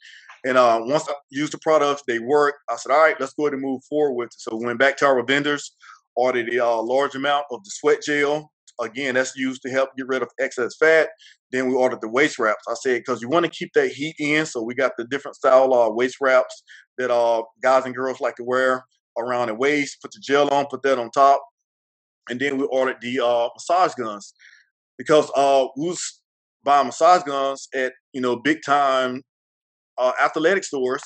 And 0.43 0.57
uh, 0.57 0.79
once 0.83 1.07
I 1.09 1.13
used 1.29 1.53
the 1.53 1.59
products, 1.59 2.03
they 2.07 2.19
work. 2.19 2.55
I 2.69 2.75
said, 2.75 2.91
all 2.91 3.01
right, 3.01 3.15
let's 3.19 3.33
go 3.33 3.43
ahead 3.43 3.53
and 3.53 3.61
move 3.61 3.81
forward 3.89 4.13
with 4.13 4.27
it. 4.27 4.39
So 4.39 4.55
we 4.55 4.65
went 4.65 4.79
back 4.79 4.97
to 4.97 5.05
our 5.05 5.23
vendors, 5.23 5.75
ordered 6.15 6.49
a 6.53 6.65
uh, 6.65 6.81
large 6.81 7.15
amount 7.15 7.45
of 7.51 7.63
the 7.63 7.71
sweat 7.71 8.01
gel. 8.03 8.51
Again, 8.79 9.15
that's 9.15 9.35
used 9.35 9.61
to 9.63 9.69
help 9.69 9.89
get 9.95 10.07
rid 10.07 10.23
of 10.23 10.29
excess 10.39 10.75
fat. 10.79 11.09
Then 11.51 11.67
we 11.67 11.75
ordered 11.75 12.01
the 12.01 12.09
waist 12.09 12.39
wraps. 12.39 12.63
I 12.67 12.73
said 12.73 12.99
because 12.99 13.21
you 13.21 13.29
want 13.29 13.45
to 13.45 13.51
keep 13.51 13.73
that 13.73 13.89
heat 13.89 14.15
in, 14.17 14.45
so 14.45 14.63
we 14.63 14.73
got 14.73 14.93
the 14.97 15.05
different 15.05 15.35
style 15.35 15.73
uh, 15.73 15.91
waist 15.91 16.15
wraps 16.21 16.63
that 16.97 17.11
uh, 17.11 17.43
guys 17.61 17.85
and 17.85 17.93
girls 17.93 18.21
like 18.21 18.37
to 18.37 18.43
wear 18.43 18.83
around 19.17 19.47
the 19.47 19.55
waist. 19.55 20.01
Put 20.01 20.11
the 20.11 20.19
gel 20.19 20.49
on, 20.49 20.65
put 20.67 20.83
that 20.83 20.99
on 20.99 21.11
top, 21.11 21.41
and 22.29 22.39
then 22.39 22.57
we 22.57 22.65
ordered 22.65 22.97
the 23.01 23.19
uh, 23.19 23.49
massage 23.55 23.93
guns 23.95 24.33
because 24.97 25.31
uh, 25.35 25.67
we 25.77 25.87
was 25.87 26.21
buying 26.63 26.87
massage 26.87 27.23
guns 27.23 27.67
at 27.73 27.93
you 28.13 28.21
know 28.21 28.35
big 28.35 28.59
time 28.65 29.21
uh, 29.97 30.13
athletic 30.23 30.63
stores. 30.63 31.01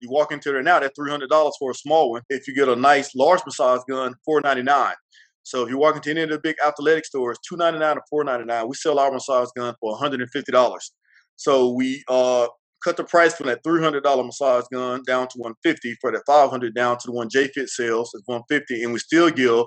You 0.00 0.10
walk 0.10 0.32
into 0.32 0.52
there 0.52 0.62
now, 0.62 0.80
that's 0.80 0.94
three 0.96 1.10
hundred 1.10 1.30
dollars 1.30 1.54
for 1.58 1.70
a 1.70 1.74
small 1.74 2.10
one. 2.10 2.22
If 2.28 2.46
you 2.46 2.54
get 2.54 2.68
a 2.68 2.76
nice 2.76 3.14
large 3.14 3.40
massage 3.46 3.80
gun, 3.88 4.14
four 4.24 4.40
ninety 4.40 4.62
nine. 4.62 4.94
So 5.44 5.62
if 5.62 5.68
you 5.68 5.78
walk 5.78 5.96
into 5.96 6.10
any 6.10 6.22
of 6.22 6.30
the 6.30 6.38
big 6.38 6.56
athletic 6.66 7.04
stores, 7.04 7.38
two 7.46 7.56
ninety 7.56 7.78
nine 7.78 7.98
or 7.98 8.02
four 8.08 8.24
ninety 8.24 8.44
nine, 8.44 8.66
we 8.68 8.74
sell 8.74 8.98
our 8.98 9.12
massage 9.12 9.48
gun 9.56 9.74
for 9.80 9.92
one 9.92 10.00
hundred 10.00 10.20
and 10.20 10.30
fifty 10.30 10.52
dollars. 10.52 10.92
So 11.36 11.72
we 11.72 12.02
uh, 12.08 12.48
cut 12.84 12.96
the 12.96 13.04
price 13.04 13.34
from 13.34 13.46
that 13.46 13.64
three 13.64 13.82
hundred 13.82 14.04
dollar 14.04 14.22
massage 14.22 14.64
gun 14.72 15.02
down 15.06 15.26
to 15.28 15.38
one 15.38 15.54
fifty. 15.62 15.96
For 16.00 16.12
that 16.12 16.22
five 16.26 16.50
hundred 16.50 16.74
down 16.74 16.98
to 16.98 17.06
the 17.06 17.12
one 17.12 17.28
J 17.30 17.48
Fit 17.48 17.68
sells 17.70 18.12
is 18.14 18.22
one 18.26 18.42
fifty, 18.48 18.82
and 18.82 18.92
we 18.92 18.98
still 18.98 19.30
give 19.30 19.64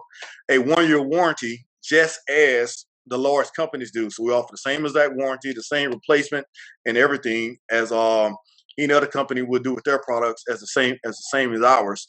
a 0.49 0.59
one 0.59 0.87
year 0.87 1.01
warranty, 1.01 1.65
just 1.83 2.19
as 2.29 2.85
the 3.07 3.17
large 3.17 3.47
companies 3.55 3.91
do. 3.91 4.09
So 4.09 4.23
we 4.23 4.31
offer 4.31 4.49
the 4.51 4.57
same 4.57 4.85
exact 4.85 5.15
warranty, 5.15 5.53
the 5.53 5.63
same 5.63 5.91
replacement, 5.91 6.45
and 6.85 6.97
everything 6.97 7.57
as 7.71 7.91
um 7.91 8.35
any 8.77 8.93
other 8.93 9.07
company 9.07 9.41
would 9.41 9.63
do 9.63 9.73
with 9.73 9.83
their 9.85 9.99
products 9.99 10.43
as 10.51 10.59
the 10.59 10.67
same 10.67 10.95
as 11.05 11.15
the 11.15 11.27
same 11.31 11.53
as 11.53 11.61
ours. 11.61 12.05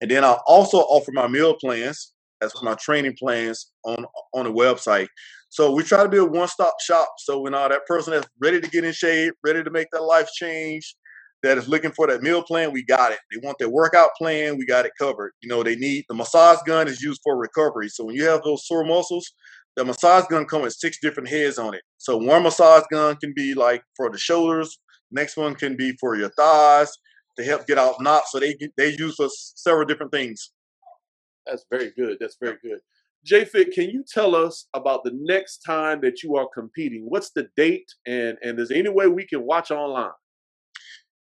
And 0.00 0.10
then 0.10 0.24
I 0.24 0.38
also 0.46 0.78
offer 0.78 1.10
my 1.12 1.26
meal 1.28 1.54
plans 1.54 2.12
as 2.40 2.52
my 2.62 2.74
training 2.74 3.16
plans 3.18 3.70
on 3.84 4.04
on 4.34 4.44
the 4.44 4.52
website. 4.52 5.08
So 5.52 5.70
we 5.70 5.82
try 5.82 6.02
to 6.02 6.08
be 6.08 6.16
a 6.16 6.24
one 6.24 6.48
stop 6.48 6.76
shop. 6.80 7.10
So 7.18 7.40
when 7.40 7.52
uh, 7.52 7.68
that 7.68 7.84
person 7.84 8.14
that's 8.14 8.26
ready 8.40 8.58
to 8.58 8.70
get 8.70 8.84
in 8.84 8.92
shape, 8.94 9.34
ready 9.44 9.62
to 9.62 9.70
make 9.70 9.86
that 9.92 10.02
life 10.02 10.30
change, 10.32 10.96
that 11.42 11.58
is 11.58 11.68
looking 11.68 11.92
for 11.92 12.06
that 12.06 12.22
meal 12.22 12.42
plan, 12.42 12.72
we 12.72 12.82
got 12.82 13.12
it. 13.12 13.18
They 13.30 13.38
want 13.44 13.58
their 13.58 13.68
workout 13.68 14.08
plan, 14.16 14.56
we 14.56 14.64
got 14.64 14.86
it 14.86 14.92
covered. 14.98 15.32
You 15.42 15.50
know, 15.50 15.62
they 15.62 15.76
need 15.76 16.06
the 16.08 16.14
massage 16.14 16.60
gun 16.66 16.88
is 16.88 17.02
used 17.02 17.20
for 17.22 17.36
recovery. 17.36 17.90
So 17.90 18.06
when 18.06 18.14
you 18.14 18.24
have 18.24 18.42
those 18.42 18.66
sore 18.66 18.82
muscles, 18.82 19.30
the 19.76 19.84
massage 19.84 20.24
gun 20.30 20.46
comes 20.46 20.62
with 20.62 20.72
six 20.72 20.96
different 21.02 21.28
heads 21.28 21.58
on 21.58 21.74
it. 21.74 21.82
So 21.98 22.16
one 22.16 22.44
massage 22.44 22.84
gun 22.90 23.16
can 23.16 23.34
be 23.36 23.52
like 23.52 23.82
for 23.94 24.08
the 24.08 24.16
shoulders, 24.16 24.78
next 25.10 25.36
one 25.36 25.54
can 25.54 25.76
be 25.76 25.94
for 26.00 26.16
your 26.16 26.30
thighs 26.30 26.90
to 27.36 27.44
help 27.44 27.66
get 27.66 27.76
out 27.76 28.00
knots. 28.00 28.32
So 28.32 28.40
they 28.40 28.56
they 28.78 28.96
use 28.96 29.16
for 29.16 29.28
several 29.28 29.84
different 29.84 30.12
things. 30.12 30.50
That's 31.46 31.66
very 31.70 31.92
good. 31.94 32.16
That's 32.20 32.38
very 32.40 32.56
good. 32.62 32.80
JFit, 33.26 33.72
can 33.72 33.88
you 33.88 34.04
tell 34.06 34.34
us 34.34 34.66
about 34.74 35.04
the 35.04 35.12
next 35.14 35.58
time 35.58 36.00
that 36.00 36.22
you 36.22 36.36
are 36.36 36.48
competing? 36.52 37.04
What's 37.08 37.30
the 37.30 37.48
date, 37.56 37.88
and 38.06 38.36
and 38.42 38.58
is 38.58 38.70
there 38.70 38.78
any 38.78 38.88
way 38.88 39.06
we 39.06 39.26
can 39.26 39.46
watch 39.46 39.70
online? 39.70 40.10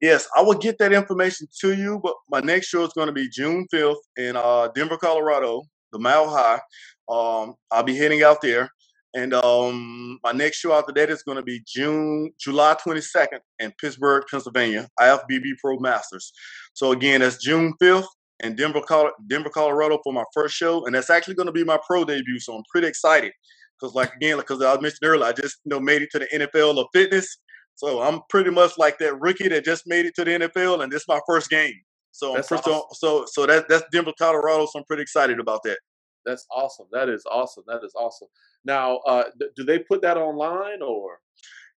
Yes, 0.02 0.28
I 0.36 0.42
will 0.42 0.58
get 0.58 0.78
that 0.80 0.94
information 0.94 1.48
to 1.60 1.76
you. 1.76 2.00
But 2.02 2.14
my 2.30 2.40
next 2.40 2.68
show 2.68 2.84
is 2.84 2.94
going 2.94 3.08
to 3.08 3.14
be 3.14 3.30
June 3.30 3.68
fifth 3.70 4.00
in 4.18 4.36
uh, 4.38 4.70
Denver, 4.70 4.98
Colorado, 4.98 5.64
the 5.92 6.00
Mile 6.00 6.30
High. 6.30 6.62
Um, 7.10 7.56
I'll 7.72 7.84
be 7.84 7.98
heading 7.98 8.24
out 8.24 8.42
there, 8.42 8.70
and 9.14 9.34
um, 9.34 10.18
my 10.24 10.32
next 10.32 10.60
show 10.60 10.74
after 10.74 10.94
that 10.94 11.10
is 11.10 11.24
going 11.24 11.38
to 11.38 11.44
be 11.44 11.62
June, 11.68 12.32
July 12.40 12.78
twenty 12.82 13.02
second 13.02 13.42
in 13.60 13.74
Pittsburgh, 13.82 14.24
Pennsylvania, 14.32 14.88
IFBB 14.98 15.44
Pro 15.62 15.78
Masters. 15.78 16.32
So 16.74 16.94
again, 16.94 17.20
that's 17.20 17.36
June 17.36 17.74
fifth 17.82 18.08
in 18.44 18.56
Denver, 18.56 18.82
Denver, 19.28 19.50
Colorado 19.50 20.00
for 20.04 20.14
my 20.14 20.24
first 20.34 20.56
show, 20.56 20.86
and 20.86 20.96
that's 20.96 21.10
actually 21.10 21.36
going 21.36 21.48
to 21.48 21.52
be 21.52 21.64
my 21.64 21.80
pro 21.86 22.04
debut. 22.04 22.40
So 22.40 22.56
I'm 22.56 22.64
pretty 22.70 22.88
excited 22.88 23.32
because, 23.80 23.96
like 23.96 24.14
again, 24.16 24.38
because 24.38 24.62
I 24.62 24.74
mentioned 24.76 25.00
earlier, 25.04 25.26
I 25.26 25.32
just 25.32 25.58
you 25.64 25.70
know 25.70 25.80
made 25.80 26.02
it 26.02 26.10
to 26.12 26.20
the 26.20 26.28
NFL 26.28 26.80
of 26.80 26.88
fitness. 26.94 27.38
So 27.76 28.02
I'm 28.02 28.22
pretty 28.30 28.52
much 28.52 28.78
like 28.78 29.00
that 29.00 29.20
rookie 29.20 29.48
that 29.48 29.66
just 29.66 29.88
made 29.88 30.06
it 30.06 30.16
to 30.16 30.26
the 30.26 30.32
NFL, 30.32 30.84
and 30.84 30.92
this 30.92 31.02
is 31.02 31.08
my 31.08 31.20
first 31.28 31.50
game. 31.50 31.74
So 32.12 32.34
that's 32.34 32.52
awesome. 32.52 32.82
so 32.94 33.26
so 33.28 33.46
that 33.46 33.70
that's 33.70 33.86
Denver, 33.92 34.14
Colorado. 34.18 34.66
So 34.66 34.80
I'm 34.80 34.86
pretty 34.86 35.04
excited 35.04 35.40
about 35.40 35.62
that. 35.64 35.80
That's 36.26 36.46
awesome. 36.52 36.88
That 36.92 37.10
is 37.10 37.26
awesome. 37.32 37.64
That 37.68 37.84
is 37.84 37.94
awesome. 37.96 38.28
Now, 38.64 38.98
uh, 39.08 39.24
do 39.56 39.64
they 39.64 39.80
put 39.80 40.02
that 40.04 40.18
online 40.18 40.82
or? 40.82 41.20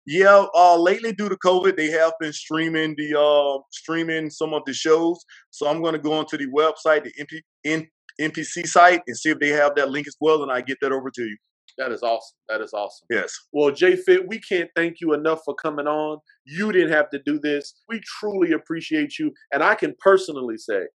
Yeah, 0.05 0.46
uh, 0.55 0.76
lately 0.76 1.12
due 1.12 1.28
to 1.28 1.36
COVID, 1.36 1.76
they 1.76 1.90
have 1.90 2.12
been 2.18 2.32
streaming 2.32 2.94
the 2.96 3.18
uh, 3.18 3.62
streaming 3.70 4.30
some 4.30 4.53
of 4.53 4.62
the 4.66 4.74
shows. 4.74 5.24
So 5.50 5.68
I'm 5.68 5.80
going 5.80 5.92
to 5.92 6.00
go 6.00 6.12
onto 6.14 6.36
the 6.36 6.48
website, 6.48 7.05
the 7.05 7.12
MP, 7.20 7.40
N, 7.64 7.86
NPC 8.20 8.66
site, 8.66 9.03
and 9.07 9.16
see 9.16 9.30
if 9.30 9.38
they 9.38 9.50
have 9.50 9.76
that 9.76 9.90
link 9.90 10.09
as 10.09 10.16
well, 10.20 10.42
and 10.42 10.50
I 10.50 10.61
get 10.61 10.78
that 10.80 10.90
over 10.90 11.11
to 11.11 11.22
you. 11.22 11.36
That 11.78 11.92
is 11.92 12.03
awesome. 12.03 12.36
That 12.48 12.61
is 12.61 12.72
awesome. 12.72 13.07
Yes. 13.11 13.32
Well, 13.53 13.70
J 13.70 13.96
Fit, 13.96 14.26
we 14.28 14.40
can't 14.40 14.68
thank 14.74 15.00
you 15.00 15.14
enough 15.14 15.40
for 15.44 15.55
coming 15.55 15.86
on. 15.86 16.18
You 16.44 16.72
didn't 16.72 16.92
have 16.92 17.09
to 17.11 17.20
do 17.24 17.38
this. 17.38 17.74
We 17.88 18.00
truly 18.20 18.53
appreciate 18.53 19.18
you, 19.18 19.32
and 19.53 19.62
I 19.62 19.76
can 19.76 19.94
personally 20.00 20.59
say 20.59 20.86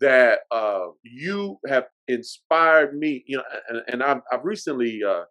that 0.00 0.40
uh, 0.52 0.86
you 1.02 1.58
have 1.68 1.84
inspired 2.06 2.96
me. 2.96 3.24
You 3.26 3.38
know, 3.38 3.44
and, 3.68 3.82
and 3.88 4.02
I've, 4.02 4.20
I've 4.32 4.44
recently 4.44 5.00
uh, 5.06 5.24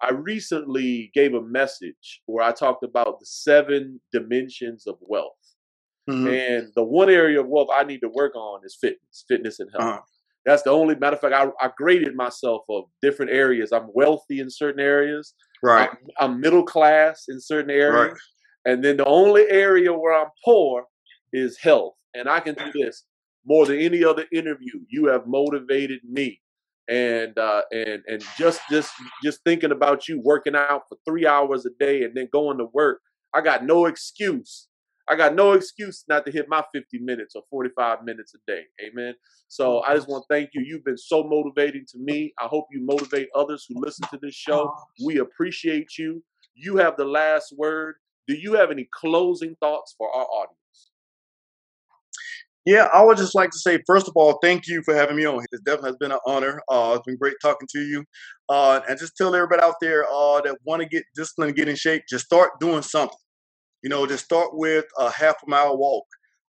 I 0.00 0.12
recently 0.12 1.10
gave 1.14 1.34
a 1.34 1.42
message 1.42 2.22
where 2.26 2.44
I 2.44 2.52
talked 2.52 2.84
about 2.84 3.18
the 3.18 3.26
seven 3.26 4.00
dimensions 4.12 4.86
of 4.86 4.96
wealth. 5.00 5.32
Mm-hmm. 6.08 6.26
And 6.28 6.72
the 6.76 6.84
one 6.84 7.10
area 7.10 7.40
of 7.40 7.48
wealth 7.48 7.68
I 7.72 7.82
need 7.82 8.00
to 8.00 8.08
work 8.08 8.36
on 8.36 8.60
is 8.64 8.76
fitness, 8.80 9.24
fitness 9.26 9.60
and 9.60 9.70
health. 9.72 9.84
Uh-huh. 9.84 10.00
That's 10.44 10.62
the 10.62 10.70
only 10.70 10.94
matter 10.94 11.16
of 11.16 11.20
fact. 11.20 11.34
I, 11.34 11.48
I, 11.64 11.70
graded 11.76 12.14
myself 12.14 12.62
of 12.68 12.84
different 13.02 13.32
areas. 13.32 13.72
I'm 13.72 13.88
wealthy 13.92 14.38
in 14.38 14.48
certain 14.48 14.80
areas. 14.80 15.34
Right. 15.60 15.90
I'm, 15.90 15.96
I'm 16.20 16.40
middle 16.40 16.62
class 16.62 17.24
in 17.28 17.40
certain 17.40 17.70
areas. 17.70 18.12
Right. 18.12 18.72
And 18.72 18.84
then 18.84 18.98
the 18.98 19.04
only 19.06 19.46
area 19.50 19.92
where 19.92 20.14
I'm 20.14 20.30
poor 20.44 20.84
is 21.32 21.58
health. 21.58 21.94
And 22.14 22.28
I 22.28 22.38
can 22.38 22.54
do 22.54 22.70
this 22.72 23.04
more 23.44 23.66
than 23.66 23.78
any 23.78 24.04
other 24.04 24.26
interview. 24.32 24.80
You 24.88 25.06
have 25.06 25.26
motivated 25.26 26.00
me 26.08 26.40
and 26.88 27.36
uh, 27.38 27.62
and 27.72 28.02
and 28.06 28.24
just 28.38 28.60
just 28.70 28.92
just 29.22 29.42
thinking 29.44 29.72
about 29.72 30.08
you 30.08 30.20
working 30.20 30.54
out 30.54 30.82
for 30.88 30.98
three 31.04 31.26
hours 31.26 31.66
a 31.66 31.70
day 31.78 32.04
and 32.04 32.14
then 32.14 32.28
going 32.32 32.58
to 32.58 32.66
work, 32.72 33.00
I 33.34 33.40
got 33.40 33.64
no 33.64 33.86
excuse. 33.86 34.68
I 35.08 35.14
got 35.14 35.34
no 35.34 35.52
excuse 35.52 36.04
not 36.08 36.26
to 36.26 36.32
hit 36.32 36.48
my 36.48 36.64
50 36.74 36.98
minutes 36.98 37.36
or 37.36 37.42
45 37.48 38.02
minutes 38.02 38.34
a 38.34 38.38
day. 38.50 38.62
Amen. 38.84 39.14
So 39.46 39.82
I 39.82 39.94
just 39.94 40.08
want 40.08 40.24
to 40.28 40.34
thank 40.34 40.50
you. 40.52 40.62
You've 40.62 40.84
been 40.84 40.98
so 40.98 41.22
motivating 41.22 41.86
to 41.92 41.98
me. 41.98 42.34
I 42.40 42.46
hope 42.46 42.66
you 42.72 42.84
motivate 42.84 43.28
others 43.34 43.64
who 43.68 43.80
listen 43.80 44.08
to 44.10 44.18
this 44.20 44.34
show. 44.34 44.74
We 45.04 45.18
appreciate 45.18 45.96
you. 45.96 46.24
You 46.54 46.76
have 46.78 46.96
the 46.96 47.04
last 47.04 47.54
word. 47.56 47.96
Do 48.26 48.34
you 48.34 48.54
have 48.54 48.72
any 48.72 48.88
closing 48.92 49.54
thoughts 49.60 49.94
for 49.96 50.10
our 50.12 50.24
audience? 50.24 50.65
Yeah, 52.66 52.88
I 52.92 53.04
would 53.04 53.16
just 53.16 53.36
like 53.36 53.50
to 53.50 53.58
say, 53.58 53.78
first 53.86 54.08
of 54.08 54.14
all, 54.16 54.38
thank 54.42 54.66
you 54.66 54.82
for 54.82 54.92
having 54.94 55.16
me 55.16 55.24
on. 55.24 55.44
It 55.52 55.64
definitely 55.64 55.90
has 55.90 55.96
been 55.98 56.12
an 56.12 56.18
honor. 56.26 56.60
Uh, 56.68 56.94
it's 56.96 57.06
been 57.06 57.16
great 57.16 57.36
talking 57.40 57.68
to 57.72 57.80
you. 57.80 58.04
Uh, 58.48 58.80
and 58.88 58.98
just 58.98 59.16
tell 59.16 59.34
everybody 59.36 59.62
out 59.62 59.76
there 59.80 60.04
uh, 60.04 60.40
that 60.42 60.56
want 60.64 60.82
to 60.82 60.88
get 60.88 61.04
disciplined, 61.14 61.54
get 61.54 61.68
in 61.68 61.76
shape, 61.76 62.02
just 62.08 62.26
start 62.26 62.58
doing 62.60 62.82
something. 62.82 63.16
You 63.82 63.90
know, 63.90 64.06
just 64.06 64.24
start 64.24 64.50
with 64.52 64.84
a 64.98 65.10
half 65.10 65.36
a 65.46 65.50
mile 65.50 65.78
walk. 65.78 66.06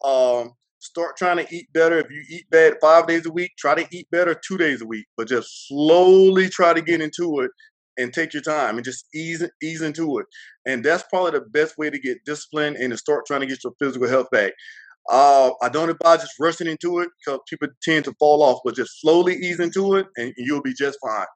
Um, 0.02 0.52
start 0.78 1.18
trying 1.18 1.44
to 1.44 1.54
eat 1.54 1.66
better. 1.74 1.98
If 1.98 2.10
you 2.10 2.22
eat 2.30 2.48
bad 2.50 2.76
five 2.80 3.06
days 3.06 3.26
a 3.26 3.32
week, 3.32 3.52
try 3.58 3.74
to 3.74 3.86
eat 3.94 4.08
better 4.10 4.34
two 4.34 4.56
days 4.56 4.80
a 4.80 4.86
week, 4.86 5.06
but 5.16 5.28
just 5.28 5.68
slowly 5.68 6.48
try 6.48 6.72
to 6.72 6.80
get 6.80 7.02
into 7.02 7.40
it 7.40 7.50
and 7.98 8.14
take 8.14 8.32
your 8.32 8.42
time 8.42 8.76
and 8.76 8.84
just 8.84 9.06
ease 9.14 9.44
ease 9.62 9.82
into 9.82 10.18
it. 10.20 10.26
And 10.64 10.82
that's 10.84 11.04
probably 11.10 11.32
the 11.32 11.46
best 11.50 11.76
way 11.76 11.90
to 11.90 11.98
get 11.98 12.24
disciplined 12.24 12.76
and 12.76 12.92
to 12.92 12.96
start 12.96 13.26
trying 13.26 13.40
to 13.40 13.46
get 13.46 13.62
your 13.64 13.74
physical 13.78 14.08
health 14.08 14.28
back. 14.30 14.52
Uh, 15.10 15.50
I 15.62 15.70
don't 15.70 15.88
advise 15.90 16.20
just 16.20 16.34
rushing 16.38 16.66
into 16.66 17.00
it 17.00 17.08
because 17.18 17.40
people 17.48 17.68
tend 17.82 18.04
to 18.06 18.14
fall 18.18 18.42
off, 18.42 18.60
but 18.64 18.76
just 18.76 19.00
slowly 19.00 19.34
ease 19.36 19.60
into 19.60 19.94
it 19.94 20.06
and 20.16 20.34
you'll 20.36 20.62
be 20.62 20.74
just 20.74 20.98
fine. 21.02 21.26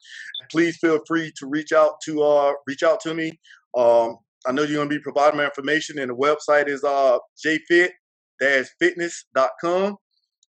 Please 0.51 0.77
feel 0.77 1.01
free 1.07 1.33
to 1.39 1.47
reach 1.47 1.73
out 1.73 1.95
to 2.05 2.23
uh, 2.23 2.53
reach 2.66 2.83
out 2.83 3.01
to 3.01 3.14
me. 3.14 3.39
Um, 3.77 4.16
I 4.47 4.53
know 4.53 4.62
you're 4.62 4.77
going 4.77 4.89
to 4.89 4.95
be 4.95 5.03
providing 5.03 5.39
my 5.39 5.45
information, 5.45 5.99
and 5.99 6.11
the 6.11 6.16
website 6.16 6.68
is 6.68 6.85
uh, 6.85 7.18
jfit-fitness.com. 7.47 9.97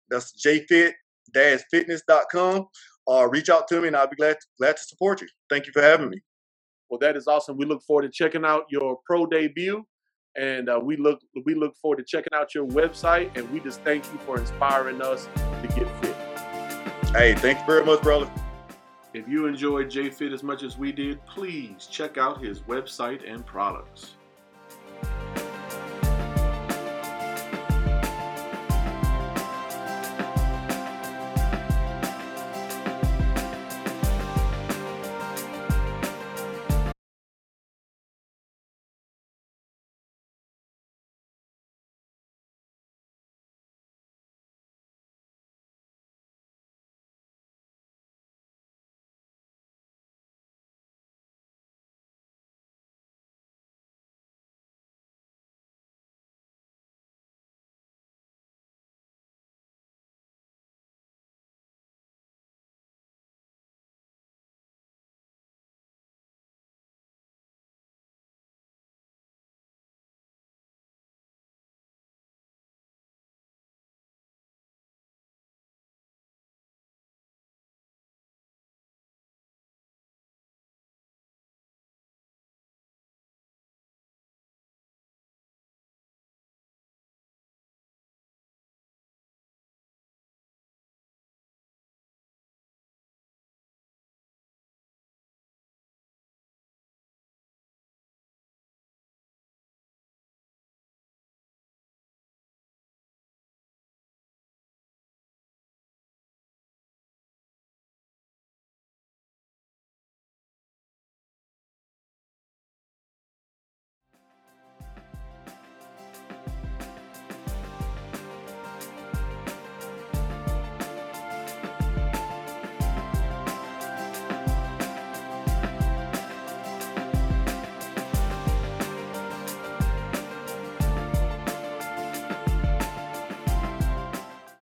That's 0.09 0.33
jfit-fitness.com. 0.45 2.65
Uh, 3.09 3.27
reach 3.29 3.49
out 3.49 3.67
to 3.67 3.81
me, 3.81 3.87
and 3.87 3.97
I'll 3.97 4.07
be 4.07 4.15
glad 4.15 4.37
to, 4.39 4.47
glad 4.57 4.77
to 4.77 4.83
support 4.83 5.21
you. 5.21 5.27
Thank 5.49 5.67
you 5.67 5.73
for 5.73 5.81
having 5.81 6.09
me. 6.09 6.21
Well, 6.89 6.99
that 6.99 7.17
is 7.17 7.27
awesome. 7.27 7.57
We 7.57 7.65
look 7.65 7.83
forward 7.83 8.03
to 8.03 8.09
checking 8.09 8.45
out 8.45 8.63
your 8.69 8.99
pro 9.05 9.25
debut 9.25 9.83
and 10.37 10.69
uh, 10.69 10.79
we 10.81 10.95
look 10.97 11.21
we 11.45 11.55
look 11.55 11.75
forward 11.77 11.97
to 11.97 12.03
checking 12.03 12.33
out 12.33 12.55
your 12.55 12.65
website 12.67 13.35
and 13.37 13.49
we 13.51 13.59
just 13.59 13.81
thank 13.81 14.05
you 14.05 14.19
for 14.25 14.39
inspiring 14.39 15.01
us 15.01 15.27
to 15.35 15.67
get 15.75 15.87
fit. 16.01 16.15
Hey 17.15 17.35
thanks 17.35 17.61
very 17.65 17.85
much 17.85 18.01
brother. 18.01 18.29
If 19.13 19.27
you 19.27 19.45
enjoyed 19.45 19.87
JFit 19.87 20.33
as 20.33 20.41
much 20.41 20.63
as 20.63 20.77
we 20.77 20.91
did 20.91 21.25
please 21.25 21.87
check 21.87 22.17
out 22.17 22.41
his 22.41 22.61
website 22.61 23.29
and 23.29 23.45
products 23.45 24.15